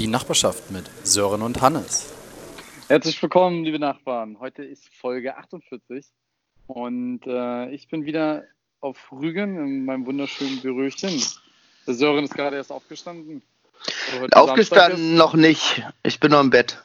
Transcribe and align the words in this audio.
Die 0.00 0.06
Nachbarschaft 0.06 0.70
mit 0.70 0.86
Sören 1.04 1.42
und 1.42 1.60
Hannes. 1.60 2.10
Herzlich 2.88 3.20
willkommen, 3.20 3.64
liebe 3.64 3.78
Nachbarn. 3.78 4.40
Heute 4.40 4.64
ist 4.64 4.88
Folge 4.94 5.36
48 5.36 6.06
und 6.68 7.26
äh, 7.26 7.68
ich 7.68 7.86
bin 7.88 8.06
wieder 8.06 8.44
auf 8.80 9.12
Rügen 9.12 9.58
in 9.58 9.84
meinem 9.84 10.06
wunderschönen 10.06 10.62
Büröchen. 10.62 11.22
Der 11.86 11.92
Sören 11.92 12.24
ist 12.24 12.32
gerade 12.32 12.56
erst 12.56 12.72
aufgestanden. 12.72 13.42
Aufgestanden 14.32 15.16
noch 15.16 15.34
nicht. 15.34 15.82
Ich 16.02 16.18
bin 16.18 16.30
noch 16.30 16.40
im 16.40 16.48
Bett. 16.48 16.82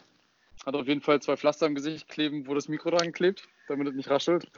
Hat 0.65 0.75
auf 0.75 0.85
jeden 0.85 0.99
Fall 0.99 1.21
zwei 1.21 1.37
Pflaster 1.37 1.67
im 1.67 1.75
Gesicht 1.75 2.09
kleben, 2.09 2.47
wo 2.47 2.53
das 2.53 2.67
Mikro 2.67 2.91
dran 2.91 3.13
klebt, 3.13 3.47
damit 3.69 3.87
es 3.87 3.93
nicht 3.95 4.09
raschelt. 4.09 4.51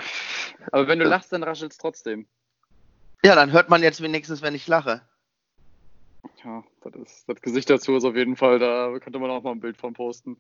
Aber 0.72 0.88
wenn 0.88 0.98
du 0.98 1.06
lachst, 1.06 1.32
dann 1.32 1.44
raschelt 1.44 1.74
es 1.74 1.78
trotzdem. 1.78 2.26
Ja, 3.24 3.36
dann 3.36 3.52
hört 3.52 3.70
man 3.70 3.84
jetzt 3.84 4.02
wenigstens, 4.02 4.42
wenn 4.42 4.56
ich 4.56 4.66
lache. 4.66 5.04
Ja, 6.44 6.64
das, 6.82 6.96
ist, 6.96 7.28
das 7.28 7.42
Gesicht 7.42 7.70
dazu 7.70 7.96
ist 7.96 8.06
auf 8.06 8.16
jeden 8.16 8.36
Fall, 8.36 8.60
da 8.60 8.98
könnte 9.00 9.20
man 9.20 9.30
auch 9.32 9.44
mal 9.44 9.52
ein 9.52 9.60
Bild 9.60 9.78
von 9.78 9.94
posten. 9.94 10.38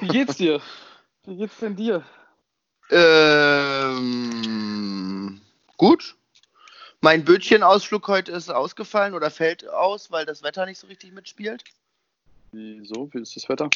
Wie 0.00 0.08
geht's 0.08 0.36
dir? 0.36 0.60
Wie 1.24 1.36
geht's 1.36 1.58
denn 1.58 1.76
dir? 1.76 2.04
Ähm, 2.90 4.20
gut. 5.76 6.16
Mein 7.00 7.24
Bötchenausflug 7.24 8.08
heute 8.08 8.32
ist 8.32 8.50
ausgefallen 8.50 9.14
oder 9.14 9.30
fällt 9.30 9.68
aus, 9.68 10.10
weil 10.10 10.26
das 10.26 10.42
Wetter 10.42 10.66
nicht 10.66 10.78
so 10.78 10.86
richtig 10.86 11.12
mitspielt. 11.12 11.64
Wieso? 12.52 13.12
Wie 13.12 13.20
ist 13.20 13.36
das 13.36 13.48
Wetter? 13.48 13.68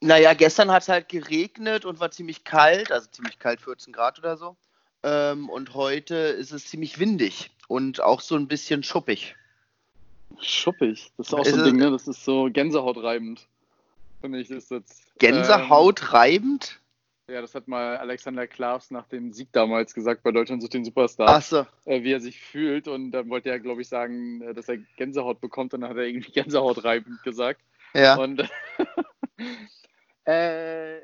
Naja, 0.00 0.34
gestern 0.34 0.70
hat 0.70 0.82
es 0.82 0.88
halt 0.88 1.08
geregnet 1.08 1.84
und 1.84 1.98
war 2.00 2.10
ziemlich 2.10 2.44
kalt, 2.44 2.92
also 2.92 3.08
ziemlich 3.10 3.38
kalt, 3.38 3.60
14 3.60 3.92
Grad 3.92 4.18
oder 4.18 4.36
so. 4.36 4.56
Ähm, 5.02 5.48
und 5.48 5.74
heute 5.74 6.14
ist 6.14 6.52
es 6.52 6.66
ziemlich 6.66 6.98
windig 6.98 7.50
und 7.66 8.00
auch 8.00 8.20
so 8.20 8.36
ein 8.36 8.46
bisschen 8.46 8.82
schuppig. 8.82 9.36
Schuppig, 10.40 11.12
das 11.16 11.28
ist 11.28 11.34
auch 11.34 11.44
so 11.44 11.56
ein 11.56 11.64
Ding, 11.64 11.76
ne? 11.76 11.90
Das 11.90 12.06
ist 12.08 12.24
so 12.24 12.48
gänsehautreibend. 12.52 13.46
Finde 14.20 14.40
ich, 14.40 14.50
ist 14.50 14.70
jetzt. 14.70 15.18
Gänsehautreibend? 15.18 16.80
Ähm, 17.28 17.34
ja, 17.34 17.40
das 17.40 17.54
hat 17.54 17.66
mal 17.66 17.96
Alexander 17.96 18.46
Klavs 18.46 18.90
nach 18.90 19.08
dem 19.08 19.32
Sieg 19.32 19.48
damals 19.50 19.94
gesagt 19.94 20.22
bei 20.22 20.30
Deutschland 20.30 20.62
sucht 20.62 20.74
den 20.74 20.84
Superstar. 20.84 21.28
Ach 21.28 21.42
so. 21.42 21.66
Äh, 21.84 22.04
wie 22.04 22.12
er 22.12 22.20
sich 22.20 22.40
fühlt 22.40 22.86
und 22.86 23.10
dann 23.10 23.28
wollte 23.30 23.50
er, 23.50 23.58
glaube 23.58 23.82
ich, 23.82 23.88
sagen, 23.88 24.42
äh, 24.42 24.54
dass 24.54 24.68
er 24.68 24.78
Gänsehaut 24.96 25.40
bekommt 25.40 25.74
und 25.74 25.80
dann 25.80 25.90
hat 25.90 25.96
er 25.96 26.04
irgendwie 26.04 26.30
Gänsehautreibend 26.32 27.22
gesagt. 27.24 27.60
Ja. 27.94 28.16
Und 28.16 28.48
äh, 30.24 31.00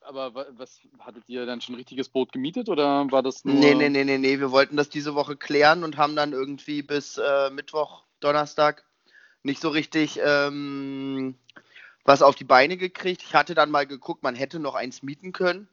aber 0.00 0.46
was 0.56 0.80
hattet 0.98 1.22
ihr 1.28 1.46
dann 1.46 1.60
schon 1.60 1.74
ein 1.74 1.78
richtiges 1.78 2.08
Boot 2.08 2.32
gemietet 2.32 2.68
oder 2.68 3.10
war 3.12 3.22
das 3.22 3.44
nur. 3.44 3.54
Nee, 3.54 3.74
nee, 3.74 3.88
nee, 3.88 4.04
nee, 4.04 4.18
nee. 4.18 4.40
Wir 4.40 4.50
wollten 4.50 4.76
das 4.76 4.88
diese 4.88 5.14
Woche 5.14 5.36
klären 5.36 5.84
und 5.84 5.96
haben 5.96 6.16
dann 6.16 6.32
irgendwie 6.32 6.82
bis 6.82 7.18
äh, 7.18 7.50
Mittwoch, 7.50 8.02
Donnerstag 8.24 8.84
nicht 9.42 9.60
so 9.60 9.68
richtig 9.68 10.20
ähm, 10.22 11.34
was 12.04 12.22
auf 12.22 12.34
die 12.34 12.44
Beine 12.44 12.76
gekriegt. 12.76 13.22
Ich 13.22 13.34
hatte 13.34 13.54
dann 13.54 13.70
mal 13.70 13.86
geguckt, 13.86 14.22
man 14.22 14.34
hätte 14.34 14.58
noch 14.58 14.74
eins 14.74 15.02
mieten 15.02 15.32
können. 15.32 15.68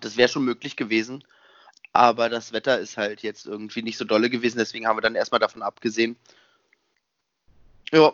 Das 0.00 0.16
wäre 0.16 0.28
schon 0.28 0.44
möglich 0.44 0.76
gewesen. 0.76 1.24
Aber 1.92 2.28
das 2.28 2.52
Wetter 2.52 2.80
ist 2.80 2.96
halt 2.96 3.22
jetzt 3.22 3.46
irgendwie 3.46 3.82
nicht 3.82 3.98
so 3.98 4.04
dolle 4.04 4.28
gewesen, 4.28 4.58
deswegen 4.58 4.86
haben 4.86 4.96
wir 4.96 5.02
dann 5.02 5.14
erstmal 5.14 5.38
davon 5.38 5.62
abgesehen. 5.62 6.16
Ja. 7.92 8.12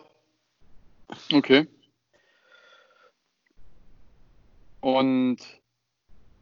Okay. 1.33 1.67
Und 4.81 5.39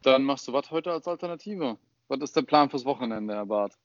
dann 0.02 0.22
machst 0.24 0.48
du 0.48 0.52
was 0.52 0.70
heute 0.70 0.92
als 0.92 1.08
Alternative? 1.08 1.78
Was 2.08 2.20
ist 2.20 2.36
der 2.36 2.42
Plan 2.42 2.68
fürs 2.68 2.84
Wochenende, 2.84 3.34
Herr 3.34 3.46
Barth? 3.46 3.78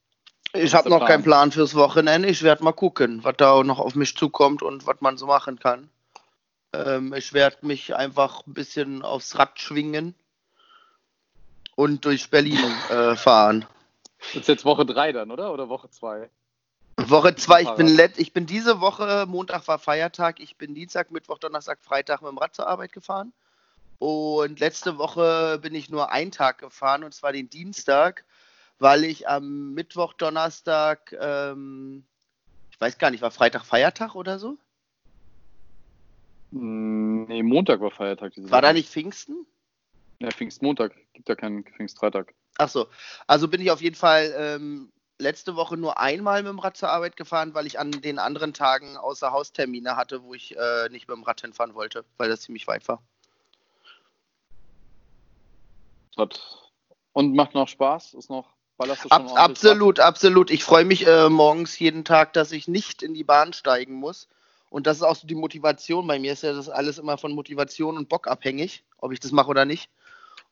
Ich 0.55 0.73
habe 0.73 0.89
noch 0.89 0.97
Plan? 0.97 1.07
keinen 1.07 1.23
Plan 1.23 1.51
fürs 1.51 1.75
Wochenende. 1.75 2.27
Ich 2.27 2.43
werde 2.43 2.63
mal 2.63 2.73
gucken, 2.73 3.23
was 3.23 3.35
da 3.37 3.63
noch 3.63 3.79
auf 3.79 3.95
mich 3.95 4.15
zukommt 4.15 4.61
und 4.61 4.87
was 4.87 5.01
man 5.01 5.17
so 5.17 5.27
machen 5.27 5.59
kann. 5.59 5.89
Ähm, 6.73 7.13
ich 7.13 7.33
werde 7.33 7.57
mich 7.65 7.95
einfach 7.95 8.45
ein 8.45 8.53
bisschen 8.53 9.01
aufs 9.01 9.37
Rad 9.37 9.59
schwingen 9.59 10.15
und 11.75 12.05
durch 12.05 12.29
Berlin 12.29 12.59
äh, 12.89 13.15
fahren. 13.15 13.65
Das 14.33 14.41
ist 14.41 14.47
jetzt 14.47 14.65
Woche 14.65 14.85
3 14.85 15.11
dann, 15.11 15.31
oder? 15.31 15.53
Oder 15.53 15.69
Woche 15.69 15.89
2? 15.89 16.29
Woche 16.97 17.35
2. 17.35 17.61
Ich 17.61 17.71
bin, 17.71 17.99
ich 18.17 18.33
bin 18.33 18.45
diese 18.45 18.79
Woche, 18.79 19.25
Montag 19.27 19.67
war 19.67 19.79
Feiertag, 19.79 20.39
ich 20.39 20.55
bin 20.55 20.73
Dienstag, 20.73 21.11
Mittwoch, 21.11 21.37
Donnerstag, 21.37 21.79
Freitag 21.81 22.21
mit 22.21 22.31
dem 22.31 22.37
Rad 22.37 22.55
zur 22.55 22.67
Arbeit 22.67 22.93
gefahren. 22.93 23.33
Und 23.99 24.59
letzte 24.59 24.97
Woche 24.97 25.59
bin 25.61 25.75
ich 25.75 25.89
nur 25.89 26.11
einen 26.11 26.31
Tag 26.31 26.59
gefahren, 26.59 27.03
und 27.03 27.13
zwar 27.13 27.31
den 27.31 27.49
Dienstag, 27.49 28.25
weil 28.79 29.03
ich 29.03 29.27
am 29.27 29.73
Mittwoch, 29.73 30.13
Donnerstag, 30.13 31.15
ähm, 31.19 32.05
ich 32.71 32.79
weiß 32.79 32.97
gar 32.97 33.11
nicht, 33.11 33.21
war 33.21 33.31
Freitag 33.31 33.65
Feiertag 33.65 34.15
oder 34.15 34.39
so? 34.39 34.57
Hm, 36.51 37.25
nee, 37.25 37.43
Montag 37.43 37.81
war 37.81 37.91
Feiertag. 37.91 38.33
war 38.37 38.51
Woche. 38.51 38.61
da 38.61 38.73
nicht 38.73 38.89
Pfingsten? 38.89 39.45
Ja, 40.19 40.31
Pfingstmontag. 40.31 40.93
Gibt 41.13 41.27
ja 41.29 41.35
keinen 41.35 41.63
Pfingstfreitag. 41.65 42.33
Ach 42.57 42.69
so. 42.69 42.87
Also 43.27 43.47
bin 43.47 43.61
ich 43.61 43.71
auf 43.71 43.81
jeden 43.81 43.95
Fall 43.95 44.33
ähm, 44.37 44.91
letzte 45.19 45.55
Woche 45.55 45.77
nur 45.77 45.99
einmal 45.99 46.43
mit 46.43 46.51
dem 46.51 46.59
Rad 46.59 46.77
zur 46.77 46.89
Arbeit 46.89 47.17
gefahren, 47.17 47.53
weil 47.53 47.65
ich 47.65 47.79
an 47.79 47.91
den 47.91 48.19
anderen 48.19 48.53
Tagen 48.53 48.97
außer 48.97 49.31
Haustermine 49.31 49.97
hatte, 49.97 50.23
wo 50.23 50.33
ich 50.33 50.55
äh, 50.55 50.89
nicht 50.89 51.07
mit 51.07 51.17
dem 51.17 51.23
Rad 51.23 51.41
hinfahren 51.41 51.73
wollte, 51.73 52.05
weil 52.17 52.29
das 52.29 52.41
ziemlich 52.41 52.67
weit 52.67 52.87
war. 52.87 53.01
Und 57.13 57.35
macht 57.35 57.53
noch 57.53 57.67
Spaß? 57.67 58.13
Ist 58.13 58.29
noch 58.29 58.53
Ab, 59.09 59.31
absolut, 59.35 59.99
absolut. 59.99 60.51
Ich 60.51 60.63
freue 60.63 60.85
mich 60.85 61.07
äh, 61.07 61.29
morgens 61.29 61.79
jeden 61.79 62.03
Tag, 62.03 62.33
dass 62.33 62.51
ich 62.51 62.67
nicht 62.67 63.03
in 63.03 63.13
die 63.13 63.23
Bahn 63.23 63.53
steigen 63.53 63.93
muss. 63.93 64.27
Und 64.69 64.87
das 64.87 64.97
ist 64.97 65.03
auch 65.03 65.15
so 65.15 65.27
die 65.27 65.35
Motivation. 65.35 66.07
Bei 66.07 66.19
mir 66.19 66.33
ist 66.33 66.43
ja 66.43 66.51
das 66.51 66.69
alles 66.69 66.97
immer 66.97 67.17
von 67.17 67.33
Motivation 67.33 67.97
und 67.97 68.09
Bock 68.09 68.27
abhängig, 68.27 68.83
ob 68.97 69.13
ich 69.13 69.19
das 69.19 69.31
mache 69.31 69.49
oder 69.49 69.63
nicht. 69.63 69.89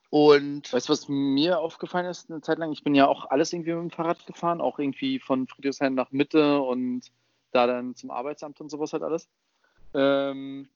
Und 0.09 0.71
weißt 0.71 0.87
du, 0.87 0.93
was 0.93 1.09
mir 1.09 1.59
aufgefallen 1.59 2.05
ist 2.05 2.29
eine 2.29 2.41
Zeit 2.41 2.59
lang? 2.59 2.71
Ich 2.71 2.83
bin 2.83 2.93
ja 2.93 3.07
auch 3.07 3.31
alles 3.31 3.51
irgendwie 3.51 3.73
mit 3.73 3.81
dem 3.81 3.91
Fahrrad 3.91 4.25
gefahren, 4.25 4.61
auch 4.61 4.77
irgendwie 4.77 5.19
von 5.19 5.47
Friedrichshain 5.47 5.95
nach 5.95 6.11
Mitte 6.11 6.61
und 6.61 7.01
da 7.51 7.67
dann 7.67 7.95
zum 7.95 8.11
Arbeitsamt 8.11 8.61
und 8.61 8.69
sowas 8.69 8.93
halt 8.93 9.03
alles. 9.03 9.27
Ähm, 9.93 10.69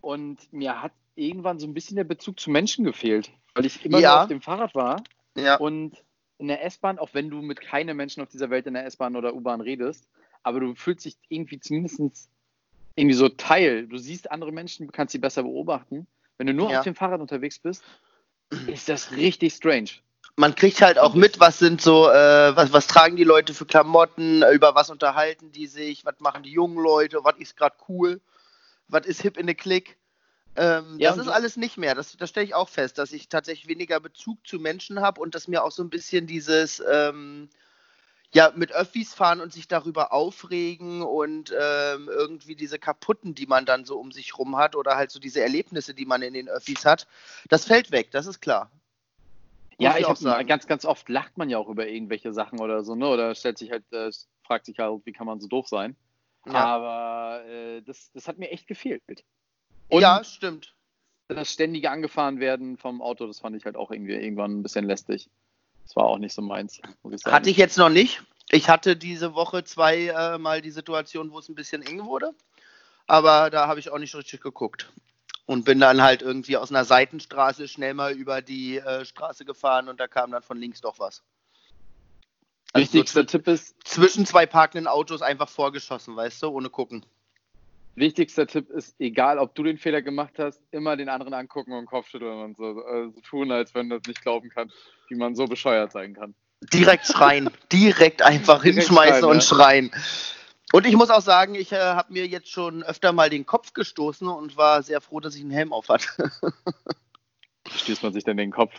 und 0.00 0.52
mir 0.52 0.80
hat 0.80 0.92
irgendwann 1.16 1.58
so 1.58 1.66
ein 1.66 1.74
bisschen 1.74 1.96
der 1.96 2.04
Bezug 2.04 2.38
zu 2.38 2.50
Menschen 2.50 2.84
gefehlt, 2.84 3.30
weil 3.54 3.66
ich 3.66 3.84
immer 3.84 3.98
ja. 3.98 4.22
auf 4.22 4.28
dem 4.28 4.40
Fahrrad 4.40 4.74
war 4.74 5.02
ja. 5.36 5.56
und 5.56 5.96
in 6.38 6.48
der 6.48 6.64
S-Bahn, 6.64 6.98
auch 6.98 7.10
wenn 7.12 7.30
du 7.30 7.42
mit 7.42 7.60
keinem 7.60 7.96
Menschen 7.96 8.22
auf 8.22 8.28
dieser 8.28 8.50
Welt 8.50 8.66
in 8.66 8.74
der 8.74 8.86
S-Bahn 8.86 9.16
oder 9.16 9.34
U-Bahn 9.34 9.60
redest, 9.60 10.08
aber 10.42 10.60
du 10.60 10.74
fühlst 10.74 11.04
dich 11.04 11.16
irgendwie 11.28 11.60
zumindest 11.60 12.30
irgendwie 12.94 13.16
so 13.16 13.28
Teil. 13.28 13.86
Du 13.86 13.98
siehst 13.98 14.30
andere 14.30 14.52
Menschen, 14.52 14.86
du 14.86 14.92
kannst 14.92 15.12
sie 15.12 15.18
besser 15.18 15.42
beobachten. 15.42 16.06
Wenn 16.36 16.46
du 16.46 16.54
nur 16.54 16.70
ja. 16.70 16.78
auf 16.78 16.84
dem 16.84 16.94
Fahrrad 16.94 17.20
unterwegs 17.20 17.58
bist, 17.58 17.82
ist 18.66 18.88
das 18.88 19.12
richtig 19.12 19.54
strange. 19.54 19.90
Man 20.36 20.54
kriegt 20.54 20.80
halt 20.80 20.98
auch 20.98 21.14
mit, 21.14 21.40
was 21.40 21.58
sind 21.58 21.82
so, 21.82 22.08
äh, 22.08 22.56
was, 22.56 22.72
was 22.72 22.86
tragen 22.86 23.16
die 23.16 23.24
Leute 23.24 23.54
für 23.54 23.66
Klamotten, 23.66 24.44
über 24.54 24.74
was 24.76 24.88
unterhalten 24.88 25.50
die 25.50 25.66
sich, 25.66 26.04
was 26.04 26.20
machen 26.20 26.44
die 26.44 26.52
jungen 26.52 26.78
Leute, 26.78 27.18
was 27.24 27.36
ist 27.38 27.56
gerade 27.56 27.76
cool, 27.88 28.20
was 28.86 29.04
ist 29.04 29.20
hip 29.22 29.36
in 29.36 29.46
der 29.46 29.56
Klick. 29.56 29.98
Ähm, 30.56 30.98
ja, 30.98 31.10
das 31.10 31.26
ist 31.26 31.32
alles 31.32 31.56
nicht 31.56 31.76
mehr. 31.76 31.94
Das, 31.94 32.16
das 32.16 32.30
stelle 32.30 32.46
ich 32.46 32.54
auch 32.54 32.68
fest, 32.68 32.98
dass 32.98 33.12
ich 33.12 33.28
tatsächlich 33.28 33.68
weniger 33.68 34.00
Bezug 34.00 34.44
zu 34.46 34.58
Menschen 34.58 35.00
habe 35.00 35.20
und 35.20 35.34
dass 35.34 35.48
mir 35.48 35.62
auch 35.62 35.70
so 35.70 35.82
ein 35.82 35.90
bisschen 35.90 36.26
dieses, 36.26 36.82
ähm, 36.90 37.48
ja, 38.32 38.52
mit 38.54 38.72
Öffis 38.72 39.14
fahren 39.14 39.40
und 39.40 39.52
sich 39.52 39.68
darüber 39.68 40.12
aufregen 40.12 41.02
und 41.02 41.54
ähm, 41.58 42.08
irgendwie 42.08 42.56
diese 42.56 42.78
kaputten, 42.78 43.34
die 43.34 43.46
man 43.46 43.64
dann 43.64 43.84
so 43.84 43.98
um 43.98 44.12
sich 44.12 44.36
rum 44.36 44.56
hat 44.56 44.76
oder 44.76 44.96
halt 44.96 45.10
so 45.10 45.18
diese 45.18 45.40
Erlebnisse, 45.40 45.94
die 45.94 46.04
man 46.04 46.22
in 46.22 46.34
den 46.34 46.48
Öffis 46.48 46.84
hat, 46.84 47.06
das 47.48 47.64
fällt 47.64 47.90
weg, 47.90 48.10
das 48.10 48.26
ist 48.26 48.40
klar. 48.40 48.70
ja, 49.78 49.92
ich, 49.92 50.00
ich 50.00 50.06
auch 50.06 50.16
sagen. 50.16 50.46
ganz, 50.46 50.66
ganz 50.66 50.84
oft 50.84 51.08
lacht 51.08 51.38
man 51.38 51.48
ja 51.48 51.56
auch 51.56 51.68
über 51.68 51.86
irgendwelche 51.86 52.32
Sachen 52.34 52.60
oder 52.60 52.84
so, 52.84 52.94
ne? 52.94 53.08
Oder 53.08 53.34
stellt 53.34 53.58
sich 53.58 53.70
halt, 53.70 53.84
äh, 53.92 54.10
fragt 54.42 54.66
sich 54.66 54.78
halt, 54.78 55.00
wie 55.06 55.12
kann 55.12 55.26
man 55.26 55.40
so 55.40 55.48
doof 55.48 55.68
sein? 55.68 55.96
Ja. 56.46 56.52
Aber 56.52 57.46
äh, 57.46 57.80
das, 57.82 58.10
das 58.12 58.28
hat 58.28 58.38
mir 58.38 58.50
echt 58.50 58.66
gefehlt. 58.66 59.02
Und 59.88 60.02
ja, 60.02 60.22
stimmt. 60.24 60.74
Das 61.28 61.52
ständige 61.52 61.90
angefahren 61.90 62.40
werden 62.40 62.78
vom 62.78 63.02
Auto, 63.02 63.26
das 63.26 63.40
fand 63.40 63.56
ich 63.56 63.64
halt 63.64 63.76
auch 63.76 63.90
irgendwie 63.90 64.14
irgendwann 64.14 64.58
ein 64.58 64.62
bisschen 64.62 64.86
lästig. 64.86 65.28
Das 65.84 65.96
war 65.96 66.04
auch 66.04 66.18
nicht 66.18 66.34
so 66.34 66.42
meins, 66.42 66.80
muss 67.02 67.14
ich 67.14 67.20
sagen. 67.20 67.34
Hatte 67.34 67.50
ich 67.50 67.56
jetzt 67.56 67.76
noch 67.78 67.90
nicht. 67.90 68.22
Ich 68.50 68.68
hatte 68.68 68.96
diese 68.96 69.34
Woche 69.34 69.64
zweimal 69.64 70.58
äh, 70.58 70.62
die 70.62 70.70
Situation, 70.70 71.30
wo 71.30 71.38
es 71.38 71.48
ein 71.48 71.54
bisschen 71.54 71.82
eng 71.82 72.04
wurde. 72.04 72.34
Aber 73.06 73.50
da 73.50 73.66
habe 73.66 73.80
ich 73.80 73.90
auch 73.90 73.98
nicht 73.98 74.14
richtig 74.14 74.40
geguckt. 74.40 74.90
Und 75.46 75.64
bin 75.64 75.80
dann 75.80 76.02
halt 76.02 76.20
irgendwie 76.20 76.58
aus 76.58 76.70
einer 76.70 76.84
Seitenstraße 76.84 77.68
schnell 77.68 77.94
mal 77.94 78.12
über 78.12 78.42
die 78.42 78.78
äh, 78.78 79.06
Straße 79.06 79.46
gefahren 79.46 79.88
und 79.88 79.98
da 79.98 80.06
kam 80.06 80.30
dann 80.30 80.42
von 80.42 80.58
links 80.58 80.82
doch 80.82 80.98
was. 80.98 81.22
Also 82.74 82.84
Wichtigster 82.84 83.20
so 83.20 83.26
Tipp 83.26 83.48
ist. 83.48 83.74
Zwischen 83.84 84.26
zwei 84.26 84.44
parkenden 84.44 84.86
Autos 84.86 85.22
einfach 85.22 85.48
vorgeschossen, 85.48 86.16
weißt 86.16 86.42
du, 86.42 86.48
ohne 86.48 86.68
gucken. 86.68 87.04
Wichtigster 87.98 88.46
Tipp 88.46 88.70
ist, 88.70 88.96
egal 88.98 89.38
ob 89.38 89.54
du 89.54 89.62
den 89.62 89.78
Fehler 89.78 90.02
gemacht 90.02 90.34
hast, 90.38 90.60
immer 90.70 90.96
den 90.96 91.08
anderen 91.08 91.34
angucken 91.34 91.72
und 91.72 91.86
Kopfschütteln 91.86 92.42
und 92.42 92.56
so, 92.56 92.80
äh, 92.86 93.10
so 93.10 93.20
tun, 93.20 93.52
als 93.52 93.74
wenn 93.74 93.88
du 93.88 93.98
das 93.98 94.08
nicht 94.08 94.22
glauben 94.22 94.50
kannst, 94.50 94.74
wie 95.08 95.16
man 95.16 95.34
so 95.34 95.46
bescheuert 95.46 95.92
sein 95.92 96.14
kann. 96.14 96.34
Direkt 96.72 97.06
schreien, 97.06 97.50
direkt 97.72 98.22
einfach 98.22 98.62
direkt 98.62 98.78
hinschmeißen 98.80 99.20
schreien, 99.20 99.30
und 99.30 99.36
ja. 99.36 99.40
schreien. 99.42 99.90
Und 100.72 100.86
ich 100.86 100.96
muss 100.96 101.10
auch 101.10 101.22
sagen, 101.22 101.54
ich 101.54 101.72
äh, 101.72 101.78
habe 101.78 102.12
mir 102.12 102.26
jetzt 102.26 102.50
schon 102.50 102.82
öfter 102.82 103.12
mal 103.12 103.30
den 103.30 103.46
Kopf 103.46 103.72
gestoßen 103.72 104.28
und 104.28 104.56
war 104.56 104.82
sehr 104.82 105.00
froh, 105.00 105.20
dass 105.20 105.34
ich 105.34 105.40
einen 105.40 105.50
Helm 105.50 105.72
auf 105.72 105.88
hatte. 105.88 106.08
Wie 107.64 107.78
stößt 107.78 108.02
man 108.02 108.12
sich 108.12 108.24
denn 108.24 108.36
den 108.36 108.50
Kopf? 108.50 108.72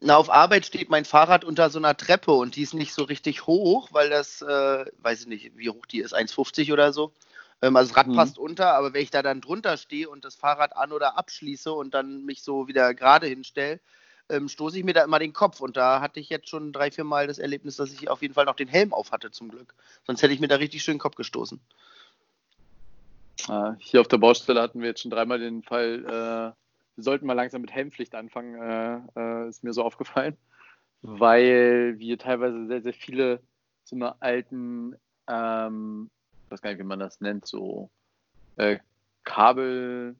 Na, 0.00 0.16
auf 0.16 0.28
Arbeit 0.28 0.66
steht 0.66 0.90
mein 0.90 1.04
Fahrrad 1.04 1.44
unter 1.44 1.70
so 1.70 1.78
einer 1.78 1.96
Treppe 1.96 2.32
und 2.32 2.56
die 2.56 2.62
ist 2.62 2.74
nicht 2.74 2.92
so 2.92 3.04
richtig 3.04 3.46
hoch, 3.46 3.90
weil 3.92 4.10
das, 4.10 4.42
äh, 4.42 4.84
weiß 4.98 5.20
ich 5.20 5.26
nicht, 5.28 5.56
wie 5.56 5.70
hoch 5.70 5.86
die 5.86 6.00
ist, 6.00 6.14
1,50 6.14 6.72
oder 6.72 6.92
so. 6.92 7.12
Ähm, 7.64 7.76
also 7.76 7.88
das 7.88 7.96
Rad 7.96 8.08
Mhm. 8.08 8.14
passt 8.14 8.38
unter, 8.38 8.74
aber 8.74 8.92
wenn 8.92 9.02
ich 9.02 9.10
da 9.10 9.22
dann 9.22 9.40
drunter 9.40 9.76
stehe 9.78 10.08
und 10.10 10.24
das 10.24 10.34
Fahrrad 10.34 10.76
an- 10.76 10.92
oder 10.92 11.16
abschließe 11.16 11.72
und 11.72 11.94
dann 11.94 12.24
mich 12.24 12.42
so 12.42 12.68
wieder 12.68 12.92
gerade 12.94 13.26
hinstelle, 13.26 13.80
ähm, 14.28 14.48
stoße 14.48 14.78
ich 14.78 14.84
mir 14.84 14.92
da 14.92 15.02
immer 15.04 15.18
den 15.18 15.32
Kopf. 15.32 15.60
Und 15.60 15.76
da 15.76 16.00
hatte 16.00 16.20
ich 16.20 16.28
jetzt 16.28 16.48
schon 16.48 16.72
drei, 16.72 16.90
vier 16.90 17.04
Mal 17.04 17.26
das 17.26 17.38
Erlebnis, 17.38 17.76
dass 17.76 17.92
ich 17.92 18.10
auf 18.10 18.20
jeden 18.22 18.34
Fall 18.34 18.44
noch 18.44 18.56
den 18.56 18.68
Helm 18.68 18.92
auf 18.92 19.12
hatte, 19.12 19.30
zum 19.30 19.48
Glück. 19.48 19.74
Sonst 20.06 20.22
hätte 20.22 20.34
ich 20.34 20.40
mir 20.40 20.48
da 20.48 20.56
richtig 20.56 20.82
schön 20.82 20.96
den 20.96 21.00
Kopf 21.00 21.16
gestoßen. 21.16 21.60
Äh, 23.48 23.72
hier 23.78 24.00
auf 24.00 24.08
der 24.08 24.18
Baustelle 24.18 24.60
hatten 24.60 24.80
wir 24.80 24.88
jetzt 24.88 25.00
schon 25.00 25.10
dreimal 25.10 25.38
den 25.38 25.62
Fall, 25.62 26.04
äh, 26.04 26.54
wir 26.96 27.02
sollten 27.02 27.26
mal 27.26 27.32
langsam 27.32 27.62
mit 27.62 27.72
Helmpflicht 27.72 28.14
anfangen, 28.14 28.54
äh, 28.60 29.00
äh, 29.20 29.48
ist 29.48 29.64
mir 29.64 29.72
so 29.72 29.82
aufgefallen, 29.82 30.36
weil 31.02 31.94
wir 31.98 32.18
teilweise 32.18 32.66
sehr, 32.66 32.82
sehr 32.82 32.94
viele 32.94 33.40
so 33.84 33.96
eine 33.96 34.20
alten, 34.22 34.96
ähm, 35.28 36.10
weiß 36.54 36.62
gar 36.62 36.70
nicht, 36.70 36.78
wie 36.78 36.84
man 36.84 37.00
das 37.00 37.20
nennt, 37.20 37.46
so 37.46 37.90
äh, 38.56 38.78
Kabel 39.24 40.16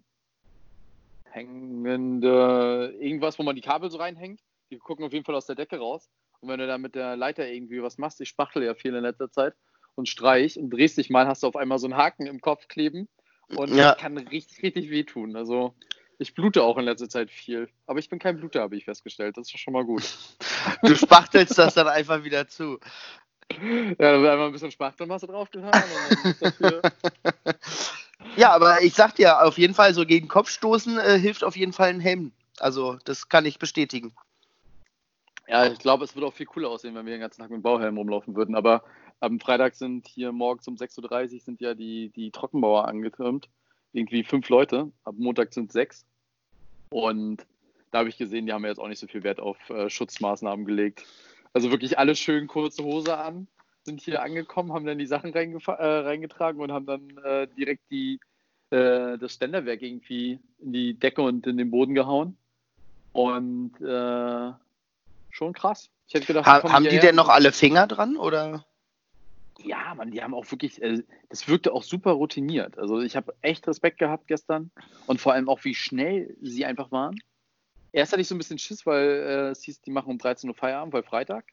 hängende, 1.30 2.94
irgendwas, 3.00 3.38
wo 3.38 3.42
man 3.42 3.56
die 3.56 3.62
Kabel 3.62 3.90
so 3.90 3.98
reinhängt. 3.98 4.40
Die 4.70 4.78
gucken 4.78 5.04
auf 5.04 5.12
jeden 5.12 5.24
Fall 5.24 5.34
aus 5.34 5.46
der 5.46 5.56
Decke 5.56 5.78
raus. 5.78 6.10
Und 6.40 6.48
wenn 6.48 6.58
du 6.58 6.66
da 6.66 6.76
mit 6.76 6.94
der 6.94 7.16
Leiter 7.16 7.46
irgendwie 7.46 7.82
was 7.82 7.98
machst, 7.98 8.20
ich 8.20 8.28
spachtel 8.28 8.64
ja 8.64 8.74
viel 8.74 8.94
in 8.94 9.02
letzter 9.02 9.30
Zeit 9.30 9.54
und 9.94 10.08
streich 10.08 10.58
und 10.58 10.70
drehst 10.70 10.98
dich 10.98 11.10
mal, 11.10 11.26
hast 11.26 11.42
du 11.42 11.46
auf 11.46 11.56
einmal 11.56 11.78
so 11.78 11.86
einen 11.86 11.96
Haken 11.96 12.26
im 12.26 12.40
Kopf 12.40 12.68
kleben 12.68 13.08
und 13.48 13.74
Ja. 13.74 13.92
das 13.92 13.98
kann 13.98 14.18
richtig, 14.18 14.62
richtig 14.62 14.90
wehtun. 14.90 15.36
Also 15.36 15.74
ich 16.18 16.34
blute 16.34 16.62
auch 16.62 16.78
in 16.78 16.84
letzter 16.84 17.08
Zeit 17.08 17.30
viel. 17.30 17.68
Aber 17.86 17.98
ich 17.98 18.08
bin 18.08 18.18
kein 18.18 18.36
Bluter, 18.36 18.60
habe 18.62 18.76
ich 18.76 18.84
festgestellt. 18.84 19.36
Das 19.36 19.52
ist 19.52 19.58
schon 19.58 19.72
mal 19.72 19.84
gut. 19.84 20.02
Du 20.82 20.94
spachtelst 20.94 21.58
das 21.58 21.74
dann 21.74 21.88
einfach 21.88 22.24
wieder 22.24 22.46
zu. 22.48 22.78
Ja, 23.52 23.94
da 24.12 24.20
wird 24.20 24.30
einfach 24.30 24.46
ein 24.46 24.52
bisschen 24.52 24.70
Spachtelmasse 24.70 25.26
draufgetan. 25.26 25.72
Ja, 28.36 28.52
aber 28.52 28.82
ich 28.82 28.94
sag 28.94 29.14
dir, 29.14 29.42
auf 29.44 29.58
jeden 29.58 29.74
Fall 29.74 29.94
so 29.94 30.04
gegen 30.04 30.28
Kopf 30.28 30.48
stoßen 30.48 30.98
äh, 30.98 31.18
hilft 31.18 31.44
auf 31.44 31.56
jeden 31.56 31.72
Fall 31.72 31.90
ein 31.90 32.00
Helm. 32.00 32.32
Also, 32.58 32.98
das 33.04 33.28
kann 33.28 33.46
ich 33.46 33.58
bestätigen. 33.58 34.12
Ja, 35.46 35.66
ich 35.66 35.78
glaube, 35.78 36.04
es 36.04 36.16
würde 36.16 36.26
auch 36.26 36.32
viel 36.32 36.46
cooler 36.46 36.70
aussehen, 36.70 36.94
wenn 36.94 37.04
wir 37.04 37.12
den 37.12 37.20
ganzen 37.20 37.42
Tag 37.42 37.50
mit 37.50 37.62
Bauhelm 37.62 37.98
rumlaufen 37.98 38.34
würden. 38.34 38.56
Aber 38.56 38.82
am 39.20 39.38
Freitag 39.40 39.74
sind 39.74 40.08
hier 40.08 40.32
morgens 40.32 40.66
um 40.66 40.76
6.30 40.76 41.34
Uhr 41.34 41.40
sind 41.40 41.60
ja 41.60 41.74
die, 41.74 42.10
die 42.10 42.30
Trockenbauer 42.30 42.88
angetürmt. 42.88 43.48
Irgendwie 43.92 44.24
fünf 44.24 44.48
Leute. 44.48 44.90
Ab 45.04 45.14
Montag 45.18 45.52
sind 45.52 45.70
sechs. 45.70 46.06
Und 46.90 47.46
da 47.90 47.98
habe 47.98 48.08
ich 48.08 48.16
gesehen, 48.16 48.46
die 48.46 48.52
haben 48.52 48.64
ja 48.64 48.70
jetzt 48.70 48.78
auch 48.80 48.88
nicht 48.88 48.98
so 48.98 49.06
viel 49.06 49.22
Wert 49.22 49.38
auf 49.38 49.58
äh, 49.70 49.90
Schutzmaßnahmen 49.90 50.64
gelegt. 50.64 51.04
Also 51.54 51.70
wirklich 51.70 51.98
alle 51.98 52.16
schön 52.16 52.48
kurze 52.48 52.82
Hose 52.82 53.16
an, 53.16 53.46
sind 53.84 54.00
hier 54.00 54.22
angekommen, 54.22 54.72
haben 54.72 54.86
dann 54.86 54.98
die 54.98 55.06
Sachen 55.06 55.32
äh, 55.32 55.84
reingetragen 55.84 56.60
und 56.60 56.72
haben 56.72 56.84
dann 56.84 57.16
äh, 57.24 57.46
direkt 57.56 57.82
die, 57.90 58.18
äh, 58.70 59.16
das 59.18 59.34
Ständerwerk 59.34 59.80
irgendwie 59.80 60.40
in 60.58 60.72
die 60.72 60.94
Decke 60.98 61.22
und 61.22 61.46
in 61.46 61.56
den 61.56 61.70
Boden 61.70 61.94
gehauen. 61.94 62.36
Und 63.12 63.80
äh, 63.80 64.52
schon 65.30 65.52
krass. 65.52 65.90
Ich 66.08 66.14
hätte 66.14 66.26
gedacht, 66.26 66.46
Ha 66.46 66.62
haben 66.64 66.82
die 66.82 66.90
hierher. 66.90 67.10
denn 67.10 67.16
noch 67.16 67.28
alle 67.28 67.52
Finger 67.52 67.86
dran 67.86 68.16
oder? 68.16 68.66
Ja, 69.58 69.94
Mann, 69.94 70.10
die 70.10 70.22
haben 70.22 70.34
auch 70.34 70.50
wirklich, 70.50 70.82
äh, 70.82 71.04
das 71.28 71.46
wirkte 71.46 71.72
auch 71.72 71.84
super 71.84 72.10
routiniert. 72.12 72.76
Also 72.78 73.00
ich 73.00 73.14
habe 73.14 73.34
echt 73.42 73.66
Respekt 73.68 73.98
gehabt 73.98 74.26
gestern 74.26 74.72
und 75.06 75.20
vor 75.20 75.32
allem 75.32 75.48
auch, 75.48 75.64
wie 75.64 75.76
schnell 75.76 76.36
sie 76.42 76.64
einfach 76.64 76.90
waren. 76.90 77.14
Erst 77.94 78.10
hatte 78.10 78.22
ich 78.22 78.26
so 78.26 78.34
ein 78.34 78.38
bisschen 78.38 78.58
Schiss, 78.58 78.84
weil 78.86 79.06
äh, 79.08 79.50
es 79.50 79.62
hieß, 79.62 79.80
die 79.82 79.92
machen 79.92 80.10
um 80.10 80.18
13 80.18 80.50
Uhr 80.50 80.56
Feierabend, 80.56 80.92
weil 80.92 81.04
Freitag. 81.04 81.44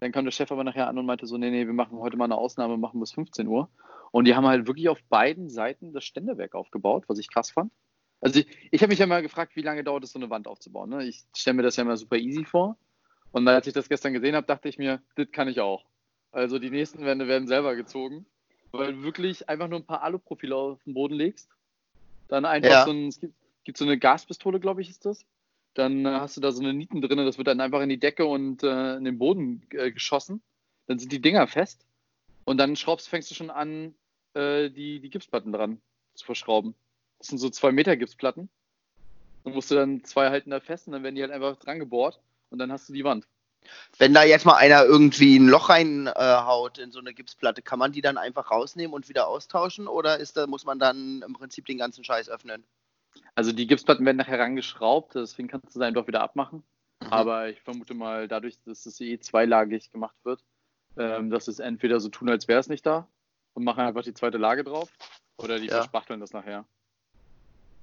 Dann 0.00 0.12
kam 0.12 0.24
der 0.24 0.32
Chef 0.32 0.50
aber 0.50 0.64
nachher 0.64 0.88
an 0.88 0.96
und 0.96 1.04
meinte 1.04 1.26
so, 1.26 1.36
nee, 1.36 1.50
nee, 1.50 1.66
wir 1.66 1.74
machen 1.74 1.98
heute 1.98 2.16
mal 2.16 2.24
eine 2.24 2.36
Ausnahme, 2.36 2.78
machen 2.78 3.00
bis 3.00 3.12
15 3.12 3.46
Uhr. 3.46 3.68
Und 4.10 4.24
die 4.24 4.34
haben 4.34 4.46
halt 4.46 4.66
wirklich 4.66 4.88
auf 4.88 5.02
beiden 5.10 5.50
Seiten 5.50 5.92
das 5.92 6.04
Ständerwerk 6.04 6.54
aufgebaut, 6.54 7.04
was 7.08 7.18
ich 7.18 7.30
krass 7.30 7.50
fand. 7.50 7.70
Also 8.22 8.40
ich, 8.40 8.46
ich 8.70 8.80
habe 8.80 8.92
mich 8.92 8.98
ja 8.98 9.06
mal 9.06 9.20
gefragt, 9.20 9.56
wie 9.56 9.60
lange 9.62 9.84
dauert 9.84 10.04
es, 10.04 10.12
so 10.12 10.18
eine 10.18 10.30
Wand 10.30 10.48
aufzubauen. 10.48 10.88
Ne? 10.88 11.04
Ich 11.04 11.24
stelle 11.36 11.56
mir 11.56 11.62
das 11.62 11.76
ja 11.76 11.84
mal 11.84 11.98
super 11.98 12.16
easy 12.16 12.46
vor. 12.46 12.78
Und 13.32 13.46
als 13.46 13.66
ich 13.66 13.74
das 13.74 13.90
gestern 13.90 14.14
gesehen 14.14 14.36
habe, 14.36 14.46
dachte 14.46 14.70
ich 14.70 14.78
mir, 14.78 15.02
das 15.16 15.30
kann 15.32 15.48
ich 15.48 15.60
auch. 15.60 15.84
Also 16.32 16.58
die 16.58 16.70
nächsten 16.70 17.04
Wände 17.04 17.28
werden 17.28 17.46
selber 17.46 17.76
gezogen, 17.76 18.24
weil 18.72 18.94
du 18.94 19.02
wirklich 19.02 19.50
einfach 19.50 19.68
nur 19.68 19.80
ein 19.80 19.86
paar 19.86 20.02
Aluprofile 20.02 20.56
auf 20.56 20.82
den 20.84 20.94
Boden 20.94 21.14
legst. 21.14 21.50
Dann 22.28 22.46
einfach 22.46 22.70
Ja. 22.70 22.84
so 22.86 22.90
ein, 22.90 23.08
es 23.08 23.20
gibt, 23.20 23.34
gibt 23.64 23.76
so 23.76 23.84
eine 23.84 23.98
Gaspistole, 23.98 24.60
glaube 24.60 24.80
ich, 24.80 24.88
ist 24.88 25.04
das. 25.04 25.26
Dann 25.74 26.06
äh, 26.06 26.10
hast 26.10 26.36
du 26.36 26.40
da 26.40 26.52
so 26.52 26.62
eine 26.62 26.72
Nieten 26.72 27.02
drin, 27.02 27.18
das 27.18 27.36
wird 27.36 27.48
dann 27.48 27.60
einfach 27.60 27.80
in 27.80 27.88
die 27.88 27.98
Decke 27.98 28.26
und 28.26 28.62
äh, 28.62 28.96
in 28.96 29.04
den 29.04 29.18
Boden 29.18 29.66
äh, 29.70 29.90
geschossen. 29.90 30.42
Dann 30.86 30.98
sind 30.98 31.12
die 31.12 31.20
Dinger 31.20 31.46
fest. 31.46 31.84
Und 32.44 32.58
dann 32.58 32.76
schraubst, 32.76 33.08
fängst 33.08 33.30
du 33.30 33.34
schon 33.34 33.50
an, 33.50 33.94
äh, 34.34 34.70
die, 34.70 35.00
die 35.00 35.10
Gipsplatten 35.10 35.52
dran 35.52 35.80
zu 36.14 36.24
verschrauben. 36.24 36.74
Das 37.18 37.28
sind 37.28 37.38
so 37.38 37.50
zwei 37.50 37.72
Meter 37.72 37.96
Gipsplatten. 37.96 38.48
Dann 39.44 39.54
musst 39.54 39.70
du 39.70 39.74
dann 39.74 40.04
zwei 40.04 40.30
halten 40.30 40.50
da 40.50 40.60
fest 40.60 40.86
und 40.86 40.92
dann 40.92 41.02
werden 41.02 41.14
die 41.16 41.22
halt 41.22 41.32
einfach 41.32 41.56
dran 41.56 41.78
gebohrt 41.78 42.20
und 42.50 42.58
dann 42.58 42.72
hast 42.72 42.88
du 42.88 42.92
die 42.92 43.04
Wand. 43.04 43.26
Wenn 43.98 44.12
da 44.12 44.24
jetzt 44.24 44.44
mal 44.44 44.56
einer 44.56 44.84
irgendwie 44.84 45.38
ein 45.38 45.48
Loch 45.48 45.70
reinhaut 45.70 46.78
in 46.78 46.92
so 46.92 46.98
eine 46.98 47.14
Gipsplatte, 47.14 47.62
kann 47.62 47.78
man 47.78 47.92
die 47.92 48.02
dann 48.02 48.18
einfach 48.18 48.50
rausnehmen 48.50 48.92
und 48.92 49.08
wieder 49.08 49.26
austauschen 49.26 49.88
oder 49.88 50.18
ist 50.18 50.36
da, 50.36 50.46
muss 50.46 50.64
man 50.64 50.78
dann 50.78 51.22
im 51.26 51.32
Prinzip 51.32 51.64
den 51.66 51.78
ganzen 51.78 52.04
Scheiß 52.04 52.28
öffnen? 52.28 52.64
Also 53.34 53.52
die 53.52 53.66
Gipsplatten 53.66 54.04
werden 54.06 54.16
nachher 54.16 54.38
rangeschraubt, 54.38 55.14
deswegen 55.14 55.48
kannst 55.48 55.74
du 55.74 55.78
sie 55.80 55.84
einfach 55.84 56.06
wieder 56.06 56.22
abmachen. 56.22 56.62
Mhm. 57.02 57.08
Aber 57.12 57.48
ich 57.48 57.60
vermute 57.62 57.94
mal, 57.94 58.28
dadurch, 58.28 58.56
dass 58.64 58.86
es 58.86 59.00
eh 59.00 59.18
zweilagig 59.18 59.90
gemacht 59.90 60.16
wird, 60.24 60.44
ähm, 60.96 61.30
dass 61.30 61.48
es 61.48 61.58
entweder 61.58 61.98
so 62.00 62.08
tun, 62.08 62.28
als 62.28 62.46
wäre 62.48 62.60
es 62.60 62.68
nicht 62.68 62.86
da 62.86 63.08
und 63.54 63.64
machen 63.64 63.80
einfach 63.84 64.02
die 64.04 64.14
zweite 64.14 64.38
Lage 64.38 64.62
drauf 64.64 64.88
oder 65.38 65.58
die 65.58 65.66
Ja. 65.66 65.76
verspachteln 65.76 66.20
das 66.20 66.32
nachher. 66.32 66.64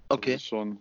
Das 0.09 0.17
Okay. 0.17 0.35
ist 0.35 0.45
schon. 0.45 0.79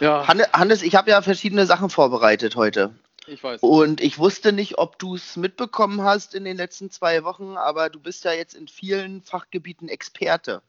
Ja, 0.00 0.26
Hanne- 0.28 0.50
Hannes, 0.52 0.82
ich 0.82 0.94
habe 0.94 1.10
ja 1.10 1.22
verschiedene 1.22 1.66
Sachen 1.66 1.90
vorbereitet 1.90 2.56
heute. 2.56 2.94
ich 3.26 3.42
weiß. 3.42 3.60
Und 3.62 4.00
ich 4.00 4.18
wusste 4.18 4.52
nicht, 4.52 4.78
ob 4.78 4.98
du 5.00 5.16
es 5.16 5.36
mitbekommen 5.36 6.02
hast 6.02 6.34
in 6.36 6.44
den 6.44 6.56
letzten 6.56 6.90
zwei 6.92 7.24
Wochen, 7.24 7.56
aber 7.56 7.90
du 7.90 7.98
bist 7.98 8.24
ja 8.24 8.32
jetzt 8.32 8.54
in 8.54 8.68
vielen 8.68 9.20
Fachgebieten 9.22 9.88
Experte. 9.88 10.62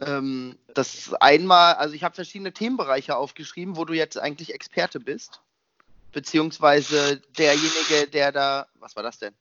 Ähm, 0.00 0.58
das 0.74 1.12
einmal, 1.14 1.74
also 1.74 1.94
ich 1.94 2.04
habe 2.04 2.14
verschiedene 2.14 2.52
Themenbereiche 2.52 3.16
aufgeschrieben, 3.16 3.76
wo 3.76 3.84
du 3.84 3.92
jetzt 3.92 4.18
eigentlich 4.18 4.54
Experte 4.54 5.00
bist. 5.00 5.40
Beziehungsweise 6.12 7.20
derjenige, 7.38 8.08
der 8.12 8.32
da. 8.32 8.66
Was 8.80 8.96
war 8.96 9.02
das 9.02 9.18
denn? 9.18 9.34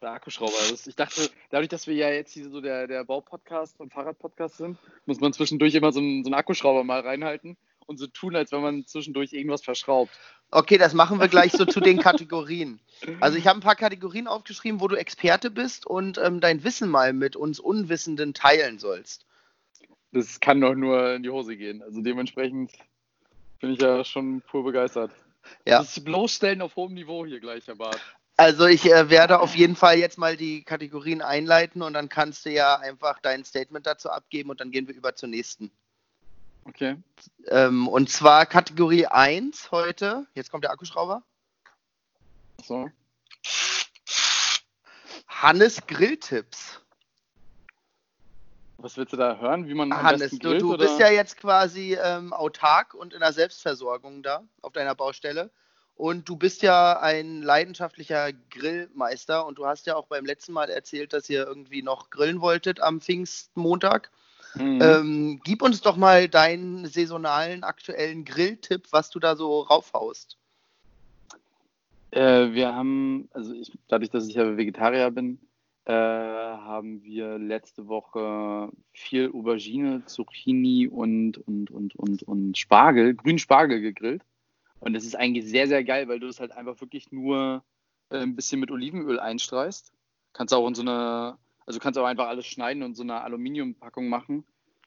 Der 0.00 0.12
Akkuschrauber. 0.12 0.52
Das, 0.70 0.86
ich 0.86 0.96
dachte, 0.96 1.28
dadurch, 1.50 1.68
dass 1.68 1.86
wir 1.86 1.94
ja 1.94 2.10
jetzt 2.10 2.32
hier 2.32 2.48
so 2.50 2.60
der, 2.60 2.86
der 2.86 3.04
Baupodcast 3.04 3.80
und 3.80 3.92
Fahrradpodcast 3.92 4.58
sind, 4.58 4.78
muss 5.06 5.18
man 5.20 5.32
zwischendurch 5.32 5.74
immer 5.74 5.92
so 5.92 6.00
einen, 6.00 6.24
so 6.24 6.28
einen 6.28 6.34
Akkuschrauber 6.34 6.84
mal 6.84 7.00
reinhalten 7.00 7.56
und 7.86 7.96
so 7.96 8.06
tun, 8.06 8.36
als 8.36 8.52
wenn 8.52 8.60
man 8.60 8.86
zwischendurch 8.86 9.32
irgendwas 9.32 9.64
verschraubt. 9.64 10.12
Okay, 10.50 10.78
das 10.78 10.94
machen 10.94 11.20
wir 11.20 11.28
gleich 11.28 11.52
so 11.52 11.64
zu 11.64 11.80
den 11.80 11.98
Kategorien. 11.98 12.80
Also 13.20 13.38
ich 13.38 13.46
habe 13.46 13.58
ein 13.58 13.62
paar 13.62 13.76
Kategorien 13.76 14.28
aufgeschrieben, 14.28 14.80
wo 14.80 14.88
du 14.88 14.96
Experte 14.96 15.50
bist 15.50 15.86
und 15.86 16.18
ähm, 16.18 16.40
dein 16.40 16.64
Wissen 16.64 16.90
mal 16.90 17.12
mit 17.12 17.34
uns 17.34 17.58
Unwissenden 17.58 18.34
teilen 18.34 18.78
sollst. 18.78 19.26
Das 20.12 20.40
kann 20.40 20.60
doch 20.60 20.74
nur 20.74 21.14
in 21.14 21.22
die 21.22 21.30
Hose 21.30 21.56
gehen. 21.56 21.82
Also 21.82 22.00
dementsprechend 22.00 22.72
bin 23.60 23.72
ich 23.72 23.80
ja 23.80 24.04
schon 24.04 24.40
pur 24.42 24.64
begeistert. 24.64 25.12
Ja. 25.66 25.78
Das 25.78 25.96
ist 25.96 26.04
bloßstellen 26.04 26.62
auf 26.62 26.76
hohem 26.76 26.94
Niveau 26.94 27.26
hier 27.26 27.40
gleich, 27.40 27.66
Herr 27.66 27.76
Bart. 27.76 28.00
Also 28.36 28.66
ich 28.66 28.84
äh, 28.84 29.10
werde 29.10 29.40
auf 29.40 29.56
jeden 29.56 29.74
Fall 29.74 29.98
jetzt 29.98 30.16
mal 30.16 30.36
die 30.36 30.62
Kategorien 30.62 31.22
einleiten 31.22 31.82
und 31.82 31.94
dann 31.94 32.08
kannst 32.08 32.46
du 32.46 32.50
ja 32.50 32.76
einfach 32.76 33.18
dein 33.18 33.44
Statement 33.44 33.84
dazu 33.84 34.10
abgeben 34.10 34.50
und 34.50 34.60
dann 34.60 34.70
gehen 34.70 34.86
wir 34.86 34.94
über 34.94 35.16
zur 35.16 35.28
nächsten. 35.28 35.72
Okay. 36.64 36.96
Ähm, 37.48 37.88
und 37.88 38.10
zwar 38.10 38.46
Kategorie 38.46 39.06
1 39.06 39.72
heute. 39.72 40.26
Jetzt 40.34 40.50
kommt 40.50 40.64
der 40.64 40.70
Akkuschrauber. 40.70 41.22
So. 42.62 42.90
Hannes 45.26 45.86
Grilltipps. 45.86 46.80
Was 48.80 48.96
willst 48.96 49.12
du 49.12 49.16
da 49.16 49.38
hören? 49.38 49.68
Wie 49.68 49.74
man 49.74 49.92
am 49.92 50.02
Hannes, 50.02 50.38
du, 50.38 50.56
du 50.56 50.76
bist 50.76 51.00
ja 51.00 51.10
jetzt 51.10 51.36
quasi 51.36 51.98
ähm, 52.00 52.32
autark 52.32 52.94
und 52.94 53.12
in 53.12 53.20
der 53.20 53.32
Selbstversorgung 53.32 54.22
da 54.22 54.44
auf 54.62 54.72
deiner 54.72 54.94
Baustelle. 54.94 55.50
Und 55.96 56.28
du 56.28 56.36
bist 56.36 56.62
ja 56.62 57.00
ein 57.00 57.42
leidenschaftlicher 57.42 58.32
Grillmeister 58.50 59.44
und 59.44 59.58
du 59.58 59.66
hast 59.66 59.86
ja 59.86 59.96
auch 59.96 60.06
beim 60.06 60.24
letzten 60.24 60.52
Mal 60.52 60.70
erzählt, 60.70 61.12
dass 61.12 61.28
ihr 61.28 61.44
irgendwie 61.44 61.82
noch 61.82 62.10
grillen 62.10 62.40
wolltet 62.40 62.80
am 62.80 63.00
Pfingstmontag. 63.00 64.12
Mhm. 64.54 64.80
Ähm, 64.80 65.40
gib 65.42 65.60
uns 65.60 65.80
doch 65.80 65.96
mal 65.96 66.28
deinen 66.28 66.86
saisonalen 66.86 67.64
aktuellen 67.64 68.24
Grilltipp, 68.24 68.86
was 68.92 69.10
du 69.10 69.18
da 69.18 69.34
so 69.34 69.62
raufhaust. 69.62 70.36
Äh, 72.12 72.52
wir 72.52 72.72
haben, 72.72 73.28
also 73.32 73.52
ich, 73.52 73.72
dadurch, 73.88 74.10
dass 74.10 74.28
ich 74.28 74.34
ja 74.34 74.56
Vegetarier 74.56 75.10
bin, 75.10 75.40
äh, 75.88 75.92
haben 75.92 77.02
wir 77.02 77.38
letzte 77.38 77.88
Woche 77.88 78.70
viel 78.92 79.30
Aubergine, 79.32 80.04
Zucchini 80.04 80.86
und, 80.86 81.38
und, 81.38 81.70
und, 81.70 81.96
und, 81.96 82.22
und 82.24 82.58
Spargel, 82.58 83.14
grünen 83.14 83.38
Spargel 83.38 83.80
gegrillt. 83.80 84.22
Und 84.80 84.92
das 84.92 85.04
ist 85.04 85.16
eigentlich 85.16 85.46
sehr, 85.46 85.66
sehr 85.66 85.82
geil, 85.84 86.06
weil 86.06 86.20
du 86.20 86.26
das 86.26 86.40
halt 86.40 86.52
einfach 86.52 86.78
wirklich 86.82 87.10
nur 87.10 87.64
äh, 88.10 88.18
ein 88.18 88.36
bisschen 88.36 88.60
mit 88.60 88.70
Olivenöl 88.70 89.18
einstreust. 89.18 89.92
Kannst 90.34 90.52
auch 90.52 90.68
in 90.68 90.74
so 90.74 90.82
eine, 90.82 91.38
also 91.64 91.80
kannst 91.80 91.98
auch 91.98 92.04
einfach 92.04 92.28
alles 92.28 92.46
schneiden 92.46 92.82
und 92.82 92.94
so 92.94 93.02
eine 93.02 93.22
Aluminiumpackung 93.22 94.08
machen. 94.10 94.44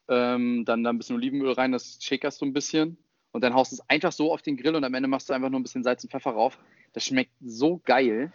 Ähm, 0.08 0.66
dann 0.66 0.84
da 0.84 0.92
ein 0.92 1.00
bisschen 1.00 1.16
Olivenöl 1.16 1.54
rein, 1.54 1.72
das 1.72 1.98
shakerst 2.00 2.42
du 2.42 2.46
ein 2.46 2.54
bisschen. 2.54 3.00
Und 3.32 3.44
dann 3.44 3.56
haust 3.56 3.72
du 3.72 3.78
es 3.78 3.90
einfach 3.90 4.12
so 4.12 4.32
auf 4.32 4.44
den 4.44 4.56
Grill 4.56 4.76
und 4.76 4.84
am 4.84 4.94
Ende 4.94 5.10
machst 5.10 5.30
du 5.30 5.34
einfach 5.34 5.50
nur 5.50 5.60
ein 5.60 5.64
bisschen 5.64 5.84
Salz 5.84 6.04
und 6.04 6.12
Pfeffer 6.12 6.32
rauf. 6.32 6.60
Das 6.94 7.06
schmeckt 7.06 7.32
so 7.42 7.82
geil. 7.86 8.32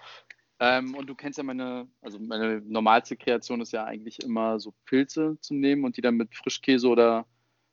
Ähm, 0.58 0.94
und 0.94 1.06
du 1.06 1.14
kennst 1.14 1.36
ja 1.38 1.44
meine, 1.44 1.86
also 2.00 2.18
meine 2.18 2.62
normalste 2.62 3.16
Kreation 3.16 3.60
ist 3.60 3.72
ja 3.72 3.84
eigentlich 3.84 4.22
immer 4.22 4.58
so 4.58 4.72
Pilze 4.86 5.36
zu 5.40 5.54
nehmen 5.54 5.84
und 5.84 5.96
die 5.96 6.00
dann 6.00 6.16
mit 6.16 6.34
Frischkäse 6.34 6.88
oder 6.88 7.26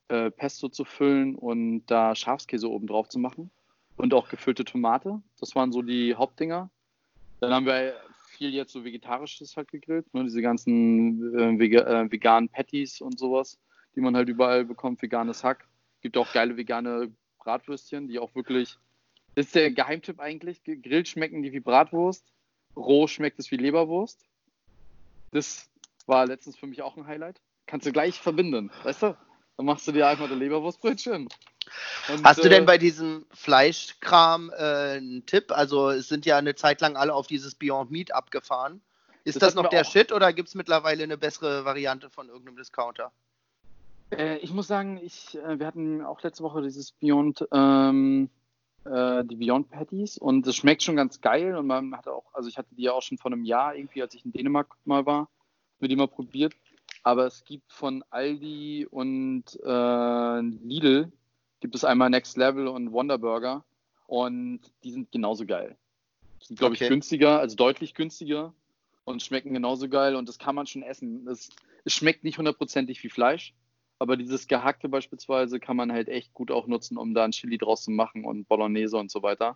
äh, 0.10 0.30
Pesto 0.32 0.68
zu 0.68 0.84
füllen 0.84 1.36
und 1.36 1.86
da 1.86 2.14
Schafskäse 2.14 2.70
oben 2.70 2.88
drauf 2.88 3.08
zu 3.08 3.20
machen. 3.20 3.52
Und 3.96 4.14
auch 4.14 4.28
gefüllte 4.28 4.66
Tomate. 4.66 5.22
Das 5.40 5.56
waren 5.56 5.72
so 5.72 5.82
die 5.82 6.16
Hauptdinger. 6.16 6.70
Dann 7.40 7.54
haben 7.54 7.68
wir 7.68 7.94
viel 8.26 8.54
jetzt 8.54 8.74
so 8.74 8.84
Vegetarisches 8.84 9.56
halt 9.56 9.70
gegrillt. 9.70 10.12
Ne? 10.14 10.24
Diese 10.24 10.42
ganzen 10.42 11.60
äh, 11.62 11.66
äh, 11.66 12.12
veganen 12.12 12.50
Patties 12.50 13.02
und 13.02 13.20
sowas, 13.20 13.60
die 13.96 14.02
man 14.02 14.16
halt 14.16 14.30
überall 14.30 14.66
bekommt. 14.66 15.02
Veganes 15.02 15.44
Hack. 15.44 15.68
Gibt 16.02 16.18
auch 16.18 16.34
geile 16.34 16.58
vegane 16.58 17.12
Bratwürstchen, 17.38 18.08
die 18.08 18.20
auch 18.20 18.34
wirklich. 18.36 18.78
Das 19.36 19.46
ist 19.46 19.56
der 19.56 19.72
Geheimtipp 19.72 20.20
eigentlich. 20.20 20.64
Gegrillt 20.64 21.08
schmecken 21.08 21.44
die 21.44 21.54
wie 21.54 21.60
Bratwurst 21.60 22.34
roh 22.76 23.08
schmeckt 23.08 23.40
es 23.40 23.52
wie 23.52 23.58
Leberwurst. 23.58 24.26
Das 25.32 25.70
war 26.06 26.26
letztens 26.26 26.58
für 26.58 26.68
mich 26.68 26.82
auch 26.82 26.98
ein 26.98 27.08
Highlight. 27.08 27.42
Kannst 27.66 27.88
du 27.88 27.92
gleich 27.92 28.20
verbinden, 28.20 28.72
weißt 28.84 29.04
du? 29.04 29.18
Dann 29.58 29.66
machst 29.66 29.88
du 29.88 29.92
dir 29.92 30.08
einfach 30.08 30.26
eine 30.26 30.36
Leberwurstbrötchen. 30.36 31.30
Und, 32.10 32.24
Hast 32.24 32.44
du 32.44 32.50
denn 32.50 32.64
äh, 32.64 32.66
bei 32.66 32.78
diesem 32.78 33.26
Fleischkram 33.32 34.52
äh, 34.52 34.98
einen 34.98 35.26
Tipp? 35.26 35.52
Also 35.52 35.90
es 35.90 36.08
sind 36.08 36.26
ja 36.26 36.38
eine 36.38 36.56
Zeit 36.56 36.82
lang 36.82 36.98
alle 36.98 37.14
auf 37.14 37.28
dieses 37.28 37.56
Beyond 37.56 37.92
Meat 37.92 38.14
abgefahren. 38.14 38.82
Ist 39.24 39.42
das, 39.42 39.54
das 39.54 39.56
noch 39.56 39.70
der 39.70 39.86
Shit 39.86 40.12
oder 40.12 40.34
gibt 40.34 40.50
es 40.50 40.56
mittlerweile 40.56 41.04
eine 41.04 41.18
bessere 41.18 41.64
Variante 41.66 42.10
von 42.10 42.28
irgendeinem 42.28 42.58
Discounter? 42.58 43.12
Äh, 44.12 44.38
ich 44.38 44.52
muss 44.52 44.68
sagen, 44.68 45.00
ich, 45.02 45.38
äh, 45.38 45.60
wir 45.60 45.66
hatten 45.66 46.04
auch 46.04 46.22
letzte 46.22 46.44
Woche 46.44 46.62
dieses 46.62 46.92
Beyond 46.92 47.48
ähm, 47.52 48.30
äh, 48.86 49.24
die 49.24 49.36
Beyond 49.36 49.70
Patties 49.70 50.18
und 50.18 50.46
es 50.48 50.56
schmeckt 50.56 50.84
schon 50.84 50.96
ganz 50.96 51.22
geil 51.22 51.56
und 51.56 51.68
man 51.68 51.96
hat 51.96 52.08
auch, 52.08 52.34
also 52.34 52.50
ich 52.50 52.58
hatte 52.58 52.76
die 52.76 52.84
ja 52.84 52.94
auch 52.94 53.02
schon 53.02 53.18
vor 53.18 53.32
einem 53.32 53.46
Jahr 53.46 53.76
irgendwie, 53.76 54.02
als 54.02 54.14
ich 54.14 54.26
in 54.26 54.32
Dänemark 54.32 54.76
mal 54.86 55.06
war, 55.06 55.30
mir 55.80 55.88
die 55.88 55.96
mal 55.96 56.08
probiert. 56.08 56.54
Aber 57.04 57.26
es 57.26 57.44
gibt 57.44 57.72
von 57.72 58.04
Aldi 58.10 58.88
und 58.90 59.60
äh, 59.64 60.40
Lidl 60.40 61.12
gibt 61.60 61.76
es 61.76 61.84
einmal 61.84 62.10
Next 62.10 62.38
Level 62.38 62.68
und 62.68 62.92
Wonderburger 62.92 63.64
und 64.08 64.62
die 64.84 64.92
sind 64.92 65.12
genauso 65.12 65.46
geil. 65.46 65.78
Die 66.42 66.48
sind, 66.48 66.60
glaube 66.60 66.76
okay. 66.76 66.86
ich, 66.86 66.90
günstiger, 66.90 67.40
also 67.40 67.56
deutlich 67.56 67.94
günstiger 67.94 68.54
und 69.06 69.22
schmecken 69.22 69.54
genauso 69.54 69.90
geil 69.90 70.16
und 70.16 70.30
das 70.30 70.40
kann 70.40 70.56
man 70.56 70.68
schon 70.68 70.84
essen. 70.84 71.28
Es, 71.28 71.50
es 71.84 71.94
schmeckt 71.94 72.24
nicht 72.24 72.38
hundertprozentig 72.38 73.04
wie 73.04 73.10
Fleisch, 73.10 73.54
aber 74.04 74.18
dieses 74.18 74.50
Gehackte 74.50 74.90
beispielsweise 74.90 75.62
kann 75.62 75.78
man 75.78 75.90
halt 75.90 76.10
echt 76.10 76.34
gut 76.34 76.52
auch 76.52 76.68
nutzen, 76.68 76.98
um 76.98 77.14
da 77.14 77.24
ein 77.24 77.32
Chili 77.32 77.58
draus 77.58 77.86
zu 77.86 77.92
machen 77.92 78.26
und 78.26 78.50
Bolognese 78.50 78.98
und 78.98 79.10
so 79.10 79.24
weiter. 79.24 79.56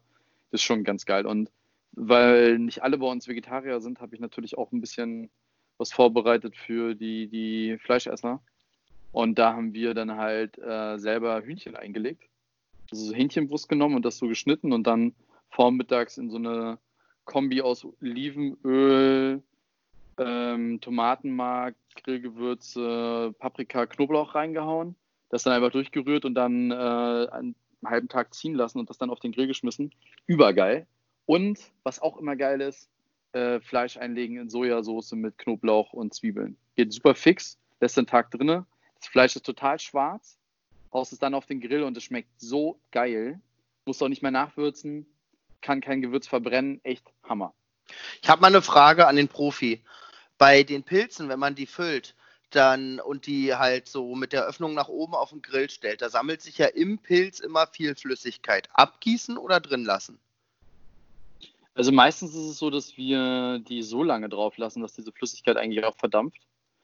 Das 0.51 0.61
ist 0.61 0.63
schon 0.63 0.85
ganz 0.85 1.05
geil. 1.05 1.25
Und 1.25 1.51
weil 1.91 2.57
nicht 2.57 2.81
alle 2.81 2.97
bei 2.97 3.07
uns 3.07 3.27
Vegetarier 3.27 3.81
sind, 3.81 3.99
habe 3.99 4.15
ich 4.15 4.21
natürlich 4.21 4.57
auch 4.57 4.71
ein 4.71 4.79
bisschen 4.79 5.29
was 5.77 5.91
vorbereitet 5.91 6.55
für 6.55 6.95
die, 6.95 7.27
die 7.27 7.77
Fleischesser. 7.79 8.41
Und 9.11 9.37
da 9.37 9.51
haben 9.51 9.73
wir 9.73 9.93
dann 9.93 10.15
halt 10.15 10.57
äh, 10.59 10.97
selber 10.97 11.41
Hühnchen 11.41 11.75
eingelegt. 11.75 12.23
Also 12.89 13.13
Hähnchenbrust 13.13 13.67
genommen 13.67 13.95
und 13.97 14.05
das 14.05 14.17
so 14.17 14.29
geschnitten 14.29 14.71
und 14.71 14.87
dann 14.87 15.13
vormittags 15.49 16.17
in 16.17 16.29
so 16.29 16.37
eine 16.37 16.79
Kombi 17.25 17.61
aus 17.61 17.83
Olivenöl, 17.83 19.43
ähm, 20.17 20.79
Tomatenmark, 20.81 21.75
Grillgewürze, 22.03 23.33
Paprika, 23.39 23.85
Knoblauch 23.85 24.35
reingehauen, 24.35 24.95
das 25.29 25.43
dann 25.43 25.53
einfach 25.53 25.71
durchgerührt 25.71 26.25
und 26.25 26.35
dann 26.35 26.71
äh, 26.71 26.75
einen 26.75 27.55
halben 27.85 28.07
Tag 28.07 28.33
ziehen 28.33 28.55
lassen 28.55 28.79
und 28.79 28.89
das 28.89 28.97
dann 28.97 29.09
auf 29.09 29.19
den 29.19 29.31
Grill 29.31 29.47
geschmissen. 29.47 29.93
Übergeil. 30.25 30.87
Und 31.25 31.59
was 31.83 32.01
auch 32.01 32.17
immer 32.17 32.35
geil 32.35 32.61
ist, 32.61 32.89
äh, 33.33 33.59
Fleisch 33.59 33.97
einlegen 33.97 34.37
in 34.37 34.49
Sojasauce 34.49 35.11
mit 35.13 35.37
Knoblauch 35.37 35.93
und 35.93 36.13
Zwiebeln. 36.13 36.57
Geht 36.75 36.93
super 36.93 37.15
fix, 37.15 37.57
lässt 37.79 37.97
den 37.97 38.07
Tag 38.07 38.31
drinne. 38.31 38.65
Das 38.99 39.09
Fleisch 39.09 39.35
ist 39.35 39.45
total 39.45 39.79
schwarz, 39.79 40.39
haust 40.93 41.13
es 41.13 41.19
dann 41.19 41.33
auf 41.33 41.45
den 41.45 41.61
Grill 41.61 41.83
und 41.83 41.95
es 41.97 42.03
schmeckt 42.03 42.29
so 42.37 42.79
geil. 42.91 43.39
Musst 43.85 44.01
auch 44.01 44.07
nicht 44.07 44.21
mehr 44.21 44.31
nachwürzen, 44.31 45.05
kann 45.61 45.81
kein 45.81 46.01
Gewürz 46.01 46.27
verbrennen, 46.27 46.79
echt 46.83 47.05
Hammer. 47.23 47.53
Ich 48.21 48.29
habe 48.29 48.41
mal 48.41 48.47
eine 48.47 48.61
Frage 48.61 49.07
an 49.07 49.15
den 49.15 49.27
Profi 49.27 49.83
bei 50.37 50.63
den 50.63 50.83
Pilzen, 50.83 51.29
wenn 51.29 51.39
man 51.39 51.55
die 51.55 51.65
füllt, 51.65 52.15
dann 52.51 52.99
und 52.99 53.25
die 53.25 53.53
halt 53.55 53.87
so 53.87 54.15
mit 54.15 54.33
der 54.33 54.45
Öffnung 54.45 54.73
nach 54.73 54.87
oben 54.87 55.13
auf 55.13 55.31
den 55.31 55.41
Grill 55.41 55.69
stellt, 55.69 56.01
da 56.01 56.09
sammelt 56.09 56.41
sich 56.41 56.57
ja 56.57 56.67
im 56.67 56.97
Pilz 56.97 57.39
immer 57.39 57.67
viel 57.67 57.95
Flüssigkeit. 57.95 58.69
Abgießen 58.73 59.37
oder 59.37 59.59
drin 59.59 59.83
lassen? 59.83 60.19
Also 61.75 61.91
meistens 61.91 62.31
ist 62.31 62.45
es 62.45 62.57
so, 62.57 62.69
dass 62.69 62.97
wir 62.97 63.59
die 63.59 63.83
so 63.83 64.01
lange 64.01 64.29
drauf 64.29 64.57
lassen, 64.57 64.81
dass 64.81 64.93
diese 64.93 65.11
Flüssigkeit 65.11 65.57
eigentlich 65.57 65.83
auch 65.83 65.95
verdampft. 65.95 66.41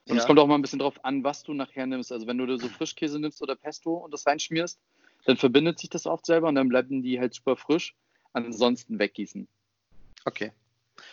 Und 0.07 0.15
ja. 0.15 0.21
es 0.21 0.27
kommt 0.27 0.37
auch 0.37 0.47
mal 0.47 0.55
ein 0.55 0.61
bisschen 0.61 0.79
drauf 0.79 1.03
an, 1.03 1.23
was 1.23 1.43
du 1.43 1.53
nachher 1.53 1.87
nimmst. 1.87 2.11
Also 2.11 2.27
wenn 2.27 2.37
du 2.37 2.57
so 2.57 2.67
Frischkäse 2.67 3.19
nimmst 3.19 3.41
oder 3.41 3.55
Pesto 3.55 3.93
und 3.93 4.13
das 4.13 4.27
reinschmierst, 4.27 4.79
dann 5.25 5.37
verbindet 5.37 5.79
sich 5.79 5.89
das 5.89 6.05
oft 6.05 6.25
selber 6.25 6.49
und 6.49 6.55
dann 6.55 6.67
bleiben 6.67 7.01
die 7.01 7.19
halt 7.19 7.33
super 7.33 7.55
frisch. 7.55 7.95
Ansonsten 8.33 8.99
weggießen. 8.99 9.47
Okay. 10.25 10.51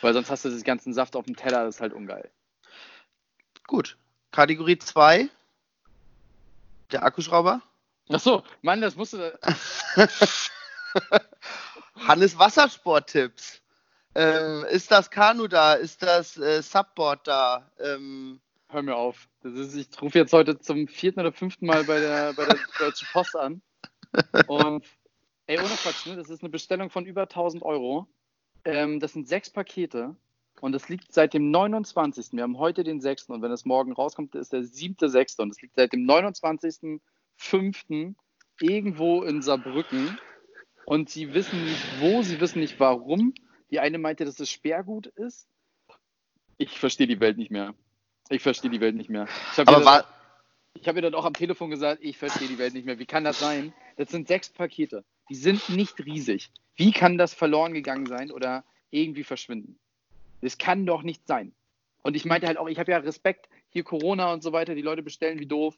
Weil 0.00 0.14
sonst 0.14 0.30
hast 0.30 0.44
du 0.44 0.50
den 0.50 0.62
ganzen 0.62 0.92
Saft 0.92 1.16
auf 1.16 1.26
dem 1.26 1.36
Teller, 1.36 1.64
das 1.64 1.76
ist 1.76 1.80
halt 1.80 1.92
ungeil. 1.92 2.30
Gut. 3.66 3.96
Kategorie 4.32 4.78
2. 4.78 5.28
Der 6.92 7.02
Akkuschrauber. 7.02 7.62
Achso, 8.08 8.42
Mann, 8.62 8.80
das 8.80 8.96
musst 8.96 9.12
du. 9.12 9.38
Hannes 11.96 12.38
Wassersport-Tipps. 12.38 13.60
Ähm, 14.14 14.64
ist 14.70 14.90
das 14.90 15.10
Kanu 15.10 15.46
da? 15.46 15.74
Ist 15.74 16.02
das 16.02 16.36
äh, 16.36 16.62
Subboard 16.62 17.26
da? 17.28 17.70
Ähm, 17.78 18.40
Hör 18.68 18.82
mir 18.82 18.96
auf. 18.96 19.28
Ist, 19.42 19.74
ich 19.74 19.88
rufe 20.00 20.18
jetzt 20.18 20.32
heute 20.32 20.58
zum 20.58 20.86
vierten 20.86 21.20
oder 21.20 21.32
fünften 21.32 21.66
Mal 21.66 21.84
bei 21.84 21.98
der, 21.98 22.32
bei 22.34 22.44
der 22.46 22.56
Deutschen 22.78 23.08
Post 23.12 23.36
an. 23.36 23.62
Und 24.46 24.84
ey, 25.46 25.58
ohne 25.58 25.68
Quatsch, 25.68 26.06
ne? 26.06 26.16
das 26.16 26.30
ist 26.30 26.42
eine 26.42 26.50
Bestellung 26.50 26.88
von 26.90 27.04
über 27.04 27.22
1000 27.22 27.62
Euro. 27.64 28.06
Ähm, 28.64 29.00
das 29.00 29.12
sind 29.12 29.28
sechs 29.28 29.50
Pakete 29.50 30.16
und 30.60 30.74
es 30.74 30.88
liegt 30.88 31.12
seit 31.12 31.34
dem 31.34 31.50
29. 31.50 32.32
Wir 32.32 32.42
haben 32.42 32.58
heute 32.58 32.84
den 32.84 33.00
6. 33.00 33.30
und 33.30 33.42
wenn 33.42 33.52
es 33.52 33.64
morgen 33.64 33.92
rauskommt, 33.92 34.34
ist 34.34 34.52
der 34.52 34.60
7.6. 34.60 35.40
und 35.40 35.50
es 35.50 35.62
liegt 35.62 35.76
seit 35.76 35.92
dem 35.92 36.06
29.5. 36.06 38.14
irgendwo 38.60 39.22
in 39.22 39.42
Saarbrücken 39.42 40.18
und 40.84 41.08
sie 41.08 41.32
wissen 41.34 41.64
nicht 41.64 42.00
wo, 42.00 42.22
sie 42.22 42.40
wissen 42.40 42.60
nicht 42.60 42.78
warum. 42.80 43.34
Die 43.70 43.80
eine 43.80 43.98
meinte, 43.98 44.24
dass 44.24 44.40
es 44.40 44.50
Sperrgut 44.50 45.06
ist. 45.06 45.46
Ich 46.58 46.78
verstehe 46.78 47.06
die 47.06 47.20
Welt 47.20 47.38
nicht 47.38 47.50
mehr. 47.50 47.74
Ich 48.28 48.42
verstehe 48.42 48.70
die 48.70 48.80
Welt 48.80 48.96
nicht 48.96 49.08
mehr. 49.08 49.26
Ich 49.52 49.58
habe 49.58 49.70
ihr, 49.70 49.80
dann, 49.80 50.04
hab 50.86 50.96
ihr 50.96 51.02
dann 51.02 51.14
auch 51.14 51.24
am 51.24 51.34
Telefon 51.34 51.70
gesagt, 51.70 52.02
ich 52.02 52.18
verstehe 52.18 52.48
die 52.48 52.58
Welt 52.58 52.74
nicht 52.74 52.86
mehr. 52.86 52.98
Wie 52.98 53.06
kann 53.06 53.24
das 53.24 53.38
sein? 53.38 53.72
Das 53.96 54.10
sind 54.10 54.28
sechs 54.28 54.50
Pakete. 54.50 55.04
Die 55.30 55.36
sind 55.36 55.68
nicht 55.70 56.04
riesig. 56.04 56.50
Wie 56.76 56.92
kann 56.92 57.16
das 57.16 57.32
verloren 57.32 57.72
gegangen 57.72 58.06
sein 58.06 58.30
oder 58.30 58.64
irgendwie 58.90 59.24
verschwinden? 59.24 59.78
Das 60.42 60.58
kann 60.58 60.86
doch 60.86 61.02
nicht 61.02 61.26
sein. 61.26 61.52
Und 62.02 62.16
ich 62.16 62.24
meinte 62.24 62.46
halt 62.46 62.58
auch, 62.58 62.68
ich 62.68 62.78
habe 62.78 62.90
ja 62.90 62.98
Respekt, 62.98 63.48
hier 63.68 63.84
Corona 63.84 64.32
und 64.32 64.42
so 64.42 64.52
weiter, 64.52 64.74
die 64.74 64.82
Leute 64.82 65.02
bestellen 65.02 65.38
wie 65.38 65.46
doof, 65.46 65.76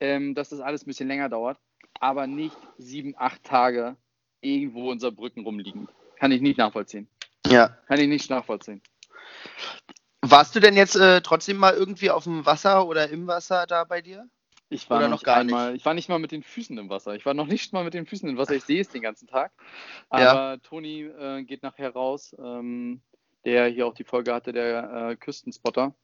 ähm, 0.00 0.34
dass 0.34 0.48
das 0.48 0.60
alles 0.60 0.82
ein 0.82 0.86
bisschen 0.86 1.08
länger 1.08 1.28
dauert, 1.28 1.58
aber 2.00 2.26
nicht 2.26 2.56
sieben, 2.78 3.14
acht 3.16 3.42
Tage 3.44 3.96
irgendwo 4.40 4.92
in 4.92 4.98
Saarbrücken 4.98 5.44
rumliegen. 5.44 5.88
Kann 6.16 6.32
ich 6.32 6.40
nicht 6.40 6.58
nachvollziehen. 6.58 7.08
Ja. 7.46 7.68
Kann 7.86 8.00
ich 8.00 8.08
nicht 8.08 8.30
nachvollziehen. 8.30 8.80
Warst 10.22 10.54
du 10.54 10.60
denn 10.60 10.76
jetzt 10.76 10.96
äh, 10.96 11.20
trotzdem 11.20 11.58
mal 11.58 11.74
irgendwie 11.74 12.10
auf 12.10 12.24
dem 12.24 12.46
Wasser 12.46 12.86
oder 12.86 13.10
im 13.10 13.26
Wasser 13.26 13.66
da 13.66 13.84
bei 13.84 14.00
dir? 14.00 14.28
Ich 14.74 14.90
war 14.90 14.98
Oder 14.98 15.08
noch 15.08 15.22
gar 15.22 15.36
einmal, 15.36 15.72
nicht. 15.72 15.82
Ich 15.82 15.86
war 15.86 15.94
nicht 15.94 16.08
mal 16.08 16.18
mit 16.18 16.32
den 16.32 16.42
Füßen 16.42 16.76
im 16.78 16.90
Wasser. 16.90 17.14
Ich 17.14 17.24
war 17.24 17.32
noch 17.32 17.46
nicht 17.46 17.72
mal 17.72 17.84
mit 17.84 17.94
den 17.94 18.06
Füßen 18.06 18.28
im 18.28 18.36
Wasser. 18.36 18.56
Ich 18.56 18.64
sehe 18.64 18.80
es 18.80 18.88
den 18.88 19.02
ganzen 19.02 19.28
Tag. 19.28 19.52
Aber 20.08 20.22
ja. 20.22 20.56
Toni 20.56 21.02
äh, 21.02 21.44
geht 21.44 21.62
nachher 21.62 21.90
raus, 21.90 22.34
ähm, 22.40 23.00
der 23.44 23.68
hier 23.68 23.86
auch 23.86 23.94
die 23.94 24.02
Folge 24.02 24.34
hatte, 24.34 24.52
der 24.52 25.10
äh, 25.10 25.16
Küstenspotter. 25.16 25.94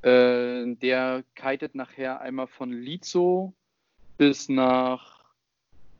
Äh, 0.00 0.74
der 0.76 1.24
kitet 1.34 1.74
nachher 1.74 2.22
einmal 2.22 2.46
von 2.46 2.72
Lizo 2.72 3.52
bis 4.16 4.48
nach 4.48 5.22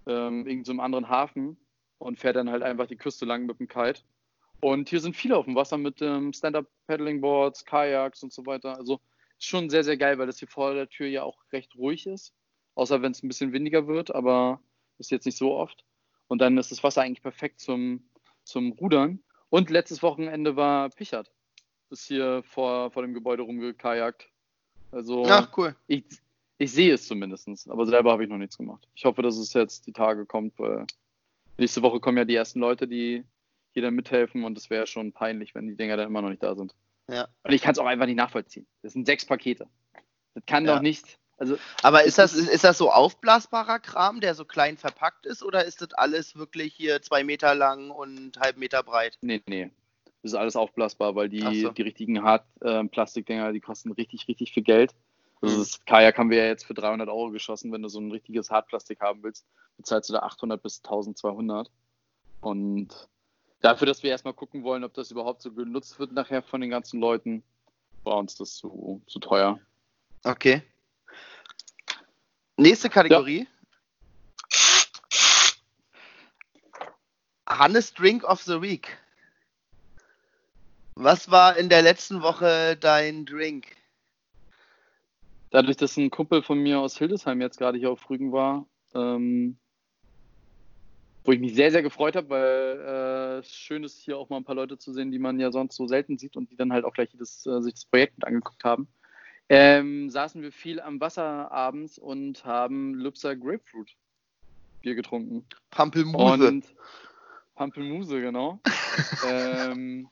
ähm, 0.06 0.46
irgendeinem 0.46 0.78
so 0.78 0.82
anderen 0.82 1.08
Hafen 1.10 1.58
und 1.98 2.18
fährt 2.18 2.36
dann 2.36 2.50
halt 2.50 2.62
einfach 2.62 2.86
die 2.86 2.96
Küste 2.96 3.26
lang 3.26 3.44
mit 3.44 3.60
dem 3.60 3.68
Kite. 3.68 4.00
Und 4.60 4.88
hier 4.88 5.00
sind 5.00 5.16
viele 5.16 5.36
auf 5.36 5.44
dem 5.44 5.54
Wasser 5.54 5.76
mit 5.76 6.00
ähm, 6.00 6.32
Stand-Up-Paddling-Boards, 6.32 7.66
Kajaks 7.66 8.22
und 8.22 8.32
so 8.32 8.46
weiter. 8.46 8.78
Also 8.78 9.00
schon 9.38 9.70
sehr, 9.70 9.84
sehr 9.84 9.96
geil, 9.96 10.18
weil 10.18 10.26
das 10.26 10.38
hier 10.38 10.48
vor 10.48 10.74
der 10.74 10.88
Tür 10.88 11.06
ja 11.06 11.22
auch 11.22 11.38
recht 11.52 11.74
ruhig 11.76 12.06
ist. 12.06 12.32
Außer 12.74 13.02
wenn 13.02 13.12
es 13.12 13.22
ein 13.22 13.28
bisschen 13.28 13.52
windiger 13.52 13.86
wird, 13.86 14.14
aber 14.14 14.60
ist 14.98 15.10
jetzt 15.10 15.26
nicht 15.26 15.38
so 15.38 15.54
oft. 15.54 15.84
Und 16.28 16.40
dann 16.40 16.58
ist 16.58 16.70
das 16.70 16.82
Wasser 16.82 17.02
eigentlich 17.02 17.22
perfekt 17.22 17.60
zum, 17.60 18.08
zum 18.44 18.72
Rudern. 18.72 19.22
Und 19.48 19.70
letztes 19.70 20.02
Wochenende 20.02 20.56
war 20.56 20.90
Pichert. 20.90 21.30
Ist 21.90 22.06
hier 22.06 22.42
vor, 22.44 22.90
vor 22.90 23.02
dem 23.02 23.14
Gebäude 23.14 23.42
rumgekajakt. 23.42 24.28
Also 24.90 25.24
Ach, 25.26 25.56
cool. 25.56 25.76
ich, 25.86 26.04
ich 26.58 26.72
sehe 26.72 26.94
es 26.94 27.06
zumindest, 27.06 27.48
aber 27.68 27.86
selber 27.86 28.12
habe 28.12 28.24
ich 28.24 28.30
noch 28.30 28.38
nichts 28.38 28.56
gemacht. 28.56 28.88
Ich 28.94 29.04
hoffe, 29.04 29.22
dass 29.22 29.36
es 29.36 29.52
jetzt 29.52 29.86
die 29.86 29.92
Tage 29.92 30.26
kommt, 30.26 30.58
weil 30.58 30.86
nächste 31.58 31.82
Woche 31.82 32.00
kommen 32.00 32.18
ja 32.18 32.24
die 32.24 32.34
ersten 32.34 32.60
Leute, 32.60 32.88
die 32.88 33.24
hier 33.72 33.82
dann 33.82 33.94
mithelfen 33.94 34.44
und 34.44 34.56
es 34.56 34.70
wäre 34.70 34.86
schon 34.86 35.12
peinlich, 35.12 35.54
wenn 35.54 35.66
die 35.66 35.76
Dinger 35.76 35.96
dann 35.96 36.08
immer 36.08 36.22
noch 36.22 36.30
nicht 36.30 36.42
da 36.42 36.54
sind. 36.54 36.74
Ja. 37.08 37.28
Und 37.44 37.52
ich 37.52 37.62
kann 37.62 37.72
es 37.72 37.78
auch 37.78 37.86
einfach 37.86 38.06
nicht 38.06 38.16
nachvollziehen. 38.16 38.66
Das 38.82 38.92
sind 38.92 39.06
sechs 39.06 39.24
Pakete. 39.24 39.68
Das 40.34 40.44
kann 40.46 40.64
Ja. 40.64 40.74
doch 40.76 40.82
nicht. 40.82 41.18
Also, 41.38 41.58
Aber 41.82 42.04
ist 42.04 42.18
das, 42.18 42.32
ist 42.34 42.64
das 42.64 42.78
so 42.78 42.90
aufblasbarer 42.90 43.78
Kram, 43.78 44.20
der 44.20 44.34
so 44.34 44.44
klein 44.46 44.78
verpackt 44.78 45.26
ist, 45.26 45.42
oder 45.42 45.64
ist 45.66 45.82
das 45.82 45.92
alles 45.92 46.34
wirklich 46.36 46.72
hier 46.74 47.02
zwei 47.02 47.24
Meter 47.24 47.54
lang 47.54 47.90
und 47.90 48.38
halb 48.40 48.56
Meter 48.56 48.82
breit? 48.82 49.18
nee, 49.20 49.42
nee. 49.46 49.70
Das 50.22 50.32
ist 50.32 50.38
alles 50.38 50.56
aufblasbar, 50.56 51.14
weil 51.14 51.28
die, 51.28 51.60
so. 51.60 51.70
die 51.70 51.82
richtigen 51.82 52.22
Hart-Plastikdinger, 52.24 53.52
die 53.52 53.60
kosten 53.60 53.92
richtig, 53.92 54.26
richtig 54.26 54.52
viel 54.52 54.64
Geld. 54.64 54.92
Also 55.40 55.54
Mhm. 55.54 55.60
das 55.60 55.84
Kajak 55.84 56.18
haben 56.18 56.30
wir 56.30 56.38
ja 56.38 56.46
jetzt 56.46 56.64
für 56.64 56.74
300 56.74 57.08
Euro 57.08 57.30
geschossen. 57.30 57.70
Wenn 57.70 57.82
du 57.82 57.88
so 57.88 58.00
ein 58.00 58.10
richtiges 58.10 58.50
Hartplastik 58.50 59.00
haben 59.00 59.22
willst, 59.22 59.46
bezahlst 59.76 60.08
du 60.08 60.14
da 60.14 60.20
800 60.20 60.60
bis 60.62 60.78
1200. 60.82 61.70
Und 62.40 63.08
dafür, 63.66 63.86
dass 63.86 64.02
wir 64.02 64.10
erstmal 64.10 64.34
gucken 64.34 64.62
wollen, 64.62 64.84
ob 64.84 64.94
das 64.94 65.10
überhaupt 65.10 65.42
so 65.42 65.52
genutzt 65.52 65.98
wird 65.98 66.12
nachher 66.12 66.42
von 66.42 66.60
den 66.60 66.70
ganzen 66.70 67.00
Leuten, 67.00 67.42
war 68.04 68.16
uns 68.16 68.36
das 68.36 68.54
zu, 68.54 69.02
zu 69.06 69.18
teuer. 69.18 69.58
Okay. 70.22 70.62
Nächste 72.56 72.88
Kategorie. 72.88 73.48
Hannes 77.48 77.92
Drink 77.92 78.24
of 78.24 78.40
the 78.42 78.62
Week. 78.62 78.96
Was 80.94 81.30
war 81.30 81.56
in 81.56 81.68
der 81.68 81.82
letzten 81.82 82.22
Woche 82.22 82.76
dein 82.76 83.26
Drink? 83.26 83.66
Dadurch, 85.50 85.76
dass 85.76 85.96
ein 85.96 86.10
Kumpel 86.10 86.42
von 86.42 86.58
mir 86.58 86.80
aus 86.80 86.96
Hildesheim 86.96 87.40
jetzt 87.40 87.58
gerade 87.58 87.78
hier 87.78 87.90
auf 87.90 88.08
Rügen 88.08 88.32
war, 88.32 88.66
ähm, 88.94 89.58
wo 91.26 91.32
ich 91.32 91.40
mich 91.40 91.54
sehr, 91.54 91.70
sehr 91.70 91.82
gefreut 91.82 92.16
habe, 92.16 92.30
weil 92.30 92.80
äh, 92.86 93.38
es 93.40 93.54
schön 93.54 93.84
ist, 93.84 94.00
hier 94.00 94.16
auch 94.16 94.28
mal 94.28 94.36
ein 94.36 94.44
paar 94.44 94.54
Leute 94.54 94.78
zu 94.78 94.92
sehen, 94.92 95.10
die 95.10 95.18
man 95.18 95.40
ja 95.40 95.50
sonst 95.50 95.76
so 95.76 95.86
selten 95.86 96.18
sieht 96.18 96.36
und 96.36 96.50
die 96.50 96.56
dann 96.56 96.72
halt 96.72 96.84
auch 96.84 96.92
gleich 96.92 97.10
das, 97.18 97.44
äh, 97.46 97.60
sich 97.62 97.74
das 97.74 97.84
Projekt 97.84 98.18
mit 98.18 98.26
angeguckt 98.26 98.62
haben. 98.64 98.88
Ähm, 99.48 100.10
saßen 100.10 100.42
wir 100.42 100.52
viel 100.52 100.80
am 100.80 101.00
Wasser 101.00 101.50
abends 101.52 101.98
und 101.98 102.44
haben 102.44 102.94
Lübser 102.94 103.36
Grapefruit 103.36 103.94
Bier 104.82 104.94
getrunken. 104.94 105.44
Pampelmuse. 105.70 106.48
Und 106.48 106.66
Pampelmuse, 107.54 108.20
genau. 108.20 108.60
ähm, 109.28 110.08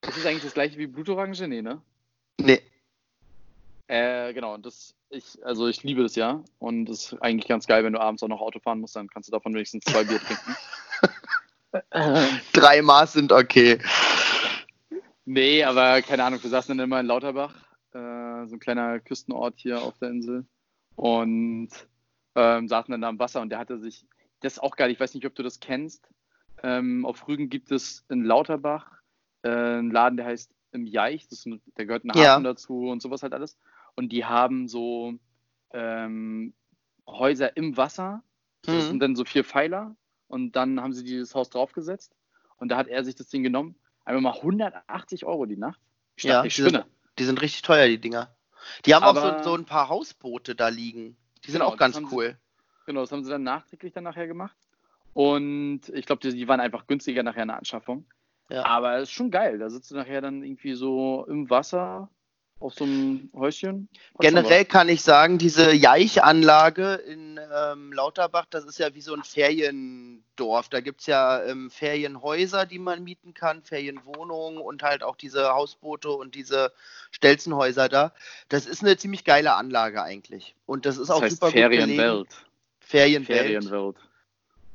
das 0.00 0.16
ist 0.16 0.26
eigentlich 0.26 0.44
das 0.44 0.54
gleiche 0.54 0.78
wie 0.78 0.86
Blutorange, 0.86 1.48
nee, 1.48 1.62
ne? 1.62 1.82
nee. 2.40 2.60
Äh, 3.88 4.32
genau, 4.34 4.54
und 4.54 4.66
das, 4.66 4.94
ich, 5.10 5.38
also 5.44 5.68
ich 5.68 5.82
liebe 5.84 6.02
das 6.02 6.16
ja. 6.16 6.42
Und 6.58 6.88
es 6.88 7.12
ist 7.12 7.22
eigentlich 7.22 7.48
ganz 7.48 7.66
geil, 7.66 7.84
wenn 7.84 7.92
du 7.92 8.00
abends 8.00 8.22
auch 8.22 8.28
noch 8.28 8.40
Auto 8.40 8.58
fahren 8.58 8.80
musst, 8.80 8.96
dann 8.96 9.08
kannst 9.08 9.28
du 9.28 9.32
davon 9.32 9.54
wenigstens 9.54 9.84
zwei 9.84 10.04
Bier 10.04 10.18
trinken. 10.18 10.56
Drei 12.52 12.82
Maß 12.82 13.12
sind 13.12 13.32
okay. 13.32 13.78
nee, 15.24 15.62
aber 15.62 16.02
keine 16.02 16.24
Ahnung, 16.24 16.42
wir 16.42 16.50
saßen 16.50 16.76
dann 16.76 16.84
immer 16.84 17.00
in 17.00 17.06
Lauterbach, 17.06 17.54
äh, 17.92 18.46
so 18.46 18.56
ein 18.56 18.60
kleiner 18.60 18.98
Küstenort 19.00 19.54
hier 19.58 19.82
auf 19.82 19.98
der 19.98 20.10
Insel. 20.10 20.46
Und 20.96 21.68
ähm, 22.34 22.68
saßen 22.68 22.90
dann 22.92 23.02
da 23.02 23.08
am 23.08 23.18
Wasser 23.18 23.40
und 23.40 23.50
der 23.50 23.58
hatte 23.58 23.78
sich, 23.78 24.06
das 24.40 24.54
ist 24.54 24.58
auch 24.60 24.76
geil, 24.76 24.90
ich 24.90 24.98
weiß 24.98 25.14
nicht, 25.14 25.26
ob 25.26 25.34
du 25.34 25.42
das 25.42 25.60
kennst. 25.60 26.08
Ähm, 26.62 27.04
auf 27.04 27.28
Rügen 27.28 27.50
gibt 27.50 27.70
es 27.70 28.04
in 28.08 28.24
Lauterbach 28.24 28.86
äh, 29.42 29.48
einen 29.48 29.90
Laden, 29.90 30.16
der 30.16 30.26
heißt 30.26 30.50
im 30.72 30.86
Jaich, 30.86 31.28
das 31.28 31.44
der 31.76 31.86
gehört 31.86 32.04
ein 32.04 32.10
Hafen 32.10 32.22
Ja. 32.22 32.40
dazu 32.40 32.88
und 32.88 33.02
sowas 33.02 33.22
halt 33.22 33.34
alles. 33.34 33.58
Und 33.96 34.10
die 34.12 34.24
haben 34.24 34.68
so 34.68 35.14
ähm, 35.72 36.54
Häuser 37.06 37.56
im 37.56 37.76
Wasser. 37.76 38.22
Das 38.62 38.74
Mhm. 38.74 38.80
sind 38.88 39.00
dann 39.00 39.16
so 39.16 39.24
vier 39.24 39.44
Pfeiler 39.44 39.96
und 40.28 40.52
dann 40.56 40.80
haben 40.80 40.92
sie 40.92 41.04
dieses 41.04 41.34
Haus 41.34 41.50
draufgesetzt 41.50 42.14
und 42.56 42.68
da 42.70 42.76
hat 42.76 42.88
er 42.88 43.04
sich 43.04 43.14
das 43.14 43.28
Ding 43.28 43.42
genommen. 43.42 43.76
Einfach 44.04 44.20
mal 44.22 44.32
180 44.40 45.24
Euro 45.26 45.46
die 45.46 45.56
Nacht. 45.56 45.80
Ich 46.16 46.24
Ja, 46.24 46.42
die 46.42 46.50
sind-. 46.50 46.84
Die 47.18 47.24
sind 47.24 47.40
richtig 47.42 47.62
teuer, 47.62 47.86
die 47.88 47.98
Dinger. 48.00 48.34
Die 48.84 48.94
haben 48.94 49.02
auch 49.04 49.16
Aber- 49.16 49.38
so, 49.42 49.50
so 49.50 49.56
ein 49.56 49.64
paar 49.64 49.88
Hausboote 49.88 50.54
da 50.54 50.68
liegen. 50.68 51.16
Die 51.44 51.50
sind 51.50 51.60
Genau, 51.60 51.70
auch 51.72 51.76
ganz 51.76 51.96
haben 51.96 52.08
sie- 52.08 52.14
cool. 52.14 52.38
Genau, 52.86 53.00
das 53.00 53.12
haben 53.12 53.24
sie 53.24 53.30
dann 53.30 53.42
nachträglich 53.42 53.92
dann 53.92 54.04
nachher 54.04 54.26
gemacht. 54.26 54.56
Und 55.14 55.88
ich 55.94 56.04
glaube, 56.06 56.20
die, 56.20 56.36
die 56.36 56.46
waren 56.48 56.60
einfach 56.60 56.86
günstiger 56.86 57.22
nachher 57.22 57.42
in 57.42 57.48
der 57.48 57.56
Anschaffung. 57.58 58.06
Ja. 58.50 58.64
Aber 58.66 58.96
es 58.96 59.04
ist 59.04 59.12
schon 59.12 59.30
geil. 59.30 59.58
Da 59.58 59.70
sitzt 59.70 59.90
du 59.90 59.94
nachher 59.96 60.20
dann 60.20 60.42
irgendwie 60.42 60.74
so 60.74 61.24
im 61.28 61.48
Wasser 61.50 62.10
auf 62.58 62.74
so 62.74 62.84
einem 62.84 63.30
Häuschen. 63.34 63.88
Generell 64.18 64.64
kann 64.64 64.88
ich 64.88 65.02
sagen, 65.02 65.36
diese 65.36 65.72
Jaich-Anlage 65.72 66.94
in 66.94 67.38
ähm, 67.54 67.92
Lauterbach, 67.92 68.46
das 68.48 68.64
ist 68.64 68.78
ja 68.78 68.94
wie 68.94 69.02
so 69.02 69.14
ein 69.14 69.22
Feriendorf. 69.22 70.70
Da 70.70 70.80
gibt 70.80 71.00
es 71.00 71.06
ja 71.06 71.44
ähm, 71.44 71.70
Ferienhäuser, 71.70 72.64
die 72.64 72.78
man 72.78 73.04
mieten 73.04 73.34
kann, 73.34 73.62
Ferienwohnungen 73.62 74.58
und 74.58 74.82
halt 74.82 75.02
auch 75.02 75.16
diese 75.16 75.50
Hausboote 75.50 76.10
und 76.10 76.34
diese 76.34 76.72
Stelzenhäuser 77.10 77.88
da. 77.88 78.12
Das 78.48 78.66
ist 78.66 78.82
eine 78.82 78.96
ziemlich 78.96 79.24
geile 79.24 79.54
Anlage 79.54 80.02
eigentlich. 80.02 80.54
Und 80.64 80.86
das 80.86 80.96
ist 80.96 81.08
was. 81.08 81.16
auch 81.16 81.20
Das 81.20 81.32
heißt 81.32 81.42
super 81.42 81.52
gut 81.52 81.54
gelegen. 81.54 81.96
Ferienwelt. 81.96 82.28
Ferienwelt. 82.80 83.40
Ferienwelt. 83.40 83.96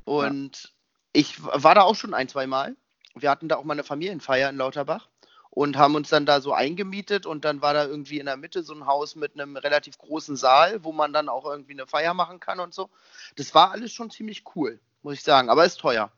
Und 0.04 0.72
ich 1.12 1.42
war 1.42 1.74
da 1.74 1.82
auch 1.82 1.96
schon 1.96 2.14
ein, 2.14 2.28
zwei 2.28 2.46
Mal. 2.46 2.76
Wir 3.14 3.28
hatten 3.28 3.48
da 3.48 3.56
auch 3.56 3.64
mal 3.64 3.74
eine 3.74 3.84
Familienfeier 3.84 4.48
in 4.48 4.56
Lauterbach 4.56 5.08
und 5.54 5.76
haben 5.76 5.94
uns 5.96 6.08
dann 6.08 6.24
da 6.24 6.40
so 6.40 6.54
eingemietet 6.54 7.26
und 7.26 7.44
dann 7.44 7.60
war 7.60 7.74
da 7.74 7.84
irgendwie 7.84 8.18
in 8.18 8.24
der 8.24 8.38
Mitte 8.38 8.62
so 8.62 8.72
ein 8.72 8.86
Haus 8.86 9.16
mit 9.16 9.38
einem 9.38 9.58
relativ 9.58 9.98
großen 9.98 10.34
Saal, 10.34 10.82
wo 10.82 10.92
man 10.92 11.12
dann 11.12 11.28
auch 11.28 11.44
irgendwie 11.44 11.72
eine 11.72 11.86
Feier 11.86 12.14
machen 12.14 12.40
kann 12.40 12.58
und 12.58 12.72
so. 12.72 12.88
Das 13.36 13.54
war 13.54 13.70
alles 13.70 13.92
schon 13.92 14.10
ziemlich 14.10 14.44
cool, 14.56 14.80
muss 15.02 15.14
ich 15.14 15.22
sagen, 15.22 15.50
aber 15.50 15.66
ist 15.66 15.78
teuer. 15.78 16.10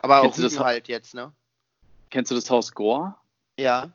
Aber 0.00 0.20
auch 0.20 0.22
Kennst 0.22 0.38
du 0.38 0.42
das 0.44 0.58
halt 0.60 0.86
jetzt, 0.86 1.12
ne? 1.12 1.32
Kennst 2.10 2.30
du 2.30 2.36
das 2.36 2.48
Haus 2.50 2.72
Gore? 2.72 3.16
Ja. 3.58 3.90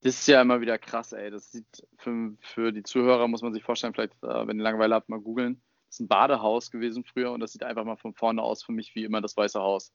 Das 0.00 0.14
ist 0.14 0.26
ja 0.26 0.40
immer 0.40 0.62
wieder 0.62 0.78
krass, 0.78 1.12
ey. 1.12 1.30
Das 1.30 1.52
sieht 1.52 1.86
für, 1.98 2.32
für 2.40 2.72
die 2.72 2.82
Zuhörer, 2.82 3.28
muss 3.28 3.42
man 3.42 3.52
sich 3.52 3.62
vorstellen, 3.62 3.92
vielleicht, 3.92 4.14
äh, 4.22 4.46
wenn 4.46 4.58
ihr 4.58 4.62
Langeweile 4.62 4.94
habt, 4.94 5.10
mal 5.10 5.20
googeln. 5.20 5.60
Das 5.88 5.96
ist 5.96 6.00
ein 6.00 6.08
Badehaus 6.08 6.70
gewesen 6.70 7.04
früher 7.04 7.30
und 7.30 7.40
das 7.40 7.52
sieht 7.52 7.62
einfach 7.62 7.84
mal 7.84 7.96
von 7.96 8.14
vorne 8.14 8.40
aus 8.40 8.62
für 8.62 8.72
mich 8.72 8.94
wie 8.94 9.04
immer 9.04 9.20
das 9.20 9.36
Weiße 9.36 9.60
Haus. 9.60 9.92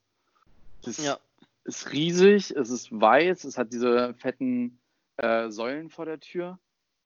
Das 0.84 1.04
Ja. 1.04 1.18
Ist 1.64 1.92
riesig, 1.92 2.52
es 2.52 2.70
ist 2.70 2.92
weiß, 2.92 3.44
es 3.44 3.58
hat 3.58 3.72
diese 3.72 4.14
fetten 4.16 4.80
äh, 5.18 5.50
Säulen 5.50 5.90
vor 5.90 6.06
der 6.06 6.20
Tür. 6.20 6.60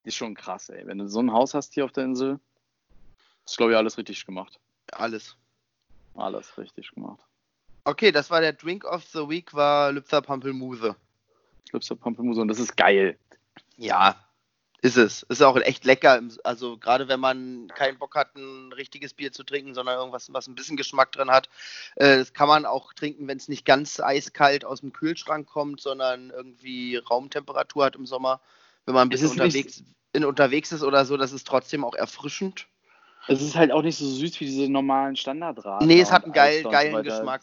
Ist 0.03 0.15
schon 0.15 0.35
krass, 0.35 0.69
ey. 0.69 0.85
Wenn 0.85 0.99
du 0.99 1.07
so 1.07 1.19
ein 1.19 1.31
Haus 1.31 1.53
hast 1.53 1.73
hier 1.73 1.85
auf 1.85 1.91
der 1.91 2.05
Insel, 2.05 2.39
ist, 3.45 3.57
glaube 3.57 3.71
ich, 3.71 3.77
alles 3.77 3.97
richtig 3.97 4.25
gemacht. 4.25 4.59
Alles. 4.91 5.35
Alles 6.15 6.57
richtig 6.57 6.91
gemacht. 6.91 7.19
Okay, 7.83 8.11
das 8.11 8.29
war 8.29 8.41
der 8.41 8.53
Drink 8.53 8.85
of 8.85 9.03
the 9.05 9.27
Week, 9.29 9.53
war 9.53 9.91
Lübzer 9.91 10.21
Pampelmuse. 10.21 10.95
Lipster 11.71 11.95
Pampelmuse 11.95 12.41
und 12.41 12.47
das 12.47 12.59
ist 12.59 12.77
geil. 12.77 13.17
Ja, 13.77 14.15
ist 14.85 14.97
es. 14.97 15.23
Ist 15.23 15.41
auch 15.41 15.57
echt 15.57 15.83
lecker. 15.83 16.21
Also 16.43 16.77
gerade 16.77 17.07
wenn 17.07 17.19
man 17.19 17.67
keinen 17.73 17.97
Bock 17.97 18.13
hat, 18.15 18.35
ein 18.35 18.71
richtiges 18.71 19.15
Bier 19.15 19.31
zu 19.31 19.43
trinken, 19.43 19.73
sondern 19.73 19.97
irgendwas, 19.97 20.31
was 20.31 20.45
ein 20.45 20.53
bisschen 20.53 20.77
Geschmack 20.77 21.11
drin 21.11 21.31
hat. 21.31 21.49
Äh, 21.95 22.17
das 22.17 22.33
kann 22.33 22.47
man 22.47 22.67
auch 22.67 22.93
trinken, 22.93 23.27
wenn 23.27 23.37
es 23.37 23.47
nicht 23.47 23.65
ganz 23.65 23.99
eiskalt 23.99 24.63
aus 24.63 24.81
dem 24.81 24.93
Kühlschrank 24.93 25.47
kommt, 25.47 25.81
sondern 25.81 26.29
irgendwie 26.29 26.97
Raumtemperatur 26.97 27.83
hat 27.83 27.95
im 27.95 28.05
Sommer. 28.05 28.41
Wenn 28.85 28.93
man 28.93 29.07
ein 29.07 29.09
bisschen 29.09 29.31
unterwegs, 29.31 29.83
in, 30.13 30.23
unterwegs 30.23 30.71
ist 30.71 30.83
oder 30.83 31.03
so, 31.05 31.17
das 31.17 31.31
ist 31.31 31.47
trotzdem 31.47 31.83
auch 31.83 31.95
erfrischend. 31.95 32.67
Es 33.27 33.41
ist 33.41 33.55
halt 33.55 33.71
auch 33.71 33.81
nicht 33.81 33.97
so 33.97 34.07
süß 34.07 34.39
wie 34.39 34.45
diese 34.45 34.69
normalen 34.69 35.15
Standardradler. 35.15 35.87
nee, 35.87 35.99
es 35.99 36.11
hat 36.11 36.25
einen 36.25 36.33
geil, 36.33 36.61
geilen. 36.61 37.03
Geschmack. 37.03 37.41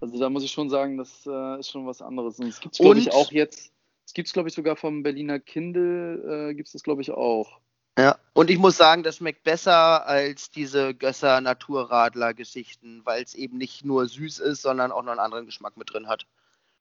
Also 0.00 0.18
da 0.18 0.30
muss 0.30 0.42
ich 0.42 0.50
schon 0.50 0.70
sagen, 0.70 0.96
das 0.96 1.26
äh, 1.26 1.60
ist 1.60 1.70
schon 1.70 1.86
was 1.86 2.00
anderes. 2.00 2.38
Und 2.38 2.46
es 2.46 2.60
gibt 2.60 2.76
glaube 2.76 2.98
ich, 2.98 3.12
auch 3.12 3.30
jetzt. 3.30 3.70
Es 4.10 4.14
gibt 4.14 4.26
es, 4.26 4.32
glaube 4.32 4.48
ich, 4.48 4.56
sogar 4.56 4.74
vom 4.74 5.04
Berliner 5.04 5.38
Kindle, 5.38 6.48
äh, 6.50 6.54
gibt 6.54 6.66
es 6.66 6.72
das, 6.72 6.82
glaube 6.82 7.00
ich, 7.00 7.12
auch. 7.12 7.60
Ja, 7.96 8.18
und 8.32 8.50
ich 8.50 8.58
muss 8.58 8.76
sagen, 8.76 9.04
das 9.04 9.18
schmeckt 9.18 9.44
besser 9.44 10.04
als 10.04 10.50
diese 10.50 10.96
Gösser 10.96 11.40
Naturradler-Geschichten, 11.40 13.02
weil 13.04 13.22
es 13.22 13.34
eben 13.34 13.56
nicht 13.56 13.84
nur 13.84 14.08
süß 14.08 14.40
ist, 14.40 14.62
sondern 14.62 14.90
auch 14.90 15.04
noch 15.04 15.12
einen 15.12 15.20
anderen 15.20 15.46
Geschmack 15.46 15.76
mit 15.76 15.92
drin 15.92 16.08
hat. 16.08 16.26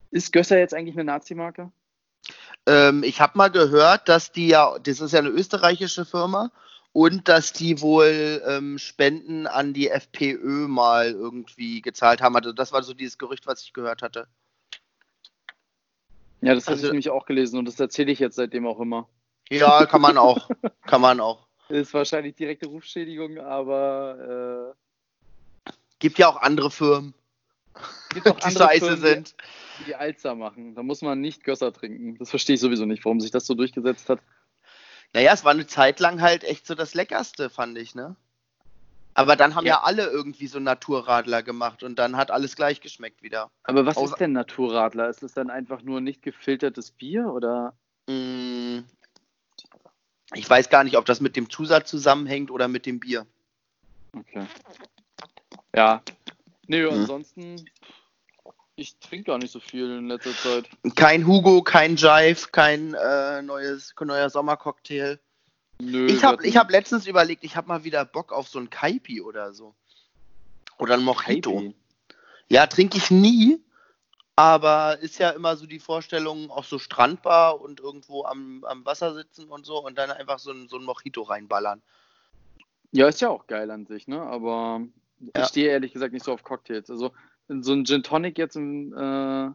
Ist 0.09 0.33
Gösser 0.33 0.57
jetzt 0.57 0.73
eigentlich 0.73 0.95
eine 0.95 1.03
Nazi-Marke? 1.03 1.71
Ähm, 2.65 3.03
ich 3.03 3.21
habe 3.21 3.37
mal 3.37 3.51
gehört, 3.51 4.09
dass 4.09 4.31
die 4.31 4.47
ja, 4.47 4.79
das 4.79 4.99
ist 4.99 5.11
ja 5.11 5.19
eine 5.19 5.29
österreichische 5.29 6.05
Firma, 6.05 6.51
und 6.93 7.27
dass 7.27 7.53
die 7.53 7.79
wohl 7.79 8.41
ähm, 8.47 8.79
Spenden 8.79 9.45
an 9.45 9.73
die 9.73 9.89
FPÖ 9.89 10.67
mal 10.67 11.11
irgendwie 11.11 11.83
gezahlt 11.83 12.23
haben. 12.23 12.35
Also 12.35 12.53
das 12.53 12.71
war 12.71 12.81
so 12.81 12.95
dieses 12.95 13.19
Gerücht, 13.19 13.45
was 13.45 13.61
ich 13.61 13.73
gehört 13.73 14.01
hatte. 14.01 14.27
Ja, 16.41 16.55
das 16.55 16.65
habe 16.65 16.75
Also- 16.75 16.87
ich 16.87 16.91
nämlich 16.91 17.09
auch 17.09 17.25
gelesen 17.25 17.57
und 17.59 17.65
das 17.65 17.79
erzähle 17.79 18.11
ich 18.11 18.19
jetzt 18.19 18.35
seitdem 18.35 18.65
auch 18.67 18.79
immer. 18.79 19.07
Ja, 19.49 19.85
kann 19.85 20.01
man 20.01 20.17
auch. 20.17 20.49
kann 20.85 21.01
man 21.01 21.19
auch. 21.19 21.47
Ist 21.69 21.93
wahrscheinlich 21.93 22.35
direkte 22.35 22.67
Rufschädigung, 22.67 23.37
aber 23.39 24.75
Gibt 25.99 26.17
ja 26.17 26.29
auch 26.29 26.37
andere 26.37 26.71
Firmen, 26.71 27.13
äh, 27.75 27.79
gibt 28.13 28.27
auch 28.27 28.39
die 28.39 28.51
so 28.51 28.59
andere 28.63 28.67
heiße 28.69 28.85
Firmen, 28.85 29.01
sind. 29.01 29.35
die, 29.79 29.83
die 29.85 29.95
Alster 29.95 30.33
machen. 30.33 30.75
Da 30.75 30.81
muss 30.81 31.01
man 31.01 31.19
nicht 31.19 31.43
Gösser 31.43 31.73
trinken. 31.73 32.17
Das 32.17 32.29
verstehe 32.29 32.55
ich 32.55 32.61
sowieso 32.61 32.85
nicht, 32.85 33.03
warum 33.03 33.19
sich 33.19 33.31
das 33.31 33.45
so 33.45 33.53
durchgesetzt 33.53 34.09
hat. 34.09 34.19
Naja, 35.13 35.33
es 35.33 35.43
war 35.43 35.51
eine 35.51 35.67
Zeit 35.67 35.99
lang 35.99 36.21
halt 36.21 36.43
echt 36.45 36.65
so 36.65 36.73
das 36.75 36.93
Leckerste, 36.93 37.49
fand 37.49 37.77
ich, 37.77 37.95
ne? 37.95 38.15
Aber 39.15 39.35
dann 39.35 39.55
haben 39.55 39.65
ja, 39.65 39.75
Ja. 39.75 39.83
alle 39.83 40.07
irgendwie 40.07 40.47
so 40.47 40.59
Naturradler 40.59 41.43
gemacht 41.43 41.83
und 41.83 41.97
dann 41.99 42.15
hat 42.15 42.31
alles 42.31 42.55
gleich 42.55 42.79
geschmeckt 42.79 43.21
wieder. 43.21 43.51
Aber 43.63 43.85
was 43.85 43.97
Außer- 43.97 44.13
ist 44.13 44.19
denn 44.19 44.31
Naturradler? 44.33 45.09
Ist 45.09 45.23
es 45.23 45.33
dann 45.33 45.49
einfach 45.49 45.81
nur 45.81 45.99
nicht 45.99 46.21
gefiltertes 46.21 46.91
Bier 46.91 47.27
oder? 47.27 47.73
Mm, 48.07 48.79
Ich 50.35 50.47
weiß 50.47 50.69
gar 50.69 50.83
nicht, 50.83 50.95
ob 50.95 51.05
das 51.05 51.21
mit 51.21 51.35
dem 51.35 51.49
Zusatz 51.49 51.89
zusammenhängt 51.89 52.51
oder 52.51 52.67
mit 52.67 52.85
dem 52.85 52.99
Bier. 52.99 53.25
Okay. 54.15 54.45
Ja. 55.75 56.03
Nö, 56.67 56.87
Hm. 56.87 56.99
ansonsten, 56.99 57.65
ich 58.75 58.95
trinke 58.99 59.31
gar 59.31 59.39
nicht 59.39 59.51
so 59.51 59.59
viel 59.59 59.89
in 59.97 60.07
letzter 60.07 60.33
Zeit. 60.35 60.69
Kein 60.95 61.25
Hugo, 61.25 61.63
kein 61.63 61.95
Jive, 61.95 62.47
kein 62.51 62.93
äh, 62.93 63.41
neues, 63.41 63.95
neuer 63.99 64.29
Sommercocktail. 64.29 65.19
Nö, 65.81 66.07
Ich 66.07 66.23
habe 66.23 66.45
ich 66.45 66.57
hab 66.57 66.69
letztens 66.69 67.07
überlegt, 67.07 67.43
ich 67.43 67.55
habe 67.55 67.67
mal 67.67 67.83
wieder 67.83 68.03
Bock 68.05 68.31
auf 68.33 68.47
so 68.47 68.59
ein 68.59 68.69
Kaipi 68.69 69.21
oder 69.21 69.53
so. 69.53 69.75
Oder 70.77 70.95
ein 70.95 71.03
Mojito. 71.03 71.53
Kaipi. 71.53 71.75
Ja, 72.49 72.67
trinke 72.67 72.97
ich 72.97 73.11
nie, 73.11 73.63
aber 74.35 74.99
ist 74.99 75.19
ja 75.19 75.29
immer 75.29 75.55
so 75.55 75.65
die 75.67 75.79
Vorstellung, 75.79 76.49
auch 76.49 76.63
so 76.63 76.79
Strandbar 76.79 77.61
und 77.61 77.79
irgendwo 77.79 78.25
am, 78.25 78.63
am 78.65 78.85
Wasser 78.85 79.13
sitzen 79.13 79.47
und 79.49 79.65
so 79.65 79.83
und 79.85 79.97
dann 79.97 80.11
einfach 80.11 80.39
so 80.39 80.51
ein, 80.51 80.67
so 80.67 80.77
ein 80.77 80.83
Mojito 80.83 81.21
reinballern. 81.21 81.81
Ja, 82.91 83.07
ist 83.07 83.21
ja 83.21 83.29
auch 83.29 83.47
geil 83.47 83.69
an 83.71 83.85
sich, 83.85 84.07
ne? 84.07 84.21
Aber 84.21 84.81
Ja. 85.35 85.43
ich 85.43 85.47
stehe 85.47 85.69
ehrlich 85.69 85.93
gesagt 85.93 86.11
nicht 86.13 86.25
so 86.25 86.33
auf 86.33 86.43
Cocktails. 86.43 86.89
Also 86.89 87.11
so 87.47 87.73
ein 87.73 87.85
Gin 87.85 88.03
Tonic 88.03 88.37
jetzt 88.37 88.55
im, 88.55 88.93
äh, 88.97 89.45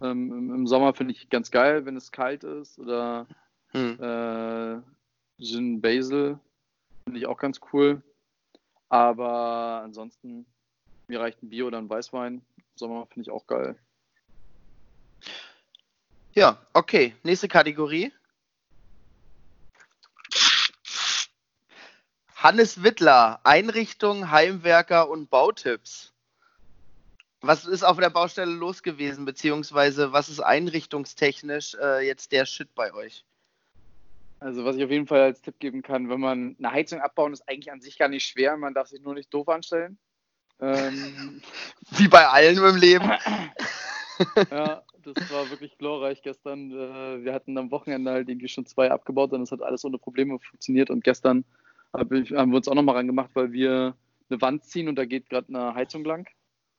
im, 0.00 0.54
im 0.54 0.66
Sommer 0.66 0.94
finde 0.94 1.12
ich 1.12 1.28
ganz 1.28 1.50
geil, 1.50 1.84
wenn 1.84 1.96
es 1.96 2.10
kalt 2.10 2.42
ist. 2.44 2.78
Oder 2.78 3.26
Hm. 3.72 4.00
äh, 4.00 4.80
Gin 5.38 5.80
Basil 5.80 6.38
finde 7.04 7.18
ich 7.18 7.26
auch 7.26 7.38
ganz 7.38 7.60
cool. 7.72 8.02
Aber 8.88 9.82
ansonsten, 9.82 10.46
mir 11.08 11.20
reicht 11.20 11.42
ein 11.42 11.50
Bier 11.50 11.66
oder 11.66 11.78
ein 11.78 11.88
Weißwein. 11.88 12.42
Sommer 12.76 13.06
finde 13.06 13.22
ich 13.22 13.30
auch 13.30 13.46
geil. 13.46 13.76
Ja, 16.34 16.58
okay. 16.72 17.14
Nächste 17.22 17.48
Kategorie. 17.48 18.12
Hannes 22.36 22.82
Wittler, 22.82 23.40
Einrichtung, 23.44 24.30
Heimwerker 24.30 25.08
und 25.08 25.30
Bautipps. 25.30 26.12
Was 27.40 27.64
ist 27.64 27.84
auf 27.84 27.98
der 27.98 28.10
Baustelle 28.10 28.52
los 28.52 28.82
gewesen, 28.82 29.24
beziehungsweise 29.24 30.12
was 30.12 30.28
ist 30.28 30.40
einrichtungstechnisch 30.40 31.74
äh, 31.80 32.06
jetzt 32.06 32.32
der 32.32 32.46
Shit 32.46 32.74
bei 32.74 32.92
euch? 32.92 33.24
Also 34.44 34.66
was 34.66 34.76
ich 34.76 34.84
auf 34.84 34.90
jeden 34.90 35.06
Fall 35.06 35.22
als 35.22 35.40
Tipp 35.40 35.58
geben 35.58 35.80
kann, 35.80 36.10
wenn 36.10 36.20
man 36.20 36.54
eine 36.58 36.70
Heizung 36.70 37.00
abbauen, 37.00 37.32
ist 37.32 37.48
eigentlich 37.48 37.72
an 37.72 37.80
sich 37.80 37.96
gar 37.96 38.08
nicht 38.08 38.26
schwer. 38.26 38.58
Man 38.58 38.74
darf 38.74 38.88
sich 38.88 39.00
nur 39.00 39.14
nicht 39.14 39.32
doof 39.32 39.48
anstellen. 39.48 39.96
Ähm, 40.60 41.40
Wie 41.92 42.08
bei 42.08 42.26
allen 42.26 42.58
im 42.58 42.76
Leben. 42.76 43.06
ja, 44.50 44.82
das 45.02 45.32
war 45.32 45.48
wirklich 45.48 45.78
glorreich 45.78 46.20
gestern. 46.20 46.70
Äh, 46.72 47.24
wir 47.24 47.32
hatten 47.32 47.56
am 47.56 47.70
Wochenende 47.70 48.10
halt 48.10 48.28
irgendwie 48.28 48.48
schon 48.48 48.66
zwei 48.66 48.90
abgebaut 48.90 49.32
und 49.32 49.40
es 49.40 49.50
hat 49.50 49.62
alles 49.62 49.82
ohne 49.86 49.96
Probleme 49.96 50.38
funktioniert. 50.38 50.90
Und 50.90 51.04
gestern 51.04 51.46
haben 51.94 52.10
wir 52.10 52.56
uns 52.56 52.68
auch 52.68 52.74
nochmal 52.74 52.96
rangemacht, 52.96 53.30
weil 53.32 53.50
wir 53.52 53.96
eine 54.28 54.42
Wand 54.42 54.64
ziehen 54.64 54.88
und 54.88 54.96
da 54.96 55.06
geht 55.06 55.30
gerade 55.30 55.48
eine 55.48 55.74
Heizung 55.74 56.04
lang. 56.04 56.28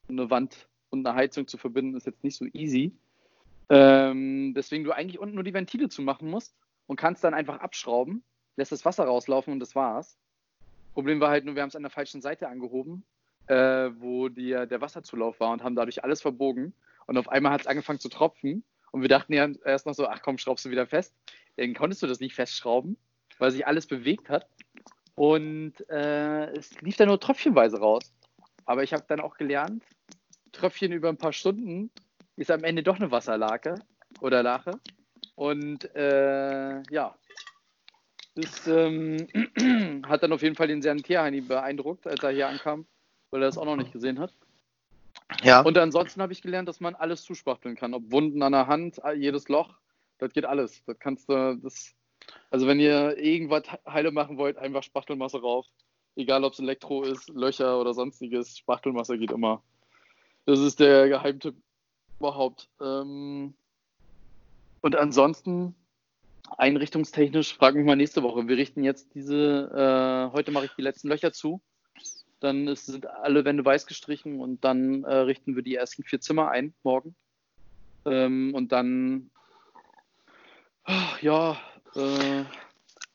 Und 0.07 0.19
eine 0.19 0.29
Wand 0.29 0.67
und 0.91 1.03
eine 1.03 1.17
Heizung 1.17 1.47
zu 1.47 1.57
verbinden 1.57 1.97
ist 1.97 2.05
jetzt 2.05 2.23
nicht 2.23 2.37
so 2.37 2.45
easy. 2.53 2.95
Ähm, 3.69 4.53
deswegen 4.53 4.83
du 4.83 4.91
eigentlich 4.91 5.17
unten 5.17 5.33
nur 5.33 5.43
die 5.43 5.55
Ventile 5.55 5.89
zumachen 5.89 6.29
musst 6.29 6.53
und 6.87 6.97
kannst 6.97 7.23
dann 7.23 7.33
einfach 7.33 7.59
abschrauben, 7.59 8.23
lässt 8.55 8.71
das 8.71 8.85
Wasser 8.85 9.05
rauslaufen 9.05 9.53
und 9.53 9.59
das 9.59 9.75
war's. 9.75 10.17
Problem 10.93 11.19
war 11.19 11.29
halt 11.29 11.45
nur, 11.45 11.55
wir 11.55 11.61
haben 11.61 11.69
es 11.69 11.75
an 11.75 11.83
der 11.83 11.91
falschen 11.91 12.21
Seite 12.21 12.47
angehoben, 12.47 13.05
äh, 13.47 13.89
wo 13.97 14.29
die, 14.29 14.51
der 14.51 14.81
Wasserzulauf 14.81 15.39
war 15.39 15.51
und 15.51 15.63
haben 15.63 15.75
dadurch 15.75 16.03
alles 16.03 16.21
verbogen. 16.21 16.73
Und 17.05 17.17
auf 17.17 17.29
einmal 17.29 17.51
hat 17.51 17.61
es 17.61 17.67
angefangen 17.67 17.99
zu 17.99 18.09
tropfen. 18.09 18.63
Und 18.91 19.01
wir 19.01 19.09
dachten 19.09 19.33
ja 19.33 19.47
erst 19.65 19.85
noch 19.85 19.93
so, 19.93 20.07
ach 20.07 20.21
komm, 20.21 20.37
schraubst 20.37 20.65
du 20.65 20.69
wieder 20.69 20.87
fest. 20.87 21.13
Dann 21.57 21.73
konntest 21.73 22.01
du 22.01 22.07
das 22.07 22.19
nicht 22.19 22.33
festschrauben, 22.33 22.97
weil 23.39 23.51
sich 23.51 23.67
alles 23.67 23.87
bewegt 23.87 24.29
hat. 24.29 24.47
Und 25.15 25.73
äh, 25.89 26.51
es 26.51 26.79
lief 26.81 26.97
dann 26.97 27.09
nur 27.09 27.19
tröpfchenweise 27.19 27.79
raus. 27.79 28.13
Aber 28.65 28.83
ich 28.83 28.93
habe 28.93 29.03
dann 29.07 29.19
auch 29.19 29.37
gelernt, 29.37 29.83
Tröpfchen 30.51 30.91
über 30.91 31.09
ein 31.09 31.17
paar 31.17 31.33
Stunden 31.33 31.91
ist 32.37 32.51
am 32.51 32.63
Ende 32.63 32.83
doch 32.83 32.95
eine 32.95 33.11
Wasserlake 33.11 33.75
oder 34.21 34.43
Lache. 34.43 34.79
Und 35.35 35.93
äh, 35.95 36.81
ja, 36.89 37.15
das 38.35 38.67
ähm, 38.67 39.27
hat 40.07 40.23
dann 40.23 40.33
auf 40.33 40.41
jeden 40.41 40.55
Fall 40.55 40.67
den 40.67 40.81
Sanitärheini 40.81 41.41
beeindruckt, 41.41 42.07
als 42.07 42.21
er 42.23 42.31
hier 42.31 42.47
ankam, 42.47 42.85
weil 43.31 43.41
er 43.41 43.47
das 43.47 43.57
auch 43.57 43.65
noch 43.65 43.77
nicht 43.77 43.93
gesehen 43.93 44.19
hat. 44.19 44.33
Ja. 45.43 45.61
Und 45.61 45.77
ansonsten 45.77 46.21
habe 46.21 46.33
ich 46.33 46.41
gelernt, 46.41 46.67
dass 46.67 46.79
man 46.79 46.95
alles 46.95 47.23
zuspachteln 47.23 47.75
kann. 47.75 47.93
Ob 47.93 48.11
Wunden 48.11 48.41
an 48.43 48.51
der 48.51 48.67
Hand, 48.67 49.01
jedes 49.15 49.47
Loch, 49.47 49.75
das 50.17 50.33
geht 50.33 50.45
alles. 50.45 50.83
Das 50.85 50.99
kannst 50.99 51.29
du, 51.29 51.57
das, 51.57 51.93
also 52.51 52.67
wenn 52.67 52.79
ihr 52.79 53.17
irgendwas 53.17 53.63
heile 53.87 54.11
machen 54.11 54.37
wollt, 54.37 54.57
einfach 54.57 54.83
Spachtelmasse 54.83 55.41
rauf. 55.41 55.65
Egal 56.15 56.43
ob 56.43 56.53
es 56.53 56.59
Elektro 56.59 57.03
ist, 57.03 57.29
Löcher 57.29 57.79
oder 57.79 57.93
sonstiges, 57.93 58.57
Spachtelmasse 58.57 59.17
geht 59.17 59.31
immer. 59.31 59.63
Das 60.45 60.59
ist 60.59 60.79
der 60.79 61.09
Geheimtipp 61.09 61.55
überhaupt. 62.19 62.69
Ähm, 62.79 63.55
und 64.85 64.95
ansonsten, 64.95 65.73
einrichtungstechnisch, 66.59 67.55
frag 67.55 67.73
mich 67.73 67.85
mal 67.85 67.95
nächste 67.95 68.21
Woche. 68.21 68.47
Wir 68.47 68.55
richten 68.55 68.83
jetzt 68.83 69.15
diese, 69.15 69.71
äh, 69.73 70.31
heute 70.31 70.51
mache 70.51 70.65
ich 70.65 70.73
die 70.77 70.83
letzten 70.83 71.07
Löcher 71.07 71.33
zu. 71.33 71.59
Dann 72.39 72.67
ist, 72.67 72.85
sind 72.85 73.07
alle 73.07 73.43
Wände 73.45 73.65
weiß 73.65 73.87
gestrichen 73.87 74.39
und 74.39 74.63
dann 74.63 75.03
äh, 75.03 75.15
richten 75.15 75.55
wir 75.55 75.63
die 75.63 75.73
ersten 75.73 76.03
vier 76.03 76.21
Zimmer 76.21 76.51
ein 76.51 76.75
morgen. 76.83 77.15
Ähm, 78.05 78.53
und 78.53 78.71
dann, 78.71 79.31
ach, 80.83 81.19
ja, 81.19 81.57
äh, 81.95 82.43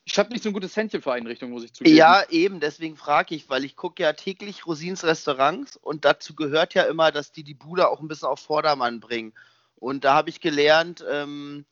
ich 0.05 0.19
habe 0.19 0.31
nicht 0.31 0.43
so 0.43 0.51
ein 0.51 0.55
gutes 0.55 0.75
Händchen 0.77 1.03
für 1.03 1.13
Einrichtungen, 1.13 1.53
muss 1.53 1.63
ich 1.63 1.73
zugeben. 1.73 1.97
Ja, 1.97 2.25
eben, 2.31 2.59
deswegen 2.59 2.97
frage 2.97 3.37
ich, 3.37 3.49
weil 3.49 3.65
ich 3.65 3.77
gucke 3.77 4.03
ja 4.03 4.13
täglich 4.13 4.67
Rosins 4.67 5.05
Restaurants 5.05 5.77
und 5.77 6.05
dazu 6.05 6.35
gehört 6.35 6.75
ja 6.75 6.83
immer, 6.83 7.13
dass 7.13 7.31
die 7.31 7.45
die 7.45 7.55
Bude 7.55 7.91
auch 7.91 8.01
ein 8.01 8.09
bisschen 8.09 8.27
auf 8.27 8.41
Vordermann 8.41 8.99
bringen. 8.99 9.35
Und 9.81 10.05
da 10.05 10.15
habe 10.15 10.31
ich 10.31 10.41
gelernt, 10.41 11.05
ähm, 11.11 11.65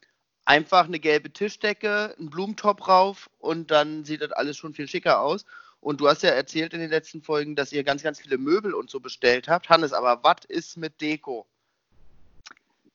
einfach 0.44 0.87
eine 0.87 0.99
gelbe 0.99 1.31
Tischdecke, 1.31 2.14
einen 2.18 2.31
Blumentop 2.31 2.88
rauf 2.88 3.31
und 3.38 3.71
dann 3.71 4.05
sieht 4.05 4.23
das 4.23 4.33
alles 4.33 4.57
schon 4.57 4.75
viel 4.75 4.88
schicker 4.88 5.21
aus. 5.21 5.44
Und 5.81 6.01
du 6.01 6.09
hast 6.09 6.23
ja 6.23 6.31
erzählt 6.31 6.75
in 6.75 6.81
den 6.81 6.90
letzten 6.90 7.23
Folgen, 7.23 7.55
dass 7.55 7.73
ihr 7.73 7.85
ganz, 7.85 8.03
ganz 8.03 8.18
viele 8.18 8.38
Möbel 8.38 8.75
und 8.75 8.90
so 8.90 8.99
bestellt 8.99 9.47
habt. 9.47 9.68
Hannes, 9.68 9.92
aber 9.92 10.25
was 10.25 10.44
ist 10.49 10.77
mit 10.77 11.01
Deko? 11.01 11.47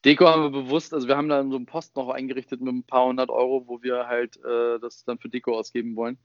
Deko 0.04 0.28
haben 0.28 0.44
wir 0.44 0.50
bewusst, 0.50 0.94
also 0.94 1.08
wir 1.08 1.16
haben 1.16 1.30
da 1.30 1.42
so 1.48 1.56
einen 1.56 1.66
Post 1.66 1.96
noch 1.96 2.10
eingerichtet 2.10 2.60
mit 2.60 2.74
ein 2.74 2.84
paar 2.84 3.06
hundert 3.06 3.30
Euro, 3.30 3.64
wo 3.68 3.82
wir 3.84 4.08
halt 4.08 4.36
äh, 4.44 4.80
das 4.80 5.06
dann 5.06 5.18
für 5.18 5.30
Deko 5.30 5.58
ausgeben 5.58 5.96
wollen. 5.96 6.18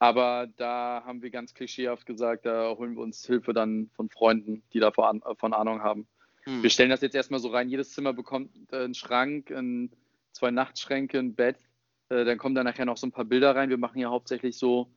Aber 0.00 0.48
da 0.56 1.02
haben 1.06 1.22
wir 1.22 1.30
ganz 1.30 1.54
klischeehaft 1.54 2.04
gesagt, 2.04 2.44
da 2.44 2.74
holen 2.76 2.96
wir 2.96 3.02
uns 3.02 3.24
Hilfe 3.24 3.54
dann 3.54 3.88
von 3.94 4.10
Freunden, 4.10 4.62
die 4.72 4.80
davon 4.80 5.22
von 5.38 5.54
Ahnung 5.54 5.80
haben. 5.80 6.08
Hm. 6.44 6.62
Wir 6.62 6.70
stellen 6.70 6.90
das 6.90 7.00
jetzt 7.00 7.14
erstmal 7.14 7.40
so 7.40 7.48
rein. 7.48 7.68
Jedes 7.68 7.92
Zimmer 7.92 8.12
bekommt 8.12 8.50
äh, 8.72 8.84
einen 8.84 8.94
Schrank, 8.94 9.50
ein, 9.50 9.90
zwei 10.32 10.50
Nachtschränke, 10.50 11.18
ein 11.18 11.34
Bett. 11.34 11.58
Äh, 12.08 12.24
dann 12.24 12.38
kommen 12.38 12.54
da 12.54 12.64
nachher 12.64 12.84
noch 12.84 12.96
so 12.96 13.06
ein 13.06 13.12
paar 13.12 13.24
Bilder 13.24 13.54
rein. 13.54 13.70
Wir 13.70 13.78
machen 13.78 13.98
ja 13.98 14.10
hauptsächlich 14.10 14.56
so 14.56 14.92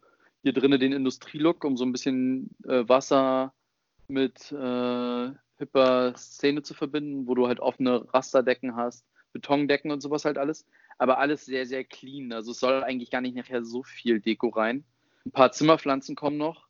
hier 0.46 0.54
drinnen 0.54 0.80
den 0.80 0.94
Industrielook, 0.94 1.64
um 1.64 1.76
so 1.76 1.84
ein 1.84 1.92
bisschen 1.92 2.56
äh, 2.66 2.88
Wasser 2.88 3.54
mit 4.08 4.52
äh, 4.52 5.32
hipper 5.58 6.14
Szene 6.16 6.62
zu 6.62 6.76
verbinden, 6.76 7.28
wo 7.28 7.34
du 7.34 7.48
halt 7.48 7.60
offene 7.60 8.14
Rasterdecken 8.14 8.76
hast, 8.76 9.08
Betondecken 9.34 9.90
und 9.90 10.02
sowas 10.02 10.24
halt 10.24 10.38
alles. 10.38 10.68
Aber 10.98 11.18
alles 11.18 11.46
sehr, 11.46 11.66
sehr 11.66 11.84
clean. 11.84 12.32
Also 12.32 12.52
es 12.52 12.60
soll 12.60 12.84
eigentlich 12.84 13.10
gar 13.10 13.22
nicht 13.22 13.36
nachher 13.36 13.64
so 13.64 13.82
viel 13.82 14.22
Deko 14.22 14.50
rein. 14.50 14.86
Ein 15.26 15.32
paar 15.32 15.52
Zimmerpflanzen 15.52 16.16
kommen 16.16 16.38
noch. 16.38 16.65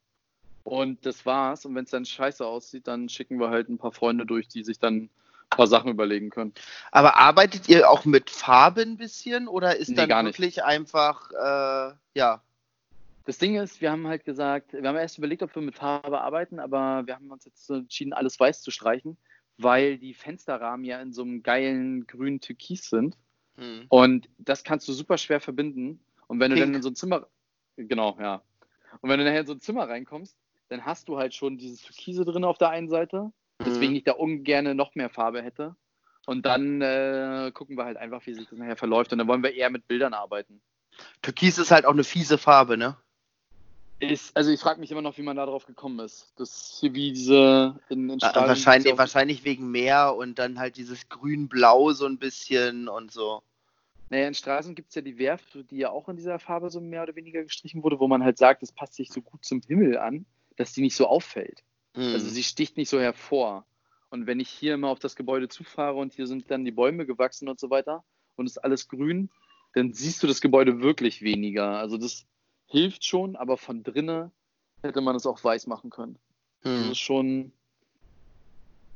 Und 0.65 1.05
das 1.05 1.25
war's. 1.27 1.63
Und 1.65 1.75
wenn 1.75 1.85
es 1.85 1.91
dann 1.91 2.05
scheiße 2.05 2.43
aussieht, 2.45 2.87
dann 2.87 3.07
schicken 3.07 3.39
wir 3.39 3.51
halt 3.51 3.69
ein 3.69 3.77
paar 3.77 3.91
Freunde 3.91 4.25
durch, 4.25 4.47
die 4.47 4.63
sich 4.63 4.79
dann 4.79 4.95
ein 5.03 5.09
paar 5.51 5.67
Sachen 5.67 5.91
überlegen 5.91 6.31
können. 6.31 6.53
Aber 6.91 7.17
arbeitet 7.17 7.69
ihr 7.69 7.87
auch 7.89 8.03
mit 8.03 8.31
Farbe 8.31 8.81
ein 8.81 8.97
bisschen 8.97 9.47
oder 9.47 9.77
ist 9.77 9.89
Nee, 9.89 9.95
dann 9.95 10.09
gar 10.09 10.23
nicht. 10.23 10.39
wirklich 10.39 10.63
einfach, 10.63 11.29
äh, 11.31 11.93
ja, 12.15 12.41
Das 13.27 13.37
Ding 13.39 13.55
ist, 13.55 13.79
wir 13.81 13.91
haben 13.91 14.07
halt 14.07 14.23
gesagt, 14.25 14.73
wir 14.73 14.87
haben 14.87 14.95
erst 14.95 15.17
überlegt, 15.19 15.41
ob 15.43 15.53
wir 15.55 15.61
mit 15.61 15.75
Farbe 15.75 16.21
arbeiten, 16.21 16.59
aber 16.59 17.03
wir 17.07 17.15
haben 17.15 17.31
uns 17.31 17.45
jetzt 17.45 17.69
entschieden, 17.69 18.13
alles 18.13 18.39
weiß 18.39 18.61
zu 18.61 18.69
streichen, 18.71 19.17
weil 19.57 19.97
die 19.99 20.13
Fensterrahmen 20.15 20.83
ja 20.85 20.99
in 21.01 21.13
so 21.13 21.21
einem 21.23 21.41
geilen 21.43 22.05
grünen 22.07 22.39
Türkis 22.39 22.89
sind. 22.89 23.17
Hm. 23.57 23.85
Und 23.89 24.29
das 24.39 24.63
kannst 24.63 24.87
du 24.87 24.93
super 24.93 25.17
schwer 25.17 25.39
verbinden. 25.39 25.99
Und 26.27 26.39
wenn 26.39 26.51
du 26.51 26.55
Pink. 26.57 26.67
dann 26.67 26.75
in 26.75 26.81
so 26.83 26.89
ein 26.89 26.95
Zimmer, 26.95 27.27
genau, 27.77 28.17
ja. 28.19 28.41
Und 29.01 29.09
wenn 29.09 29.19
du 29.19 29.25
nachher 29.25 29.41
in 29.41 29.47
so 29.47 29.53
ein 29.53 29.59
Zimmer 29.59 29.87
reinkommst, 29.89 30.35
dann 30.69 30.85
hast 30.85 31.07
du 31.07 31.17
halt 31.17 31.33
schon 31.33 31.57
dieses 31.57 31.81
Türkise 31.81 32.25
drin 32.25 32.43
auf 32.43 32.57
der 32.57 32.69
einen 32.69 32.89
Seite, 32.89 33.31
weswegen 33.59 33.91
Mhm. 33.91 33.97
ich 33.97 34.03
da 34.03 34.13
ungern 34.13 34.75
noch 34.75 34.95
mehr 34.95 35.09
Farbe 35.09 35.41
hätte. 35.41 35.75
Und 36.25 36.45
dann 36.45 36.81
äh, 36.81 37.51
gucken 37.53 37.77
wir 37.77 37.85
halt 37.85 37.97
einfach, 37.97 38.25
wie 38.25 38.33
sich 38.33 38.47
das 38.49 38.57
nachher 38.57 38.75
verläuft. 38.77 39.11
Und 39.11 39.19
dann 39.19 39.27
wollen 39.27 39.43
wir 39.43 39.53
eher 39.53 39.69
mit 39.69 39.87
Bildern 39.87 40.13
arbeiten. 40.15 40.59
Türkis 41.21 41.57
ist 41.59 41.71
halt 41.71 41.85
auch 41.85 41.91
eine 41.93 42.03
fiese 42.03 42.37
Farbe, 42.37 42.77
ne? 42.77 42.97
Ist, 43.99 44.35
also 44.35 44.51
ich 44.51 44.59
frage 44.59 44.79
mich 44.79 44.91
immer 44.91 45.01
noch, 45.01 45.17
wie 45.17 45.21
man 45.21 45.37
da 45.37 45.45
drauf 45.45 45.65
gekommen 45.65 45.99
ist. 45.99 46.33
Das 46.37 46.77
hier 46.79 46.93
wie 46.93 47.13
diese 47.13 47.79
in, 47.89 48.09
in 48.09 48.19
Äh, 48.19 48.25
Strahlen- 48.25 48.47
wahrscheinlich, 48.47 48.91
auf- 48.91 48.99
wahrscheinlich 48.99 49.45
wegen 49.45 49.71
Meer 49.71 50.15
und 50.15 50.37
dann 50.39 50.59
halt 50.59 50.77
dieses 50.77 51.07
grün-blau 51.07 51.91
so 51.91 52.05
ein 52.05 52.17
bisschen 52.17 52.87
und 52.89 53.11
so. 53.11 53.41
Naja, 54.09 54.27
in 54.27 54.33
Straßen 54.33 54.75
gibt 54.75 54.89
es 54.89 54.95
ja 54.95 55.01
die 55.01 55.17
Werft, 55.17 55.57
die 55.71 55.77
ja 55.77 55.91
auch 55.91 56.09
in 56.09 56.17
dieser 56.17 56.39
Farbe 56.39 56.69
so 56.69 56.81
mehr 56.81 57.03
oder 57.03 57.15
weniger 57.15 57.43
gestrichen 57.43 57.83
wurde, 57.83 57.99
wo 57.99 58.07
man 58.07 58.23
halt 58.23 58.37
sagt, 58.37 58.63
es 58.63 58.71
passt 58.71 58.95
sich 58.95 59.09
so 59.11 59.21
gut 59.21 59.45
zum 59.45 59.61
Himmel 59.61 59.97
an, 59.97 60.25
dass 60.55 60.73
die 60.73 60.81
nicht 60.81 60.95
so 60.95 61.07
auffällt. 61.07 61.63
Hm. 61.95 62.13
Also 62.13 62.29
sie 62.29 62.43
sticht 62.43 62.77
nicht 62.77 62.89
so 62.89 62.99
hervor. 62.99 63.65
Und 64.09 64.27
wenn 64.27 64.39
ich 64.39 64.49
hier 64.49 64.75
immer 64.75 64.89
auf 64.89 64.99
das 64.99 65.15
Gebäude 65.15 65.47
zufahre 65.49 65.95
und 65.95 66.13
hier 66.13 66.27
sind 66.27 66.49
dann 66.49 66.65
die 66.65 66.71
Bäume 66.71 67.05
gewachsen 67.05 67.49
und 67.49 67.59
so 67.59 67.69
weiter 67.69 68.03
und 68.35 68.45
es 68.45 68.53
ist 68.53 68.63
alles 68.63 68.87
grün, 68.87 69.29
dann 69.73 69.93
siehst 69.93 70.23
du 70.23 70.27
das 70.27 70.41
Gebäude 70.41 70.81
wirklich 70.81 71.21
weniger. 71.21 71.77
Also 71.77 71.97
das 71.97 72.25
hilft 72.67 73.03
schon, 73.03 73.35
aber 73.35 73.57
von 73.57 73.83
drinnen 73.83 74.31
hätte 74.81 75.01
man 75.01 75.15
es 75.15 75.25
auch 75.25 75.43
weiß 75.43 75.67
machen 75.67 75.89
können. 75.89 76.17
Das 76.61 76.83
hm. 76.83 76.91
ist 76.91 76.99
schon. 76.99 77.51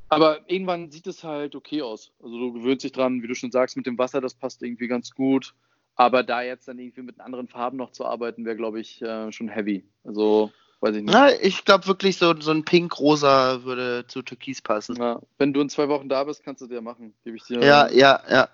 Aber 0.08 0.50
irgendwann 0.50 0.90
sieht 0.90 1.06
es 1.06 1.22
halt 1.22 1.54
okay 1.54 1.82
aus. 1.82 2.12
Also 2.20 2.36
du 2.36 2.52
gewöhnst 2.52 2.84
dich 2.84 2.92
dran, 2.92 3.22
wie 3.22 3.28
du 3.28 3.34
schon 3.34 3.52
sagst, 3.52 3.76
mit 3.76 3.86
dem 3.86 3.98
Wasser, 3.98 4.20
das 4.20 4.34
passt 4.34 4.62
irgendwie 4.62 4.88
ganz 4.88 5.12
gut. 5.12 5.54
Aber 5.94 6.22
da 6.22 6.42
jetzt 6.42 6.66
dann 6.66 6.78
irgendwie 6.78 7.02
mit 7.02 7.20
anderen 7.20 7.46
Farben 7.46 7.76
noch 7.76 7.92
zu 7.92 8.06
arbeiten, 8.06 8.44
wäre, 8.44 8.56
glaube 8.56 8.80
ich, 8.80 9.02
äh, 9.02 9.30
schon 9.30 9.48
heavy. 9.48 9.84
Also, 10.02 10.50
weiß 10.80 10.96
ich 10.96 11.02
nicht. 11.02 11.12
Na, 11.12 11.30
ich 11.40 11.64
glaube 11.64 11.86
wirklich, 11.86 12.16
so, 12.16 12.34
so 12.40 12.50
ein 12.50 12.64
Pink-Rosa 12.64 13.64
würde 13.64 14.06
zu 14.06 14.22
Türkis 14.22 14.62
passen. 14.62 14.96
Ja, 14.96 15.20
wenn 15.38 15.52
du 15.52 15.60
in 15.60 15.68
zwei 15.68 15.88
Wochen 15.88 16.08
da 16.08 16.24
bist, 16.24 16.42
kannst 16.44 16.62
du 16.62 16.66
dir 16.66 16.80
machen. 16.80 17.14
Gebe 17.24 17.36
ich 17.36 17.44
dir. 17.44 17.60
Ja, 17.60 17.88
ja, 17.90 18.22
ja. 18.28 18.48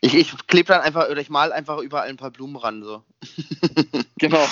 Ich, 0.00 0.14
ich 0.14 0.46
klebe 0.46 0.68
dann 0.68 0.80
einfach, 0.80 1.08
oder 1.08 1.20
ich 1.20 1.30
mal 1.30 1.52
einfach 1.52 1.78
überall 1.78 2.08
ein 2.08 2.16
paar 2.16 2.30
Blumen 2.30 2.56
ran, 2.56 2.82
so. 2.82 3.02
Genau. 4.18 4.44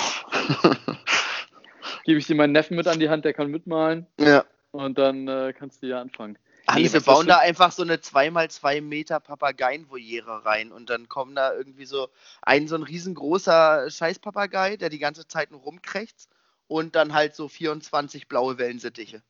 Gebe 2.05 2.19
ich 2.19 2.27
dir 2.27 2.35
meinen 2.35 2.53
Neffen 2.53 2.77
mit 2.77 2.87
an 2.87 2.99
die 2.99 3.09
Hand, 3.09 3.25
der 3.25 3.33
kann 3.33 3.51
mitmalen. 3.51 4.07
Ja. 4.17 4.45
Und 4.71 4.97
dann 4.97 5.27
äh, 5.27 5.53
kannst 5.57 5.83
du 5.83 5.87
ja 5.87 5.99
anfangen. 5.99 6.37
Hannes, 6.67 6.93
wir 6.93 6.99
was 6.99 7.05
das 7.05 7.13
bauen 7.13 7.27
da 7.27 7.39
einfach 7.39 7.71
so 7.71 7.83
eine 7.83 7.95
2x2 7.97 8.81
Meter 8.81 9.19
Papageienvoliere 9.19 10.45
rein 10.45 10.71
und 10.71 10.89
dann 10.89 11.09
kommen 11.09 11.35
da 11.35 11.53
irgendwie 11.53 11.85
so 11.85 12.09
ein 12.41 12.67
so 12.67 12.75
ein 12.75 12.83
riesengroßer 12.83 13.89
Scheißpapagei, 13.89 14.77
der 14.77 14.89
die 14.89 14.99
ganze 14.99 15.27
Zeit 15.27 15.51
nur 15.51 15.61
rumkrächzt 15.61 16.29
und 16.67 16.95
dann 16.95 17.13
halt 17.13 17.35
so 17.35 17.47
24 17.47 18.27
blaue 18.27 18.57
Wellensittiche. 18.57 19.21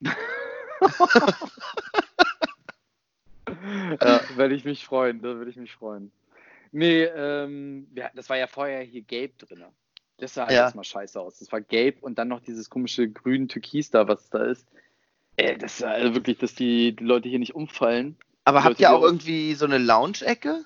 Ja, 4.02 4.24
werde 4.36 4.54
ich 4.54 4.64
mich 4.64 4.84
freuen, 4.84 5.20
da 5.20 5.34
würde 5.36 5.50
ich 5.50 5.56
mich 5.56 5.72
freuen. 5.72 6.10
Nee, 6.70 7.04
ähm, 7.04 7.86
ja, 7.94 8.10
das 8.14 8.28
war 8.30 8.36
ja 8.38 8.46
vorher 8.46 8.80
hier 8.82 9.02
gelb 9.02 9.38
drin. 9.38 9.64
Das 10.18 10.34
sah 10.34 10.42
halt 10.46 10.52
Ja. 10.52 10.62
erstmal 10.62 10.84
scheiße 10.84 11.20
aus. 11.20 11.38
Das 11.38 11.52
war 11.52 11.60
gelb 11.60 12.02
und 12.02 12.18
dann 12.18 12.28
noch 12.28 12.40
dieses 12.40 12.70
komische 12.70 13.08
grün 13.10 13.48
Türkis 13.48 13.90
da, 13.90 14.08
was 14.08 14.30
da 14.30 14.44
ist. 14.44 14.66
Äh, 15.36 15.58
das 15.58 15.74
ist 15.74 15.82
also 15.84 16.14
wirklich, 16.14 16.38
dass 16.38 16.54
die, 16.54 16.94
die 16.96 17.04
Leute 17.04 17.28
hier 17.28 17.38
nicht 17.38 17.54
umfallen. 17.54 18.16
Aber 18.44 18.60
Die 18.60 18.64
habt 18.64 18.70
Leute, 18.78 18.82
ihr 18.82 18.92
auch- 18.96 19.02
irgendwie 19.02 19.54
so 19.54 19.64
eine 19.66 19.78
Lounge-Ecke? 19.78 20.64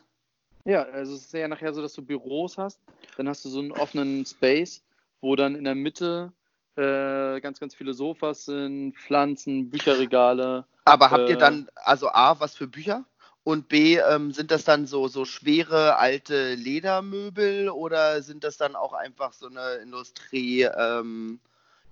Ja, 0.65 0.83
also 0.85 1.15
es 1.15 1.23
ist 1.27 1.33
ja 1.35 1.49
nachher 1.49 1.73
so, 1.73 1.81
dass 1.83 1.95
du 1.95 2.03
Büros 2.03 2.59
hast, 2.59 2.81
dann 3.17 3.29
hast 3.29 3.45
du 3.45 3.49
so 3.49 3.61
einen 3.61 3.73
offenen 3.73 4.27
Space, 4.27 4.83
wo 5.21 5.37
dann 5.37 5.55
in 5.55 5.65
der 5.65 5.75
Mitte 5.75 6.33
äh, 6.77 7.41
ganz, 7.41 7.59
ganz 7.61 7.75
viele 7.75 7.95
Sofas 7.95 8.45
sind, 8.45 8.95
Pflanzen, 8.97 9.71
Bücherregale. 9.71 10.67
Aber 10.85 11.11
habt 11.11 11.29
ihr 11.29 11.37
Äh. 11.37 11.39
dann, 11.39 11.69
also 11.75 12.09
A, 12.11 12.39
was 12.41 12.55
für 12.57 12.67
Bücher? 12.67 13.05
Und 13.45 13.69
B, 13.69 13.97
ähm, 13.97 14.33
sind 14.33 14.51
das 14.51 14.65
dann 14.65 14.87
so, 14.87 15.07
so 15.09 15.25
schwere 15.25 15.97
alte 15.97 16.55
Ledermöbel 16.55 17.69
oder 17.71 18.21
sind 18.23 18.43
das 18.43 18.57
dann 18.57 18.75
auch 18.75 18.93
einfach 18.93 19.33
so 19.33 19.47
eine 19.47 19.75
Industrie, 19.83 20.63
ähm, 20.63 21.39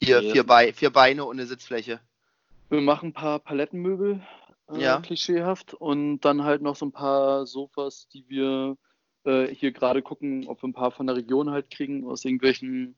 hier 0.01 0.21
Nee, 0.21 0.33
vier, 0.33 0.45
Bei 0.45 0.73
vier 0.73 0.91
Beine 0.91 1.25
und 1.25 1.37
eine 1.39 1.47
Sitzfläche? 1.47 2.01
Wir 2.71 2.81
machen 2.81 3.11
ein 3.11 3.13
paar 3.13 3.39
Palettenmöbel, 3.39 4.21
äh, 4.69 4.81
Ja. 4.81 5.01
klischeehaft, 5.01 5.75
und 5.75 6.21
dann 6.21 6.43
halt 6.45 6.61
noch 6.63 6.75
so 6.77 6.87
ein 6.87 6.93
paar 6.93 7.47
Sofas, 7.47 8.09
die 8.09 8.29
wir 8.29 8.77
äh, 9.25 9.47
hier 9.55 9.71
gerade 9.73 10.03
gucken, 10.03 10.47
ob 10.49 10.61
wir 10.63 10.69
ein 10.69 10.73
paar 10.75 10.91
von 10.91 11.07
der 11.07 11.17
Region 11.17 11.51
halt 11.51 11.71
kriegen, 11.71 12.05
aus 12.05 12.25
irgendwelchen 12.25 12.97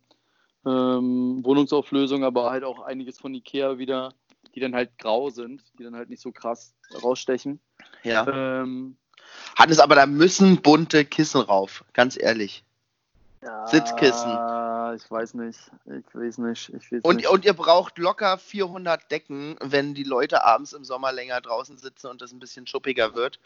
ähm, 0.67 1.45
Wohnungsauflösungen, 1.45 2.25
aber 2.25 2.51
halt 2.51 2.65
auch 2.65 2.81
einiges 2.81 3.19
von 3.19 3.35
Ikea 3.35 3.79
wieder, 3.79 4.13
die 4.55 4.61
dann 4.61 4.75
halt 4.75 4.99
grau 4.99 5.31
sind, 5.31 5.63
die 5.79 5.85
dann 5.85 5.97
halt 5.97 6.11
nicht 6.11 6.21
so 6.21 6.33
krass 6.33 6.75
rausstechen. 7.03 7.61
Ja. 8.03 8.27
Ähm, 8.27 8.97
Hannes, 9.57 9.81
aber 9.81 9.95
da 9.95 10.07
müssen 10.07 10.61
bunte 10.63 11.05
Kissen 11.05 11.41
rauf, 11.41 11.85
ganz 11.93 12.21
ehrlich. 12.21 12.65
Sitzkissen. 13.67 14.31
Ah, 14.31 14.95
ich 14.97 15.09
weiß 15.09 15.35
nicht, 15.35 15.59
ich 15.87 16.15
weiß 16.15 16.39
nicht, 16.39 16.69
ich 16.71 16.93
weiß 16.93 17.03
Und, 17.03 17.17
nicht. 17.17 17.29
und 17.29 17.45
ihr 17.45 17.53
braucht 17.53 17.99
locker 17.99 18.39
400 18.39 19.11
Decken, 19.11 19.57
wenn 19.61 19.95
die 19.95 20.03
Leute 20.03 20.45
abends 20.45 20.73
im 20.73 20.85
Sommer 20.85 21.13
länger 21.13 21.41
draußen 21.41 21.77
sitzen 21.77 22.09
und 22.09 22.23
es 22.23 22.33
ein 22.33 22.39
bisschen 22.39 22.67
schuppiger 22.67 23.15
wird. 23.15 23.39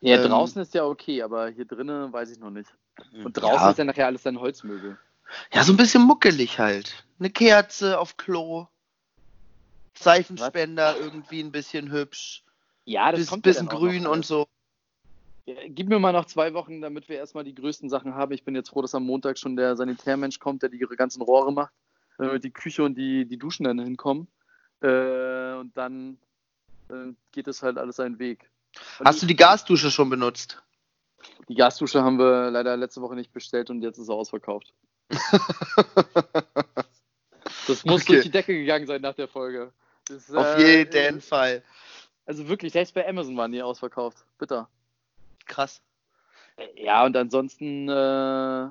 ja, 0.00 0.16
ähm, 0.16 0.28
draußen 0.28 0.60
ist 0.60 0.74
ja 0.74 0.84
okay, 0.84 1.22
aber 1.22 1.48
hier 1.48 1.64
drinnen 1.64 2.12
weiß 2.12 2.30
ich 2.30 2.38
noch 2.38 2.50
nicht. 2.50 2.70
Und 3.24 3.32
draußen 3.34 3.60
ja. 3.60 3.70
ist 3.70 3.78
ja 3.78 3.84
nachher 3.84 4.06
alles 4.06 4.22
dann 4.22 4.40
Holzmöbel. 4.40 4.98
Ja, 5.52 5.64
so 5.64 5.72
ein 5.72 5.76
bisschen 5.76 6.02
muckelig 6.02 6.58
halt. 6.58 7.04
Eine 7.18 7.30
Kerze 7.30 7.98
auf 7.98 8.16
Klo. 8.16 8.66
Seifenspender 9.98 10.96
irgendwie 10.98 11.40
ein 11.40 11.52
bisschen 11.52 11.90
hübsch. 11.90 12.44
Ja, 12.84 13.10
Bis, 13.10 13.30
ja 13.30 13.36
bisschen 13.36 13.66
dann 13.66 13.76
auch 13.76 13.80
grün 13.80 14.02
noch 14.04 14.12
und 14.12 14.26
so. 14.26 14.46
Ja, 15.46 15.54
Gib 15.68 15.88
mir 15.88 15.98
mal 15.98 16.12
noch 16.12 16.26
zwei 16.26 16.52
Wochen, 16.54 16.80
damit 16.80 17.08
wir 17.08 17.16
erstmal 17.16 17.44
die 17.44 17.54
größten 17.54 17.88
Sachen 17.88 18.14
haben. 18.14 18.32
Ich 18.32 18.44
bin 18.44 18.54
jetzt 18.54 18.68
froh, 18.68 18.82
dass 18.82 18.94
am 18.94 19.04
Montag 19.04 19.38
schon 19.38 19.56
der 19.56 19.76
Sanitärmensch 19.76 20.38
kommt, 20.38 20.62
der 20.62 20.68
die 20.68 20.78
ganzen 20.78 21.22
Rohre 21.22 21.52
macht, 21.52 21.72
damit 22.18 22.44
die 22.44 22.52
Küche 22.52 22.82
und 22.82 22.96
die, 22.96 23.26
die 23.26 23.38
Duschen 23.38 23.64
dann 23.64 23.78
hinkommen. 23.78 24.28
Äh, 24.82 25.54
und 25.54 25.76
dann 25.76 26.18
äh, 26.90 27.12
geht 27.32 27.48
es 27.48 27.62
halt 27.62 27.78
alles 27.78 27.96
seinen 27.96 28.18
Weg. 28.18 28.50
Und 28.98 29.06
Hast 29.06 29.22
du 29.22 29.26
die 29.26 29.36
Gasdusche 29.36 29.90
schon 29.90 30.10
benutzt? 30.10 30.62
die 31.48 31.54
Gasdusche 31.54 32.02
haben 32.02 32.18
wir 32.18 32.50
leider 32.50 32.76
letzte 32.76 33.00
Woche 33.00 33.14
nicht 33.14 33.32
bestellt 33.32 33.70
und 33.70 33.82
jetzt 33.82 33.98
ist 33.98 34.06
sie 34.06 34.12
ausverkauft. 34.12 34.72
Das 37.66 37.84
muss 37.84 38.02
Okay. 38.02 38.12
durch 38.12 38.22
die 38.24 38.30
Decke 38.30 38.52
gegangen 38.54 38.86
sein 38.86 39.00
nach 39.00 39.14
der 39.14 39.28
Folge. 39.28 39.72
Das, 40.08 40.32
Auf 40.32 40.56
äh, 40.56 40.78
jeden 40.78 41.20
Fall. 41.20 41.62
Also 42.24 42.48
wirklich, 42.48 42.72
selbst 42.72 42.94
bei 42.94 43.06
Amazon 43.08 43.36
waren 43.36 43.52
die 43.52 43.62
ausverkauft. 43.62 44.24
Bitter. 44.38 44.68
Krass. 45.46 45.82
Ja, 46.76 47.04
und 47.04 47.16
ansonsten 47.16 47.88
äh, 47.88 48.68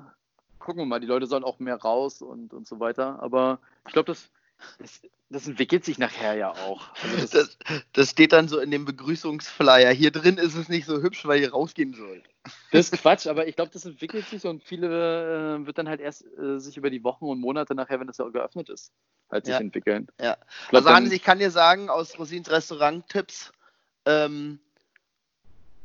gucken 0.58 0.82
wir 0.82 0.86
mal. 0.86 1.00
Die 1.00 1.06
Leute 1.06 1.26
sollen 1.26 1.44
auch 1.44 1.58
mehr 1.58 1.76
raus 1.76 2.22
und, 2.22 2.52
und 2.52 2.66
so 2.66 2.80
weiter. 2.80 3.18
Aber 3.22 3.58
ich 3.86 3.92
glaube, 3.92 4.06
das, 4.06 4.30
das, 4.78 5.00
das 5.30 5.46
entwickelt 5.46 5.84
sich 5.84 5.98
nachher 5.98 6.34
ja 6.34 6.50
auch. 6.52 6.88
Also 7.02 7.16
das, 7.18 7.30
Das, 7.30 7.58
das 7.92 8.10
steht 8.10 8.32
dann 8.32 8.48
so 8.48 8.58
in 8.58 8.70
dem 8.70 8.84
Begrüßungsflyer. 8.84 9.90
Hier 9.92 10.10
drin 10.10 10.38
ist 10.38 10.54
es 10.54 10.68
nicht 10.68 10.86
so 10.86 11.02
hübsch, 11.02 11.26
weil 11.26 11.40
ihr 11.40 11.50
rausgehen 11.52 11.94
sollt. 11.94 12.24
das 12.72 12.90
ist 12.90 13.00
Quatsch, 13.02 13.26
aber 13.26 13.46
ich 13.46 13.56
glaube, 13.56 13.70
das 13.72 13.84
entwickelt 13.84 14.26
sich 14.28 14.44
und 14.46 14.62
viele 14.62 15.56
äh, 15.56 15.66
wird 15.66 15.78
dann 15.78 15.88
halt 15.88 16.00
erst 16.00 16.24
äh, 16.38 16.58
sich 16.58 16.76
über 16.76 16.90
die 16.90 17.02
Wochen 17.04 17.26
und 17.26 17.40
Monate 17.40 17.74
nachher, 17.74 18.00
wenn 18.00 18.06
das 18.06 18.18
ja 18.18 18.28
geöffnet 18.28 18.68
ist, 18.68 18.92
halt 19.30 19.44
sich 19.46 19.52
Ja. 19.54 19.60
entwickeln. 19.60 20.08
Ja. 20.20 20.36
Ich 20.62 20.68
glaub, 20.68 20.86
Also 20.86 20.88
dann- 20.94 21.10
ich 21.12 21.22
kann 21.22 21.38
dir 21.38 21.50
sagen, 21.50 21.90
aus 21.90 22.18
Rosins 22.18 22.50
Restaurant-Tipps, 22.50 23.52
ähm, 24.04 24.60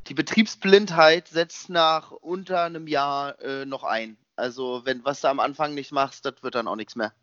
die 0.08 0.14
Betriebsblindheit 0.14 1.28
setzt 1.28 1.70
nach 1.70 2.12
unter 2.12 2.64
einem 2.64 2.88
Jahr 2.88 3.40
äh, 3.42 3.66
noch 3.66 3.84
ein. 3.84 4.18
Also 4.36 4.82
wenn 4.86 5.04
was 5.06 5.22
du 5.22 5.28
am 5.28 5.40
Anfang 5.40 5.74
nicht 5.76 5.92
machst, 5.92 6.26
das 6.26 6.42
wird 6.42 6.56
dann 6.56 6.68
auch 6.68 6.76
nichts 6.76 6.96
mehr. 6.96 7.14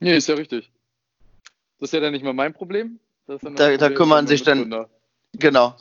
Nee, 0.00 0.16
ist 0.16 0.28
ja 0.28 0.34
richtig. 0.34 0.70
Das 1.78 1.88
ist 1.88 1.92
ja 1.92 2.00
dann 2.00 2.12
nicht 2.12 2.24
mal 2.24 2.32
mein 2.32 2.52
Problem. 2.52 2.98
Da- 3.26 3.34
das 3.34 3.42
da 3.42 3.48
Problem 3.68 3.94
kümmern 3.94 4.26
sich 4.26 4.42
dann-. 4.42 4.86
Genau. 5.34 5.76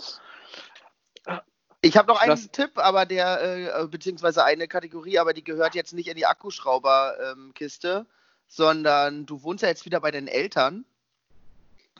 Ich 1.81 1.95
habe 1.95 2.07
noch 2.09 2.19
einen 2.19 2.31
Das- 2.31 2.51
Tipp, 2.51 2.71
aber 2.75 3.05
der, 3.05 3.79
äh, 3.81 3.87
beziehungsweise 3.87 4.43
eine 4.43 4.67
Kategorie, 4.67 5.17
aber 5.17 5.33
die 5.33 5.43
gehört 5.45 5.75
jetzt 5.75 5.93
nicht 5.93 6.09
in 6.09 6.17
die 6.17 6.25
Akkuschrauber-Kiste, 6.25 8.05
sondern 8.47 9.25
du 9.25 9.41
wohnst 9.43 9.63
ja 9.63 9.69
jetzt 9.69 9.85
wieder 9.85 10.01
bei 10.01 10.11
deinen 10.11 10.27
Eltern. 10.27 10.83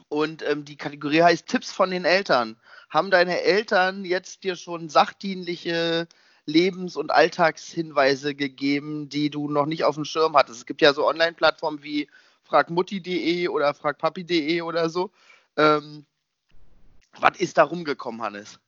Und 0.09 0.41
ähm, 0.47 0.65
die 0.65 0.75
Kategorie 0.75 1.21
heißt 1.21 1.47
Tipps 1.47 1.71
von 1.71 1.91
den 1.91 2.03
Eltern. 2.03 2.57
Haben 2.89 3.09
deine 3.11 3.41
Eltern 3.41 4.03
jetzt 4.03 4.43
dir 4.43 4.55
schon 4.55 4.89
sachdienliche 4.89 6.07
Lebens- 6.49 6.97
und 6.97 7.11
Alltagshinweise 7.11 8.35
gegeben, 8.35 9.09
die 9.09 9.29
du 9.29 9.49
noch 9.49 9.65
nicht 9.65 9.83
auf 9.83 9.95
dem 9.95 10.05
Schirm 10.05 10.35
hattest? 10.35 10.59
Es 10.59 10.65
gibt 10.65 10.81
ja 10.81 10.93
so 10.93 11.07
Online-Plattformen 11.07 11.83
wie 11.83 12.09
fragmutti.de 12.43 13.47
oder 13.47 13.73
fragpapi.de 13.73 14.61
oder 14.61 14.89
so. 14.89 15.11
Ähm, 15.55 16.05
Was 17.19 17.39
ist 17.39 17.57
da 17.57 17.63
rumgekommen, 17.63 18.21
Hannes? 18.21 18.59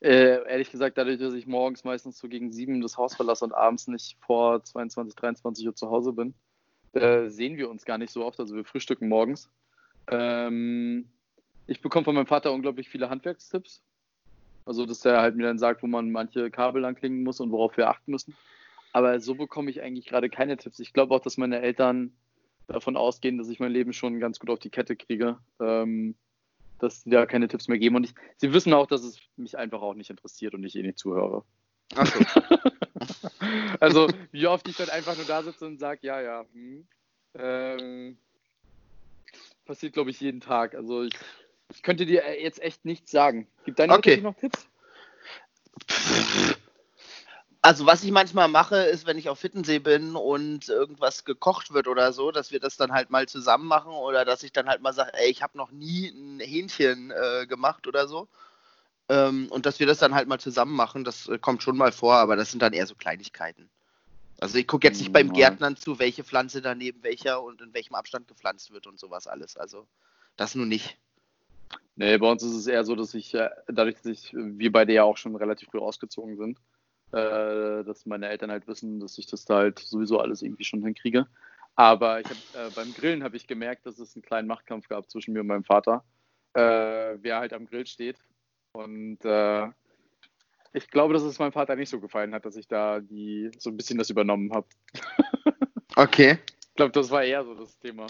Äh, 0.00 0.46
ehrlich 0.50 0.70
gesagt, 0.70 0.98
dadurch, 0.98 1.18
dass 1.18 1.32
ich 1.34 1.46
morgens 1.46 1.84
meistens 1.84 2.18
so 2.18 2.28
gegen 2.28 2.52
sieben 2.52 2.80
das 2.80 2.98
Haus 2.98 3.14
verlasse 3.14 3.44
und 3.44 3.54
abends 3.54 3.88
nicht 3.88 4.18
vor 4.20 4.62
22, 4.62 5.14
23 5.14 5.66
Uhr 5.66 5.74
zu 5.74 5.88
Hause 5.88 6.12
bin, 6.12 6.34
äh, 6.92 7.28
sehen 7.28 7.56
wir 7.56 7.70
uns 7.70 7.84
gar 7.84 7.98
nicht 7.98 8.12
so 8.12 8.24
oft. 8.24 8.38
Also 8.38 8.54
wir 8.54 8.64
frühstücken 8.64 9.08
morgens. 9.08 9.50
Ähm, 10.10 11.08
ich 11.66 11.80
bekomme 11.80 12.04
von 12.04 12.14
meinem 12.14 12.26
Vater 12.26 12.52
unglaublich 12.52 12.88
viele 12.88 13.08
Handwerkstipps. 13.08 13.82
Also, 14.64 14.86
dass 14.86 15.04
er 15.04 15.20
halt 15.20 15.36
mir 15.36 15.44
dann 15.44 15.58
sagt, 15.58 15.82
wo 15.82 15.86
man 15.86 16.10
manche 16.10 16.50
Kabel 16.50 16.84
anklingen 16.84 17.22
muss 17.22 17.40
und 17.40 17.50
worauf 17.50 17.76
wir 17.76 17.88
achten 17.88 18.10
müssen. 18.10 18.36
Aber 18.92 19.20
so 19.20 19.34
bekomme 19.34 19.70
ich 19.70 19.82
eigentlich 19.82 20.06
gerade 20.06 20.30
keine 20.30 20.56
Tipps. 20.56 20.78
Ich 20.78 20.92
glaube 20.92 21.14
auch, 21.14 21.20
dass 21.20 21.36
meine 21.36 21.60
Eltern 21.60 22.12
davon 22.66 22.96
ausgehen, 22.96 23.38
dass 23.38 23.48
ich 23.48 23.60
mein 23.60 23.72
Leben 23.72 23.92
schon 23.92 24.20
ganz 24.20 24.38
gut 24.38 24.50
auf 24.50 24.58
die 24.58 24.70
Kette 24.70 24.96
kriege. 24.96 25.38
Ähm, 25.60 26.14
dass 26.78 27.02
sie 27.02 27.10
da 27.10 27.26
keine 27.26 27.48
Tipps 27.48 27.68
mehr 27.68 27.78
geben. 27.78 27.96
Und 27.96 28.04
ich, 28.04 28.14
sie 28.36 28.52
wissen 28.52 28.72
auch, 28.72 28.86
dass 28.86 29.02
es 29.02 29.18
mich 29.36 29.56
einfach 29.56 29.82
auch 29.82 29.94
nicht 29.94 30.10
interessiert 30.10 30.54
und 30.54 30.64
ich 30.64 30.76
eh 30.76 30.82
nicht 30.82 30.98
zuhöre. 30.98 31.44
Ach 31.94 32.06
so. 32.06 32.20
also, 33.80 34.08
wie 34.32 34.46
oft 34.46 34.68
ich 34.68 34.76
dann 34.76 34.90
einfach 34.90 35.16
nur 35.16 35.26
da 35.26 35.42
sitze 35.42 35.66
und 35.66 35.78
sage, 35.78 36.00
ja, 36.02 36.20
ja, 36.20 36.44
hm, 36.52 36.86
ähm, 37.36 38.18
passiert, 39.64 39.94
glaube 39.94 40.10
ich, 40.10 40.20
jeden 40.20 40.40
Tag. 40.40 40.74
Also, 40.74 41.04
ich, 41.04 41.14
ich, 41.70 41.82
könnte 41.82 42.06
dir 42.06 42.40
jetzt 42.40 42.60
echt 42.60 42.84
nichts 42.84 43.10
sagen. 43.10 43.46
Gibt 43.64 43.78
deine 43.78 43.94
okay. 43.94 44.18
noch 44.18 44.36
Tipps? 44.36 44.66
Also 47.62 47.86
was 47.86 48.04
ich 48.04 48.10
manchmal 48.10 48.48
mache, 48.48 48.76
ist, 48.76 49.06
wenn 49.06 49.16
ich 49.16 49.30
auf 49.30 49.40
Hittensee 49.40 49.78
bin 49.78 50.16
und 50.16 50.68
irgendwas 50.68 51.24
gekocht 51.24 51.72
wird 51.72 51.88
oder 51.88 52.12
so, 52.12 52.30
dass 52.30 52.52
wir 52.52 52.60
das 52.60 52.76
dann 52.76 52.92
halt 52.92 53.08
mal 53.08 53.26
zusammen 53.26 53.66
machen 53.66 53.92
oder 53.92 54.26
dass 54.26 54.42
ich 54.42 54.52
dann 54.52 54.68
halt 54.68 54.82
mal 54.82 54.92
sage, 54.92 55.12
ey, 55.14 55.30
ich 55.30 55.42
habe 55.42 55.56
noch 55.56 55.70
nie 55.70 56.08
ein 56.08 56.40
Hähnchen 56.40 57.10
äh, 57.10 57.46
gemacht 57.46 57.86
oder 57.86 58.06
so. 58.06 58.28
Ähm, 59.08 59.48
und 59.50 59.64
dass 59.64 59.80
wir 59.80 59.86
das 59.86 59.98
dann 59.98 60.14
halt 60.14 60.28
mal 60.28 60.38
zusammen 60.38 60.74
machen, 60.74 61.04
das 61.04 61.26
äh, 61.28 61.38
kommt 61.38 61.62
schon 61.62 61.78
mal 61.78 61.90
vor, 61.90 62.16
aber 62.16 62.36
das 62.36 62.50
sind 62.50 62.60
dann 62.60 62.74
eher 62.74 62.86
so 62.86 62.94
Kleinigkeiten. 62.94 63.70
Also 64.40 64.58
ich 64.58 64.66
gucke 64.66 64.86
jetzt 64.86 64.98
nicht 64.98 65.12
beim 65.12 65.32
Gärtnern 65.32 65.76
zu, 65.76 65.98
welche 65.98 66.24
Pflanze 66.24 66.60
daneben 66.60 67.02
welcher 67.02 67.42
und 67.42 67.62
in 67.62 67.72
welchem 67.72 67.94
Abstand 67.94 68.28
gepflanzt 68.28 68.72
wird 68.72 68.86
und 68.86 68.98
sowas 68.98 69.26
alles. 69.26 69.56
Also 69.56 69.86
das 70.36 70.54
nur 70.54 70.66
nicht. 70.66 70.98
Nee, 71.96 72.18
bei 72.18 72.30
uns 72.30 72.42
ist 72.42 72.54
es 72.54 72.66
eher 72.66 72.84
so, 72.84 72.96
dass 72.96 73.14
ich, 73.14 73.34
äh, 73.34 73.50
dadurch, 73.68 73.96
dass 73.96 74.06
ich, 74.06 74.32
wir 74.34 74.72
beide 74.72 74.92
ja 74.92 75.04
auch 75.04 75.16
schon 75.16 75.36
relativ 75.36 75.68
früh 75.68 75.78
ausgezogen 75.78 76.36
sind, 76.36 76.58
äh, 77.12 77.84
dass 77.84 78.06
meine 78.06 78.28
Eltern 78.28 78.50
halt 78.50 78.66
wissen, 78.66 78.98
dass 78.98 79.16
ich 79.18 79.26
das 79.26 79.44
da 79.44 79.58
halt 79.58 79.78
sowieso 79.78 80.18
alles 80.18 80.42
irgendwie 80.42 80.64
schon 80.64 80.82
hinkriege. 80.82 81.26
Aber 81.76 82.20
ich 82.20 82.26
hab, 82.26 82.36
äh, 82.66 82.70
beim 82.74 82.92
Grillen 82.94 83.22
habe 83.22 83.36
ich 83.36 83.46
gemerkt, 83.46 83.86
dass 83.86 83.98
es 83.98 84.14
einen 84.14 84.22
kleinen 84.22 84.48
Machtkampf 84.48 84.88
gab 84.88 85.08
zwischen 85.10 85.32
mir 85.32 85.40
und 85.40 85.46
meinem 85.46 85.64
Vater, 85.64 86.04
äh, 86.54 86.60
wer 87.20 87.38
halt 87.38 87.52
am 87.52 87.66
Grill 87.66 87.86
steht. 87.86 88.16
Und 88.72 89.24
äh, 89.24 89.68
ich 90.72 90.90
glaube, 90.90 91.14
dass 91.14 91.22
es 91.22 91.38
meinem 91.38 91.52
Vater 91.52 91.76
nicht 91.76 91.90
so 91.90 92.00
gefallen 92.00 92.34
hat, 92.34 92.44
dass 92.44 92.56
ich 92.56 92.66
da 92.66 93.00
die 93.00 93.50
so 93.58 93.70
ein 93.70 93.76
bisschen 93.76 93.98
das 93.98 94.10
übernommen 94.10 94.52
habe. 94.52 94.66
okay. 95.96 96.38
Ich 96.68 96.74
glaube, 96.74 96.92
das 96.92 97.10
war 97.10 97.22
eher 97.22 97.44
so 97.44 97.54
das 97.54 97.78
Thema. 97.78 98.06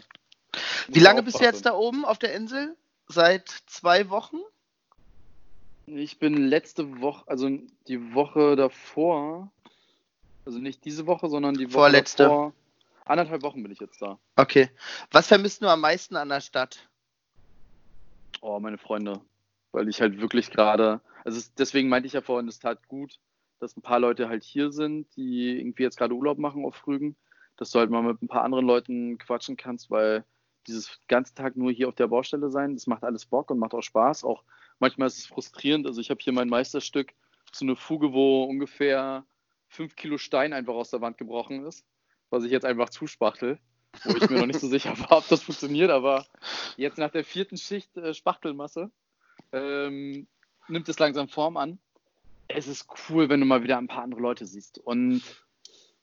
Wie 0.89 1.01
lange 1.01 1.23
bist 1.23 1.41
du 1.41 1.45
jetzt 1.45 1.67
da 1.67 1.75
oben 1.75 2.07
auf 2.07 2.19
der 2.19 2.35
Insel? 2.35 2.75
Seit 3.15 3.49
zwei 3.67 4.11
Wochen? 4.11 4.39
Ich 5.87 6.19
bin 6.19 6.49
letzte 6.49 7.01
Woche, 7.01 7.23
also 7.29 7.49
die 7.87 8.13
Woche 8.13 8.57
davor, 8.57 9.53
also 10.45 10.59
nicht 10.59 10.85
diese 10.85 11.07
Woche, 11.07 11.29
sondern 11.29 11.55
die 11.55 11.67
Woche 11.67 11.75
Vorletzte. 11.75 12.25
davor. 12.25 12.53
Anderthalb 13.05 13.43
Wochen 13.43 13.63
bin 13.63 13.71
ich 13.71 13.79
jetzt 13.79 14.03
da. 14.03 14.19
Okay. 14.35 14.69
Was 15.13 15.29
vermisst 15.29 15.63
du 15.63 15.69
am 15.69 15.81
meisten 15.81 16.17
an 16.17 16.29
der 16.29 16.41
Stadt? 16.41 16.89
Oh, 18.41 18.59
meine 18.59 18.79
Freunde. 18.79 19.21
Weil 19.71 19.89
ich 19.89 20.01
halt 20.01 20.21
wirklich 20.21 20.51
gerade, 20.51 21.01
also 21.25 21.39
es, 21.39 21.55
deswegen 21.55 21.89
meinte 21.89 22.09
ich 22.09 22.15
ja 22.15 22.21
vorhin, 22.21 22.49
es 22.49 22.59
tat 22.59 22.89
gut, 22.89 23.21
dass 23.61 23.77
ein 23.77 23.83
paar 23.83 24.01
Leute 24.01 24.29
halt 24.29 24.43
hier 24.43 24.73
sind, 24.73 25.07
die 25.15 25.57
irgendwie 25.61 25.85
jetzt 25.85 25.99
gerade 25.99 26.15
Urlaub 26.15 26.39
machen 26.39 26.65
auf 26.65 26.85
Rügen, 26.85 27.15
dass 27.59 27.71
du 27.71 27.79
halt 27.79 27.91
mal 27.91 28.03
mit 28.03 28.21
ein 28.23 28.29
paar 28.29 28.43
anderen 28.43 28.67
Leuten 28.67 29.19
quatschen 29.19 29.57
kannst, 29.57 29.89
weil 29.89 30.25
dieses 30.67 31.01
ganze 31.09 31.35
Tag 31.35 31.57
nur 31.57 31.73
hier 31.73 31.89
auf 31.89 31.95
der 31.95 32.09
Baustelle 32.09 32.51
sein, 32.51 32.75
das 32.75 32.87
macht 32.87 33.05
alles 33.05 33.27
Bock 33.27 33.51
und 33.51 33.59
macht 33.59 33.75
auch 33.75 33.83
Spaß. 33.83 34.25
Auch 34.25 34.43
manchmal 34.79 35.09
ist 35.09 35.19
es 35.19 35.27
frustrierend. 35.27 35.87
Also 35.87 36.01
ich 36.01 36.11
habe 36.11 36.21
hier 36.23 36.33
mein 36.33 36.49
Meisterstück, 36.49 37.13
so 37.53 37.65
eine 37.65 37.77
Fuge, 37.77 38.13
wo 38.13 38.45
ungefähr 38.45 39.25
fünf 39.69 39.97
Kilo 39.97 40.19
Stein 40.19 40.53
einfach 40.53 40.75
aus 40.75 40.91
der 40.91 41.01
Wand 41.01 41.19
gebrochen 41.19 41.65
ist, 41.67 41.85
was 42.31 42.45
ich 42.45 42.51
jetzt 42.51 42.65
einfach 42.65 42.91
zuspachtel, 42.91 43.59
wo 44.05 44.17
ich 44.17 44.29
mir 44.31 44.39
noch 44.39 44.47
nicht 44.47 44.61
so 44.61 44.69
sicher 44.69 44.99
war, 44.99 45.19
ob 45.19 45.29
das 45.29 45.43
funktioniert, 45.43 45.91
aber 45.91 46.27
jetzt 46.77 46.99
nach 46.99 47.11
der 47.11 47.25
vierten 47.25 47.57
Schicht 47.57 47.97
äh, 47.97 48.15
Spachtelmasse 48.15 48.91
ähm, 49.53 50.27
nimmt 50.69 50.89
es 50.89 50.99
langsam 50.99 51.29
Form 51.29 51.57
an. 51.57 51.79
Es 52.49 52.67
ist 52.67 52.87
cool, 53.09 53.29
wenn 53.29 53.41
du 53.41 53.47
mal 53.47 53.63
wieder 53.63 53.79
ein 53.79 53.89
paar 53.89 54.03
andere 54.03 54.21
Leute 54.21 54.47
siehst. 54.47 54.79
Und 54.79 55.23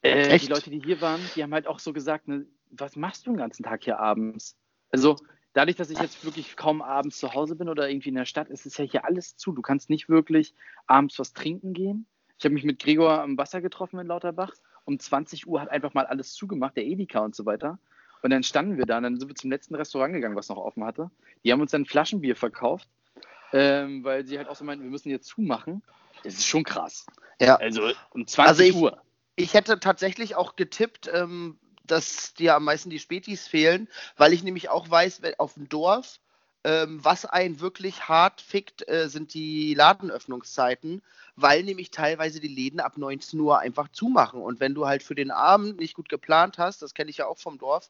äh, 0.01 0.37
die 0.39 0.47
Leute, 0.47 0.69
die 0.69 0.81
hier 0.81 0.99
waren, 1.01 1.21
die 1.35 1.43
haben 1.43 1.53
halt 1.53 1.67
auch 1.67 1.79
so 1.79 1.93
gesagt, 1.93 2.27
ne, 2.27 2.45
was 2.71 2.95
machst 2.95 3.25
du 3.25 3.31
den 3.31 3.37
ganzen 3.37 3.63
Tag 3.63 3.83
hier 3.83 3.99
abends? 3.99 4.55
Also 4.91 5.15
dadurch, 5.53 5.75
dass 5.77 5.89
ich 5.89 5.99
jetzt 5.99 6.23
wirklich 6.25 6.55
kaum 6.55 6.81
abends 6.81 7.17
zu 7.17 7.33
Hause 7.33 7.55
bin 7.55 7.69
oder 7.69 7.89
irgendwie 7.89 8.09
in 8.09 8.15
der 8.15 8.25
Stadt, 8.25 8.49
ist 8.49 8.65
es 8.65 8.77
ja 8.77 8.85
hier 8.85 9.05
alles 9.05 9.37
zu. 9.37 9.51
Du 9.51 9.61
kannst 9.61 9.89
nicht 9.89 10.09
wirklich 10.09 10.53
abends 10.87 11.17
was 11.19 11.33
trinken 11.33 11.73
gehen. 11.73 12.05
Ich 12.37 12.45
habe 12.45 12.53
mich 12.53 12.63
mit 12.63 12.79
Gregor 12.79 13.21
am 13.21 13.37
Wasser 13.37 13.61
getroffen 13.61 13.99
in 13.99 14.07
Lauterbach. 14.07 14.53
Um 14.85 14.97
20 14.99 15.47
Uhr 15.47 15.61
hat 15.61 15.69
einfach 15.69 15.93
mal 15.93 16.05
alles 16.07 16.33
zugemacht, 16.33 16.75
der 16.75 16.85
Edeka 16.85 17.19
und 17.19 17.35
so 17.35 17.45
weiter. 17.45 17.77
Und 18.23 18.31
dann 18.31 18.43
standen 18.43 18.77
wir 18.77 18.85
da 18.85 18.97
und 18.97 19.03
dann 19.03 19.19
sind 19.19 19.27
wir 19.29 19.35
zum 19.35 19.51
letzten 19.51 19.75
Restaurant 19.75 20.13
gegangen, 20.13 20.35
was 20.35 20.49
noch 20.49 20.57
offen 20.57 20.83
hatte. 20.83 21.11
Die 21.43 21.51
haben 21.51 21.61
uns 21.61 21.71
dann 21.71 21.85
Flaschenbier 21.85 22.35
verkauft, 22.35 22.87
ähm, 23.53 24.03
weil 24.03 24.25
sie 24.25 24.37
halt 24.37 24.47
auch 24.47 24.55
so 24.55 24.63
meinten, 24.65 24.83
wir 24.83 24.91
müssen 24.91 25.09
jetzt 25.09 25.27
zumachen. 25.27 25.83
Das 26.23 26.33
ist 26.35 26.45
schon 26.47 26.63
krass. 26.63 27.05
Ja. 27.39 27.55
Also 27.55 27.91
um 28.11 28.25
20 28.27 28.39
Also 28.49 28.63
ich- 28.63 28.75
Uhr. 28.75 29.01
Ich 29.35 29.53
hätte 29.53 29.79
tatsächlich 29.79 30.35
auch 30.35 30.55
getippt, 30.55 31.09
ähm, 31.13 31.57
dass 31.91 32.33
dir 32.33 32.55
am 32.55 32.63
meisten 32.63 32.89
die 32.89 32.99
Spätis 32.99 33.47
fehlen, 33.47 33.89
weil 34.15 34.33
ich 34.33 34.43
nämlich 34.43 34.69
auch 34.69 34.89
weiß, 34.89 35.21
auf 35.37 35.55
dem 35.55 35.67
Dorf, 35.67 36.19
ähm, 36.63 37.03
was 37.03 37.25
einen 37.25 37.59
wirklich 37.59 38.07
hart 38.07 38.39
fickt, 38.39 38.87
äh, 38.87 39.09
sind 39.09 39.33
die 39.33 39.73
Ladenöffnungszeiten, 39.73 41.01
weil 41.35 41.63
nämlich 41.63 41.91
teilweise 41.91 42.39
die 42.39 42.47
Läden 42.47 42.79
ab 42.79 42.97
19 42.97 43.39
Uhr 43.39 43.59
einfach 43.59 43.89
zumachen. 43.89 44.41
Und 44.41 44.59
wenn 44.59 44.73
du 44.73 44.85
halt 44.85 45.03
für 45.03 45.15
den 45.15 45.31
Abend 45.31 45.79
nicht 45.79 45.95
gut 45.95 46.07
geplant 46.07 46.57
hast, 46.57 46.81
das 46.81 46.93
kenne 46.93 47.09
ich 47.09 47.17
ja 47.17 47.25
auch 47.25 47.39
vom 47.39 47.57
Dorf, 47.57 47.89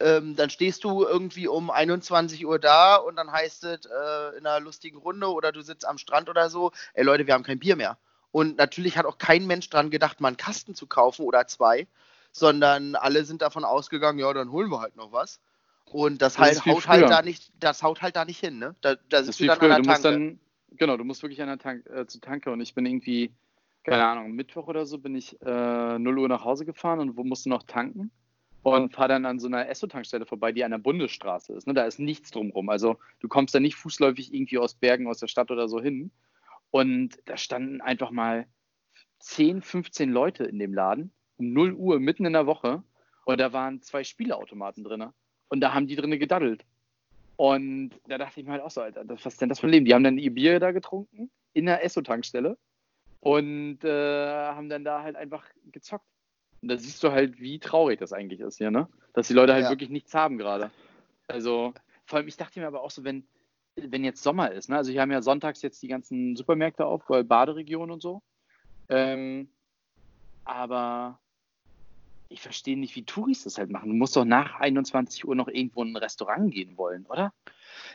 ähm, 0.00 0.34
dann 0.34 0.50
stehst 0.50 0.82
du 0.82 1.04
irgendwie 1.04 1.46
um 1.46 1.70
21 1.70 2.44
Uhr 2.44 2.58
da 2.58 2.96
und 2.96 3.16
dann 3.16 3.30
heißt 3.30 3.64
es 3.64 3.86
äh, 3.86 4.38
in 4.38 4.46
einer 4.46 4.60
lustigen 4.60 4.98
Runde 4.98 5.28
oder 5.28 5.52
du 5.52 5.60
sitzt 5.62 5.86
am 5.86 5.98
Strand 5.98 6.28
oder 6.28 6.50
so, 6.50 6.72
ey 6.94 7.04
Leute, 7.04 7.26
wir 7.26 7.34
haben 7.34 7.44
kein 7.44 7.60
Bier 7.60 7.76
mehr. 7.76 7.98
Und 8.32 8.56
natürlich 8.56 8.96
hat 8.96 9.06
auch 9.06 9.18
kein 9.18 9.46
Mensch 9.46 9.68
dran 9.68 9.90
gedacht, 9.90 10.20
mal 10.20 10.28
einen 10.28 10.38
Kasten 10.38 10.74
zu 10.74 10.86
kaufen 10.86 11.24
oder 11.24 11.46
zwei, 11.46 11.86
sondern 12.32 12.94
alle 12.96 13.24
sind 13.24 13.42
davon 13.42 13.64
ausgegangen, 13.64 14.18
ja, 14.18 14.32
dann 14.32 14.50
holen 14.50 14.70
wir 14.70 14.80
halt 14.80 14.96
noch 14.96 15.12
was. 15.12 15.40
Und 15.84 16.22
das, 16.22 16.34
Das 16.34 16.64
halt 16.64 16.66
haut 16.66 16.88
halt 16.88 17.10
da 17.10 17.22
nicht, 17.22 17.52
das 17.60 17.82
haut 17.82 18.00
halt 18.02 18.16
da 18.16 18.24
nicht 18.24 18.40
hin, 18.40 18.58
ne? 18.58 18.74
Da, 18.80 18.96
da 19.10 19.22
sitzt 19.22 19.40
du 19.40 19.46
dann 19.46 19.58
früher. 19.58 19.74
an 19.74 19.82
Du 19.82 19.82
der 19.82 19.92
musst 19.92 20.02
Tanke. 20.02 20.18
dann, 20.18 20.40
genau, 20.78 20.96
du 20.96 21.04
musst 21.04 21.22
wirklich 21.22 21.42
an 21.42 21.48
der 21.48 21.58
Tank, 21.58 21.86
äh, 21.90 22.06
zur 22.06 22.20
Tanke 22.22 22.50
und 22.50 22.60
ich 22.62 22.74
bin 22.74 22.86
irgendwie, 22.86 23.30
keine 23.84 24.04
Ahnung, 24.06 24.32
Mittwoch 24.32 24.68
oder 24.68 24.86
so 24.86 24.98
bin 24.98 25.14
ich 25.14 25.40
äh, 25.42 25.98
0 25.98 26.18
Uhr 26.18 26.28
nach 26.28 26.44
Hause 26.44 26.64
gefahren 26.64 27.00
und 27.00 27.16
wo 27.16 27.24
musste 27.24 27.50
noch 27.50 27.64
tanken 27.64 28.10
und 28.62 28.94
fahre 28.94 29.08
dann 29.08 29.26
an 29.26 29.38
so 29.40 29.48
einer 29.48 29.68
Esso-Tankstelle 29.68 30.24
vorbei, 30.24 30.52
die 30.52 30.64
an 30.64 30.70
der 30.70 30.78
Bundesstraße 30.78 31.52
ist. 31.52 31.66
Ne? 31.66 31.74
Da 31.74 31.84
ist 31.84 31.98
nichts 31.98 32.30
drumrum. 32.30 32.68
Also 32.70 32.96
du 33.20 33.28
kommst 33.28 33.54
da 33.54 33.60
nicht 33.60 33.74
fußläufig 33.74 34.32
irgendwie 34.32 34.58
aus 34.58 34.74
Bergen, 34.74 35.08
aus 35.08 35.18
der 35.18 35.26
Stadt 35.26 35.50
oder 35.50 35.68
so 35.68 35.80
hin. 35.80 36.10
Und 36.70 37.18
da 37.26 37.36
standen 37.36 37.80
einfach 37.82 38.12
mal 38.12 38.46
10, 39.18 39.62
15 39.62 40.10
Leute 40.10 40.44
in 40.44 40.58
dem 40.60 40.72
Laden 40.72 41.12
um 41.42 41.52
0 41.52 41.72
Uhr 41.74 42.00
mitten 42.00 42.24
in 42.24 42.32
der 42.32 42.46
Woche 42.46 42.82
und 43.24 43.40
da 43.40 43.52
waren 43.52 43.82
zwei 43.82 44.04
Spieleautomaten 44.04 44.84
drin. 44.84 45.06
Und 45.48 45.60
da 45.60 45.74
haben 45.74 45.86
die 45.86 45.96
drinnen 45.96 46.18
gedaddelt. 46.18 46.64
Und 47.36 47.90
da 48.06 48.18
dachte 48.18 48.40
ich 48.40 48.46
mir 48.46 48.52
halt 48.52 48.62
auch 48.62 48.70
so, 48.70 48.80
Alter, 48.80 49.02
was 49.08 49.26
ist 49.26 49.40
denn 49.40 49.48
das 49.48 49.60
für 49.60 49.66
ein 49.66 49.70
Leben? 49.70 49.84
Die 49.86 49.94
haben 49.94 50.04
dann 50.04 50.18
ihr 50.18 50.32
Bier 50.32 50.60
da 50.60 50.70
getrunken 50.70 51.30
in 51.52 51.66
der 51.66 51.84
Esso-Tankstelle 51.84 52.56
und 53.20 53.84
äh, 53.84 53.88
haben 54.46 54.68
dann 54.68 54.84
da 54.84 55.02
halt 55.02 55.16
einfach 55.16 55.44
gezockt. 55.72 56.06
Und 56.62 56.68
da 56.68 56.76
siehst 56.76 57.02
du 57.02 57.10
halt, 57.10 57.40
wie 57.40 57.58
traurig 57.58 57.98
das 57.98 58.12
eigentlich 58.12 58.40
ist 58.40 58.58
hier, 58.58 58.70
ne? 58.70 58.88
Dass 59.14 59.28
die 59.28 59.34
Leute 59.34 59.52
halt 59.52 59.64
Ja. 59.64 59.70
wirklich 59.70 59.90
nichts 59.90 60.14
haben 60.14 60.38
gerade. 60.38 60.70
Also, 61.26 61.74
vor 62.06 62.18
allem, 62.18 62.28
ich 62.28 62.36
dachte 62.36 62.60
mir 62.60 62.66
aber 62.66 62.82
auch 62.82 62.90
so, 62.90 63.02
wenn, 63.04 63.26
wenn 63.74 64.04
jetzt 64.04 64.22
Sommer 64.22 64.52
ist, 64.52 64.68
ne? 64.68 64.76
Also 64.76 64.92
hier 64.92 65.00
haben 65.00 65.10
ja 65.10 65.22
sonntags 65.22 65.62
jetzt 65.62 65.82
die 65.82 65.88
ganzen 65.88 66.36
Supermärkte 66.36 66.86
auf, 66.86 67.08
weil 67.08 67.24
Baderegion 67.24 67.90
und 67.90 68.00
so. 68.00 68.22
Ähm, 68.88 69.48
aber 70.44 71.18
ich 72.32 72.40
verstehe 72.40 72.78
nicht, 72.78 72.96
wie 72.96 73.04
Touris 73.04 73.44
das 73.44 73.58
halt 73.58 73.70
machen. 73.70 73.90
Du 73.90 73.94
musst 73.94 74.16
doch 74.16 74.24
nach 74.24 74.58
21 74.60 75.26
Uhr 75.26 75.34
noch 75.34 75.48
irgendwo 75.48 75.82
in 75.82 75.92
ein 75.92 75.96
Restaurant 75.96 76.52
gehen 76.52 76.76
wollen, 76.76 77.06
oder? 77.06 77.32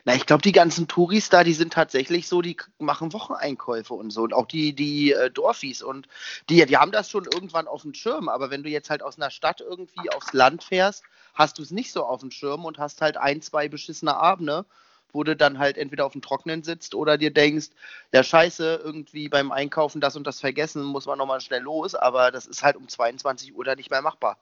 Na, 0.06 0.16
ich 0.16 0.26
glaube, 0.26 0.42
die 0.42 0.52
ganzen 0.52 0.88
Touris 0.88 1.30
da, 1.30 1.44
die 1.44 1.54
sind 1.54 1.74
tatsächlich 1.74 2.28
so, 2.28 2.42
die 2.42 2.58
machen 2.80 3.14
Wocheneinkäufe 3.14 3.94
und 3.94 4.12
so. 4.12 4.24
Und 4.24 4.34
auch 4.34 4.46
die, 4.46 4.74
die 4.74 5.12
äh, 5.12 5.30
Dorfis. 5.30 5.82
Und 5.82 6.08
die, 6.50 6.66
die 6.66 6.78
haben 6.78 6.92
das 6.92 7.10
schon 7.10 7.26
irgendwann 7.26 7.68
auf 7.68 7.82
dem 7.82 7.94
Schirm. 7.94 8.30
Aber 8.30 8.50
wenn 8.50 8.64
du 8.64 8.70
jetzt 8.70 8.90
halt 8.90 9.04
aus 9.04 9.18
einer 9.18 9.32
Stadt 9.32 9.62
irgendwie 9.62 10.10
aufs 10.12 10.34
Land 10.34 10.64
fährst, 10.64 11.04
hast 11.34 11.58
du 11.58 11.62
es 11.62 11.72
nicht 11.72 11.92
so 11.92 12.06
auf 12.06 12.22
dem 12.22 12.32
Schirm 12.32 12.66
und 12.66 12.78
hast 12.78 13.02
halt 13.02 13.18
ein, 13.18 13.42
zwei 13.42 13.68
beschissene 13.68 14.16
Abende, 14.16 14.66
wo 15.14 15.24
du 15.24 15.36
dann 15.36 15.60
halt 15.60 15.78
entweder 15.78 16.06
auf 16.06 16.14
dem 16.14 16.22
Trockenen 16.22 16.64
sitzt 16.64 16.96
oder 16.96 17.18
dir 17.18 17.32
denkst, 17.32 17.70
ja 18.14 18.24
scheiße, 18.24 18.82
irgendwie 18.84 19.30
beim 19.30 19.52
Einkaufen 19.52 20.02
das 20.02 20.16
und 20.16 20.26
das 20.28 20.40
vergessen, 20.40 20.84
muss 20.84 21.06
man 21.06 21.18
nochmal 21.18 21.42
schnell 21.42 21.62
los, 21.62 21.96
aber 21.96 22.32
das 22.32 22.46
ist 22.46 22.64
halt 22.64 22.76
um 22.76 22.88
22 22.88 23.56
Uhr 23.56 23.64
dann 23.64 23.78
nicht 23.78 23.92
mehr 23.92 24.02
machbar. 24.02 24.38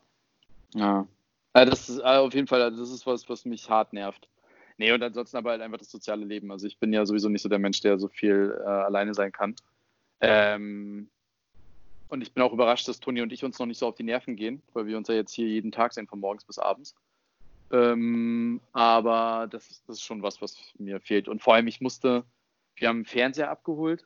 Ja. 0.74 1.08
das 1.54 1.90
ist 1.90 2.04
auf 2.04 2.34
jeden 2.34 2.48
Fall, 2.48 2.72
das 2.72 2.90
ist 2.90 3.06
was, 3.06 3.30
was 3.30 3.46
mich 3.46 3.70
hart 3.70 3.94
nervt. 3.94 4.28
Nee, 4.78 4.92
und 4.92 5.02
ansonsten 5.02 5.38
aber 5.38 5.52
halt 5.52 5.62
einfach 5.62 5.78
das 5.78 5.90
soziale 5.90 6.26
Leben. 6.26 6.52
Also 6.52 6.68
ich 6.68 6.78
bin 6.80 6.92
ja 6.92 7.06
sowieso 7.06 7.30
nicht 7.30 7.42
so 7.42 7.50
der 7.50 7.60
Mensch, 7.60 7.80
der 7.82 7.98
so 7.98 8.10
viel 8.10 8.58
äh, 8.60 8.68
alleine 8.68 9.14
sein 9.14 9.32
kann. 9.32 9.56
Ähm, 10.20 11.10
und 12.10 12.22
ich 12.22 12.34
bin 12.34 12.44
auch 12.44 12.54
überrascht, 12.54 12.88
dass 12.88 13.00
Toni 13.00 13.22
und 13.22 13.32
ich 13.32 13.44
uns 13.44 13.58
noch 13.58 13.66
nicht 13.66 13.78
so 13.78 13.88
auf 13.88 13.96
die 13.96 14.04
Nerven 14.04 14.36
gehen, 14.36 14.62
weil 14.74 14.86
wir 14.86 14.98
uns 14.98 15.08
ja 15.08 15.16
jetzt 15.16 15.34
hier 15.34 15.48
jeden 15.48 15.72
Tag 15.72 15.94
sehen, 15.94 16.08
von 16.08 16.20
morgens 16.20 16.44
bis 16.44 16.60
abends. 16.60 16.96
Ähm, 17.76 18.62
aber 18.72 19.48
das, 19.52 19.84
das 19.86 19.98
ist 19.98 20.04
schon 20.04 20.24
was, 20.24 20.42
was 20.42 20.58
mir 20.78 21.02
fehlt. 21.02 21.28
Und 21.28 21.42
vor 21.42 21.56
allem, 21.56 21.68
ich 21.68 21.82
musste, 21.82 22.24
wir 22.76 22.88
haben 22.88 22.98
einen 22.98 23.06
Fernseher 23.06 23.50
abgeholt 23.50 24.04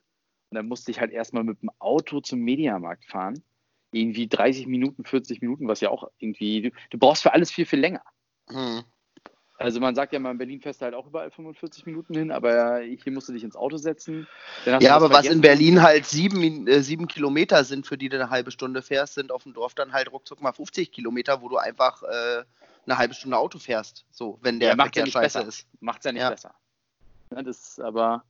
und 0.50 0.56
dann 0.56 0.66
musste 0.66 0.90
ich 0.90 1.00
halt 1.00 1.12
erstmal 1.12 1.44
mit 1.44 1.62
dem 1.62 1.70
Auto 1.78 2.20
zum 2.20 2.40
Mediamarkt 2.40 3.04
fahren. 3.04 3.42
Irgendwie 3.92 4.28
30 4.28 4.66
Minuten, 4.66 5.04
40 5.04 5.40
Minuten, 5.40 5.68
was 5.68 5.80
ja 5.80 5.90
auch 5.90 6.10
irgendwie, 6.18 6.62
du, 6.62 6.70
du 6.90 6.98
brauchst 6.98 7.22
für 7.22 7.32
alles 7.32 7.52
viel, 7.52 7.66
viel 7.66 7.80
länger. 7.80 8.02
Hm. 8.48 8.82
Also 9.56 9.78
man 9.78 9.94
sagt 9.94 10.14
ja 10.14 10.18
mal, 10.18 10.30
in 10.30 10.38
Berlin 10.38 10.60
fährst 10.60 10.80
du 10.80 10.86
halt 10.86 10.94
auch 10.94 11.06
überall 11.06 11.30
45 11.30 11.84
Minuten 11.84 12.14
hin, 12.14 12.30
aber 12.30 12.78
hier 12.78 13.12
musst 13.12 13.28
du 13.28 13.34
dich 13.34 13.44
ins 13.44 13.56
Auto 13.56 13.76
setzen. 13.76 14.26
Ja, 14.64 14.96
aber 14.96 15.10
was 15.10 15.26
in 15.26 15.42
Berlin 15.42 15.82
halt 15.82 16.06
sieben, 16.06 16.66
äh, 16.66 16.82
sieben 16.82 17.06
Kilometer 17.08 17.62
sind, 17.64 17.86
für 17.86 17.98
die 17.98 18.08
du 18.08 18.16
eine 18.16 18.30
halbe 18.30 18.52
Stunde 18.52 18.80
fährst, 18.80 19.14
sind 19.14 19.30
auf 19.30 19.42
dem 19.42 19.52
Dorf 19.52 19.74
dann 19.74 19.92
halt 19.92 20.10
ruckzuck 20.10 20.40
mal 20.40 20.52
50 20.52 20.90
Kilometer, 20.90 21.42
wo 21.42 21.50
du 21.50 21.58
einfach 21.58 22.02
äh, 22.02 22.44
eine 22.86 22.98
halbe 22.98 23.14
Stunde 23.14 23.38
Auto 23.38 23.58
fährst, 23.58 24.06
so, 24.10 24.38
wenn 24.42 24.60
der 24.60 24.70
ja, 24.70 24.76
Verkehr 24.76 25.04
ja 25.04 25.10
scheiße 25.10 25.38
besser. 25.38 25.48
ist. 25.48 25.68
Macht's 25.80 26.04
ja 26.04 26.12
nicht 26.12 26.22
ja. 26.22 26.30
besser. 26.30 26.54
Ja, 27.30 27.42
das 27.42 27.68
ist 27.68 27.80
aber, 27.80 28.24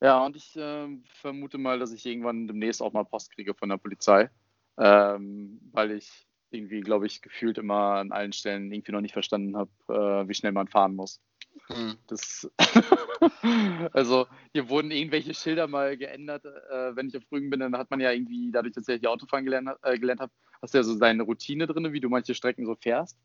ja, 0.00 0.24
und 0.24 0.36
ich 0.36 0.56
äh, 0.56 0.88
vermute 1.06 1.58
mal, 1.58 1.78
dass 1.78 1.92
ich 1.92 2.06
irgendwann 2.06 2.46
demnächst 2.46 2.82
auch 2.82 2.92
mal 2.92 3.04
Post 3.04 3.32
kriege 3.32 3.54
von 3.54 3.68
der 3.68 3.78
Polizei, 3.78 4.30
ähm, 4.78 5.60
weil 5.72 5.92
ich 5.92 6.26
irgendwie, 6.50 6.80
glaube 6.80 7.06
ich, 7.06 7.20
gefühlt 7.20 7.58
immer 7.58 7.96
an 7.96 8.12
allen 8.12 8.32
Stellen 8.32 8.70
irgendwie 8.72 8.92
noch 8.92 9.00
nicht 9.00 9.12
verstanden 9.12 9.56
habe, 9.56 9.70
äh, 9.88 10.28
wie 10.28 10.34
schnell 10.34 10.52
man 10.52 10.68
fahren 10.68 10.94
muss. 10.94 11.20
Hm. 11.68 11.96
Das 12.06 12.50
also 13.92 14.26
hier 14.52 14.68
wurden 14.68 14.90
irgendwelche 14.90 15.34
Schilder 15.34 15.66
mal 15.66 15.96
geändert. 15.96 16.44
Äh, 16.44 16.96
wenn 16.96 17.08
ich 17.08 17.16
auf 17.16 17.22
Rügen 17.32 17.50
bin, 17.50 17.60
dann 17.60 17.76
hat 17.76 17.90
man 17.90 18.00
ja 18.00 18.12
irgendwie, 18.12 18.50
dadurch, 18.50 18.74
dass 18.74 18.88
ich 18.88 19.06
Autofahren 19.06 19.44
gelernt, 19.44 19.70
äh, 19.82 19.98
gelernt 19.98 20.20
habe, 20.20 20.32
hast 20.62 20.74
du 20.74 20.78
ja 20.78 20.84
so 20.84 20.98
deine 20.98 21.22
Routine 21.22 21.66
drin, 21.66 21.92
wie 21.92 22.00
du 22.00 22.08
manche 22.08 22.34
Strecken 22.34 22.66
so 22.66 22.74
fährst. 22.74 23.18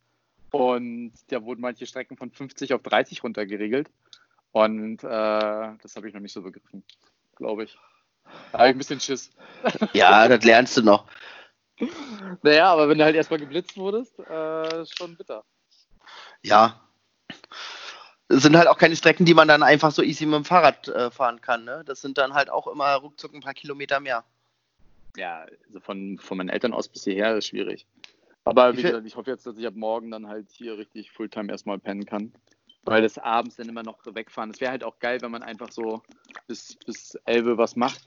Und 0.52 1.14
da 1.28 1.44
wurden 1.44 1.62
manche 1.62 1.86
Strecken 1.86 2.18
von 2.18 2.32
50 2.32 2.74
auf 2.74 2.82
30 2.82 3.24
runtergeregelt. 3.24 3.90
Und 4.52 5.04
äh, 5.04 5.08
das 5.08 5.96
habe 5.96 6.08
ich 6.08 6.14
noch 6.14 6.22
nicht 6.22 6.34
so 6.34 6.42
begriffen, 6.42 6.84
glaube 7.36 7.66
ich. 7.66 7.78
Da 8.52 8.60
habe 8.60 8.70
ich 8.70 8.76
ein 8.76 8.78
bisschen 8.78 9.00
Schiss. 9.00 9.32
Ja, 9.94 10.28
das 10.28 10.44
lernst 10.44 10.78
du 10.78 10.82
noch. 10.82 11.06
Naja, 12.42 12.72
aber 12.72 12.90
wenn 12.90 12.98
du 12.98 13.04
halt 13.04 13.16
erstmal 13.16 13.40
geblitzt 13.40 13.78
wurdest, 13.78 14.20
äh, 14.20 14.82
ist 14.82 14.98
schon 14.98 15.16
bitter. 15.16 15.44
Ja. 16.42 16.82
Das 18.28 18.44
sind 18.44 18.56
halt 18.58 18.68
auch 18.68 18.78
keine 18.78 18.96
Strecken, 18.96 19.26
die 19.26 19.34
man 19.34 19.48
dann 19.48 19.64
einfach 19.64 19.92
so 19.92 20.04
easy 20.04 20.26
mit 20.26 20.36
dem 20.36 20.46
Fahrrad 20.46 20.88
äh, 20.88 21.10
fahren 21.10 21.42
kann. 21.42 21.64
Ne? 21.64 21.84
Das 21.86 22.02
sind 22.02 22.18
dann 22.18 22.34
halt 22.34 22.50
auch 22.50 22.68
immer 22.68 22.94
ruckzuck 22.96 23.34
ein 23.34 23.42
paar 23.42 23.54
Kilometer 23.54 24.00
mehr. 24.00 24.24
Ja, 25.16 25.46
also 25.68 25.80
von, 25.80 26.20
von 26.20 26.38
meinen 26.38 26.50
Eltern 26.50 26.74
aus 26.74 26.88
bis 26.88 27.04
hierher 27.04 27.36
ist 27.36 27.48
schwierig. 27.48 27.88
Aber 28.46 28.76
wie 28.76 28.82
gesagt, 28.82 29.06
ich 29.06 29.16
hoffe 29.16 29.32
jetzt, 29.32 29.46
dass 29.46 29.58
ich 29.58 29.68
ab 29.68 29.76
morgen 29.76 30.12
dann 30.12 30.28
halt 30.28 30.50
hier 30.52 30.78
richtig 30.78 31.12
Fulltime 31.12 31.52
erstmal 31.52 31.80
pennen 31.80 32.06
kann. 32.06 32.34
Weil 32.84 33.02
das 33.02 33.18
abends 33.18 33.58
dann 33.58 33.70
immer 33.70 33.84
noch 33.84 34.00
wegfahren. 34.06 34.50
Es 34.50 34.62
wäre 34.62 34.72
halt 34.72 34.84
auch 34.84 35.00
geil, 35.00 35.22
wenn 35.22 35.32
man 35.32 35.44
einfach 35.44 35.72
so 35.72 36.02
bis, 36.48 36.78
bis 36.86 37.16
11 37.26 37.58
was 37.58 37.76
macht 37.76 38.02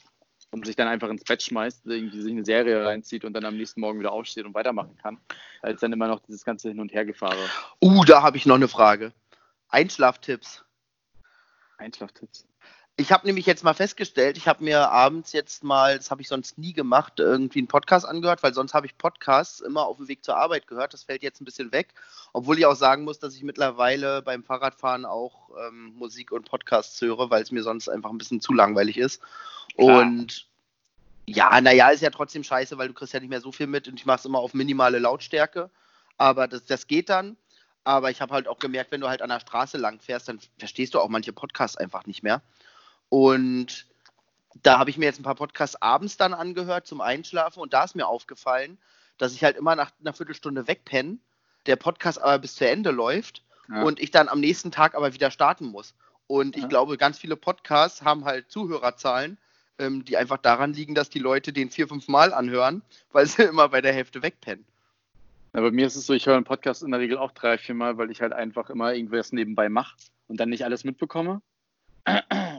und 0.51 0.67
sich 0.67 0.77
dann 0.77 0.89
einfach 0.89 1.09
ins 1.09 1.25
Bett 1.25 1.43
schmeißt, 1.43 1.87
irgendwie 1.87 2.21
sich 2.21 2.33
eine 2.33 2.45
Serie 2.45 2.85
reinzieht 2.85 3.25
und 3.25 3.35
dann 3.35 3.45
am 3.45 3.57
nächsten 3.57 3.81
Morgen 3.81 3.99
wieder 4.01 4.13
aufsteht 4.13 4.45
und 4.45 4.55
weitermachen 4.55 4.97
kann, 4.97 5.19
als 5.61 5.81
dann 5.81 5.93
immer 5.93 6.09
noch 6.09 6.21
dieses 6.21 6.45
ganze 6.45 6.69
Hin- 6.69 6.81
und 6.81 6.93
Hergefahre. 6.93 7.49
Uh, 7.81 8.05
da 8.05 8.23
habe 8.23 8.37
ich 8.37 8.47
noch 8.47 8.57
eine 8.57 8.69
Frage. 8.69 9.13
Einschlaftipps. 9.69 10.65
Einschlaftipps. 11.79 12.47
Ich 12.97 13.11
habe 13.11 13.27
nämlich 13.27 13.47
jetzt 13.47 13.65
mal 13.65 13.73
festgestellt, 13.73 14.37
ich 14.37 14.47
habe 14.47 14.63
mir 14.63 14.91
abends 14.91 15.33
jetzt 15.33 15.65
mal, 15.65 15.97
das 15.97 16.11
habe 16.11 16.21
ich 16.21 16.29
sonst 16.29 16.59
nie 16.59 16.75
gemacht, 16.75 17.15
irgendwie 17.19 17.61
einen 17.61 17.69
Podcast 17.69 18.07
angehört, 18.07 18.43
weil 18.43 18.53
sonst 18.53 18.75
habe 18.75 18.85
ich 18.87 18.99
Podcasts 18.99 19.61
immer 19.61 19.87
auf 19.87 19.97
dem 19.97 20.09
Weg 20.09 20.23
zur 20.23 20.37
Arbeit 20.37 20.67
gehört. 20.67 20.93
Das 20.93 21.05
fällt 21.05 21.23
jetzt 21.23 21.41
ein 21.41 21.47
bisschen 21.47 21.73
weg, 21.73 21.95
obwohl 22.35 22.59
ich 22.59 22.67
auch 22.67 22.77
sagen 22.77 23.05
muss, 23.05 23.19
dass 23.19 23.35
ich 23.35 23.43
mittlerweile 23.43 24.21
beim 24.21 24.45
Fahrradfahren 24.45 25.07
auch 25.07 25.51
ähm, 25.67 25.95
Musik 25.97 26.33
und 26.33 26.45
Podcasts 26.45 27.01
höre, 27.01 27.31
weil 27.31 27.43
es 27.43 27.51
mir 27.51 27.63
sonst 27.63 27.89
einfach 27.89 28.11
ein 28.11 28.19
bisschen 28.19 28.43
zu 28.43 28.53
langweilig 28.53 28.99
ist. 28.99 29.23
Klar. 29.75 30.03
Und 30.03 30.47
ja, 31.27 31.61
naja, 31.63 31.89
ist 31.89 32.03
ja 32.03 32.11
trotzdem 32.11 32.45
scheiße, 32.45 32.77
weil 32.77 32.89
du 32.89 32.95
kriegst 32.95 33.15
ja 33.15 33.21
nicht 33.21 33.31
mehr 33.31 33.41
so 33.41 33.53
viel 33.53 33.69
mit 33.69 33.89
und 33.89 33.99
ich 33.99 34.05
mache 34.05 34.19
es 34.19 34.25
immer 34.27 34.39
auf 34.41 34.53
minimale 34.53 34.99
Lautstärke. 34.99 35.71
Aber 36.19 36.47
das, 36.47 36.67
das 36.67 36.87
geht 36.87 37.09
dann. 37.09 37.39
Aber 37.85 38.11
ich 38.11 38.21
habe 38.21 38.35
halt 38.35 38.49
auch 38.49 38.59
gemerkt, 38.59 38.93
wenn 38.93 39.01
du 39.01 39.09
halt 39.09 39.23
an 39.23 39.31
der 39.31 39.41
Straße 39.41 39.79
lang 39.79 40.01
fährst, 40.01 40.29
dann 40.29 40.39
verstehst 40.59 40.95
du 40.95 41.01
auch 41.01 41.09
manche 41.09 41.33
Podcasts 41.33 41.77
einfach 41.77 42.07
nicht 42.07 42.23
mehr. 42.23 42.43
Und 43.13 43.85
da 44.63 44.79
habe 44.79 44.89
ich 44.89 44.97
mir 44.97 45.05
jetzt 45.05 45.21
ein 45.21 45.23
paar 45.23 45.35
Podcasts 45.35 45.77
abends 45.83 46.17
dann 46.17 46.33
angehört 46.33 46.87
zum 46.87 47.03
Einschlafen 47.03 47.61
und 47.61 47.75
da 47.75 47.85
ist 47.85 47.95
mir 47.95 48.07
aufgefallen, 48.07 48.79
dass 49.19 49.35
ich 49.35 49.45
halt 49.45 49.59
immer 49.59 49.77
nach 49.77 49.93
einer 50.01 50.15
Viertelstunde 50.15 50.67
wegpenne, 50.67 51.19
der 51.67 51.77
Podcast 51.77 52.23
aber 52.23 52.39
bis 52.39 52.55
zu 52.55 52.67
Ende 52.67 52.91
läuft 52.91 53.43
ja. 53.69 53.83
und 53.83 54.01
ich 54.01 54.13
dann 54.13 54.31
am 54.31 54.41
nächsten 54.41 54.71
Tag 54.71 54.95
aber 54.95 55.13
wieder 55.13 55.31
starten 55.31 55.67
muss. 55.67 55.95
Und 56.27 56.57
ich 56.57 56.63
ja. 56.63 56.69
glaube, 56.69 56.97
ganz 56.97 57.19
viele 57.19 57.37
Podcasts 57.37 58.01
haben 58.01 58.25
halt 58.25 58.51
Zuhörerzahlen, 58.51 59.37
ähm, 59.79 60.07
die 60.07 60.17
einfach 60.17 60.39
daran 60.39 60.73
liegen, 60.73 60.95
dass 60.95 61.11
die 61.11 61.19
Leute 61.19 61.53
den 61.53 61.69
vier, 61.69 61.89
fünf 61.89 62.09
Mal 62.09 62.33
anhören, 62.33 62.81
weil 63.13 63.27
sie 63.27 63.43
immer 63.43 63.69
bei 63.69 63.83
der 63.83 63.93
Hälfte 63.93 64.23
wegpennen. 64.23 64.65
Ja, 65.53 65.61
bei 65.61 65.71
mir 65.71 65.87
ist 65.87 65.97
es 65.97 66.07
so, 66.07 66.15
ich 66.15 66.25
höre 66.25 66.37
einen 66.37 66.45
Podcast 66.45 66.83
in 66.83 66.93
der 66.93 67.01
Regel 67.01 67.19
auch 67.19 67.33
drei, 67.33 67.59
vier 67.59 67.75
Mal, 67.75 67.99
weil 67.99 68.11
ich 68.11 68.23
halt 68.23 68.33
einfach 68.33 68.71
immer 68.71 68.95
irgendwas 68.95 69.33
nebenbei 69.33 69.69
mache 69.69 69.97
und 70.29 70.41
dann 70.41 70.49
nicht 70.49 70.65
alles 70.65 70.85
mitbekomme. 70.85 71.43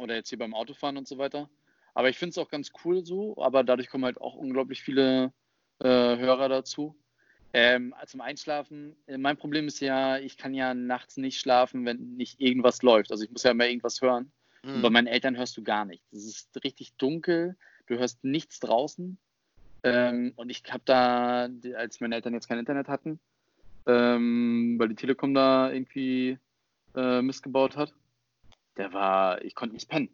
Oder 0.03 0.15
jetzt 0.15 0.27
hier 0.27 0.37
beim 0.37 0.53
Autofahren 0.53 0.97
und 0.97 1.07
so 1.07 1.17
weiter. 1.17 1.49
Aber 1.93 2.09
ich 2.09 2.17
finde 2.17 2.31
es 2.31 2.37
auch 2.37 2.49
ganz 2.49 2.71
cool 2.83 3.05
so, 3.05 3.37
aber 3.37 3.63
dadurch 3.63 3.89
kommen 3.89 4.03
halt 4.03 4.19
auch 4.19 4.35
unglaublich 4.35 4.83
viele 4.83 5.31
äh, 5.79 5.87
Hörer 5.87 6.49
dazu. 6.49 6.93
Ähm, 7.53 7.95
zum 8.05 8.19
Einschlafen, 8.19 8.97
äh, 9.07 9.17
mein 9.17 9.37
Problem 9.37 9.67
ist 9.67 9.79
ja, 9.79 10.17
ich 10.17 10.37
kann 10.37 10.53
ja 10.53 10.73
nachts 10.73 11.15
nicht 11.15 11.39
schlafen, 11.39 11.85
wenn 11.85 12.15
nicht 12.17 12.41
irgendwas 12.41 12.81
läuft. 12.81 13.11
Also 13.11 13.23
ich 13.23 13.31
muss 13.31 13.43
ja 13.43 13.51
immer 13.51 13.67
irgendwas 13.67 14.01
hören. 14.01 14.31
Mhm. 14.63 14.75
Und 14.75 14.81
bei 14.81 14.89
meinen 14.89 15.07
Eltern 15.07 15.37
hörst 15.37 15.55
du 15.55 15.63
gar 15.63 15.85
nichts. 15.85 16.11
Es 16.11 16.25
ist 16.25 16.63
richtig 16.65 16.95
dunkel, 16.97 17.55
du 17.85 17.97
hörst 17.97 18.25
nichts 18.25 18.59
draußen. 18.59 19.17
Ähm, 19.83 20.33
und 20.35 20.49
ich 20.49 20.63
habe 20.69 20.83
da, 20.83 21.47
als 21.77 22.01
meine 22.01 22.15
Eltern 22.15 22.33
jetzt 22.33 22.49
kein 22.49 22.59
Internet 22.59 22.89
hatten, 22.89 23.19
ähm, 23.85 24.75
weil 24.79 24.89
die 24.89 24.95
Telekom 24.95 25.33
da 25.33 25.71
irgendwie 25.71 26.39
äh, 26.95 27.21
missgebaut 27.21 27.77
hat, 27.77 27.93
der 28.77 28.93
war, 28.93 29.43
ich 29.43 29.55
konnte 29.55 29.75
nicht 29.75 29.89
pennen. 29.89 30.09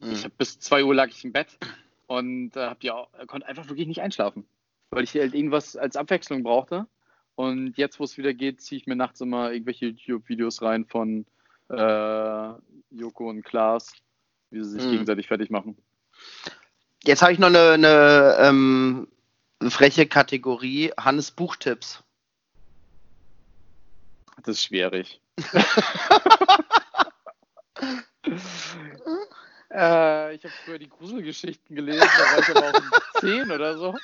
Mhm. 0.00 0.12
Ich 0.12 0.24
habe 0.24 0.34
bis 0.36 0.58
2 0.60 0.84
Uhr 0.84 0.94
lag 0.94 1.08
ich 1.08 1.24
im 1.24 1.32
Bett 1.32 1.58
und 2.06 2.56
äh, 2.56 2.74
die 2.82 2.90
auch, 2.90 3.08
konnte 3.26 3.46
einfach 3.46 3.68
wirklich 3.68 3.86
nicht 3.86 4.02
einschlafen, 4.02 4.44
weil 4.90 5.04
ich 5.04 5.14
halt 5.14 5.34
irgendwas 5.34 5.76
als 5.76 5.96
Abwechslung 5.96 6.42
brauchte. 6.42 6.86
Und 7.36 7.76
jetzt, 7.76 7.98
wo 7.98 8.04
es 8.04 8.16
wieder 8.16 8.32
geht, 8.32 8.60
ziehe 8.60 8.80
ich 8.80 8.86
mir 8.86 8.94
nachts 8.94 9.20
immer 9.20 9.50
irgendwelche 9.50 9.86
YouTube-Videos 9.86 10.62
rein 10.62 10.84
von 10.84 11.26
äh, 11.68 12.48
Joko 12.90 13.28
und 13.28 13.42
Klaas, 13.42 13.92
wie 14.50 14.62
sie 14.62 14.70
sich 14.70 14.84
mhm. 14.84 14.90
gegenseitig 14.92 15.26
fertig 15.26 15.50
machen. 15.50 15.76
Jetzt 17.02 17.22
habe 17.22 17.32
ich 17.32 17.38
noch 17.38 17.48
eine, 17.48 17.72
eine 17.72 18.36
ähm, 18.38 19.08
freche 19.68 20.06
Kategorie: 20.06 20.92
Hannes 20.98 21.32
Buchtipps. 21.32 22.04
Das 24.44 24.56
ist 24.56 24.64
schwierig. 24.64 25.20
äh, 29.70 30.34
ich 30.34 30.44
habe 30.44 30.54
früher 30.64 30.78
die 30.78 30.88
Gruselgeschichten 30.88 31.76
gelesen, 31.76 32.00
da 32.00 32.24
war 32.24 32.38
ich 32.38 32.48
aber 32.50 32.68
auch 32.68 32.74
um 33.14 33.20
10 33.20 33.50
oder 33.50 33.76
so. 33.78 33.94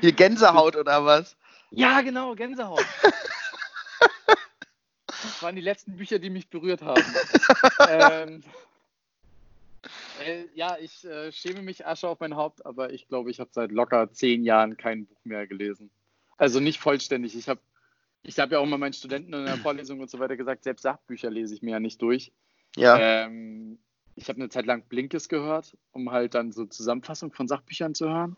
Hier 0.00 0.12
Gänsehaut 0.12 0.76
oder 0.76 1.04
was? 1.04 1.36
Ja, 1.70 2.00
genau, 2.02 2.34
Gänsehaut. 2.34 2.84
Das 5.06 5.42
waren 5.42 5.56
die 5.56 5.62
letzten 5.62 5.96
Bücher, 5.96 6.18
die 6.18 6.30
mich 6.30 6.48
berührt 6.48 6.82
haben. 6.82 7.04
ähm, 7.88 8.42
äh, 10.24 10.44
ja, 10.54 10.76
ich 10.78 11.04
äh, 11.04 11.32
schäme 11.32 11.62
mich 11.62 11.86
Asche 11.86 12.08
auf 12.08 12.20
mein 12.20 12.36
Haupt, 12.36 12.64
aber 12.66 12.92
ich 12.92 13.08
glaube, 13.08 13.30
ich 13.30 13.40
habe 13.40 13.50
seit 13.52 13.72
locker 13.72 14.12
zehn 14.12 14.44
Jahren 14.44 14.76
kein 14.76 15.06
Buch 15.06 15.24
mehr 15.24 15.46
gelesen. 15.46 15.90
Also 16.36 16.60
nicht 16.60 16.80
vollständig. 16.80 17.36
Ich 17.36 17.48
habe 17.48 17.60
ich 18.22 18.38
hab 18.38 18.52
ja 18.52 18.58
auch 18.58 18.66
mal 18.66 18.78
meinen 18.78 18.92
Studenten 18.92 19.32
in 19.34 19.44
der 19.44 19.56
Vorlesung 19.56 20.00
und 20.00 20.10
so 20.10 20.18
weiter 20.18 20.36
gesagt, 20.36 20.64
selbst 20.64 20.82
Sachbücher 20.82 21.30
lese 21.30 21.54
ich 21.54 21.62
mir 21.62 21.72
ja 21.72 21.80
nicht 21.80 22.00
durch. 22.00 22.32
Ja. 22.76 22.98
Ähm, 22.98 23.78
ich 24.14 24.28
habe 24.28 24.40
eine 24.40 24.48
Zeit 24.48 24.66
lang 24.66 24.86
Blinkes 24.88 25.28
gehört, 25.28 25.76
um 25.90 26.10
halt 26.10 26.34
dann 26.34 26.52
so 26.52 26.66
Zusammenfassung 26.66 27.32
von 27.32 27.48
Sachbüchern 27.48 27.94
zu 27.94 28.08
hören. 28.08 28.36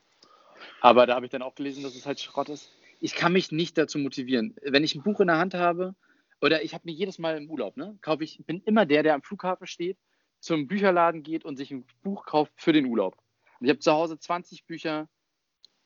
Aber 0.80 1.07
da 1.07 1.14
habe 1.14 1.26
ich 1.26 1.32
dann 1.32 1.43
auch 1.43 1.55
gelesen, 1.55 1.82
dass 1.82 1.95
es 1.95 2.07
halt 2.07 2.20
Schrott 2.20 2.49
ist. 2.49 2.70
Ich 3.01 3.14
kann 3.14 3.32
mich 3.32 3.53
nicht 3.53 3.76
dazu 3.76 3.99
motivieren. 3.99 4.57
Wenn 4.62 4.85
ich 4.85 4.95
ein 4.95 5.03
Buch 5.03 5.20
in 5.20 5.26
der 5.26 5.39
Hand 5.39 5.55
habe 5.55 5.95
oder 6.41 6.62
ich 6.62 6.74
habe 6.74 6.85
mir 6.87 6.93
jedes 6.93 7.18
Mal 7.18 7.37
im 7.37 7.51
Urlaub, 7.51 7.76
ne, 7.76 7.99
kaufe 8.01 8.24
ich, 8.24 8.43
bin 8.47 8.62
immer 8.64 8.87
der, 8.87 9.03
der 9.03 9.14
am 9.14 9.22
Flughafen 9.22 9.66
steht, 9.66 9.99
zum 10.41 10.66
Bücherladen 10.66 11.22
geht 11.22 11.45
und 11.45 11.57
sich 11.57 11.70
ein 11.70 11.85
Buch 12.03 12.24
kauft 12.24 12.53
für 12.57 12.72
den 12.72 12.87
Urlaub. 12.87 13.16
Und 13.61 13.66
ich 13.66 13.70
habe 13.70 13.80
zu 13.80 13.93
Hause 13.93 14.18
20 14.18 14.66
Bücher 14.66 15.09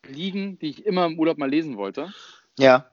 liegen, 0.06 0.58
die 0.58 0.68
ich 0.68 0.86
immer 0.86 1.06
im 1.06 1.18
Urlaub 1.18 1.38
mal 1.38 1.50
lesen 1.50 1.76
wollte. 1.76 2.12
Ja. 2.58 2.90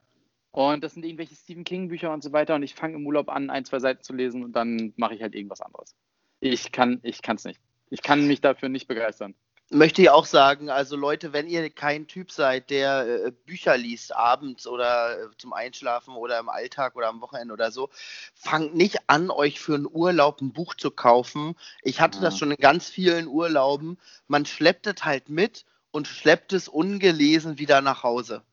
Und 0.55 0.83
das 0.83 0.93
sind 0.93 1.03
irgendwelche 1.03 1.35
Stephen 1.35 1.63
King 1.63 1.89
Bücher 1.89 2.13
und 2.13 2.23
so 2.23 2.31
weiter. 2.31 2.55
Und 2.55 2.63
ich 2.63 2.75
fange 2.75 2.95
im 2.95 3.05
Urlaub 3.05 3.29
an, 3.29 3.49
ein, 3.49 3.65
zwei 3.65 3.79
Seiten 3.79 4.03
zu 4.03 4.13
lesen 4.13 4.43
und 4.43 4.53
dann 4.53 4.93
mache 4.95 5.13
ich 5.15 5.21
halt 5.21 5.35
irgendwas 5.35 5.61
anderes. 5.61 5.95
Ich 6.39 6.71
kann, 6.71 6.99
ich 7.03 7.21
kann 7.21 7.35
es 7.35 7.43
nicht. 7.43 7.59
Ich 7.89 8.01
kann 8.01 8.25
mich 8.25 8.41
dafür 8.41 8.69
nicht 8.69 8.87
begeistern 8.87 9.35
möchte 9.69 10.01
ich 10.01 10.09
auch 10.09 10.25
sagen, 10.25 10.69
also 10.69 10.95
Leute, 10.95 11.33
wenn 11.33 11.47
ihr 11.47 11.69
kein 11.69 12.07
Typ 12.07 12.31
seid, 12.31 12.69
der 12.69 13.25
äh, 13.25 13.31
Bücher 13.31 13.77
liest 13.77 14.15
abends 14.15 14.67
oder 14.67 15.19
äh, 15.19 15.27
zum 15.37 15.53
Einschlafen 15.53 16.15
oder 16.15 16.39
im 16.39 16.49
Alltag 16.49 16.95
oder 16.95 17.07
am 17.07 17.21
Wochenende 17.21 17.53
oder 17.53 17.71
so, 17.71 17.89
fangt 18.35 18.75
nicht 18.75 19.09
an, 19.09 19.31
euch 19.31 19.59
für 19.59 19.75
einen 19.75 19.87
Urlaub 19.91 20.41
ein 20.41 20.53
Buch 20.53 20.75
zu 20.75 20.91
kaufen. 20.91 21.55
Ich 21.81 21.99
hatte 21.99 22.19
ja. 22.19 22.25
das 22.25 22.37
schon 22.37 22.51
in 22.51 22.57
ganz 22.57 22.89
vielen 22.89 23.27
Urlauben. 23.27 23.97
Man 24.27 24.45
schleppt 24.45 24.87
es 24.87 25.03
halt 25.03 25.29
mit 25.29 25.65
und 25.91 26.07
schleppt 26.07 26.53
es 26.53 26.67
ungelesen 26.67 27.57
wieder 27.57 27.81
nach 27.81 28.03
Hause. 28.03 28.43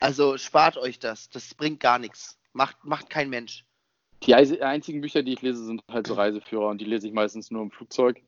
Also 0.00 0.36
spart 0.38 0.76
euch 0.76 0.98
das. 0.98 1.30
Das 1.30 1.54
bringt 1.54 1.80
gar 1.80 1.98
nichts. 1.98 2.38
Macht, 2.52 2.84
macht 2.84 3.10
kein 3.10 3.30
Mensch. 3.30 3.64
Die 4.22 4.34
einzigen 4.34 5.00
Bücher, 5.00 5.22
die 5.22 5.34
ich 5.34 5.42
lese, 5.42 5.64
sind 5.64 5.82
halt 5.90 6.06
so 6.06 6.14
Reiseführer 6.14 6.68
und 6.68 6.80
die 6.80 6.84
lese 6.84 7.06
ich 7.06 7.12
meistens 7.12 7.50
nur 7.50 7.62
im 7.62 7.70
Flugzeug. 7.70 8.22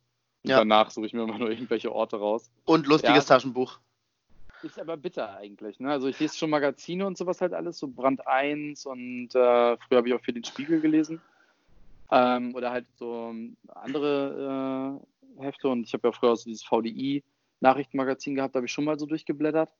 Und 0.45 0.51
ja. 0.51 0.59
danach 0.59 0.91
suche 0.91 1.07
ich 1.07 1.13
mir 1.13 1.23
immer 1.23 1.39
nur 1.39 1.51
irgendwelche 1.51 1.93
Orte 1.93 2.17
raus. 2.17 2.51
Und 2.65 2.87
lustiges 2.87 3.29
ja, 3.29 3.35
Taschenbuch. 3.35 3.81
Ist 4.63 4.79
aber 4.79 4.97
bitter 4.97 5.37
eigentlich. 5.37 5.79
Ne? 5.79 5.91
Also 5.91 6.09
ich 6.09 6.19
lese 6.19 6.37
schon 6.37 6.51
Magazine 6.51 7.07
und 7.07 7.17
sowas 7.17 7.41
halt 7.41 7.53
alles, 7.53 7.79
so 7.79 7.89
Brand 7.89 8.27
1 8.27 8.87
und 8.87 9.35
äh, 9.35 9.77
früher 9.77 9.99
habe 9.99 10.09
ich 10.09 10.15
auch 10.15 10.21
viel 10.21 10.35
den 10.35 10.45
Spiegel 10.45 10.81
gelesen. 10.81 11.21
Ähm, 12.11 12.55
oder 12.55 12.71
halt 12.71 12.87
so 12.97 13.35
andere 13.69 15.01
äh, 15.39 15.43
Hefte 15.43 15.69
und 15.69 15.85
ich 15.85 15.93
habe 15.93 16.09
ja 16.09 16.13
früher 16.13 16.35
so 16.37 16.45
dieses 16.45 16.65
VDI 16.65 17.23
Nachrichtenmagazin 17.61 18.35
gehabt, 18.35 18.55
da 18.55 18.59
habe 18.59 18.67
ich 18.67 18.73
schon 18.73 18.85
mal 18.85 18.99
so 18.99 19.07
durchgeblättert. 19.07 19.71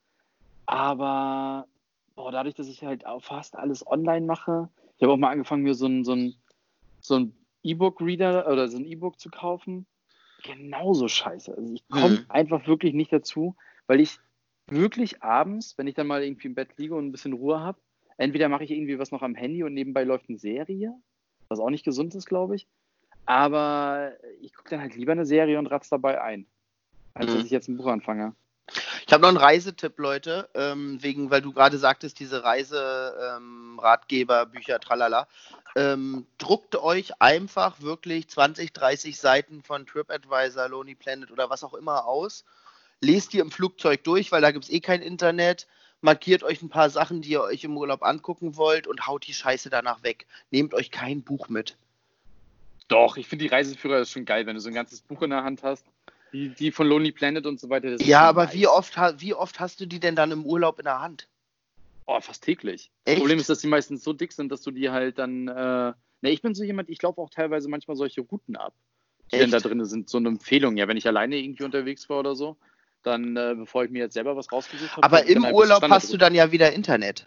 Aber 0.67 1.67
boah, 2.19 2.33
dadurch, 2.33 2.57
dass 2.57 2.69
ich 2.69 2.83
halt 2.83 3.07
auch 3.07 3.23
fast 3.23 3.57
alles 3.57 3.87
online 3.87 4.27
mache, 4.27 4.69
ich 4.97 5.05
habe 5.05 5.13
auch 5.13 5.17
mal 5.17 5.31
angefangen, 5.31 5.63
mir 5.63 5.75
so 5.75 5.87
ein, 5.87 6.05
so 6.05 6.13
ein, 6.13 6.35
so 7.01 7.15
ein 7.15 7.33
E-Book-Reader 7.63 8.51
oder 8.51 8.69
so 8.69 8.77
ein 8.77 8.85
E-Book 8.85 9.21
zu 9.21 9.31
kaufen 9.31 9.87
genauso 10.43 11.07
scheiße. 11.09 11.57
Also 11.57 11.73
ich 11.73 11.87
komme 11.89 12.17
mhm. 12.17 12.25
einfach 12.29 12.67
wirklich 12.67 12.93
nicht 12.93 13.13
dazu, 13.13 13.57
weil 13.87 14.01
ich 14.01 14.19
wirklich 14.67 15.23
abends, 15.23 15.79
wenn 15.79 15.87
ich 15.87 15.95
dann 15.95 16.09
mal 16.09 16.23
irgendwie 16.23 16.49
im 16.49 16.55
Bett 16.55 16.77
liege 16.77 16.97
und 16.97 17.07
ein 17.07 17.13
bisschen 17.13 17.33
Ruhe 17.33 17.61
habe, 17.61 17.79
entweder 18.17 18.49
mache 18.49 18.65
ich 18.65 18.73
irgendwie 18.73 18.99
was 18.99 19.13
noch 19.13 19.23
am 19.23 19.37
Handy 19.37 19.63
und 19.63 19.75
nebenbei 19.75 20.03
läuft 20.03 20.29
eine 20.29 20.39
Serie, 20.39 20.95
was 21.49 21.61
auch 21.61 21.71
nicht 21.71 21.85
gesund 21.85 22.15
ist, 22.17 22.27
glaube 22.27 22.57
ich. 22.57 22.67
Aber 23.27 24.13
ich 24.41 24.55
gucke 24.55 24.71
dann 24.71 24.81
halt 24.81 24.97
lieber 24.97 25.13
eine 25.13 25.27
Serie 25.27 25.59
und 25.59 25.67
ratze 25.69 25.91
dabei 25.91 26.21
ein, 26.21 26.47
als 27.15 27.31
mhm. 27.31 27.37
dass 27.37 27.45
ich 27.45 27.51
jetzt 27.51 27.69
ein 27.69 27.77
Buch 27.77 27.87
anfange. 27.87 28.35
Ich 29.09 29.15
habe 29.15 29.23
noch 29.23 29.31
einen 29.31 29.39
Reisetipp, 29.39 29.99
Leute, 29.99 30.51
ähm, 30.53 31.03
wegen, 31.03 31.31
weil 31.31 31.41
du 31.41 31.55
gerade 31.55 31.79
sagtest, 31.79 32.21
diese 32.21 32.45
Reiseratgeber, 32.45 34.43
ähm, 34.43 34.51
Bücher, 34.51 34.79
tralala. 34.81 35.27
Ähm, 35.77 36.27
druckt 36.37 36.77
euch 36.77 37.19
einfach 37.19 37.81
wirklich 37.81 38.29
20, 38.29 38.75
30 38.75 39.19
Seiten 39.19 39.63
von 39.63 39.87
TripAdvisor, 39.87 40.69
Lonely 40.69 40.95
Planet 40.95 41.31
oder 41.31 41.49
was 41.49 41.65
auch 41.65 41.73
immer 41.73 42.05
aus. 42.05 42.45
Lest 43.01 43.33
die 43.33 43.39
im 43.39 43.51
Flugzeug 43.51 44.05
durch, 44.05 44.31
weil 44.31 44.43
da 44.43 44.51
gibt 44.51 44.67
es 44.67 44.71
eh 44.71 44.81
kein 44.81 45.01
Internet. 45.01 45.69
Markiert 46.03 46.43
euch 46.43 46.61
ein 46.61 46.69
paar 46.69 46.91
Sachen, 46.91 47.23
die 47.23 47.31
ihr 47.31 47.41
euch 47.41 47.65
im 47.65 47.79
Urlaub 47.79 48.03
angucken 48.03 48.59
wollt 48.59 48.87
und 48.87 49.07
haut 49.07 49.27
die 49.27 49.33
Scheiße 49.33 49.71
danach 49.71 50.03
weg. 50.03 50.27
Nehmt 50.51 50.75
euch 50.75 50.91
kein 50.91 51.23
Buch 51.23 51.49
mit. 51.49 51.79
Doch, 52.89 53.17
ich 53.17 53.27
finde 53.27 53.47
die 53.47 53.51
Reiseführer 53.51 54.01
ist 54.01 54.11
schon 54.11 54.27
geil, 54.27 54.45
wenn 54.45 54.57
du 54.57 54.61
so 54.61 54.69
ein 54.69 54.75
ganzes 54.75 55.01
Buch 55.01 55.23
in 55.23 55.31
der 55.31 55.45
Hand 55.45 55.63
hast 55.63 55.87
die, 56.33 56.51
die 56.51 56.73
von 56.73 56.87
Lonely 56.87 57.13
Planet 57.13 57.47
und 57.47 57.61
so 57.61 57.69
weiter. 57.69 57.97
ja, 58.01 58.21
aber 58.21 58.45
nice. 58.45 58.55
wie, 58.55 58.67
oft, 58.67 58.97
wie 59.19 59.35
oft 59.35 59.61
hast 59.61 59.81
du 59.81 59.87
die 59.87 60.01
denn 60.01 60.17
dann 60.17 60.31
im 60.31 60.45
Urlaub 60.45 60.79
in 60.79 60.85
der 60.85 61.01
Hand? 61.01 61.29
Oh, 62.07 62.21
fast 62.21 62.43
täglich. 62.43 62.91
Echt? 63.05 63.17
Das 63.17 63.21
Problem 63.21 63.39
ist, 63.39 63.51
dass 63.51 63.61
die 63.61 63.67
meistens 63.67 64.03
so 64.03 64.13
dick 64.13 64.33
sind, 64.33 64.51
dass 64.51 64.63
du 64.63 64.71
die 64.71 64.89
halt 64.91 65.19
dann. 65.19 65.47
Äh, 65.49 65.53
ne, 65.53 65.95
ich 66.23 66.41
bin 66.41 66.55
so 66.55 66.65
jemand, 66.65 66.89
ich 66.89 67.03
laufe 67.03 67.21
auch 67.21 67.31
teilweise 67.31 67.69
manchmal 67.69 67.97
solche 67.97 68.23
Routen 68.23 68.57
ab, 68.57 68.73
die 69.31 69.37
Echt? 69.37 69.43
dann 69.45 69.51
da 69.51 69.61
drin 69.61 69.85
sind. 69.85 70.09
So 70.09 70.17
eine 70.17 70.29
Empfehlung. 70.29 70.79
Ja, 70.79 70.89
wenn 70.89 70.97
ich 70.97 71.07
alleine 71.07 71.37
irgendwie 71.37 71.65
unterwegs 71.65 72.09
war 72.09 72.21
oder 72.21 72.35
so, 72.35 72.57
dann, 73.03 73.37
äh, 73.37 73.55
bevor 73.57 73.85
ich 73.85 73.91
mir 73.91 73.99
jetzt 73.99 74.15
selber 74.15 74.37
was 74.37 74.51
rausgesucht 74.51 74.97
habe. 74.97 75.03
Aber 75.05 75.27
im 75.27 75.45
Urlaub 75.45 75.83
hast 75.83 76.13
du 76.13 76.17
dann 76.17 76.35
ja 76.35 76.51
wieder 76.51 76.73
Internet. 76.73 77.27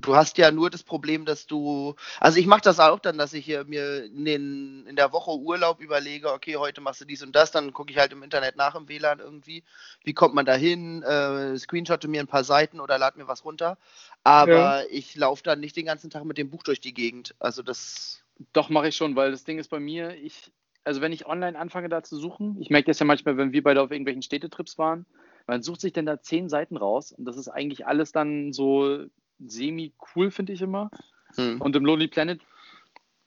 Du 0.00 0.14
hast 0.14 0.38
ja 0.38 0.52
nur 0.52 0.70
das 0.70 0.84
Problem, 0.84 1.24
dass 1.24 1.46
du, 1.46 1.96
also 2.20 2.38
ich 2.38 2.46
mache 2.46 2.60
das 2.60 2.78
auch 2.78 3.00
dann, 3.00 3.18
dass 3.18 3.32
ich 3.32 3.44
hier 3.44 3.64
mir 3.64 4.04
in, 4.04 4.24
den, 4.24 4.86
in 4.86 4.96
der 4.96 5.12
Woche 5.12 5.32
Urlaub 5.32 5.80
überlege, 5.80 6.32
okay, 6.32 6.56
heute 6.56 6.80
machst 6.80 7.00
du 7.00 7.04
dies 7.04 7.22
und 7.22 7.34
das, 7.34 7.50
dann 7.50 7.72
gucke 7.72 7.90
ich 7.90 7.98
halt 7.98 8.12
im 8.12 8.22
Internet 8.22 8.56
nach 8.56 8.76
im 8.76 8.88
WLAN 8.88 9.18
irgendwie, 9.18 9.64
wie 10.04 10.14
kommt 10.14 10.34
man 10.34 10.46
da 10.46 10.54
hin, 10.54 11.02
äh, 11.02 11.58
screenshotte 11.58 12.06
mir 12.06 12.20
ein 12.20 12.28
paar 12.28 12.44
Seiten 12.44 12.78
oder 12.78 12.96
lade 12.96 13.18
mir 13.18 13.26
was 13.26 13.44
runter, 13.44 13.76
aber 14.22 14.82
ja. 14.82 14.84
ich 14.90 15.16
laufe 15.16 15.42
dann 15.42 15.58
nicht 15.58 15.76
den 15.76 15.86
ganzen 15.86 16.10
Tag 16.10 16.24
mit 16.24 16.38
dem 16.38 16.50
Buch 16.50 16.62
durch 16.62 16.80
die 16.80 16.94
Gegend, 16.94 17.34
also 17.40 17.62
das... 17.62 18.22
Doch, 18.52 18.68
mache 18.68 18.86
ich 18.86 18.96
schon, 18.96 19.16
weil 19.16 19.32
das 19.32 19.42
Ding 19.42 19.58
ist 19.58 19.68
bei 19.68 19.80
mir, 19.80 20.14
ich, 20.14 20.52
also 20.84 21.00
wenn 21.00 21.10
ich 21.10 21.26
online 21.26 21.58
anfange 21.58 21.88
da 21.88 22.04
zu 22.04 22.16
suchen, 22.16 22.56
ich 22.60 22.70
merke 22.70 22.86
das 22.86 23.00
ja 23.00 23.04
manchmal, 23.04 23.36
wenn 23.36 23.52
wir 23.52 23.64
beide 23.64 23.82
auf 23.82 23.90
irgendwelchen 23.90 24.22
Städtetrips 24.22 24.78
waren, 24.78 25.06
man 25.48 25.64
sucht 25.64 25.80
sich 25.80 25.92
dann 25.92 26.06
da 26.06 26.22
zehn 26.22 26.48
Seiten 26.48 26.76
raus 26.76 27.10
und 27.10 27.24
das 27.24 27.36
ist 27.36 27.48
eigentlich 27.48 27.86
alles 27.86 28.12
dann 28.12 28.52
so 28.52 29.06
semi-cool, 29.38 30.30
finde 30.30 30.52
ich 30.52 30.62
immer. 30.62 30.90
Hm. 31.36 31.60
Und 31.60 31.76
im 31.76 31.84
Lonely 31.84 32.08
Planet, 32.08 32.40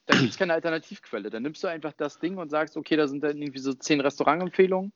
da 0.06 0.16
gibt 0.16 0.30
es 0.30 0.38
keine 0.38 0.54
Alternativquelle. 0.54 1.30
Da 1.30 1.40
nimmst 1.40 1.62
du 1.62 1.68
einfach 1.68 1.92
das 1.92 2.18
Ding 2.18 2.38
und 2.38 2.50
sagst, 2.50 2.76
okay, 2.76 2.96
da 2.96 3.06
sind 3.06 3.22
dann 3.22 3.36
irgendwie 3.36 3.60
so 3.60 3.72
zehn 3.74 4.00
Restaurantempfehlungen. 4.00 4.92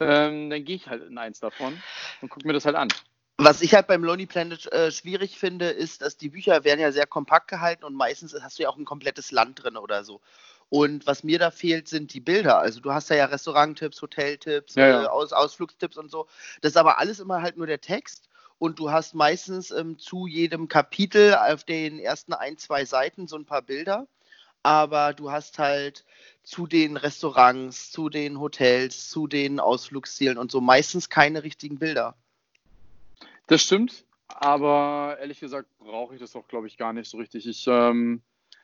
Ähm, 0.00 0.50
dann 0.50 0.64
gehe 0.64 0.76
ich 0.76 0.88
halt 0.88 1.02
in 1.04 1.18
eins 1.18 1.40
davon 1.40 1.80
und 2.22 2.28
gucke 2.28 2.46
mir 2.46 2.52
das 2.52 2.64
halt 2.64 2.76
an. 2.76 2.88
Was 3.36 3.62
ich 3.62 3.74
halt 3.74 3.86
beim 3.86 4.02
Lonely 4.02 4.26
Planet 4.26 4.72
äh, 4.72 4.90
schwierig 4.90 5.38
finde, 5.38 5.68
ist, 5.70 6.02
dass 6.02 6.16
die 6.16 6.28
Bücher 6.28 6.64
werden 6.64 6.80
ja 6.80 6.90
sehr 6.90 7.06
kompakt 7.06 7.48
gehalten 7.48 7.84
und 7.84 7.94
meistens 7.94 8.34
hast 8.40 8.58
du 8.58 8.64
ja 8.64 8.68
auch 8.68 8.76
ein 8.76 8.84
komplettes 8.84 9.30
Land 9.30 9.62
drin 9.62 9.76
oder 9.76 10.02
so. 10.02 10.20
Und 10.70 11.06
was 11.06 11.24
mir 11.24 11.38
da 11.38 11.50
fehlt, 11.50 11.88
sind 11.88 12.12
die 12.12 12.20
Bilder. 12.20 12.58
Also 12.58 12.80
du 12.80 12.92
hast 12.92 13.08
ja, 13.10 13.16
ja 13.16 13.24
Restauranttipps, 13.26 14.02
Hoteltipps, 14.02 14.74
ja, 14.74 14.88
ja. 14.88 15.02
Äh, 15.04 15.06
Aus 15.06 15.32
Ausflugstipps 15.32 15.96
und 15.96 16.10
so. 16.10 16.26
Das 16.60 16.72
ist 16.72 16.76
aber 16.76 16.98
alles 16.98 17.20
immer 17.20 17.40
halt 17.42 17.56
nur 17.56 17.66
der 17.66 17.80
Text 17.80 18.27
und 18.58 18.78
du 18.78 18.90
hast 18.90 19.14
meistens 19.14 19.70
ähm, 19.70 19.98
zu 19.98 20.26
jedem 20.26 20.68
Kapitel 20.68 21.34
auf 21.34 21.64
den 21.64 21.98
ersten 21.98 22.32
ein, 22.32 22.58
zwei 22.58 22.84
Seiten 22.84 23.26
so 23.26 23.36
ein 23.36 23.44
paar 23.44 23.62
Bilder. 23.62 24.06
Aber 24.62 25.14
du 25.14 25.30
hast 25.30 25.58
halt 25.58 26.04
zu 26.42 26.66
den 26.66 26.96
Restaurants, 26.96 27.92
zu 27.92 28.08
den 28.08 28.40
Hotels, 28.40 29.08
zu 29.08 29.28
den 29.28 29.60
Ausflugszielen 29.60 30.36
und 30.36 30.50
so 30.50 30.60
meistens 30.60 31.08
keine 31.08 31.44
richtigen 31.44 31.78
Bilder. 31.78 32.16
Das 33.46 33.62
stimmt, 33.62 34.04
aber 34.26 35.16
ehrlich 35.20 35.40
gesagt 35.40 35.68
brauche 35.78 36.14
ich 36.14 36.20
das 36.20 36.34
auch, 36.34 36.48
glaube 36.48 36.66
ich, 36.66 36.76
gar 36.76 36.92
nicht 36.92 37.08
so 37.08 37.18
richtig. 37.18 37.46
Ich 37.46 37.66
ähm, 37.68 38.20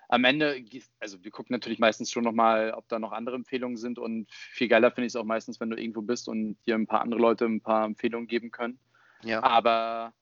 am 0.08 0.24
Ende, 0.24 0.62
also 0.98 1.22
wir 1.24 1.30
gucken 1.30 1.54
natürlich 1.54 1.78
meistens 1.78 2.10
schon 2.10 2.24
nochmal, 2.24 2.72
ob 2.72 2.88
da 2.88 2.98
noch 2.98 3.12
andere 3.12 3.36
Empfehlungen 3.36 3.76
sind 3.76 3.98
und 3.98 4.30
viel 4.30 4.68
geiler 4.68 4.90
finde 4.90 5.06
ich 5.06 5.12
es 5.12 5.16
auch 5.16 5.24
meistens, 5.24 5.60
wenn 5.60 5.70
du 5.70 5.76
irgendwo 5.76 6.02
bist 6.02 6.28
und 6.28 6.56
dir 6.66 6.74
ein 6.74 6.86
paar 6.86 7.00
andere 7.00 7.20
Leute 7.20 7.46
ein 7.46 7.60
paar 7.60 7.84
Empfehlungen 7.84 8.26
geben 8.26 8.50
können. 8.50 8.78
Ja. 9.24 9.42
Aber 9.42 10.12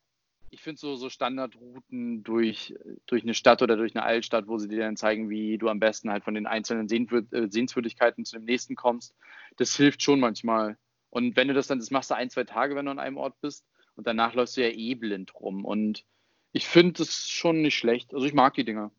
ich 0.51 0.61
finde 0.61 0.79
so, 0.79 0.97
so 0.97 1.09
Standardrouten 1.09 2.23
durch, 2.23 2.75
durch 3.07 3.23
eine 3.23 3.35
Stadt 3.35 3.63
oder 3.63 3.77
durch 3.77 3.97
eine 3.97 4.05
Altstadt, 4.05 4.49
wo 4.49 4.59
sie 4.59 4.69
dir 4.69 4.81
dann 4.81 4.97
zeigen, 4.97 5.31
wie 5.31 5.57
du 5.57 5.69
am 5.69 5.81
besten 5.81 6.11
halt 6.11 6.25
von 6.25 6.35
den 6.35 6.47
einzelnen 6.47 6.89
äh, 6.89 7.49
Sehenswürdigkeiten 7.51 8.25
zu 8.25 8.37
dem 8.37 8.45
nächsten 8.45 8.77
kommst, 8.77 9.15
das 9.57 9.75
hilft 9.77 10.03
schon 10.03 10.21
manchmal. 10.21 10.77
Und 11.09 11.37
wenn 11.37 11.49
du 11.49 11.55
das 11.55 11.67
dann, 11.67 11.79
das 11.79 11.91
machst 11.91 12.11
du 12.11 12.17
ein, 12.17 12.31
zwei 12.31 12.45
Tage, 12.45 12.77
wenn 12.77 12.85
du 12.85 12.91
an 12.91 12.99
einem 12.99 13.17
Ort 13.17 13.41
bist 13.41 13.67
und 13.97 14.07
danach 14.07 14.35
läufst 14.35 14.57
du 14.57 14.63
ja 14.63 14.69
eh 14.69 14.95
blind 14.95 15.35
rum. 15.35 15.65
Und 15.65 16.05
ich 16.53 16.67
finde 16.67 16.95
das 16.99 17.29
schon 17.29 17.63
nicht 17.63 17.77
schlecht. 17.77 18.13
Also 18.15 18.27
ich 18.27 18.35
mag 18.35 18.55
die 18.55 18.65
Dinger. 18.65 18.91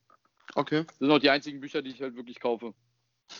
Okay. 0.55 0.85
Das 0.85 0.97
sind 0.97 1.11
auch 1.11 1.19
die 1.19 1.29
einzigen 1.29 1.59
Bücher, 1.59 1.81
die 1.81 1.91
ich 1.91 2.01
halt 2.01 2.15
wirklich 2.15 2.39
kaufe. 2.39 2.73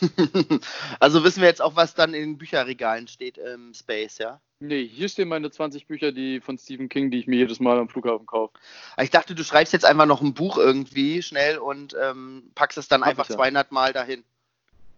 also 1.00 1.24
wissen 1.24 1.40
wir 1.40 1.48
jetzt 1.48 1.62
auch, 1.62 1.76
was 1.76 1.94
dann 1.94 2.14
in 2.14 2.38
Bücherregalen 2.38 3.08
steht 3.08 3.38
im 3.38 3.74
Space, 3.74 4.18
ja? 4.18 4.40
Nee, 4.60 4.86
hier 4.86 5.08
stehen 5.08 5.28
meine 5.28 5.50
20 5.50 5.86
Bücher, 5.86 6.12
die 6.12 6.40
von 6.40 6.56
Stephen 6.56 6.88
King, 6.88 7.10
die 7.10 7.18
ich 7.18 7.26
mir 7.26 7.36
jedes 7.36 7.60
Mal 7.60 7.78
am 7.78 7.88
Flughafen 7.88 8.26
kaufe. 8.26 8.54
Ich 9.00 9.10
dachte, 9.10 9.34
du 9.34 9.44
schreibst 9.44 9.72
jetzt 9.72 9.84
einfach 9.84 10.06
noch 10.06 10.22
ein 10.22 10.34
Buch 10.34 10.56
irgendwie 10.56 11.22
schnell 11.22 11.58
und 11.58 11.94
ähm, 12.00 12.50
packst 12.54 12.78
es 12.78 12.88
dann 12.88 13.00
Mach 13.00 13.08
einfach 13.08 13.26
200 13.26 13.72
Mal 13.72 13.92
dahin. 13.92 14.24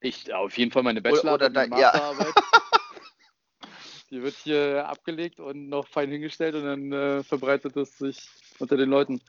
Ich 0.00 0.32
auf 0.32 0.56
jeden 0.56 0.70
Fall 0.70 0.82
meine 0.82 1.00
Bachelor- 1.00 1.34
oder, 1.34 1.46
oder 1.46 1.66
Masterarbeit. 1.66 2.26
Ja. 2.26 2.42
die 4.10 4.22
wird 4.22 4.34
hier 4.36 4.86
abgelegt 4.88 5.40
und 5.40 5.68
noch 5.68 5.88
fein 5.88 6.10
hingestellt 6.10 6.54
und 6.54 6.64
dann 6.64 6.92
äh, 6.92 7.22
verbreitet 7.24 7.76
es 7.76 7.98
sich 7.98 8.28
unter 8.58 8.76
den 8.76 8.90
Leuten. 8.90 9.20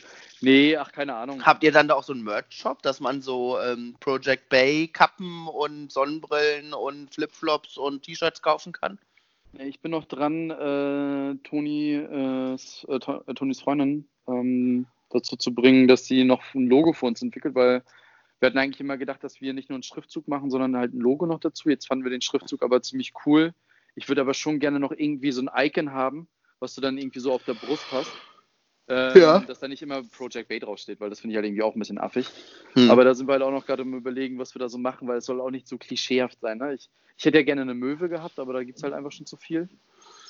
Nee, 0.42 0.78
ach, 0.78 0.92
keine 0.92 1.16
Ahnung. 1.16 1.46
Habt 1.46 1.64
ihr 1.64 1.72
dann 1.72 1.88
da 1.88 1.96
auch 1.96 2.04
so 2.04 2.14
einen 2.14 2.24
Merch-Shop, 2.24 2.82
dass 2.82 3.00
man 3.00 3.22
so 3.22 3.60
ähm, 3.60 3.96
Project 4.00 4.50
Bay 4.50 4.88
Kappen 4.88 5.48
und 5.48 5.92
Sonnenbrillen 5.92 6.74
und 6.74 7.14
Flipflops 7.14 7.78
und 7.78 8.04
T-Shirts 8.04 8.42
kaufen 8.42 8.72
kann? 8.72 9.00
Ich 9.54 9.80
bin 9.80 9.92
noch 9.92 10.06
dran, 10.06 10.52
äh, 10.52 11.36
Toni, 11.48 11.94
äh, 11.94 12.54
äh, 12.54 13.34
Tonis 13.34 13.62
Freundin 13.62 14.08
ähm, 14.28 14.86
dazu 15.10 15.36
zu 15.36 15.56
bringen, 15.56 15.88
dass 15.88 16.06
sie 16.06 16.24
noch 16.24 16.44
ein 16.54 16.68
Logo 16.68 16.94
für 16.94 17.08
uns 17.08 17.22
entwickelt, 17.22 17.56
weil 17.56 17.82
Wir 18.40 18.48
hatten 18.48 18.58
eigentlich 18.60 18.82
immer 18.82 18.98
gedacht, 18.98 19.24
dass 19.24 19.42
wir 19.42 19.54
nicht 19.54 19.70
nur 19.70 19.78
einen 19.78 19.84
Schriftzug 19.84 20.28
machen, 20.28 20.52
sondern 20.52 20.78
halt 20.78 20.94
ein 20.94 21.00
Logo 21.00 21.26
noch 21.26 21.40
dazu. 21.40 21.70
Jetzt 21.70 21.88
fanden 21.88 22.04
wir 22.06 22.12
den 22.12 22.22
Schriftzug 22.22 22.62
aber 22.62 22.82
ziemlich 22.84 23.14
cool. 23.26 23.54
Ich 23.96 24.08
würde 24.08 24.22
aber 24.22 24.36
schon 24.36 24.60
gerne 24.60 24.80
noch 24.80 24.92
irgendwie 24.92 25.32
so 25.32 25.42
ein 25.42 25.50
Icon 25.56 25.92
haben, 25.92 26.28
was 26.60 26.76
du 26.76 26.82
dann 26.82 27.00
irgendwie 27.00 27.20
so 27.20 27.34
auf 27.34 27.44
der 27.46 27.56
Brust 27.56 27.86
hast. 27.92 28.12
Ähm, 28.90 29.22
Ja. 29.22 29.40
Dass 29.40 29.60
da 29.60 29.68
nicht 29.68 29.82
immer 29.82 30.02
Project 30.04 30.50
Way 30.50 30.60
draufsteht, 30.60 31.00
weil 31.00 31.10
das 31.10 31.20
finde 31.20 31.34
ich 31.34 31.36
halt 31.38 31.46
irgendwie 31.46 31.64
auch 31.64 31.76
ein 31.76 31.80
bisschen 31.80 31.98
affig. 31.98 32.30
Hm. 32.74 32.90
Aber 32.90 33.04
da 33.04 33.14
sind 33.14 33.28
wir 33.28 33.34
halt 33.34 33.44
auch 33.44 33.52
noch 33.52 33.66
gerade 33.66 33.82
im 33.82 33.94
Überlegen, 33.94 34.40
was 34.40 34.56
wir 34.56 34.60
da 34.60 34.70
so 34.70 34.78
machen, 34.78 35.08
weil 35.08 35.18
es 35.18 35.26
soll 35.26 35.42
auch 35.42 35.52
nicht 35.52 35.68
so 35.68 35.78
klischeehaft 35.78 36.40
sein. 36.40 36.60
Ne? 36.60 36.74
Ich, 36.74 36.90
ich 37.18 37.26
hätte 37.26 37.38
ja 37.38 37.44
gerne 37.44 37.62
eine 37.64 37.74
Möwe 37.74 38.10
gehabt, 38.10 38.40
aber 38.40 38.54
da 38.54 38.64
gibt 38.64 38.78
es 38.78 38.84
halt 38.84 38.94
einfach 38.94 39.12
schon 39.12 39.26
zu 39.26 39.36
viel. 39.36 39.68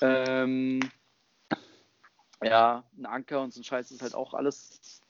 Ähm, 0.02 0.80
ja, 2.44 2.84
ein 2.98 3.06
Anker 3.06 3.42
und 3.42 3.54
so 3.54 3.62
ein 3.62 3.64
Scheiß 3.64 3.92
ist 3.92 4.02
halt 4.02 4.16
auch 4.16 4.34
alles 4.34 5.02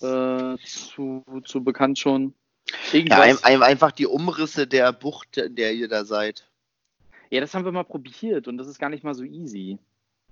äh, 0.00 0.56
zu, 0.64 1.24
zu 1.44 1.62
bekannt 1.62 1.98
schon. 1.98 2.34
ja, 2.92 2.98
Irgendwas. 2.98 3.20
ein, 3.20 3.38
ein, 3.44 3.62
einfach 3.62 3.92
die 3.92 4.06
Umrisse 4.06 4.66
der 4.66 4.92
Bucht, 4.92 5.36
in 5.36 5.54
der 5.54 5.74
ihr 5.74 5.88
da 5.88 6.04
seid. 6.04 6.48
Ja, 7.30 7.40
das 7.40 7.54
haben 7.54 7.64
wir 7.64 7.72
mal 7.72 7.84
probiert 7.84 8.48
und 8.48 8.58
das 8.58 8.66
ist 8.66 8.78
gar 8.78 8.88
nicht 8.90 9.04
mal 9.04 9.14
so 9.14 9.22
easy. 9.22 9.78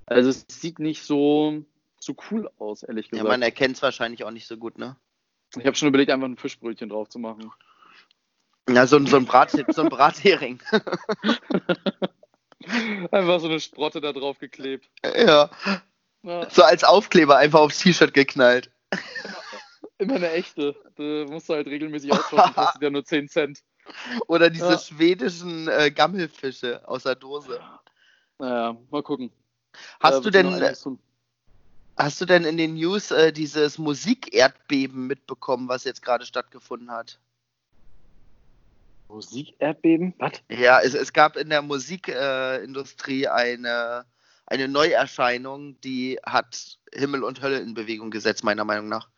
Also 0.07 0.31
es 0.31 0.47
sieht 0.49 0.79
nicht 0.79 1.03
so, 1.03 1.65
so 2.01 2.15
cool 2.31 2.51
aus, 2.59 2.83
ehrlich 2.83 3.07
Ja, 3.07 3.11
gesagt. 3.11 3.29
man 3.29 3.43
erkennt 3.43 3.77
es 3.77 3.83
wahrscheinlich 3.83 4.25
auch 4.25 4.31
nicht 4.31 4.47
so 4.47 4.57
gut, 4.57 4.79
ne? 4.79 4.97
ich 5.57 5.65
habe 5.67 5.75
schon 5.77 5.89
überlegt, 5.89 6.11
einfach 6.11 6.27
ein 6.29 6.37
Fischbrötchen 6.37 6.89
drauf 6.91 7.09
zu 7.09 7.19
machen. 7.19 7.51
Ja, 8.69 8.87
so, 8.87 8.97
ein- 8.97 9.07
so 9.07 9.17
ein, 9.17 9.25
Brat, 9.25 9.51
so 9.51 9.83
ein 9.83 9.89
Brathering. 9.89 10.61
Einfach 13.11 13.41
so 13.41 13.47
eine 13.47 13.61
Sprotte 13.61 14.01
da 14.01 14.13
drauf 14.13 14.39
geklebt. 14.39 14.91
ja, 15.05 15.49
Ja, 16.23 16.51
so 16.51 16.63
als 16.65 16.85
Aufkleber 16.85 17.37
einfach 17.39 17.61
aufs 17.61 17.79
T-Shirt 17.79 18.13
geknallt. 18.13 18.71
immer 19.99 20.15
eine 20.17 20.33
echte. 20.33 20.75
Da 20.97 21.33
musst 21.33 21.49
du 21.49 21.55
halt 21.55 21.67
regelmäßig 21.69 22.13
austauschen, 22.13 22.55
kostet 22.55 22.83
ja 22.83 22.91
nur 22.91 23.05
10 23.05 23.29
Cent. 23.29 23.63
Oder 24.27 24.51
diese 24.51 24.73
Ja. 24.73 24.79
schwedischen 24.79 25.69
äh, 25.69 25.91
Gammelfische 25.91 26.87
aus 26.87 27.05
der 27.05 27.15
Dose. 27.15 27.61
Naja, 28.39 28.77
mal 28.91 29.03
gucken. 29.03 29.33
Hast 30.01 30.17
Da 30.19 30.21
du 30.21 30.31
denn. 30.31 30.47
Hast 31.99 32.21
du 32.21 32.25
denn 32.25 32.45
in 32.45 32.57
den 32.57 32.75
News 32.75 33.11
äh, 33.11 33.33
dieses 33.33 33.79
Musikerdbeben 33.79 35.07
mitbekommen, 35.07 35.69
was 35.69 35.85
jetzt 35.85 36.03
gerade 36.03 36.25
stattgefunden 36.25 36.91
hat? 36.91 37.19
Musik-Erdbeben? 39.09 40.15
Was? 40.19 40.33
Ja, 40.51 40.81
es, 40.81 40.95
es 40.95 41.13
gab 41.13 41.37
in 41.37 41.49
der 41.49 41.63
Musikindustrie 41.63 43.25
äh, 43.25 43.29
eine, 43.29 44.05
eine 44.47 44.69
Neuerscheinung, 44.69 45.81
die 45.81 46.19
hat 46.25 46.79
Himmel 46.93 47.25
und 47.25 47.43
Hölle 47.43 47.59
in 47.59 47.75
Bewegung 47.75 48.11
gesetzt, 48.11 48.45
meiner 48.45 48.65
Meinung 48.65 48.89
nach. 48.89 49.09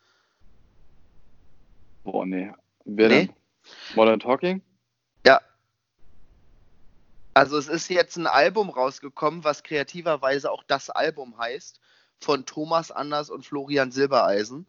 Boah, 2.05 2.25
nee. 2.25 2.53
Wer 2.85 3.09
Nee. 3.09 3.27
denn? 3.27 3.35
Modern 3.95 4.21
Talking? 4.21 4.63
Ja. 5.27 5.41
Also 7.35 7.59
es 7.59 7.69
ist 7.69 7.89
jetzt 7.89 8.17
ein 8.17 8.27
Album 8.27 8.71
rausgekommen, 8.71 9.45
was 9.45 9.63
kreativerweise 9.63 10.51
auch 10.51 10.63
das 10.65 10.89
Album 10.91 11.37
heißt, 11.39 11.81
von 12.21 12.47
Thomas 12.47 12.91
Anders 12.91 13.31
und 13.31 13.45
Florian 13.45 13.91
Silbereisen. 13.91 14.67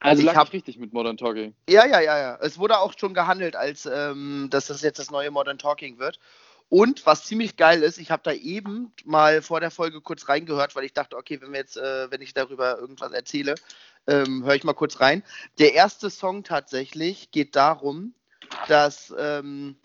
Also 0.00 0.20
Ich 0.20 0.26
lag 0.26 0.36
hab- 0.36 0.48
ich 0.48 0.52
richtig 0.54 0.78
mit 0.78 0.92
Modern 0.92 1.16
Talking. 1.16 1.54
Ja, 1.68 1.86
ja, 1.86 2.00
ja, 2.00 2.18
ja. 2.18 2.38
Es 2.40 2.58
wurde 2.58 2.78
auch 2.78 2.92
schon 2.98 3.14
gehandelt, 3.14 3.56
als 3.56 3.86
ähm, 3.86 4.48
dass 4.50 4.66
das 4.66 4.82
jetzt 4.82 4.98
das 4.98 5.10
neue 5.10 5.30
Modern 5.30 5.58
Talking 5.58 5.98
wird. 5.98 6.18
Und 6.68 7.06
was 7.06 7.24
ziemlich 7.24 7.56
geil 7.56 7.82
ist, 7.82 7.98
ich 7.98 8.10
habe 8.10 8.22
da 8.22 8.32
eben 8.32 8.92
mal 9.04 9.42
vor 9.42 9.60
der 9.60 9.70
Folge 9.70 10.00
kurz 10.00 10.28
reingehört, 10.28 10.74
weil 10.74 10.84
ich 10.84 10.92
dachte, 10.92 11.16
okay, 11.16 11.40
wenn 11.40 11.52
wir 11.52 11.60
jetzt, 11.60 11.76
äh, 11.76 12.10
wenn 12.10 12.20
ich 12.20 12.34
darüber 12.34 12.78
irgendwas 12.78 13.12
erzähle, 13.12 13.54
ähm, 14.06 14.44
höre 14.44 14.54
ich 14.54 14.64
mal 14.64 14.72
kurz 14.74 15.00
rein. 15.00 15.22
Der 15.58 15.74
erste 15.74 16.10
Song 16.10 16.42
tatsächlich 16.42 17.30
geht 17.30 17.54
darum, 17.56 18.12
dass 18.68 19.14
ähm, 19.18 19.76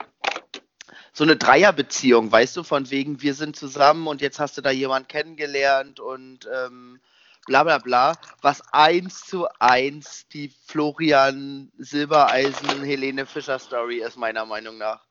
so 1.14 1.24
eine 1.24 1.36
Dreierbeziehung, 1.36 2.32
weißt 2.32 2.58
du, 2.58 2.64
von 2.64 2.90
wegen, 2.92 3.22
wir 3.22 3.34
sind 3.34 3.56
zusammen 3.56 4.08
und 4.08 4.22
jetzt 4.22 4.40
hast 4.40 4.58
du 4.58 4.62
da 4.62 4.72
jemand 4.72 5.10
kennengelernt 5.10 6.00
und 6.00 6.48
ähm, 6.54 7.00
bla 7.48 7.64
bla 7.64 7.78
bla, 7.80 8.18
was 8.42 8.62
eins 8.74 9.22
zu 9.26 9.48
eins 9.60 10.28
die 10.28 10.52
Florian 10.68 11.72
Silbereisen 11.78 12.84
Helene 12.84 13.26
Fischer 13.26 13.60
Story 13.60 13.98
ist, 14.04 14.18
meiner 14.18 14.46
Meinung 14.46 14.78
nach. 14.78 15.02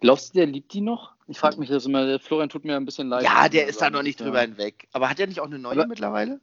Glaubst 0.00 0.30
du, 0.34 0.38
der 0.38 0.46
liebt 0.46 0.72
die 0.72 0.80
noch? 0.80 1.12
Ich 1.28 1.38
frage 1.38 1.58
mich 1.58 1.68
das 1.68 1.84
immer. 1.84 2.06
Der 2.06 2.18
Florian 2.18 2.48
tut 2.48 2.64
mir 2.64 2.74
ein 2.76 2.86
bisschen 2.86 3.08
leid. 3.08 3.22
Ja, 3.22 3.48
der 3.48 3.66
ist 3.68 3.80
da 3.82 3.90
noch 3.90 4.02
nicht 4.02 4.18
Ja. 4.18 4.26
drüber 4.26 4.40
hinweg. 4.40 4.88
Aber 4.92 5.10
hat 5.10 5.20
er 5.20 5.26
nicht 5.26 5.40
auch 5.40 5.46
eine 5.46 5.58
neue 5.58 5.72
Aber- 5.78 5.86
mittlerweile? 5.86 6.40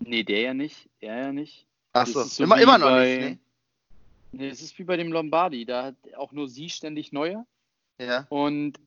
Nee, 0.00 0.24
der 0.24 0.40
ja 0.40 0.54
nicht. 0.54 0.88
Er 1.00 1.16
ja 1.16 1.32
nicht. 1.32 1.64
Achso, 1.92 2.24
immer, 2.42 2.60
immer 2.60 2.78
noch 2.78 2.88
bei- 2.88 3.06
nicht. 3.06 3.20
Ne? 3.20 3.28
Nee, 3.30 3.38
es 4.38 4.62
ist 4.62 4.78
wie 4.78 4.84
bei 4.84 4.96
dem 4.96 5.12
Lombardi. 5.12 5.64
Da 5.64 5.84
hat 5.84 5.96
auch 6.16 6.32
nur 6.32 6.48
sie 6.48 6.68
ständig 6.70 7.12
neue 7.12 7.44
Ja. 7.98 8.26
und 8.30 8.78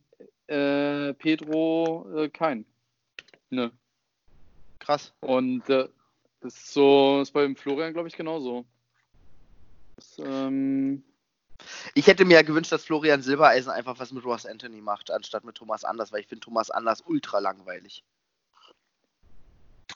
äh, 0.48 1.14
Pedro 1.14 2.08
äh, 2.16 2.30
kein. 2.30 2.66
Ne. 3.50 3.72
Krass. 4.80 5.14
Und 5.22 5.68
äh, 5.70 5.88
das 6.42 6.54
ist 6.56 6.74
so, 6.74 7.22
ist 7.22 7.32
beim 7.32 7.56
Florian, 7.56 7.94
glaube 7.94 8.08
ich, 8.08 8.16
genauso. 8.16 8.66
Das, 9.96 10.20
ähm, 10.20 11.04
Ich 11.96 12.06
hätte 12.08 12.26
mir 12.26 12.36
ja 12.36 12.42
gewünscht, 12.44 12.72
dass 12.72 12.84
Florian 12.84 13.22
Silbereisen 13.22 13.72
einfach 13.72 13.98
was 13.98 14.12
mit 14.12 14.26
Ross 14.26 14.46
Anthony 14.46 14.82
macht, 14.82 15.10
anstatt 15.10 15.44
mit 15.44 15.56
Thomas 15.56 15.84
Anders, 15.84 16.12
weil 16.12 16.20
ich 16.22 16.28
finde 16.28 16.42
Thomas 16.42 16.70
Anders 16.70 17.02
ultra 17.08 17.40
langweilig. 17.40 18.04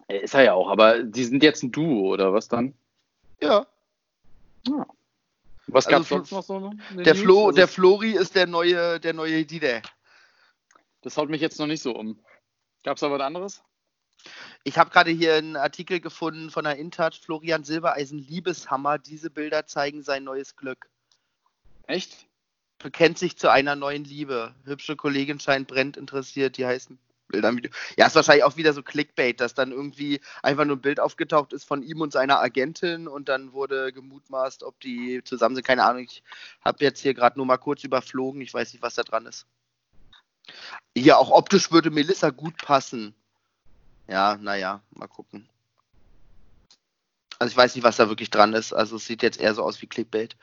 ist 0.08 0.34
er 0.34 0.44
ja 0.44 0.54
auch, 0.54 0.70
aber 0.70 1.04
die 1.04 1.24
sind 1.26 1.44
jetzt 1.44 1.62
ein 1.64 1.72
Duo, 1.72 2.14
oder 2.14 2.34
was 2.34 2.48
dann? 2.48 2.74
Ja. 3.42 3.68
Was 5.72 5.88
Also 5.88 5.98
gab's 5.98 6.10
sonst 6.10 6.32
noch 6.32 6.44
so? 6.44 6.72
Der, 6.96 7.14
News? 7.14 7.24
Flo, 7.24 7.46
Also, 7.48 7.52
der 7.56 7.68
Flori 7.68 8.12
ist 8.12 8.36
der 8.36 8.48
neue, 8.48 9.00
der 9.00 9.14
neue 9.14 9.46
Dide. 9.46 9.82
Das 11.02 11.18
haut 11.18 11.30
mich 11.30 11.42
jetzt 11.42 11.60
noch 11.60 11.68
nicht 11.68 11.82
so 11.82 11.96
um. 11.96 12.20
Gab's 12.84 13.02
da 13.02 13.12
was 13.12 13.22
anderes? 13.22 13.64
Ich 14.64 14.78
habe 14.78 14.90
gerade 14.90 15.12
hier 15.12 15.36
einen 15.36 15.56
Artikel 15.56 16.00
gefunden 16.02 16.50
von 16.50 16.66
der 16.66 16.76
Intouch, 16.76 17.20
Florian 17.22 17.64
Silbereisen 17.64 18.20
Liebeshammer, 18.20 18.98
diese 18.98 19.30
Bilder 19.30 19.66
zeigen 19.66 20.04
sein 20.04 20.24
neues 20.24 20.56
Glück. 20.56 20.90
Echt? 21.88 22.28
Bekennt 22.80 23.18
sich 23.18 23.38
zu 23.38 23.50
einer 23.50 23.76
neuen 23.76 24.04
Liebe. 24.04 24.56
Hübsche 24.66 24.96
Kollegin 24.96 25.40
scheint 25.40 25.68
brennend 25.68 25.98
interessiert, 25.98 26.58
die 26.58 26.66
heißen 26.66 27.00
Bilder. 27.30 27.50
im 27.50 27.58
Video. 27.58 27.72
Ja, 27.98 28.08
ist 28.08 28.16
wahrscheinlich 28.16 28.44
auch 28.44 28.58
wieder 28.58 28.74
so 28.74 28.84
Clickbait, 28.84 29.40
dass 29.40 29.54
dann 29.54 29.72
irgendwie 29.72 30.20
einfach 30.44 30.66
nur 30.66 30.76
ein 30.76 30.82
Bild 30.82 31.00
aufgetaucht 31.00 31.54
ist 31.54 31.64
von 31.64 31.84
ihm 31.84 32.02
und 32.02 32.12
seiner 32.12 32.40
Agentin 32.40 33.08
und 33.08 33.30
dann 33.30 33.54
wurde 33.54 33.94
gemutmaßt, 33.94 34.64
ob 34.64 34.80
die 34.80 35.24
zusammen 35.24 35.56
sind. 35.56 35.66
Keine 35.66 35.86
Ahnung, 35.86 36.04
ich 36.04 36.24
habe 36.64 36.84
jetzt 36.84 37.00
hier 37.00 37.14
gerade 37.14 37.38
nur 37.38 37.46
mal 37.46 37.58
kurz 37.58 37.84
überflogen, 37.84 38.42
ich 38.42 38.54
weiß 38.54 38.74
nicht, 38.74 38.82
was 38.82 38.96
da 38.96 39.04
dran 39.04 39.26
ist. 39.26 39.46
Ja, 40.98 41.18
auch 41.18 41.30
optisch 41.30 41.72
würde 41.72 41.92
Melissa 41.92 42.32
gut 42.32 42.58
passen. 42.58 43.14
Ja, 44.08 44.38
naja, 44.38 44.82
mal 44.90 45.08
gucken. 45.08 45.48
Also 47.38 47.52
ich 47.52 47.58
weiß 47.58 47.76
nicht, 47.76 47.84
was 47.84 47.98
da 47.98 48.10
wirklich 48.10 48.32
dran 48.32 48.54
ist. 48.54 48.74
Also 48.74 48.98
es 48.98 49.06
sieht 49.06 49.24
jetzt 49.24 49.40
eher 49.40 49.54
so 49.54 49.64
aus 49.64 49.82
wie 49.82 49.88
Clickbait. 49.88 50.36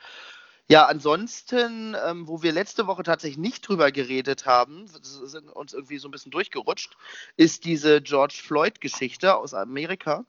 Ja, 0.69 0.85
ansonsten, 0.85 1.95
ähm, 2.05 2.27
wo 2.27 2.43
wir 2.43 2.51
letzte 2.51 2.87
Woche 2.87 3.03
tatsächlich 3.03 3.37
nicht 3.37 3.67
drüber 3.67 3.91
geredet 3.91 4.45
haben, 4.45 4.85
das 4.91 5.15
ist 5.15 5.35
uns 5.35 5.73
irgendwie 5.73 5.97
so 5.97 6.09
ein 6.09 6.11
bisschen 6.11 6.31
durchgerutscht, 6.31 6.97
ist 7.37 7.63
diese 7.63 8.01
George 8.01 8.41
Floyd-Geschichte 8.43 9.35
aus 9.35 9.53
Amerika. 9.53 10.25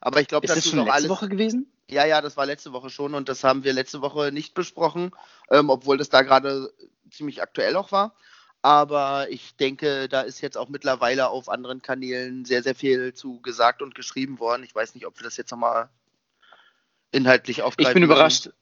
Aber 0.00 0.20
ich 0.20 0.28
glaube, 0.28 0.46
Ist 0.46 0.50
das 0.50 0.64
ist 0.64 0.70
schon 0.70 0.78
letzte 0.78 0.92
alles. 0.94 1.08
Woche 1.10 1.28
gewesen? 1.28 1.70
Ja, 1.90 2.06
ja, 2.06 2.22
das 2.22 2.38
war 2.38 2.46
letzte 2.46 2.72
Woche 2.72 2.88
schon 2.88 3.14
und 3.14 3.28
das 3.28 3.44
haben 3.44 3.64
wir 3.64 3.74
letzte 3.74 4.00
Woche 4.00 4.32
nicht 4.32 4.54
besprochen, 4.54 5.10
ähm, 5.50 5.68
obwohl 5.68 5.98
das 5.98 6.08
da 6.08 6.22
gerade 6.22 6.72
ziemlich 7.10 7.42
aktuell 7.42 7.76
auch 7.76 7.92
war. 7.92 8.14
Aber 8.62 9.28
ich 9.28 9.56
denke, 9.56 10.08
da 10.08 10.22
ist 10.22 10.40
jetzt 10.40 10.56
auch 10.56 10.70
mittlerweile 10.70 11.28
auf 11.28 11.50
anderen 11.50 11.82
Kanälen 11.82 12.46
sehr, 12.46 12.62
sehr 12.62 12.74
viel 12.74 13.12
zu 13.12 13.42
gesagt 13.42 13.82
und 13.82 13.94
geschrieben 13.94 14.38
worden. 14.38 14.64
Ich 14.64 14.74
weiß 14.74 14.94
nicht, 14.94 15.06
ob 15.06 15.18
wir 15.18 15.24
das 15.24 15.36
jetzt 15.36 15.50
nochmal 15.50 15.90
inhaltlich 17.12 17.60
aufgreifen. 17.60 18.02
Ich 18.02 18.08
bin 18.08 18.16
müssen. 18.16 18.54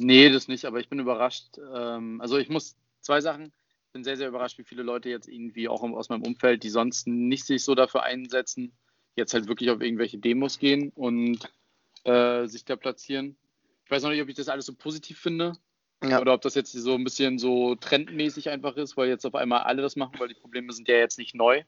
Nee, 0.00 0.30
das 0.30 0.48
nicht, 0.48 0.64
aber 0.64 0.80
ich 0.80 0.88
bin 0.88 0.98
überrascht. 0.98 1.58
Ähm, 1.72 2.20
also 2.20 2.38
ich 2.38 2.48
muss 2.48 2.76
zwei 3.00 3.20
Sachen. 3.20 3.46
Ich 3.46 3.92
bin 3.92 4.04
sehr, 4.04 4.16
sehr 4.16 4.28
überrascht, 4.28 4.58
wie 4.58 4.64
viele 4.64 4.82
Leute 4.82 5.08
jetzt 5.08 5.28
irgendwie 5.28 5.68
auch 5.68 5.82
aus 5.82 6.08
meinem 6.10 6.22
Umfeld, 6.22 6.62
die 6.62 6.68
sonst 6.68 7.06
nicht 7.06 7.46
sich 7.46 7.64
so 7.64 7.74
dafür 7.74 8.02
einsetzen, 8.02 8.72
jetzt 9.14 9.32
halt 9.32 9.48
wirklich 9.48 9.70
auf 9.70 9.80
irgendwelche 9.80 10.18
Demos 10.18 10.58
gehen 10.58 10.92
und 10.94 11.50
äh, 12.04 12.46
sich 12.46 12.64
da 12.64 12.76
platzieren. 12.76 13.36
Ich 13.84 13.90
weiß 13.90 14.02
noch 14.02 14.10
nicht, 14.10 14.20
ob 14.20 14.28
ich 14.28 14.34
das 14.34 14.48
alles 14.48 14.66
so 14.66 14.74
positiv 14.74 15.18
finde 15.18 15.54
Ja. 16.04 16.20
oder 16.20 16.34
ob 16.34 16.42
das 16.42 16.54
jetzt 16.54 16.72
so 16.72 16.94
ein 16.94 17.04
bisschen 17.04 17.38
so 17.38 17.74
trendmäßig 17.76 18.50
einfach 18.50 18.76
ist, 18.76 18.96
weil 18.96 19.08
jetzt 19.08 19.24
auf 19.24 19.34
einmal 19.34 19.60
alle 19.60 19.80
das 19.80 19.96
machen, 19.96 20.18
weil 20.18 20.28
die 20.28 20.34
Probleme 20.34 20.72
sind 20.72 20.88
ja 20.88 20.96
jetzt 20.96 21.18
nicht 21.18 21.34
neu. 21.34 21.62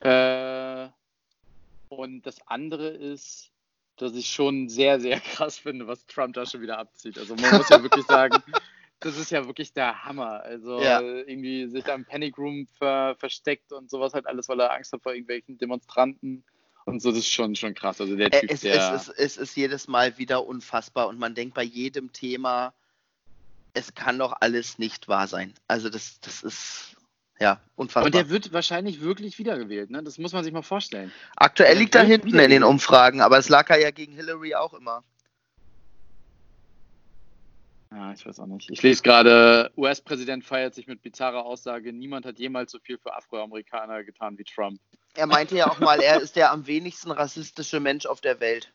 Äh, 0.00 0.88
und 1.88 2.26
das 2.26 2.44
andere 2.48 2.88
ist, 2.88 3.52
dass 3.96 4.14
ich 4.14 4.28
schon 4.28 4.68
sehr, 4.68 5.00
sehr 5.00 5.20
krass 5.20 5.58
finde, 5.58 5.86
was 5.86 6.06
Trump 6.06 6.34
da 6.34 6.46
schon 6.46 6.60
wieder 6.62 6.78
abzieht. 6.78 7.18
Also 7.18 7.36
man 7.36 7.54
muss 7.56 7.68
ja 7.68 7.82
wirklich 7.82 8.06
sagen, 8.06 8.42
das 9.00 9.18
ist 9.18 9.30
ja 9.30 9.46
wirklich 9.46 9.72
der 9.72 10.04
Hammer. 10.04 10.42
Also 10.42 10.82
Ja. 10.82 11.00
irgendwie 11.00 11.66
sich 11.68 11.84
da 11.84 11.94
im 11.94 12.04
Panic 12.04 12.38
Room 12.38 12.66
ver 12.78 13.16
versteckt 13.18 13.72
und 13.72 13.90
sowas 13.90 14.14
halt 14.14 14.26
alles, 14.26 14.48
weil 14.48 14.60
er 14.60 14.72
Angst 14.72 14.92
hat 14.92 15.02
vor 15.02 15.12
irgendwelchen 15.12 15.58
Demonstranten 15.58 16.44
Und 16.86 17.02
so, 17.02 17.10
das 17.10 17.20
ist 17.20 17.32
schon, 17.32 17.54
schon 17.56 17.74
krass. 17.74 18.00
Also 18.00 18.16
der 18.16 18.30
Äh, 18.30 18.40
Typ, 18.40 18.50
Es, 18.50 18.60
der. 18.60 18.74
es, 18.94 19.08
ist, 19.08 19.18
es 19.18 19.36
ist 19.36 19.56
jedes 19.56 19.88
Mal 19.88 20.18
wieder 20.18 20.46
unfassbar 20.46 21.08
und 21.08 21.18
man 21.18 21.34
denkt 21.34 21.54
bei 21.54 21.62
jedem 21.64 22.12
Thema, 22.12 22.74
es 23.74 23.94
kann 23.94 24.18
doch 24.18 24.34
alles 24.40 24.78
nicht 24.78 25.08
wahr 25.08 25.26
sein. 25.28 25.52
Also 25.68 25.90
das, 25.90 26.20
das 26.20 26.42
ist 26.42 26.95
ja 27.38 27.60
unfassbar. 27.76 28.04
und 28.06 28.14
der 28.14 28.28
wird 28.28 28.52
wahrscheinlich 28.52 29.00
wirklich 29.00 29.38
wiedergewählt, 29.38 29.90
ne? 29.90 30.02
Das 30.02 30.18
muss 30.18 30.32
man 30.32 30.44
sich 30.44 30.52
mal 30.52 30.62
vorstellen. 30.62 31.12
Aktuell 31.36 31.72
der 31.72 31.80
liegt 31.80 31.94
er 31.94 32.04
hinten 32.04 32.38
in 32.38 32.50
den. 32.50 32.64
Umfragen, 32.64 33.20
aber 33.20 33.38
es 33.38 33.48
lag 33.48 33.68
er 33.70 33.80
ja 33.80 33.90
gegen 33.90 34.12
Hillary 34.12 34.54
auch 34.54 34.74
immer. 34.74 35.04
Ja, 37.92 38.12
ich 38.12 38.26
weiß 38.26 38.40
auch 38.40 38.46
nicht. 38.46 38.68
Ich 38.70 38.82
lese 38.82 39.02
gerade, 39.02 39.70
US-Präsident 39.76 40.44
feiert 40.44 40.74
sich 40.74 40.86
mit 40.86 41.02
bizarrer 41.02 41.44
Aussage, 41.46 41.92
niemand 41.92 42.26
hat 42.26 42.38
jemals 42.38 42.72
so 42.72 42.78
viel 42.78 42.98
für 42.98 43.14
Afroamerikaner 43.14 44.04
getan 44.04 44.36
wie 44.38 44.44
Trump. 44.44 44.80
Er 45.14 45.26
meinte 45.26 45.56
ja 45.56 45.70
auch 45.70 45.78
mal, 45.78 46.00
er 46.00 46.20
ist 46.20 46.36
der 46.36 46.52
am 46.52 46.66
wenigsten 46.66 47.10
rassistische 47.10 47.80
Mensch 47.80 48.04
auf 48.04 48.20
der 48.20 48.40
Welt. 48.40 48.72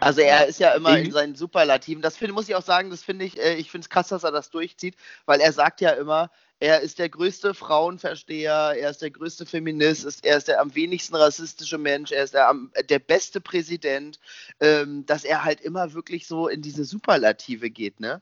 Also 0.00 0.22
er 0.22 0.46
ist 0.46 0.58
ja 0.58 0.72
immer 0.72 0.98
in 0.98 1.12
seinen 1.12 1.34
Superlativen. 1.34 2.02
Das 2.02 2.16
finde, 2.16 2.32
muss 2.32 2.48
ich 2.48 2.54
auch 2.56 2.62
sagen, 2.62 2.90
das 2.90 3.02
finde 3.02 3.26
ich, 3.26 3.38
äh, 3.38 3.54
ich 3.54 3.70
finde 3.70 3.84
es 3.84 3.90
krass, 3.90 4.08
dass 4.08 4.24
er 4.24 4.32
das 4.32 4.50
durchzieht, 4.50 4.96
weil 5.26 5.40
er 5.40 5.52
sagt 5.52 5.80
ja 5.80 5.90
immer, 5.90 6.30
er 6.60 6.80
ist 6.80 6.98
der 6.98 7.08
größte 7.08 7.54
Frauenversteher, 7.54 8.74
er 8.78 8.90
ist 8.90 9.00
der 9.00 9.10
größte 9.10 9.46
Feminist, 9.46 10.04
ist, 10.04 10.24
er 10.24 10.36
ist 10.36 10.46
der 10.46 10.60
am 10.60 10.74
wenigsten 10.74 11.16
rassistische 11.16 11.78
Mensch, 11.78 12.12
er 12.12 12.22
ist 12.22 12.34
der, 12.34 12.48
am, 12.48 12.70
der 12.88 12.98
beste 12.98 13.40
Präsident, 13.40 14.20
ähm, 14.60 15.06
dass 15.06 15.24
er 15.24 15.42
halt 15.42 15.62
immer 15.62 15.94
wirklich 15.94 16.26
so 16.26 16.48
in 16.48 16.60
diese 16.60 16.84
Superlative 16.84 17.70
geht, 17.70 17.98
ne? 17.98 18.20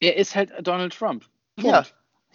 Er 0.00 0.16
ist 0.16 0.34
halt 0.34 0.52
Donald 0.60 0.94
Trump. 0.94 1.26
Punkt. 1.56 1.70
ja. 1.70 1.86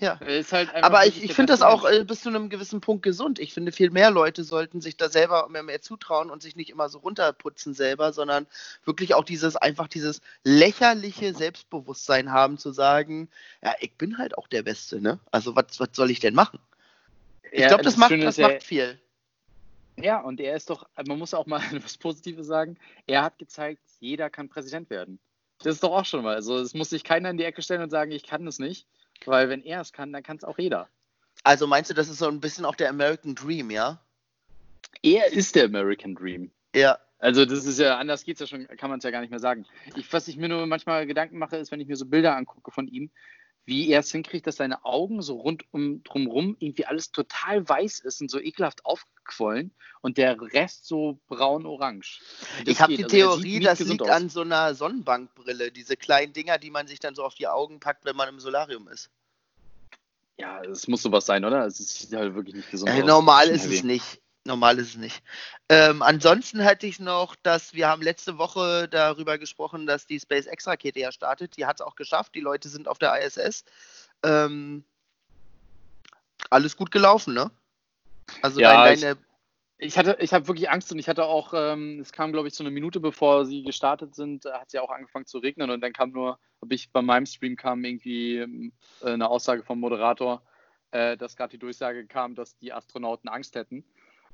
Er 0.02 0.40
ist 0.40 0.52
halt 0.52 0.74
Aber 0.76 1.06
ich, 1.06 1.24
ich 1.24 1.34
finde 1.34 1.54
das 1.54 1.62
auch 1.62 1.86
äh, 1.86 2.04
bis 2.04 2.22
zu 2.22 2.30
einem 2.30 2.50
gewissen 2.50 2.82
Punkt 2.82 3.04
gesund. 3.04 3.38
Ich 3.38 3.54
finde, 3.54 3.72
viel 3.72 3.92
mehr 3.92 4.10
Leute 4.10 4.44
sollten 4.44 4.82
sich 4.82 4.98
da 4.98 5.10
selber 5.10 5.48
mehr, 5.50 5.62
mehr 5.62 5.82
zutrauen 5.82 6.32
und 6.32 6.42
sich 6.42 6.56
nicht 6.56 6.72
immer 6.72 6.90
so 6.90 6.98
runterputzen 7.00 7.76
selber, 7.76 8.12
sondern 8.12 8.48
wirklich 8.84 9.14
auch 9.14 9.24
dieses, 9.24 9.56
einfach 9.56 9.88
dieses 9.88 10.22
lächerliche 10.44 11.34
Selbstbewusstsein 11.36 12.32
haben, 12.32 12.58
zu 12.58 12.72
sagen, 12.72 13.30
ja, 13.64 13.76
ich 13.80 13.96
bin 13.96 14.18
halt 14.18 14.38
auch 14.38 14.48
der 14.48 14.64
Beste, 14.64 15.00
ne? 15.00 15.20
Also 15.30 15.56
was, 15.56 15.80
was 15.80 15.90
soll 15.94 16.10
ich 16.10 16.20
denn 16.20 16.34
machen? 16.34 16.60
Ich 17.52 17.60
Ja, 17.60 17.68
glaube, 17.68 17.84
das, 17.84 17.98
macht, 17.98 18.12
das 18.12 18.20
ist, 18.24 18.38
er- 18.40 18.50
macht 18.50 18.64
viel. 18.64 19.00
Ja, 19.98 20.20
und 20.22 20.40
er 20.40 20.56
ist 20.56 20.70
doch, 20.70 20.88
man 21.06 21.20
muss 21.20 21.34
auch 21.34 21.46
mal 21.46 21.62
was 21.84 21.98
Positives 21.98 22.48
sagen. 22.48 22.78
Er 23.06 23.24
hat 23.24 23.38
gezeigt, 23.38 23.84
jeder 24.00 24.30
kann 24.30 24.50
Präsident 24.50 24.90
werden. 24.90 25.20
Das 25.60 25.76
ist 25.76 25.84
doch 25.84 25.92
auch 25.92 26.06
schon 26.06 26.24
mal. 26.24 26.34
Also 26.34 26.58
es 26.58 26.74
muss 26.74 26.90
sich 26.90 27.04
keiner 27.04 27.30
in 27.30 27.38
die 27.38 27.44
Ecke 27.44 27.62
stellen 27.62 27.84
und 27.84 27.92
sagen, 27.92 28.12
ich 28.12 28.24
kann 28.24 28.48
es 28.48 28.58
nicht. 28.58 28.88
Weil 29.26 29.50
wenn 29.50 29.64
er 29.64 29.82
es 29.82 29.94
kann, 29.94 30.14
dann 30.14 30.24
kann 30.24 30.38
es 30.38 30.44
auch 30.44 30.58
jeder. 30.58 30.88
Also 31.44 31.68
meinst 31.68 31.90
du, 31.90 31.94
das 31.94 32.10
ist 32.10 32.20
so 32.20 32.28
ein 32.28 32.40
bisschen 32.40 32.66
auch 32.66 32.76
der 32.76 32.90
American 32.90 33.36
Dream, 33.36 33.72
ja? 33.72 34.00
Er 35.04 35.32
ist 35.32 35.56
der 35.56 35.66
American 35.66 36.16
Dream. 36.16 36.52
Ja. 36.76 37.00
Also 37.20 37.46
das 37.46 37.66
ist 37.66 37.78
ja, 37.78 37.98
anders 37.98 38.24
geht's 38.24 38.40
ja 38.40 38.48
schon, 38.48 38.68
kann 38.68 38.90
man 38.90 38.98
es 38.98 39.04
ja 39.04 39.12
gar 39.12 39.22
nicht 39.22 39.30
mehr 39.30 39.40
sagen. 39.40 39.66
Ich, 39.96 40.12
was 40.12 40.28
ich 40.28 40.38
mir 40.38 40.50
nur 40.50 40.66
manchmal 40.66 41.06
Gedanken 41.06 41.38
mache, 41.38 41.58
ist, 41.58 41.72
wenn 41.72 41.80
ich 41.80 41.88
mir 41.88 41.96
so 41.96 42.08
Bilder 42.08 42.36
angucke 42.36 42.72
von 42.72 42.88
ihm, 42.88 43.12
wie 43.66 43.90
er 43.90 44.00
es 44.00 44.12
hinkriegt, 44.12 44.48
dass 44.48 44.56
seine 44.58 44.84
Augen 44.86 45.22
so 45.22 45.36
rundum 45.38 46.04
drumrum 46.04 46.56
irgendwie 46.60 46.86
alles 46.86 47.12
total 47.12 47.68
weiß 47.68 48.00
ist 48.00 48.22
und 48.22 48.30
so 48.32 48.40
ekelhaft 48.40 48.86
aufgequollen 48.86 49.72
und 50.02 50.18
der 50.18 50.40
Rest 50.42 50.86
so 50.88 51.20
braun-orange. 51.28 52.22
Ich 52.66 52.82
habe 52.82 52.96
die 52.96 53.04
Also 53.04 53.16
Theorie, 53.16 53.60
das 53.60 53.80
liegt 53.80 54.02
aus. 54.02 54.10
an 54.10 54.30
so 54.30 54.42
einer 54.42 54.74
Sonnenbankbrille, 54.74 55.72
diese 55.72 55.96
kleinen 55.96 56.34
Dinger, 56.34 56.58
die 56.58 56.72
man 56.72 56.88
sich 56.88 57.00
dann 57.00 57.14
so 57.16 57.24
auf 57.24 57.36
die 57.36 57.48
Augen 57.48 57.80
packt, 57.80 58.04
wenn 58.06 58.16
man 58.16 58.30
im 58.30 58.40
Solarium 58.40 58.88
ist. 58.88 59.10
Ja, 60.38 60.62
es 60.64 60.88
muss 60.88 61.04
sowas 61.04 61.26
sein, 61.28 61.46
oder? 61.46 61.66
Es 61.66 61.78
sieht 61.78 62.14
halt 62.14 62.34
wirklich 62.34 62.56
nicht 62.56 62.72
gesund 62.72 62.90
Äh, 62.92 63.02
aus. 63.02 63.08
normal 63.08 63.48
ist 63.50 63.66
es 63.66 63.84
nicht. 63.84 64.21
Normal 64.44 64.80
ist 64.80 64.90
es 64.90 64.98
nicht. 64.98 65.22
Ähm, 65.70 66.02
ansonsten 66.02 66.60
hätte 66.60 66.88
ich 66.88 67.00
noch, 67.00 67.36
dass 67.44 67.74
wir 67.74 67.88
haben 67.88 68.02
letzte 68.02 68.40
Woche 68.40 68.88
darüber 68.90 69.38
gesprochen, 69.38 69.86
dass 69.86 70.08
die 70.08 70.20
SpaceX-Rakete 70.20 71.00
ja 71.00 71.12
startet. 71.12 71.58
Die 71.58 71.66
hat 71.68 71.80
es 71.80 71.86
auch 71.86 71.96
geschafft. 71.96 72.34
Die 72.34 72.40
Leute 72.40 72.68
sind 72.68 72.88
auf 72.88 72.98
der 72.98 73.24
ISS. 73.24 73.64
Ähm, 74.24 74.84
alles 76.50 76.76
gut 76.76 76.90
gelaufen, 76.90 77.36
ne? 77.36 77.52
Also 78.42 78.60
Ja, 78.60 78.84
dein, 78.84 78.96
ich- 78.96 79.02
deine, 79.02 79.18
Ich 79.78 79.98
hatte, 79.98 80.18
ich 80.20 80.34
habe 80.34 80.48
wirklich 80.48 80.70
Angst 80.70 80.92
und 80.92 81.00
ich 81.00 81.08
hatte 81.10 81.26
auch, 81.26 81.54
ähm, 81.56 82.00
es 82.02 82.12
kam, 82.12 82.32
glaube 82.32 82.48
ich, 82.48 82.56
so 82.56 82.64
eine 82.64 82.72
Minute 82.72 83.00
bevor 83.00 83.46
sie 83.46 83.64
gestartet 83.64 84.16
sind, 84.16 84.46
äh, 84.46 84.54
hat 84.54 84.68
es 84.68 84.74
ja 84.74 84.82
auch 84.82 84.92
angefangen 84.92 85.26
zu 85.26 85.38
regnen 85.40 85.70
und 85.72 85.82
dann 85.82 85.94
kam 85.94 86.12
nur, 86.12 86.40
habe 86.62 86.76
ich 86.76 86.92
bei 86.92 87.02
meinem 87.02 87.26
Stream 87.26 87.56
kam 87.56 87.84
irgendwie 87.84 88.38
äh, 88.38 88.72
eine 89.02 89.30
Aussage 89.30 89.64
vom 89.64 89.80
Moderator, 89.80 90.44
äh, 90.92 91.18
dass 91.18 91.36
gerade 91.36 91.52
die 91.52 91.58
Durchsage 91.58 92.06
kam, 92.06 92.36
dass 92.36 92.58
die 92.58 92.74
Astronauten 92.74 93.28
Angst 93.30 93.56
hätten 93.56 93.84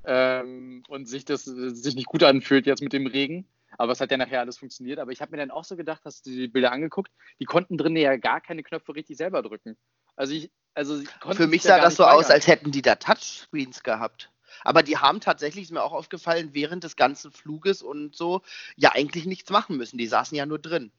ähm, 0.07 0.83
und 0.87 1.07
sich 1.07 1.25
das 1.25 1.43
sich 1.43 1.95
nicht 1.95 2.07
gut 2.07 2.23
anfühlt 2.23 2.65
jetzt 2.65 2.81
mit 2.81 2.93
dem 2.93 3.05
Regen. 3.05 3.45
Aber 3.77 3.91
es 3.91 3.99
hat 3.99 4.09
ja 4.09 4.17
nachher 4.17 4.39
alles 4.39 4.57
funktioniert. 4.57 4.99
Aber 4.99 5.11
ich 5.11 5.21
habe 5.21 5.31
mir 5.31 5.37
dann 5.37 5.51
auch 5.51 5.65
so 5.65 5.75
gedacht, 5.75 6.01
hast 6.05 6.25
du 6.25 6.31
die 6.31 6.47
Bilder 6.47 6.71
angeguckt, 6.71 7.11
die 7.39 7.45
konnten 7.45 7.77
drinnen 7.77 7.97
ja 7.97 8.15
gar 8.15 8.41
keine 8.41 8.63
Knöpfe 8.63 8.95
richtig 8.95 9.17
selber 9.17 9.43
drücken. 9.43 9.77
Also 10.15 10.33
ich, 10.33 10.49
also 10.73 10.99
für 11.31 11.47
mich 11.47 11.61
sah 11.61 11.79
das 11.79 11.95
so 11.95 12.05
aus, 12.05 12.31
als 12.31 12.47
hätten 12.47 12.71
die 12.71 12.81
da 12.81 12.95
Touchscreens 12.95 13.83
gehabt. 13.83 14.31
Aber 14.63 14.81
die 14.81 14.97
haben 14.97 15.19
tatsächlich, 15.19 15.65
ist 15.65 15.71
mir 15.71 15.83
auch 15.83 15.91
aufgefallen, 15.91 16.49
während 16.53 16.83
des 16.83 16.95
ganzen 16.95 17.31
Fluges 17.31 17.81
und 17.81 18.15
so, 18.15 18.41
ja 18.75 18.93
eigentlich 18.93 19.25
nichts 19.25 19.51
machen 19.51 19.77
müssen. 19.77 19.97
Die 19.97 20.07
saßen 20.07 20.35
ja 20.35 20.45
nur 20.45 20.59
drin. 20.59 20.91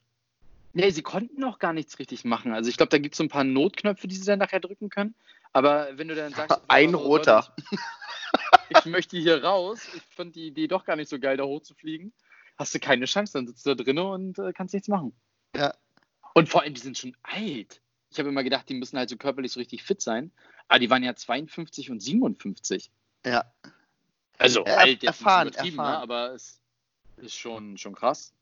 Nee, 0.73 0.91
sie 0.91 1.01
konnten 1.01 1.43
auch 1.43 1.59
gar 1.59 1.73
nichts 1.73 1.97
richtig 1.99 2.25
machen. 2.25 2.53
Also 2.53 2.69
ich 2.69 2.77
glaube, 2.77 2.89
da 2.89 2.99
gibt 2.99 3.13
es 3.13 3.17
so 3.17 3.23
ein 3.23 3.29
paar 3.29 3.43
Notknöpfe, 3.43 4.07
die 4.07 4.15
sie 4.15 4.25
dann 4.25 4.39
nachher 4.39 4.59
drücken 4.59 4.89
können. 4.89 5.15
Aber 5.51 5.97
wenn 5.97 6.07
du 6.07 6.15
dann 6.15 6.33
sagst, 6.33 6.61
Ein 6.67 6.91
Leute, 6.91 7.03
roter. 7.03 7.55
Ich, 7.71 7.79
ich 8.77 8.85
möchte 8.85 9.17
hier 9.17 9.43
raus, 9.43 9.81
ich 9.95 10.03
fand 10.15 10.35
die 10.35 10.47
Idee 10.47 10.67
doch 10.67 10.85
gar 10.85 10.95
nicht 10.95 11.09
so 11.09 11.19
geil, 11.19 11.37
da 11.37 11.43
hochzufliegen, 11.43 12.13
hast 12.57 12.75
du 12.75 12.79
keine 12.79 13.05
Chance, 13.05 13.33
dann 13.33 13.47
sitzt 13.47 13.65
du 13.65 13.73
da 13.73 13.83
drinnen 13.83 14.05
und 14.05 14.37
äh, 14.37 14.53
kannst 14.53 14.73
nichts 14.73 14.87
machen. 14.87 15.13
Ja. 15.55 15.73
Und 16.35 16.49
vor 16.49 16.61
allem, 16.61 16.73
die 16.73 16.81
sind 16.81 16.97
schon 16.97 17.17
alt. 17.23 17.81
Ich 18.11 18.19
habe 18.19 18.29
immer 18.29 18.43
gedacht, 18.43 18.69
die 18.69 18.75
müssen 18.75 18.97
halt 18.97 19.09
so 19.09 19.17
körperlich 19.17 19.51
so 19.51 19.59
richtig 19.59 19.83
fit 19.83 20.01
sein. 20.01 20.31
Aber 20.67 20.79
die 20.79 20.89
waren 20.89 21.03
ja 21.03 21.15
52 21.15 21.89
und 21.89 21.99
57. 21.99 22.91
Ja. 23.25 23.51
Also 24.37 24.65
Ja, 24.65 24.77
alt, 24.77 25.03
jetzt 25.03 25.05
erfahren, 25.05 25.47
übertrieben, 25.47 25.79
erfahren. 25.79 25.93
Ne? 25.93 25.99
aber 25.99 26.33
es 26.33 26.61
ist 27.17 27.35
schon, 27.35 27.77
schon 27.77 27.95
krass. 27.95 28.33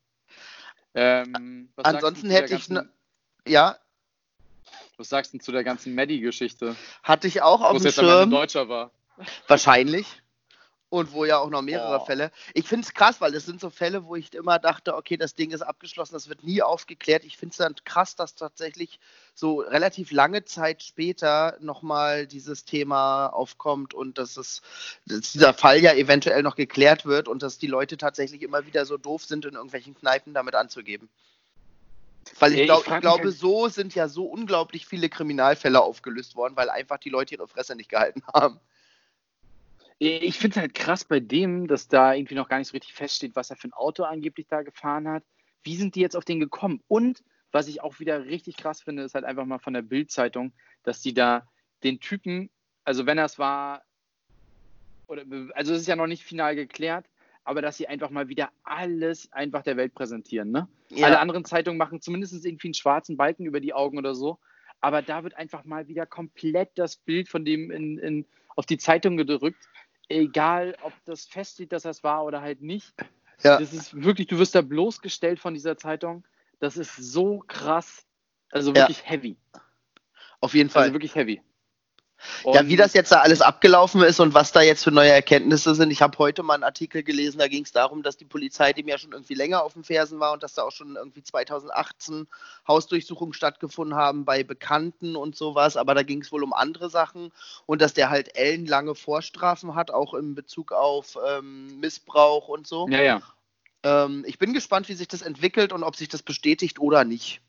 Ähm, 0.99 1.69
Ansonsten 1.77 2.31
hätte 2.31 2.55
ich 2.55 2.67
ganzen- 2.67 2.89
Ja, 3.47 3.77
Was 4.97 5.09
sagst 5.09 5.31
du 5.31 5.37
zu 5.37 5.51
der 5.51 5.63
ganzen 5.63 5.93
Maddie-Geschichte? 5.93 6.75
hatte 7.03 7.27
ich 7.27 7.43
auch 7.43 7.61
auf 7.61 7.77
dem 7.77 7.85
jetzt 7.85 7.99
am 7.99 8.05
Ende 8.05 8.17
Schirm. 8.21 8.31
Deutscher 8.31 8.67
war. 8.67 8.91
Wahrscheinlich. 9.47 10.07
Und 10.89 11.11
wo 11.11 11.25
ja 11.25 11.37
auch 11.39 11.49
noch 11.49 11.61
mehrere 11.61 11.99
Oh. 12.01 12.05
Fälle. 12.05 12.31
Ich 12.53 12.65
finde 12.65 12.85
es 12.87 12.93
krass, 12.93 13.19
weil 13.19 13.35
es 13.35 13.45
sind 13.45 13.59
so 13.59 13.69
Fälle, 13.69 14.05
wo 14.05 14.15
ich 14.15 14.33
immer 14.33 14.57
dachte, 14.57 14.95
okay, 14.95 15.17
das 15.17 15.35
Ding 15.35 15.51
ist 15.51 15.61
abgeschlossen, 15.61 16.13
das 16.13 16.29
wird 16.29 16.43
nie 16.43 16.61
aufgeklärt. 16.61 17.25
Ich 17.25 17.35
finde 17.35 17.51
es 17.51 17.57
dann 17.57 17.75
krass, 17.83 18.15
dass 18.15 18.35
tatsächlich 18.35 18.99
so 19.33 19.59
relativ 19.59 20.11
lange 20.11 20.45
Zeit 20.45 20.81
später 20.83 21.57
nochmal 21.59 22.25
dieses 22.25 22.63
Thema 22.63 23.27
aufkommt 23.27 23.93
und 23.93 24.17
dass, 24.17 24.37
es, 24.37 24.61
dass 25.05 25.33
dieser 25.33 25.53
Fall 25.53 25.79
ja 25.79 25.91
eventuell 25.93 26.41
noch 26.41 26.55
geklärt 26.55 27.05
wird 27.05 27.27
und 27.27 27.43
dass 27.43 27.57
die 27.57 27.67
Leute 27.67 27.97
tatsächlich 27.97 28.41
immer 28.41 28.65
wieder 28.65 28.85
so 28.85 28.97
doof 28.97 29.25
sind, 29.25 29.43
in 29.43 29.55
irgendwelchen 29.55 29.93
Kneipen 29.93 30.33
damit 30.33 30.55
anzugeben. 30.55 31.09
Weil 32.39 32.53
ich, 32.53 32.59
ich 32.61 32.65
glaub, 32.65 32.85
ich 32.85 32.91
mich 32.91 33.01
glaube, 33.01 33.23
halt- 33.25 33.37
so 33.37 33.67
sind 33.67 33.93
ja 33.93 34.07
so 34.07 34.23
unglaublich 34.25 34.85
viele 34.85 35.09
Kriminalfälle 35.09 35.81
aufgelöst 35.81 36.35
worden, 36.37 36.55
weil 36.55 36.69
einfach 36.69 36.97
die 36.97 37.09
Leute 37.09 37.35
ihre 37.35 37.47
Fresse 37.49 37.75
nicht 37.75 37.89
gehalten 37.89 38.21
haben. 38.33 38.59
Ich 39.99 40.37
finde 40.37 40.57
es 40.57 40.61
halt 40.61 40.75
krass 40.75 41.05
bei 41.05 41.19
dem, 41.19 41.67
dass 41.67 41.87
da 41.87 42.13
irgendwie 42.13 42.35
noch 42.35 42.49
gar 42.49 42.59
nicht 42.59 42.67
so 42.67 42.73
richtig 42.73 42.93
feststeht, 42.93 43.35
was 43.35 43.49
er 43.49 43.55
für 43.55 43.67
ein 43.67 43.73
Auto 43.73 44.03
angeblich 44.03 44.47
da 44.47 44.61
gefahren 44.61 45.07
hat. 45.07 45.23
Wie 45.63 45.75
sind 45.75 45.95
die 45.95 46.01
jetzt 46.01 46.15
auf 46.15 46.25
den 46.25 46.39
gekommen? 46.39 46.83
Und 46.87 47.23
was 47.51 47.67
ich 47.67 47.81
auch 47.81 47.99
wieder 47.99 48.25
richtig 48.25 48.57
krass 48.57 48.81
finde, 48.81 49.03
ist 49.03 49.15
halt 49.15 49.25
einfach 49.25 49.45
mal 49.45 49.59
von 49.59 49.73
der 49.73 49.81
Bild-Zeitung, 49.81 50.53
dass 50.83 51.01
die 51.01 51.13
da 51.13 51.47
den 51.83 51.99
Typen, 51.99 52.49
also 52.83 53.05
wenn 53.05 53.17
er 53.17 53.25
es 53.25 53.39
war, 53.39 53.83
oder, 55.07 55.23
also 55.55 55.73
es 55.73 55.81
ist 55.81 55.87
ja 55.87 55.95
noch 55.95 56.07
nicht 56.07 56.23
final 56.23 56.55
geklärt, 56.55 57.05
aber 57.43 57.61
dass 57.61 57.77
sie 57.77 57.87
einfach 57.87 58.09
mal 58.09 58.27
wieder 58.27 58.49
alles 58.63 59.31
einfach 59.31 59.63
der 59.63 59.77
Welt 59.77 59.95
präsentieren. 59.95 60.51
Ne? 60.51 60.67
Alle 61.01 61.19
anderen 61.19 61.45
Zeitungen 61.45 61.77
machen 61.77 62.01
zumindest 62.01 62.45
irgendwie 62.45 62.67
einen 62.67 62.73
schwarzen 62.73 63.15
Balken 63.15 63.45
über 63.45 63.61
die 63.61 63.73
Augen 63.73 63.97
oder 63.97 64.15
so. 64.15 64.37
Aber 64.81 65.01
da 65.01 65.23
wird 65.23 65.35
einfach 65.35 65.63
mal 65.63 65.87
wieder 65.87 66.05
komplett 66.05 66.71
das 66.75 66.97
Bild 66.97 67.29
von 67.29 67.45
dem 67.45 67.71
in, 67.71 67.97
in, 67.97 68.25
auf 68.55 68.65
die 68.65 68.77
Zeitung 68.77 69.15
gedrückt. 69.17 69.69
Egal, 70.09 70.75
ob 70.83 70.93
das 71.05 71.25
feststeht, 71.25 71.71
dass 71.71 71.83
das 71.83 72.03
war 72.03 72.23
oder 72.23 72.41
halt 72.41 72.61
nicht. 72.61 72.93
Ja. 73.43 73.59
Das 73.59 73.73
ist 73.73 74.03
wirklich, 74.03 74.27
du 74.27 74.37
wirst 74.39 74.55
da 74.55 74.61
bloßgestellt 74.61 75.39
von 75.39 75.53
dieser 75.53 75.77
Zeitung. 75.77 76.25
Das 76.59 76.77
ist 76.77 76.95
so 76.95 77.43
krass. 77.47 78.05
Also 78.51 78.71
Ja. 78.71 78.81
wirklich 78.81 79.07
heavy. 79.07 79.37
Auf 80.39 80.53
jeden 80.53 80.69
Fall. 80.69 80.83
Also 80.83 80.93
wirklich 80.93 81.15
heavy. 81.15 81.41
Ja, 82.45 82.67
wie 82.67 82.75
das 82.75 82.93
jetzt 82.93 83.11
da 83.11 83.19
alles 83.19 83.41
abgelaufen 83.41 84.01
ist 84.01 84.19
und 84.19 84.33
was 84.33 84.51
da 84.51 84.61
jetzt 84.61 84.83
für 84.83 84.91
neue 84.91 85.11
Erkenntnisse 85.11 85.75
sind. 85.75 85.91
Ich 85.91 86.01
habe 86.01 86.17
heute 86.17 86.43
mal 86.43 86.55
einen 86.55 86.63
Artikel 86.63 87.03
gelesen, 87.03 87.39
da 87.39 87.47
ging 87.47 87.63
es 87.63 87.71
darum, 87.71 88.03
dass 88.03 88.17
die 88.17 88.25
Polizei 88.25 88.73
dem 88.73 88.87
ja 88.87 88.97
schon 88.97 89.11
irgendwie 89.11 89.33
länger 89.33 89.63
auf 89.63 89.73
den 89.73 89.83
Fersen 89.83 90.19
war 90.19 90.33
und 90.33 90.43
dass 90.43 90.53
da 90.53 90.63
auch 90.63 90.71
schon 90.71 90.95
irgendwie 90.95 91.23
2018 91.23 92.27
Hausdurchsuchungen 92.67 93.33
stattgefunden 93.33 93.97
haben 93.97 94.25
bei 94.25 94.43
Bekannten 94.43 95.15
und 95.15 95.35
sowas. 95.35 95.77
Aber 95.77 95.93
da 95.95 96.03
ging 96.03 96.21
es 96.21 96.31
wohl 96.31 96.43
um 96.43 96.53
andere 96.53 96.89
Sachen 96.89 97.31
und 97.65 97.81
dass 97.81 97.93
der 97.93 98.09
halt 98.09 98.35
ellenlange 98.37 98.95
Vorstrafen 98.95 99.75
hat, 99.75 99.91
auch 99.91 100.13
in 100.13 100.35
Bezug 100.35 100.71
auf 100.71 101.17
ähm, 101.27 101.79
Missbrauch 101.79 102.47
und 102.47 102.67
so. 102.67 102.87
Ja, 102.89 103.01
ja. 103.01 103.21
Ähm, 103.83 104.23
ich 104.27 104.39
bin 104.39 104.53
gespannt, 104.53 104.89
wie 104.89 104.93
sich 104.93 105.07
das 105.07 105.21
entwickelt 105.21 105.71
und 105.71 105.83
ob 105.83 105.95
sich 105.95 106.09
das 106.09 106.23
bestätigt 106.23 106.79
oder 106.79 107.03
nicht. 107.03 107.41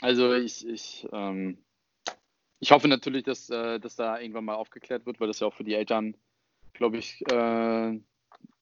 Also 0.00 0.34
ich, 0.34 0.66
ich, 0.66 1.06
ähm, 1.12 1.58
ich 2.62 2.70
hoffe 2.70 2.86
natürlich, 2.86 3.24
dass, 3.24 3.50
äh, 3.50 3.80
dass 3.80 3.96
da 3.96 4.20
irgendwann 4.20 4.44
mal 4.44 4.54
aufgeklärt 4.54 5.04
wird, 5.04 5.18
weil 5.18 5.26
das 5.26 5.40
ja 5.40 5.48
auch 5.48 5.54
für 5.54 5.64
die 5.64 5.74
Eltern, 5.74 6.16
glaube 6.74 6.96
ich, 6.96 7.20
äh, 7.22 7.98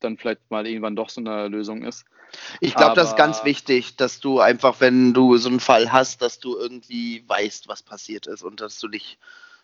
dann 0.01 0.17
vielleicht 0.17 0.51
mal 0.51 0.67
irgendwann 0.67 0.97
doch 0.97 1.11
so 1.11 1.21
eine 1.21 1.49
Lösung 1.49 1.83
ist. 1.83 2.07
Ich 2.61 2.75
glaube, 2.75 2.95
das 2.95 3.11
ist 3.11 3.17
ganz 3.19 3.45
wichtig, 3.45 3.97
dass 3.97 4.19
du 4.19 4.41
einfach, 4.41 4.81
wenn 4.81 5.13
du 5.13 5.37
so 5.37 5.51
einen 5.51 5.61
Fall 5.61 5.93
hast, 5.93 6.23
dass 6.23 6.39
du 6.39 6.57
irgendwie 6.57 7.29
weißt, 7.29 7.69
was 7.69 7.83
passiert 7.83 8.27
ist 8.27 8.43
und 8.43 8.63
dass 8.63 8.79
du 8.79 8.89
nicht, 8.89 9.19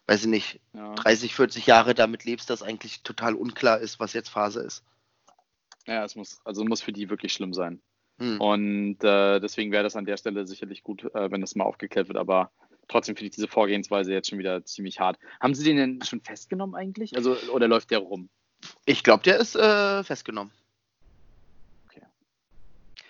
weiß 0.06 0.24
ich 0.24 0.28
nicht, 0.28 0.60
ja. 0.74 0.92
30, 0.96 1.34
40 1.34 1.66
Jahre 1.66 1.94
damit 1.94 2.24
lebst, 2.24 2.50
dass 2.50 2.62
eigentlich 2.62 3.02
total 3.02 3.36
unklar 3.36 3.78
ist, 3.78 4.00
was 4.00 4.12
jetzt 4.12 4.28
Phase 4.28 4.60
ist. 4.60 4.84
Ja, 5.86 6.04
es 6.04 6.14
muss, 6.14 6.42
also 6.44 6.62
muss 6.62 6.82
für 6.82 6.92
die 6.92 7.08
wirklich 7.08 7.32
schlimm 7.32 7.54
sein. 7.54 7.80
Hm. 8.18 8.38
Und 8.38 9.02
äh, 9.02 9.40
deswegen 9.40 9.72
wäre 9.72 9.84
das 9.84 9.96
an 9.96 10.04
der 10.04 10.18
Stelle 10.18 10.46
sicherlich 10.46 10.82
gut, 10.82 11.04
äh, 11.14 11.30
wenn 11.30 11.40
das 11.40 11.54
mal 11.54 11.64
aufgeklärt 11.64 12.08
wird, 12.08 12.18
aber 12.18 12.50
trotzdem 12.88 13.16
finde 13.16 13.26
ich 13.26 13.34
diese 13.34 13.48
Vorgehensweise 13.48 14.12
jetzt 14.12 14.28
schon 14.28 14.38
wieder 14.38 14.64
ziemlich 14.64 15.00
hart. 15.00 15.18
Haben 15.40 15.54
Sie 15.54 15.64
den 15.64 15.76
denn 15.76 16.02
schon 16.02 16.20
festgenommen 16.20 16.74
eigentlich? 16.74 17.16
Also, 17.16 17.36
oder 17.52 17.68
läuft 17.68 17.90
der 17.90 17.98
rum? 17.98 18.28
Ich 18.84 19.02
glaube, 19.02 19.22
der 19.22 19.38
ist 19.38 19.56
äh, 19.56 20.02
festgenommen. 20.02 20.52
Okay. 21.88 22.02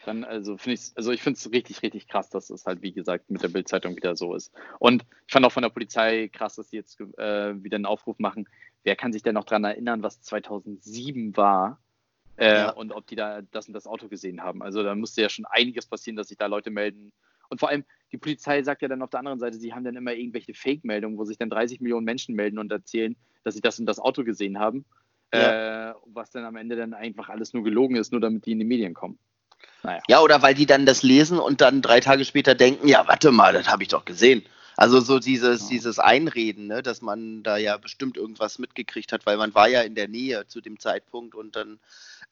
Dann, 0.05 0.24
also 0.24 0.57
finde 0.57 0.74
ich 0.74 0.93
also 0.95 1.12
ich 1.12 1.22
finde 1.22 1.39
es 1.39 1.51
richtig, 1.53 1.83
richtig 1.83 2.09
krass, 2.09 2.31
dass 2.31 2.51
es 2.51 2.66
halt, 2.66 2.83
wie 2.83 2.93
gesagt, 2.93 3.31
mit 3.31 3.43
der 3.43 3.49
Bildzeitung 3.49 3.97
wieder 3.97 4.16
so 4.16 4.35
ist. 4.35 4.53
Und 4.79 5.05
ich 5.27 5.33
fand 5.33 5.47
auch 5.47 5.53
von 5.53 5.62
der 5.62 5.70
Polizei 5.70 6.29
krass, 6.29 6.57
dass 6.57 6.70
sie 6.70 6.77
jetzt 6.77 7.01
äh, 7.01 7.62
wieder 7.62 7.77
einen 7.77 7.87
Aufruf 7.87 8.18
machen. 8.18 8.49
Wer 8.83 8.97
kann 8.97 9.12
sich 9.12 9.22
denn 9.22 9.35
noch 9.35 9.45
daran 9.45 9.64
erinnern, 9.64 10.03
was 10.03 10.20
2007 10.22 11.37
war? 11.37 11.81
äh, 12.37 12.55
ja. 12.55 12.70
und 12.70 12.93
ob 12.93 13.07
die 13.07 13.16
da 13.16 13.43
das 13.43 13.66
und 13.66 13.74
das 13.74 13.87
Auto 13.87 14.09
gesehen 14.09 14.43
haben. 14.43 14.62
Also 14.62 14.83
da 14.83 14.95
musste 14.95 15.22
ja 15.22 15.29
schon 15.29 15.47
einiges 15.47 15.87
passieren, 15.87 16.16
dass 16.16 16.29
sich 16.29 16.37
da 16.37 16.47
Leute 16.47 16.70
melden. 16.70 17.12
Und 17.49 17.61
vor 17.61 17.68
allem, 17.68 17.85
die 18.16 18.20
Polizei 18.20 18.62
sagt 18.62 18.82
ja 18.82 18.88
dann 18.88 19.02
auf 19.02 19.10
der 19.10 19.20
anderen 19.20 19.38
Seite, 19.38 19.58
sie 19.58 19.74
haben 19.74 19.84
dann 19.84 19.94
immer 19.94 20.14
irgendwelche 20.14 20.54
Fake-Meldungen, 20.54 21.18
wo 21.18 21.24
sich 21.24 21.36
dann 21.36 21.50
30 21.50 21.80
Millionen 21.80 22.04
Menschen 22.04 22.34
melden 22.34 22.58
und 22.58 22.72
erzählen, 22.72 23.14
dass 23.44 23.54
sie 23.54 23.60
das 23.60 23.78
und 23.78 23.86
das 23.86 23.98
Auto 23.98 24.24
gesehen 24.24 24.58
haben. 24.58 24.84
Ja. 25.34 25.90
Äh, 25.90 25.94
was 26.06 26.30
dann 26.30 26.44
am 26.44 26.56
Ende 26.56 26.76
dann 26.76 26.94
einfach 26.94 27.28
alles 27.28 27.52
nur 27.52 27.62
gelogen 27.62 27.96
ist, 27.96 28.12
nur 28.12 28.20
damit 28.20 28.46
die 28.46 28.52
in 28.52 28.58
die 28.58 28.64
Medien 28.64 28.94
kommen. 28.94 29.18
Naja. 29.82 30.00
Ja, 30.08 30.20
oder 30.22 30.40
weil 30.40 30.54
die 30.54 30.66
dann 30.66 30.86
das 30.86 31.02
lesen 31.02 31.38
und 31.38 31.60
dann 31.60 31.82
drei 31.82 32.00
Tage 32.00 32.24
später 32.24 32.54
denken, 32.54 32.88
ja, 32.88 33.06
warte 33.06 33.32
mal, 33.32 33.52
das 33.52 33.68
habe 33.68 33.82
ich 33.82 33.88
doch 33.88 34.04
gesehen. 34.04 34.42
Also 34.77 35.01
so 35.01 35.18
dieses, 35.18 35.62
ja. 35.62 35.68
dieses 35.70 35.99
Einreden, 35.99 36.66
ne, 36.66 36.83
dass 36.83 37.01
man 37.03 37.43
da 37.43 37.57
ja 37.57 37.77
bestimmt 37.79 38.16
irgendwas 38.16 38.59
mitgekriegt 38.59 39.12
hat, 39.12 39.24
weil 39.27 39.37
man 39.37 39.55
war 39.55 39.68
ja 39.68 39.81
in 39.83 39.95
der 39.95 40.09
Nähe 40.09 40.47
zu 40.47 40.61
dem 40.61 40.79
Zeitpunkt 40.79 41.35
und 41.35 41.57
dann 41.57 41.79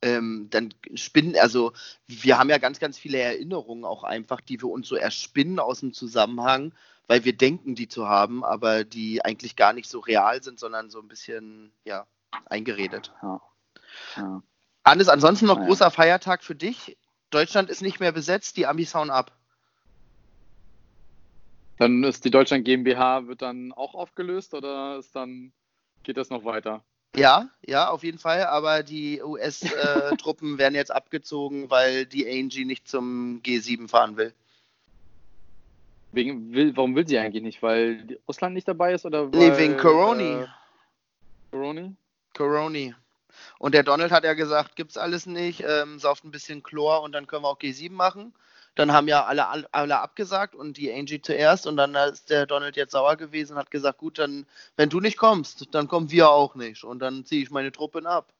ähm, 0.02 0.48
dann 0.50 0.74
spinnen, 0.94 1.36
also 1.38 1.72
wir 2.06 2.38
haben 2.38 2.50
ja 2.50 2.58
ganz, 2.58 2.78
ganz 2.78 2.98
viele 2.98 3.18
Erinnerungen 3.18 3.84
auch 3.84 4.04
einfach, 4.04 4.40
die 4.40 4.60
wir 4.60 4.68
uns 4.68 4.88
so 4.88 4.96
erspinnen 4.96 5.58
aus 5.58 5.80
dem 5.80 5.92
Zusammenhang, 5.92 6.72
weil 7.06 7.24
wir 7.24 7.36
denken, 7.36 7.74
die 7.74 7.88
zu 7.88 8.08
haben, 8.08 8.44
aber 8.44 8.84
die 8.84 9.24
eigentlich 9.24 9.56
gar 9.56 9.72
nicht 9.72 9.88
so 9.88 10.00
real 10.00 10.42
sind, 10.42 10.58
sondern 10.58 10.90
so 10.90 11.00
ein 11.00 11.08
bisschen, 11.08 11.72
ja, 11.84 12.06
eingeredet. 12.46 13.12
Ja. 13.22 13.40
Ja. 14.16 14.42
Hannes, 14.84 15.08
ansonsten 15.08 15.46
noch 15.46 15.60
großer 15.60 15.90
Feiertag 15.90 16.42
für 16.42 16.54
dich. 16.54 16.98
Deutschland 17.30 17.70
ist 17.70 17.80
nicht 17.80 18.00
mehr 18.00 18.12
besetzt, 18.12 18.56
die 18.56 18.66
Amis 18.66 18.94
hauen 18.94 19.10
ab. 19.10 19.32
Dann 21.78 22.04
ist 22.04 22.24
die 22.24 22.30
Deutschland 22.30 22.64
GmbH, 22.64 23.26
wird 23.26 23.42
dann 23.42 23.72
auch 23.72 23.94
aufgelöst 23.94 24.54
oder 24.54 24.98
ist 24.98 25.14
dann, 25.14 25.52
geht 26.02 26.16
das 26.16 26.30
noch 26.30 26.44
weiter? 26.44 26.84
Ja, 27.16 27.48
ja, 27.64 27.90
auf 27.90 28.02
jeden 28.02 28.18
Fall. 28.18 28.44
Aber 28.46 28.82
die 28.82 29.22
US-Truppen 29.22 30.54
äh, 30.54 30.58
werden 30.58 30.74
jetzt 30.74 30.92
abgezogen, 30.92 31.70
weil 31.70 32.06
die 32.06 32.26
Angie 32.28 32.64
nicht 32.64 32.88
zum 32.88 33.40
G7 33.44 33.88
fahren 33.88 34.16
will. 34.16 34.32
Wegen, 36.12 36.52
will, 36.52 36.76
warum 36.76 36.94
will 36.94 37.06
sie 37.06 37.18
eigentlich 37.18 37.42
nicht? 37.42 37.62
Weil 37.62 38.18
Russland 38.28 38.54
nicht 38.54 38.68
dabei 38.68 38.94
ist 38.94 39.04
oder 39.04 39.32
weil, 39.32 39.50
Nee, 39.50 39.58
wegen 39.58 39.76
Coroni. 39.76 40.42
Äh, 40.42 40.46
Coroni? 41.50 41.96
Coroni. 42.36 42.94
Und 43.58 43.74
der 43.74 43.82
Donald 43.82 44.12
hat 44.12 44.24
ja 44.24 44.34
gesagt, 44.34 44.76
gibt's 44.76 44.96
alles 44.96 45.26
nicht, 45.26 45.64
ähm, 45.66 45.98
sauft 45.98 46.24
ein 46.24 46.30
bisschen 46.30 46.62
Chlor 46.62 47.02
und 47.02 47.12
dann 47.12 47.26
können 47.26 47.42
wir 47.42 47.48
auch 47.48 47.58
G7 47.58 47.92
machen. 47.92 48.32
Dann 48.74 48.92
haben 48.92 49.06
ja 49.06 49.24
alle, 49.24 49.72
alle 49.72 50.00
abgesagt 50.00 50.54
und 50.54 50.76
die 50.76 50.92
Angie 50.92 51.22
zuerst 51.22 51.66
und 51.66 51.76
dann 51.76 51.94
ist 51.94 52.30
der 52.30 52.46
Donald 52.46 52.76
jetzt 52.76 52.92
sauer 52.92 53.16
gewesen 53.16 53.52
und 53.52 53.58
hat 53.58 53.70
gesagt, 53.70 53.98
gut, 53.98 54.18
dann, 54.18 54.46
wenn 54.76 54.88
du 54.88 55.00
nicht 55.00 55.16
kommst, 55.16 55.68
dann 55.72 55.86
kommen 55.86 56.10
wir 56.10 56.30
auch 56.30 56.54
nicht 56.56 56.82
und 56.84 56.98
dann 56.98 57.24
ziehe 57.24 57.42
ich 57.42 57.50
meine 57.50 57.72
Truppen 57.72 58.06
ab. 58.06 58.32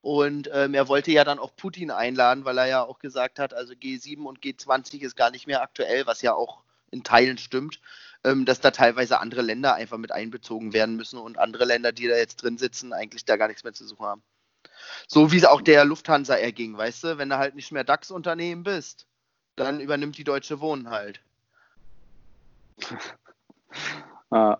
Und 0.00 0.48
ähm, 0.52 0.74
er 0.74 0.88
wollte 0.88 1.10
ja 1.10 1.24
dann 1.24 1.38
auch 1.38 1.56
Putin 1.56 1.90
einladen, 1.90 2.44
weil 2.44 2.58
er 2.58 2.66
ja 2.66 2.84
auch 2.84 2.98
gesagt 2.98 3.38
hat, 3.38 3.52
also 3.52 3.72
G7 3.72 4.24
und 4.24 4.40
G20 4.40 5.00
ist 5.00 5.16
gar 5.16 5.30
nicht 5.30 5.46
mehr 5.46 5.62
aktuell, 5.62 6.06
was 6.06 6.22
ja 6.22 6.34
auch 6.34 6.62
in 6.90 7.02
Teilen 7.02 7.38
stimmt, 7.38 7.80
ähm, 8.24 8.44
dass 8.44 8.60
da 8.60 8.70
teilweise 8.70 9.20
andere 9.20 9.42
Länder 9.42 9.74
einfach 9.74 9.98
mit 9.98 10.12
einbezogen 10.12 10.72
werden 10.72 10.96
müssen 10.96 11.18
und 11.18 11.38
andere 11.38 11.64
Länder, 11.64 11.92
die 11.92 12.08
da 12.08 12.16
jetzt 12.16 12.36
drin 12.36 12.58
sitzen, 12.58 12.92
eigentlich 12.92 13.24
da 13.24 13.36
gar 13.36 13.48
nichts 13.48 13.64
mehr 13.64 13.72
zu 13.72 13.86
suchen 13.86 14.06
haben. 14.06 14.22
So 15.06 15.32
wie 15.32 15.36
es 15.36 15.44
auch 15.44 15.60
der 15.60 15.84
Lufthansa 15.84 16.36
erging, 16.36 16.76
weißt 16.76 17.04
du, 17.04 17.18
wenn 17.18 17.28
du 17.28 17.38
halt 17.38 17.54
nicht 17.54 17.72
mehr 17.72 17.84
DAX-Unternehmen 17.84 18.62
bist, 18.62 19.06
dann 19.58 19.80
übernimmt 19.80 20.18
die 20.18 20.24
Deutsche 20.24 20.60
Wohnen 20.60 20.90
halt. 20.90 21.20
ah. 24.30 24.58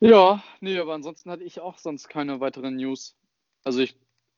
Ja, 0.00 0.42
nee, 0.60 0.78
aber 0.78 0.94
ansonsten 0.94 1.30
hatte 1.30 1.44
ich 1.44 1.60
auch 1.60 1.78
sonst 1.78 2.08
keine 2.08 2.40
weiteren 2.40 2.76
News. 2.76 3.16
Also 3.64 3.80
ich 3.80 3.96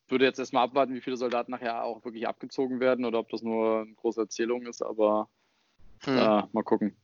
würde 0.09 0.25
jetzt 0.25 0.39
erstmal 0.39 0.65
abwarten, 0.65 0.95
wie 0.95 1.01
viele 1.01 1.17
Soldaten 1.17 1.53
nachher 1.53 1.85
auch 1.85 2.05
wirklich 2.05 2.27
abgezogen 2.27 2.81
werden 2.81 3.05
oder 3.05 3.19
ob 3.19 3.31
das 3.31 3.43
nur 3.43 3.83
eine 3.83 3.95
große 3.95 4.21
Erzählung 4.21 4.67
ist, 4.67 4.83
aber 4.83 5.29
hm. 6.05 6.17
ja, 6.17 6.49
mal 6.53 6.65
gucken. 6.65 6.97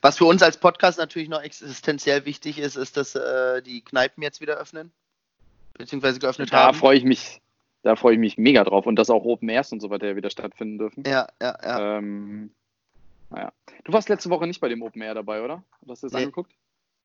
Was 0.00 0.18
für 0.18 0.24
uns 0.24 0.42
als 0.42 0.58
Podcast 0.58 0.98
natürlich 0.98 1.28
noch 1.28 1.42
existenziell 1.42 2.24
wichtig 2.24 2.58
ist, 2.58 2.76
ist, 2.76 2.96
dass 2.96 3.16
äh, 3.16 3.60
die 3.62 3.82
Kneipen 3.82 4.22
jetzt 4.22 4.40
wieder 4.40 4.56
öffnen, 4.56 4.92
beziehungsweise 5.74 6.20
geöffnet 6.20 6.52
da 6.52 6.64
haben. 6.64 6.72
Da 6.74 6.78
freue 6.78 6.96
ich 6.96 7.04
mich 7.04 7.40
da 7.84 7.96
freue 7.96 8.14
ich 8.14 8.18
mich 8.18 8.38
mega 8.38 8.64
drauf 8.64 8.86
und 8.86 8.96
dass 8.96 9.10
auch 9.10 9.24
Open 9.24 9.48
Airs 9.50 9.70
und 9.70 9.80
so 9.80 9.90
weiter 9.90 10.16
wieder 10.16 10.30
stattfinden 10.30 10.78
dürfen. 10.78 11.04
Ja, 11.06 11.28
ja, 11.40 11.58
ja. 11.62 11.98
Ähm, 11.98 12.50
naja. 13.28 13.52
Du 13.84 13.92
warst 13.92 14.08
letzte 14.08 14.30
Woche 14.30 14.46
nicht 14.46 14.60
bei 14.60 14.70
dem 14.70 14.82
Open 14.82 15.02
Air 15.02 15.14
dabei, 15.14 15.42
oder? 15.42 15.62
Hast 15.86 16.02
du 16.02 16.06
das 16.06 16.14
nee. 16.14 16.20
angeguckt? 16.20 16.52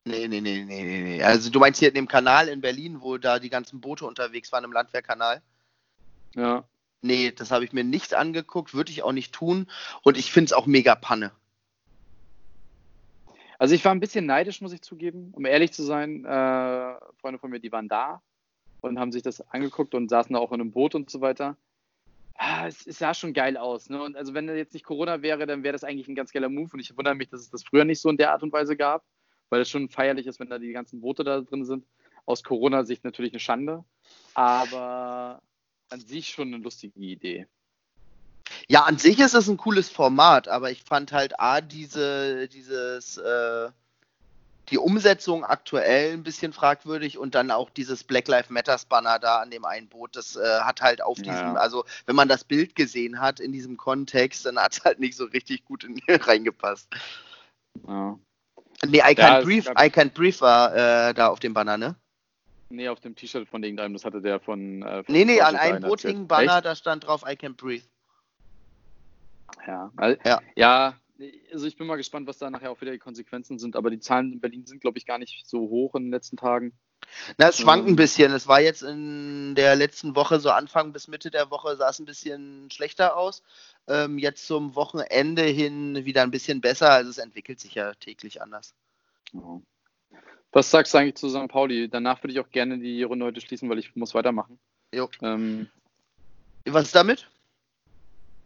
Nee, 0.06 0.26
nee, 0.26 0.40
nee, 0.40 0.64
nee, 0.64 0.82
nee, 0.82 1.02
nee. 1.02 1.22
Also 1.22 1.50
du 1.50 1.58
meinst 1.60 1.78
hier 1.78 1.88
in 1.88 1.94
dem 1.94 2.08
Kanal 2.08 2.48
in 2.48 2.62
Berlin, 2.62 3.02
wo 3.02 3.18
da 3.18 3.38
die 3.38 3.50
ganzen 3.50 3.82
Boote 3.82 4.06
unterwegs 4.06 4.50
waren 4.52 4.64
im 4.64 4.72
Landwehrkanal? 4.72 5.42
Ja. 6.34 6.64
Nee, 7.02 7.30
das 7.30 7.50
habe 7.50 7.66
ich 7.66 7.74
mir 7.74 7.84
nicht 7.84 8.14
angeguckt, 8.14 8.72
würde 8.72 8.90
ich 8.90 9.02
auch 9.02 9.12
nicht 9.12 9.34
tun. 9.34 9.66
Und 10.02 10.16
ich 10.16 10.32
finde 10.32 10.46
es 10.46 10.52
auch 10.54 10.64
mega 10.64 10.94
Panne. 10.94 11.30
Also 13.58 13.74
ich 13.74 13.84
war 13.84 13.92
ein 13.92 14.00
bisschen 14.00 14.24
neidisch, 14.24 14.62
muss 14.62 14.72
ich 14.72 14.80
zugeben, 14.80 15.32
um 15.34 15.44
ehrlich 15.44 15.72
zu 15.72 15.82
sein. 15.82 16.24
Äh, 16.24 16.94
Freunde 17.20 17.38
von 17.38 17.50
mir, 17.50 17.60
die 17.60 17.70
waren 17.70 17.88
da 17.88 18.22
und 18.80 18.98
haben 18.98 19.12
sich 19.12 19.22
das 19.22 19.40
angeguckt 19.50 19.94
und 19.94 20.08
saßen 20.08 20.34
da 20.34 20.38
auch 20.40 20.52
in 20.52 20.60
einem 20.60 20.72
Boot 20.72 20.94
und 20.94 21.10
so 21.10 21.20
weiter. 21.20 21.56
Ah, 22.34 22.66
es, 22.66 22.86
es, 22.86 22.98
sah 22.98 23.12
schon 23.12 23.34
geil 23.34 23.56
aus. 23.56 23.90
Ne? 23.90 24.02
Und 24.02 24.16
also 24.16 24.32
wenn 24.32 24.48
jetzt 24.48 24.72
nicht 24.72 24.84
Corona 24.84 25.20
wäre, 25.20 25.46
dann 25.46 25.62
wäre 25.62 25.72
das 25.72 25.84
eigentlich 25.84 26.08
ein 26.08 26.14
ganz 26.14 26.32
geiler 26.32 26.48
Move. 26.48 26.70
Und 26.72 26.80
ich 26.80 26.96
wundere 26.96 27.14
mich, 27.14 27.28
dass 27.28 27.40
es 27.40 27.50
das 27.50 27.64
früher 27.64 27.84
nicht 27.84 28.00
so 28.00 28.08
in 28.08 28.16
der 28.16 28.32
Art 28.32 28.42
und 28.42 28.52
Weise 28.52 28.76
gab, 28.76 29.04
weil 29.50 29.60
es 29.60 29.68
schon 29.68 29.90
feierlich 29.90 30.26
ist, 30.26 30.40
wenn 30.40 30.48
da 30.48 30.58
die 30.58 30.72
ganzen 30.72 31.00
Boote 31.00 31.22
da 31.22 31.40
drin 31.42 31.66
sind. 31.66 31.84
Aus 32.24 32.42
Corona-Sicht 32.42 33.04
natürlich 33.04 33.32
eine 33.32 33.40
Schande, 33.40 33.84
aber 34.34 35.42
an 35.90 36.00
sich 36.00 36.28
schon 36.28 36.48
eine 36.48 36.62
lustige 36.62 36.98
Idee. 36.98 37.46
Ja, 38.68 38.84
an 38.84 38.98
sich 38.98 39.18
ist 39.18 39.34
es 39.34 39.48
ein 39.48 39.56
cooles 39.56 39.88
Format, 39.88 40.48
aber 40.48 40.70
ich 40.70 40.82
fand 40.82 41.12
halt 41.12 41.38
A, 41.40 41.60
diese, 41.60 42.48
dieses 42.48 43.18
äh, 43.18 43.68
die 44.70 44.78
Umsetzung 44.78 45.44
aktuell 45.44 46.12
ein 46.12 46.22
bisschen 46.22 46.52
fragwürdig 46.52 47.18
und 47.18 47.34
dann 47.34 47.50
auch 47.50 47.70
dieses 47.70 48.04
Black 48.04 48.28
Lives 48.28 48.50
Matters 48.50 48.84
Banner 48.84 49.18
da 49.18 49.38
an 49.40 49.50
dem 49.50 49.64
einen 49.64 49.88
Boot, 49.88 50.14
das 50.16 50.36
äh, 50.36 50.60
hat 50.60 50.80
halt 50.80 51.02
auf 51.02 51.16
diesem, 51.18 51.32
ja. 51.32 51.54
also 51.54 51.84
wenn 52.06 52.16
man 52.16 52.28
das 52.28 52.44
Bild 52.44 52.74
gesehen 52.76 53.20
hat 53.20 53.40
in 53.40 53.52
diesem 53.52 53.76
Kontext, 53.76 54.46
dann 54.46 54.58
hat 54.58 54.72
es 54.72 54.84
halt 54.84 55.00
nicht 55.00 55.16
so 55.16 55.24
richtig 55.24 55.64
gut 55.64 55.84
in, 55.84 56.00
reingepasst. 56.08 56.88
Ja. 57.86 58.18
Nee, 58.86 58.98
I 58.98 59.14
Can't 59.14 59.16
ja, 59.16 59.40
Breathe, 59.42 59.70
I 59.72 59.90
Can't 59.90 60.14
Breathe 60.14 60.40
war 60.40 60.74
äh, 60.74 61.14
da 61.14 61.28
auf 61.28 61.40
dem 61.40 61.52
Banner, 61.52 61.76
ne? 61.76 61.96
Nee, 62.70 62.88
auf 62.88 63.00
dem 63.00 63.16
T-Shirt 63.16 63.48
von 63.48 63.62
irgendeinem, 63.62 63.94
das 63.94 64.04
hatte 64.04 64.22
der 64.22 64.38
von. 64.38 64.82
Äh, 64.82 65.02
von 65.02 65.12
nee, 65.12 65.24
nee, 65.24 65.40
an 65.40 65.56
einem 65.56 65.82
Boot 65.82 66.02
hing 66.02 66.20
ein 66.20 66.28
Banner, 66.28 66.56
Echt? 66.56 66.64
da 66.64 66.74
stand 66.76 67.06
drauf 67.06 67.24
I 67.26 67.32
Can't 67.32 67.56
Breathe. 67.56 67.84
Ja, 69.66 69.90
also, 69.96 70.18
ja. 70.24 70.40
ja, 70.54 70.94
Also 71.52 71.66
ich 71.66 71.76
bin 71.76 71.86
mal 71.86 71.96
gespannt, 71.96 72.26
was 72.26 72.38
da 72.38 72.50
nachher 72.50 72.70
auch 72.70 72.80
wieder 72.80 72.92
die 72.92 72.98
Konsequenzen 72.98 73.58
sind. 73.58 73.76
Aber 73.76 73.90
die 73.90 74.00
Zahlen 74.00 74.32
in 74.32 74.40
Berlin 74.40 74.66
sind, 74.66 74.80
glaube 74.80 74.98
ich, 74.98 75.06
gar 75.06 75.18
nicht 75.18 75.46
so 75.46 75.60
hoch 75.60 75.94
in 75.94 76.04
den 76.04 76.12
letzten 76.12 76.36
Tagen. 76.36 76.72
Na, 77.38 77.48
es 77.48 77.58
schwankt 77.58 77.86
ein 77.86 77.90
Ähm. 77.90 77.96
bisschen. 77.96 78.32
Es 78.32 78.46
war 78.46 78.60
jetzt 78.60 78.82
in 78.82 79.54
der 79.54 79.74
letzten 79.74 80.14
Woche, 80.14 80.38
so 80.38 80.50
Anfang 80.50 80.92
bis 80.92 81.08
Mitte 81.08 81.30
der 81.30 81.50
Woche, 81.50 81.76
sah 81.76 81.88
es 81.90 81.98
ein 81.98 82.04
bisschen 82.04 82.70
schlechter 82.70 83.16
aus. 83.16 83.42
Ähm, 83.88 84.18
jetzt 84.18 84.46
zum 84.46 84.74
Wochenende 84.74 85.42
hin 85.42 86.04
wieder 86.04 86.22
ein 86.22 86.30
bisschen 86.30 86.60
besser. 86.60 86.90
Also 86.90 87.10
es 87.10 87.18
entwickelt 87.18 87.58
sich 87.58 87.74
ja 87.74 87.94
täglich 87.94 88.40
anders. 88.42 88.74
Was 90.52 90.70
sagst 90.70 90.94
du 90.94 90.98
eigentlich 90.98 91.14
zu 91.16 91.28
St. 91.28 91.48
Pauli? 91.48 91.88
Danach 91.88 92.22
würde 92.22 92.32
ich 92.32 92.40
auch 92.40 92.50
gerne 92.50 92.78
die 92.78 93.02
Runde 93.02 93.24
heute 93.24 93.40
schließen, 93.40 93.68
weil 93.68 93.78
ich 93.78 93.94
muss 93.96 94.14
weitermachen. 94.14 94.58
Jo. 94.94 95.08
Ähm, 95.22 95.68
Was 96.66 96.84
ist 96.86 96.94
damit? 96.94 97.28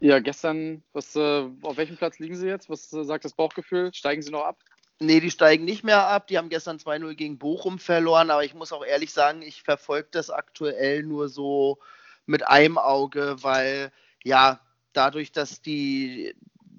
Ja, 0.04 0.18
gestern, 0.18 0.82
was, 0.92 1.16
äh, 1.16 1.48
auf 1.62 1.78
welchem 1.78 1.96
Platz 1.96 2.18
liegen 2.18 2.36
sie 2.36 2.46
jetzt? 2.46 2.68
Was 2.68 2.92
äh, 2.92 3.04
sagt 3.04 3.24
das 3.24 3.32
Bauchgefühl? 3.32 3.90
Steigen 3.94 4.20
sie 4.20 4.30
noch 4.30 4.44
ab? 4.44 4.58
Nee, 5.00 5.18
die 5.18 5.30
steigen 5.30 5.64
nicht 5.64 5.82
mehr 5.82 6.06
ab. 6.06 6.26
Die 6.26 6.36
haben 6.36 6.50
gestern 6.50 6.76
2-0 6.76 7.14
gegen 7.14 7.38
Bochum 7.38 7.78
verloren, 7.78 8.28
aber 8.28 8.44
ich 8.44 8.52
muss 8.52 8.74
auch 8.74 8.84
ehrlich 8.84 9.14
sagen, 9.14 9.40
ich 9.40 9.62
verfolge 9.62 10.08
das 10.10 10.28
aktuell 10.28 11.04
nur 11.04 11.30
so 11.30 11.78
mit 12.26 12.46
einem 12.46 12.76
Auge, 12.76 13.36
weil 13.40 13.92
ja, 14.22 14.60
dadurch, 14.92 15.32
dass 15.32 15.62
die, 15.62 16.34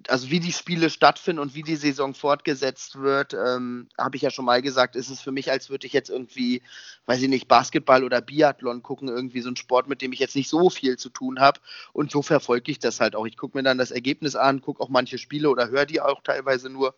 also 0.10 0.30
wie 0.30 0.40
die 0.40 0.52
Spiele 0.52 0.90
stattfinden 0.90 1.40
und 1.40 1.56
wie 1.56 1.64
die 1.64 1.76
Saison 1.76 2.14
fortgesetzt 2.14 3.00
wird, 3.00 3.34
ähm, 3.34 3.88
habe 3.98 4.16
ich 4.16 4.22
ja 4.22 4.30
schon 4.30 4.46
mal 4.46 4.62
gesagt, 4.62 4.96
ist 4.96 5.10
es 5.10 5.22
für 5.22 5.32
mich, 5.32 5.52
als 5.52 5.70
würde 5.70 5.88
ich 5.88 5.94
jetzt 5.94 6.10
irgendwie, 6.10 6.62
weiß 7.06 7.22
ich 7.22 7.30
nicht, 7.30 7.48
Basketball 7.48 8.04
oder 8.04 8.22
Biathlon 8.22 8.84
gucken, 8.84 9.08
irgendwie 9.08 9.42
so 9.42 9.50
ein 9.50 9.56
Sport, 9.56 9.88
mit 9.88 10.02
dem 10.02 10.14
ich 10.14 10.20
jetzt 10.20 10.36
nicht 10.36 10.50
so 10.50 10.70
viel 10.70 10.98
zu 10.98 11.10
tun 11.10 11.40
habe. 11.40 11.60
Und 11.94 12.12
so 12.12 12.22
verfolge 12.22 12.72
ich 12.72 12.80
das 12.80 13.00
halt 13.00 13.16
auch. 13.16 13.26
Ich 13.26 13.38
gucke 13.38 13.58
mir 13.58 13.64
dann 13.64 13.78
das 13.78 13.92
Ergebnis 13.92 14.36
an, 14.36 14.62
gucke 14.62 14.82
auch 14.82 14.90
manche 14.90 15.18
Spiele 15.18 15.50
oder 15.50 15.70
höre 15.70 15.86
die 15.86 16.02
auch 16.02 16.22
teilweise 16.22 16.70
nur. 16.70 16.96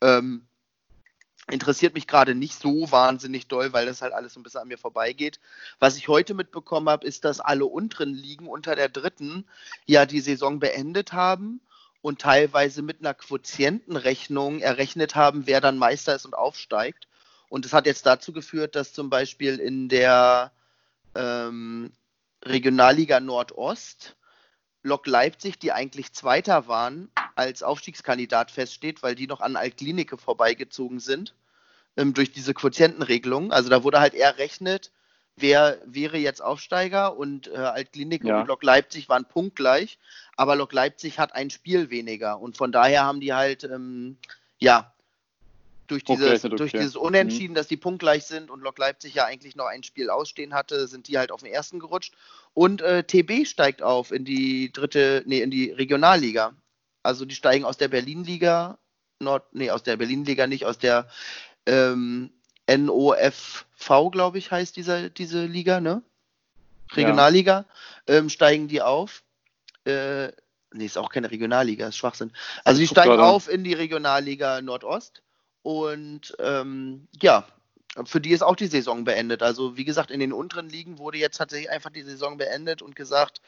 Ähm, 0.00 0.46
interessiert 1.50 1.94
mich 1.94 2.06
gerade 2.06 2.34
nicht 2.34 2.60
so 2.60 2.90
wahnsinnig 2.90 3.48
doll, 3.48 3.72
weil 3.72 3.86
das 3.86 4.02
halt 4.02 4.12
alles 4.12 4.34
so 4.34 4.40
ein 4.40 4.42
bisschen 4.42 4.60
an 4.60 4.68
mir 4.68 4.78
vorbeigeht. 4.78 5.40
Was 5.78 5.96
ich 5.96 6.08
heute 6.08 6.34
mitbekommen 6.34 6.88
habe, 6.88 7.06
ist, 7.06 7.24
dass 7.24 7.40
alle 7.40 7.66
unteren 7.66 8.14
Ligen 8.14 8.46
unter 8.46 8.76
der 8.76 8.88
dritten 8.88 9.46
ja 9.86 10.06
die 10.06 10.20
Saison 10.20 10.58
beendet 10.60 11.12
haben 11.12 11.60
und 12.00 12.20
teilweise 12.20 12.82
mit 12.82 13.00
einer 13.00 13.14
Quotientenrechnung 13.14 14.60
errechnet 14.60 15.14
haben, 15.14 15.46
wer 15.46 15.60
dann 15.60 15.78
Meister 15.78 16.14
ist 16.14 16.26
und 16.26 16.34
aufsteigt. 16.34 17.08
Und 17.48 17.64
das 17.64 17.72
hat 17.72 17.86
jetzt 17.86 18.06
dazu 18.06 18.32
geführt, 18.32 18.76
dass 18.76 18.92
zum 18.92 19.10
Beispiel 19.10 19.58
in 19.58 19.88
der 19.88 20.52
ähm, 21.14 21.92
Regionalliga 22.44 23.20
Nordost 23.20 24.16
Lok 24.82 25.06
Leipzig, 25.06 25.58
die 25.58 25.72
eigentlich 25.72 26.12
Zweiter 26.12 26.68
waren, 26.68 27.10
als 27.34 27.62
Aufstiegskandidat 27.62 28.50
feststeht, 28.50 29.02
weil 29.02 29.14
die 29.14 29.26
noch 29.26 29.40
an 29.40 29.56
Altklinike 29.56 30.18
vorbeigezogen 30.18 31.00
sind 31.00 31.34
ähm, 31.96 32.14
durch 32.14 32.32
diese 32.32 32.54
Quotientenregelung. 32.54 33.52
Also 33.52 33.68
da 33.70 33.82
wurde 33.82 34.00
halt 34.00 34.14
eher 34.14 34.38
rechnet, 34.38 34.92
wer 35.40 35.78
wäre 35.84 36.18
jetzt 36.18 36.42
Aufsteiger 36.42 37.16
und 37.16 37.48
äh, 37.48 37.56
Altklinike 37.56 38.26
Ja. 38.26 38.40
und 38.40 38.48
Lok 38.48 38.62
Leipzig 38.62 39.08
waren 39.08 39.24
punktgleich, 39.24 39.98
aber 40.36 40.56
Lok 40.56 40.72
Leipzig 40.72 41.18
hat 41.18 41.34
ein 41.34 41.50
Spiel 41.50 41.90
weniger 41.90 42.40
und 42.40 42.56
von 42.56 42.72
daher 42.72 43.04
haben 43.04 43.20
die 43.20 43.32
halt 43.32 43.64
ähm, 43.64 44.18
ja 44.58 44.92
durch 45.88 46.04
dieses, 46.04 46.24
Hochgerechnet, 46.24 46.60
durch 46.60 46.74
okay. 46.74 46.78
dieses 46.78 46.96
Unentschieden, 46.96 47.54
dass 47.54 47.66
die 47.66 47.76
punktgleich 47.76 48.24
sind 48.24 48.50
und 48.50 48.60
Lok 48.60 48.78
Leipzig 48.78 49.14
ja 49.14 49.24
eigentlich 49.24 49.56
noch 49.56 49.66
ein 49.66 49.82
Spiel 49.82 50.10
ausstehen 50.10 50.54
hatte, 50.54 50.86
sind 50.86 51.08
die 51.08 51.18
halt 51.18 51.32
auf 51.32 51.42
den 51.42 51.52
ersten 51.52 51.78
gerutscht. 51.80 52.14
Und 52.54 52.82
äh, 52.82 53.02
TB 53.04 53.46
steigt 53.46 53.82
auf 53.82 54.12
in 54.12 54.24
die 54.24 54.70
dritte, 54.72 55.22
nee, 55.26 55.40
in 55.40 55.50
die 55.50 55.70
Regionalliga. 55.70 56.52
Also 57.02 57.24
die 57.24 57.34
steigen 57.34 57.64
aus 57.64 57.78
der 57.78 57.88
Berlin-Liga, 57.88 58.78
Nord, 59.20 59.54
nee, 59.54 59.70
aus 59.70 59.82
der 59.82 59.96
Berlin-Liga 59.96 60.46
nicht, 60.46 60.66
aus 60.66 60.78
der 60.78 61.08
ähm, 61.66 62.30
NOFV, 62.68 64.10
glaube 64.10 64.38
ich, 64.38 64.50
heißt 64.50 64.76
diese, 64.76 65.10
diese 65.10 65.44
Liga, 65.44 65.80
ne? 65.80 66.02
Regionalliga, 66.92 67.64
ähm, 68.06 68.28
steigen 68.28 68.68
die 68.68 68.82
auf. 68.82 69.22
Äh, 69.84 70.28
nee, 70.72 70.86
ist 70.86 70.98
auch 70.98 71.10
keine 71.10 71.30
Regionalliga, 71.30 71.88
ist 71.88 71.96
Schwachsinn. 71.96 72.32
Also 72.64 72.80
die 72.80 72.86
guck 72.86 72.96
steigen 72.96 73.20
auf 73.20 73.48
in 73.48 73.64
die 73.64 73.74
Regionalliga 73.74 74.60
Nordost 74.60 75.22
und 75.62 76.34
ähm, 76.38 77.08
ja, 77.20 77.46
für 78.04 78.20
die 78.20 78.30
ist 78.30 78.42
auch 78.42 78.56
die 78.56 78.66
Saison 78.66 79.04
beendet. 79.04 79.42
Also 79.42 79.76
wie 79.76 79.84
gesagt, 79.84 80.10
in 80.10 80.20
den 80.20 80.32
unteren 80.32 80.68
Ligen 80.68 80.98
wurde 80.98 81.18
jetzt 81.18 81.38
tatsächlich 81.38 81.70
einfach 81.70 81.90
die 81.90 82.02
Saison 82.02 82.36
beendet 82.36 82.82
und 82.82 82.96
gesagt, 82.96 83.40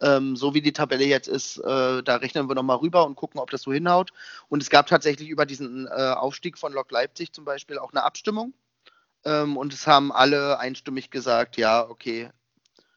ähm, 0.00 0.36
so 0.36 0.54
wie 0.54 0.62
die 0.62 0.72
Tabelle 0.72 1.04
jetzt 1.04 1.28
ist, 1.28 1.58
äh, 1.58 2.02
da 2.02 2.16
rechnen 2.16 2.48
wir 2.48 2.54
nochmal 2.54 2.76
rüber 2.76 3.04
und 3.04 3.16
gucken, 3.16 3.40
ob 3.40 3.50
das 3.50 3.62
so 3.62 3.72
hinhaut. 3.72 4.12
Und 4.48 4.62
es 4.62 4.70
gab 4.70 4.86
tatsächlich 4.86 5.28
über 5.28 5.44
diesen 5.44 5.86
äh, 5.88 5.90
Aufstieg 5.90 6.56
von 6.56 6.72
Lok 6.72 6.90
Leipzig 6.92 7.32
zum 7.32 7.44
Beispiel 7.44 7.78
auch 7.78 7.92
eine 7.92 8.04
Abstimmung. 8.04 8.54
Ähm, 9.28 9.56
und 9.58 9.72
es 9.74 9.86
haben 9.86 10.10
alle 10.10 10.58
einstimmig 10.58 11.10
gesagt, 11.10 11.56
ja, 11.58 11.86
okay, 11.88 12.30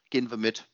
gehen 0.09 0.29
wir 0.31 0.37
mit. 0.37 0.65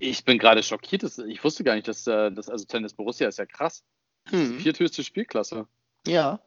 Ich 0.00 0.24
bin 0.24 0.38
gerade 0.38 0.62
schockiert. 0.62 1.02
dass- 1.04 1.18
Ich 1.18 1.42
wusste 1.44 1.62
gar 1.64 1.74
nicht, 1.74 1.86
dass 1.86 2.06
äh, 2.06 2.32
das, 2.32 2.48
also 2.48 2.64
Tennis 2.64 2.92
Borussia 2.94 3.28
ist 3.28 3.38
ja 3.38 3.46
krass. 3.46 3.84
Hm. 4.30 4.58
Vierthöchste 4.58 5.04
Spielklasse. 5.04 5.66
Ja. 6.06 6.40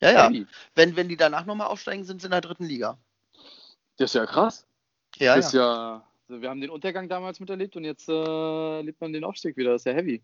Ja, 0.00 0.10
ja. 0.30 0.44
Wenn, 0.74 0.96
wenn 0.96 1.08
die 1.08 1.16
danach 1.16 1.44
nochmal 1.46 1.68
aufsteigen, 1.68 2.04
sind 2.04 2.20
sie 2.20 2.26
in 2.26 2.32
der 2.32 2.40
dritten 2.40 2.64
Liga. 2.64 2.98
Das 3.96 4.10
ist 4.10 4.14
ja 4.14 4.26
krass. 4.26 4.66
Ja, 5.16 5.36
das 5.36 5.46
ist 5.46 5.52
ja. 5.54 5.60
ja, 5.60 6.04
also 6.28 6.42
wir 6.42 6.50
haben 6.50 6.60
den 6.60 6.70
Untergang 6.70 7.08
damals 7.08 7.40
miterlebt 7.40 7.76
und 7.76 7.84
jetzt 7.84 8.08
äh, 8.08 8.80
lebt 8.82 9.00
man 9.00 9.12
den 9.12 9.24
Aufstieg 9.24 9.56
wieder. 9.56 9.72
Das 9.72 9.82
ist 9.82 9.86
ja 9.86 9.92
heavy. 9.92 10.22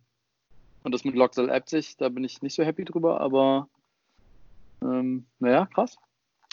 Und 0.82 0.92
das 0.92 1.04
mit 1.04 1.14
Loxel 1.14 1.46
Leipzig, 1.46 1.96
da 1.96 2.08
bin 2.08 2.24
ich 2.24 2.42
nicht 2.42 2.54
so 2.54 2.64
happy 2.64 2.84
drüber, 2.84 3.20
aber 3.20 3.68
ähm, 4.82 5.26
naja, 5.38 5.66
krass. 5.66 5.96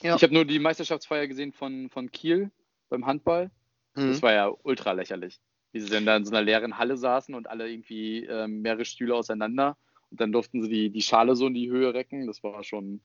Ja. 0.01 0.15
Ich 0.15 0.23
habe 0.23 0.33
nur 0.33 0.45
die 0.45 0.59
Meisterschaftsfeier 0.59 1.27
gesehen 1.27 1.53
von, 1.53 1.89
von 1.89 2.11
Kiel 2.11 2.51
beim 2.89 3.05
Handball. 3.05 3.49
Hm. 3.95 4.11
Das 4.11 4.21
war 4.21 4.33
ja 4.33 4.51
ultra 4.63 4.91
lächerlich. 4.91 5.39
Wie 5.71 5.79
sie 5.79 5.89
dann 5.89 6.05
da 6.05 6.15
in 6.15 6.25
so 6.25 6.31
einer 6.31 6.43
leeren 6.43 6.77
Halle 6.77 6.97
saßen 6.97 7.35
und 7.35 7.49
alle 7.49 7.69
irgendwie 7.69 8.25
ähm, 8.25 8.61
mehrere 8.61 8.85
Stühle 8.85 9.15
auseinander. 9.15 9.75
Und 10.11 10.21
dann 10.21 10.31
durften 10.31 10.61
sie 10.63 10.69
die, 10.69 10.89
die 10.89 11.01
Schale 11.01 11.35
so 11.35 11.47
in 11.47 11.53
die 11.53 11.69
Höhe 11.69 11.93
recken. 11.93 12.27
Das 12.27 12.41
war 12.43 12.63
schon. 12.63 13.01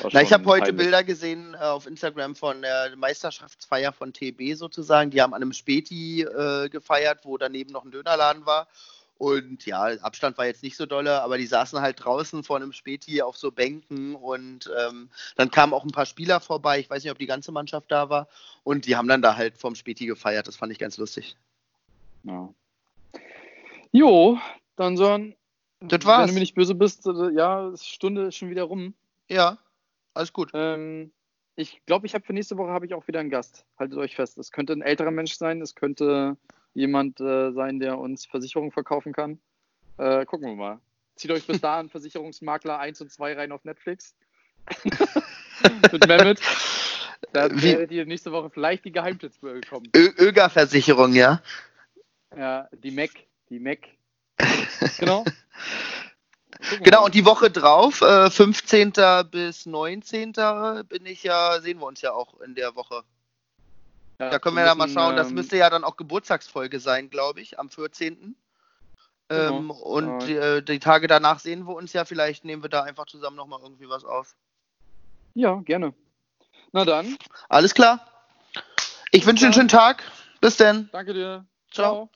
War 0.00 0.10
Na, 0.12 0.20
ich 0.20 0.28
schon 0.28 0.38
habe 0.38 0.50
heute 0.50 0.64
peinlich. 0.64 0.84
Bilder 0.84 1.04
gesehen 1.04 1.54
äh, 1.54 1.58
auf 1.58 1.86
Instagram 1.86 2.34
von 2.34 2.60
der 2.60 2.94
Meisterschaftsfeier 2.96 3.92
von 3.92 4.12
TB 4.12 4.54
sozusagen. 4.54 5.10
Die 5.10 5.22
haben 5.22 5.32
an 5.32 5.42
einem 5.42 5.52
Späti 5.52 6.22
äh, 6.22 6.68
gefeiert, 6.68 7.20
wo 7.24 7.38
daneben 7.38 7.72
noch 7.72 7.84
ein 7.84 7.90
Dönerladen 7.90 8.44
war. 8.44 8.68
Und 9.22 9.66
ja, 9.66 9.84
Abstand 10.00 10.36
war 10.36 10.46
jetzt 10.46 10.64
nicht 10.64 10.76
so 10.76 10.84
dolle, 10.84 11.22
aber 11.22 11.38
die 11.38 11.46
saßen 11.46 11.80
halt 11.80 12.04
draußen 12.04 12.42
vor 12.42 12.56
einem 12.56 12.72
Späti 12.72 13.22
auf 13.22 13.36
so 13.36 13.52
Bänken 13.52 14.16
und 14.16 14.68
ähm, 14.76 15.10
dann 15.36 15.48
kamen 15.48 15.72
auch 15.74 15.84
ein 15.84 15.92
paar 15.92 16.06
Spieler 16.06 16.40
vorbei. 16.40 16.80
Ich 16.80 16.90
weiß 16.90 17.04
nicht, 17.04 17.12
ob 17.12 17.20
die 17.20 17.26
ganze 17.26 17.52
Mannschaft 17.52 17.92
da 17.92 18.10
war. 18.10 18.26
Und 18.64 18.84
die 18.84 18.96
haben 18.96 19.06
dann 19.06 19.22
da 19.22 19.36
halt 19.36 19.58
vom 19.58 19.76
Späti 19.76 20.06
gefeiert. 20.06 20.48
Das 20.48 20.56
fand 20.56 20.72
ich 20.72 20.80
ganz 20.80 20.96
lustig. 20.96 21.36
Ja. 22.24 22.52
Jo, 23.92 24.40
dann 24.74 24.96
Sören, 24.96 25.36
Das 25.78 26.00
wenn 26.00 26.04
war's. 26.04 26.26
du 26.26 26.34
mir 26.34 26.40
nicht 26.40 26.56
böse 26.56 26.74
bist, 26.74 27.06
äh, 27.06 27.30
ja, 27.30 27.70
Stunde 27.76 28.26
ist 28.26 28.34
schon 28.34 28.50
wieder 28.50 28.64
rum. 28.64 28.92
Ja, 29.28 29.56
alles 30.14 30.32
gut. 30.32 30.50
Ähm, 30.52 31.12
ich 31.54 31.80
glaube, 31.86 32.06
ich 32.06 32.14
habe 32.14 32.24
für 32.24 32.32
nächste 32.32 32.58
Woche 32.58 32.72
habe 32.72 32.86
ich 32.86 32.94
auch 32.94 33.06
wieder 33.06 33.20
einen 33.20 33.30
Gast. 33.30 33.66
Haltet 33.78 33.98
euch 33.98 34.16
fest. 34.16 34.36
Es 34.38 34.50
könnte 34.50 34.72
ein 34.72 34.82
älterer 34.82 35.12
Mensch 35.12 35.34
sein, 35.36 35.62
es 35.62 35.76
könnte 35.76 36.36
jemand 36.74 37.20
äh, 37.20 37.52
sein, 37.52 37.80
der 37.80 37.98
uns 37.98 38.26
Versicherungen 38.26 38.72
verkaufen 38.72 39.12
kann. 39.12 39.38
Äh, 39.98 40.24
gucken 40.24 40.48
wir 40.48 40.56
mal. 40.56 40.80
Zieht 41.16 41.30
euch 41.30 41.46
bis 41.46 41.60
dahin 41.60 41.88
Versicherungsmakler 41.88 42.78
1 42.78 43.00
und 43.00 43.12
2 43.12 43.34
rein 43.34 43.52
auf 43.52 43.64
Netflix. 43.64 44.14
Mit 45.92 46.06
Mehmet. 46.06 46.40
Da 47.32 47.48
werdet 47.50 47.90
ihr 47.90 48.04
nächste 48.04 48.32
Woche 48.32 48.50
vielleicht 48.50 48.84
die 48.84 48.92
Geheimtipps 48.92 49.38
bekommen. 49.38 49.88
Ö 49.94 50.10
Öger-Versicherung, 50.18 51.14
ja. 51.14 51.40
Ja, 52.36 52.68
die 52.72 52.90
Mac. 52.90 53.10
Die 53.48 53.60
Mac. 53.60 53.78
Genau. 54.98 55.24
Genau, 56.82 57.04
und 57.04 57.14
die 57.14 57.24
Woche 57.24 57.50
drauf, 57.50 58.02
äh, 58.02 58.30
15. 58.30 58.92
bis 59.30 59.66
19. 59.66 60.32
bin 60.88 61.06
ich 61.06 61.22
ja, 61.22 61.60
sehen 61.60 61.78
wir 61.80 61.86
uns 61.86 62.00
ja 62.00 62.12
auch 62.12 62.40
in 62.40 62.54
der 62.54 62.74
Woche. 62.74 63.02
Ja, 64.18 64.30
Da 64.30 64.38
können 64.38 64.56
wir 64.56 64.64
ja 64.64 64.74
mal 64.74 64.88
schauen. 64.88 65.16
Das 65.16 65.28
ähm, 65.28 65.34
müsste 65.34 65.56
ja 65.56 65.70
dann 65.70 65.84
auch 65.84 65.96
Geburtstagsfolge 65.96 66.80
sein, 66.80 67.10
glaube 67.10 67.40
ich, 67.40 67.58
am 67.58 67.68
14. 67.70 68.36
Genau. 69.28 69.58
Ähm, 69.58 69.70
und 69.70 70.28
Ja. 70.28 70.56
äh, 70.56 70.62
die 70.62 70.78
Tage 70.78 71.06
danach 71.06 71.38
sehen 71.38 71.66
wir 71.66 71.74
uns 71.74 71.92
ja. 71.92 72.04
Vielleicht 72.04 72.44
nehmen 72.44 72.62
wir 72.62 72.70
da 72.70 72.82
einfach 72.82 73.06
zusammen 73.06 73.36
nochmal 73.36 73.60
irgendwie 73.62 73.88
was 73.88 74.04
auf. 74.04 74.36
Ja, 75.34 75.56
gerne. 75.64 75.94
Na 76.72 76.84
dann, 76.84 77.16
Alles 77.48 77.74
klar. 77.74 78.06
Ich 79.10 79.26
wünsche 79.26 79.44
einen 79.44 79.54
schönen 79.54 79.68
Tag. 79.68 80.02
Bis 80.40 80.56
denn. 80.56 80.88
danke 80.92 81.14
dir. 81.14 81.46
Ciao. 81.70 82.08
Ciao. 82.08 82.10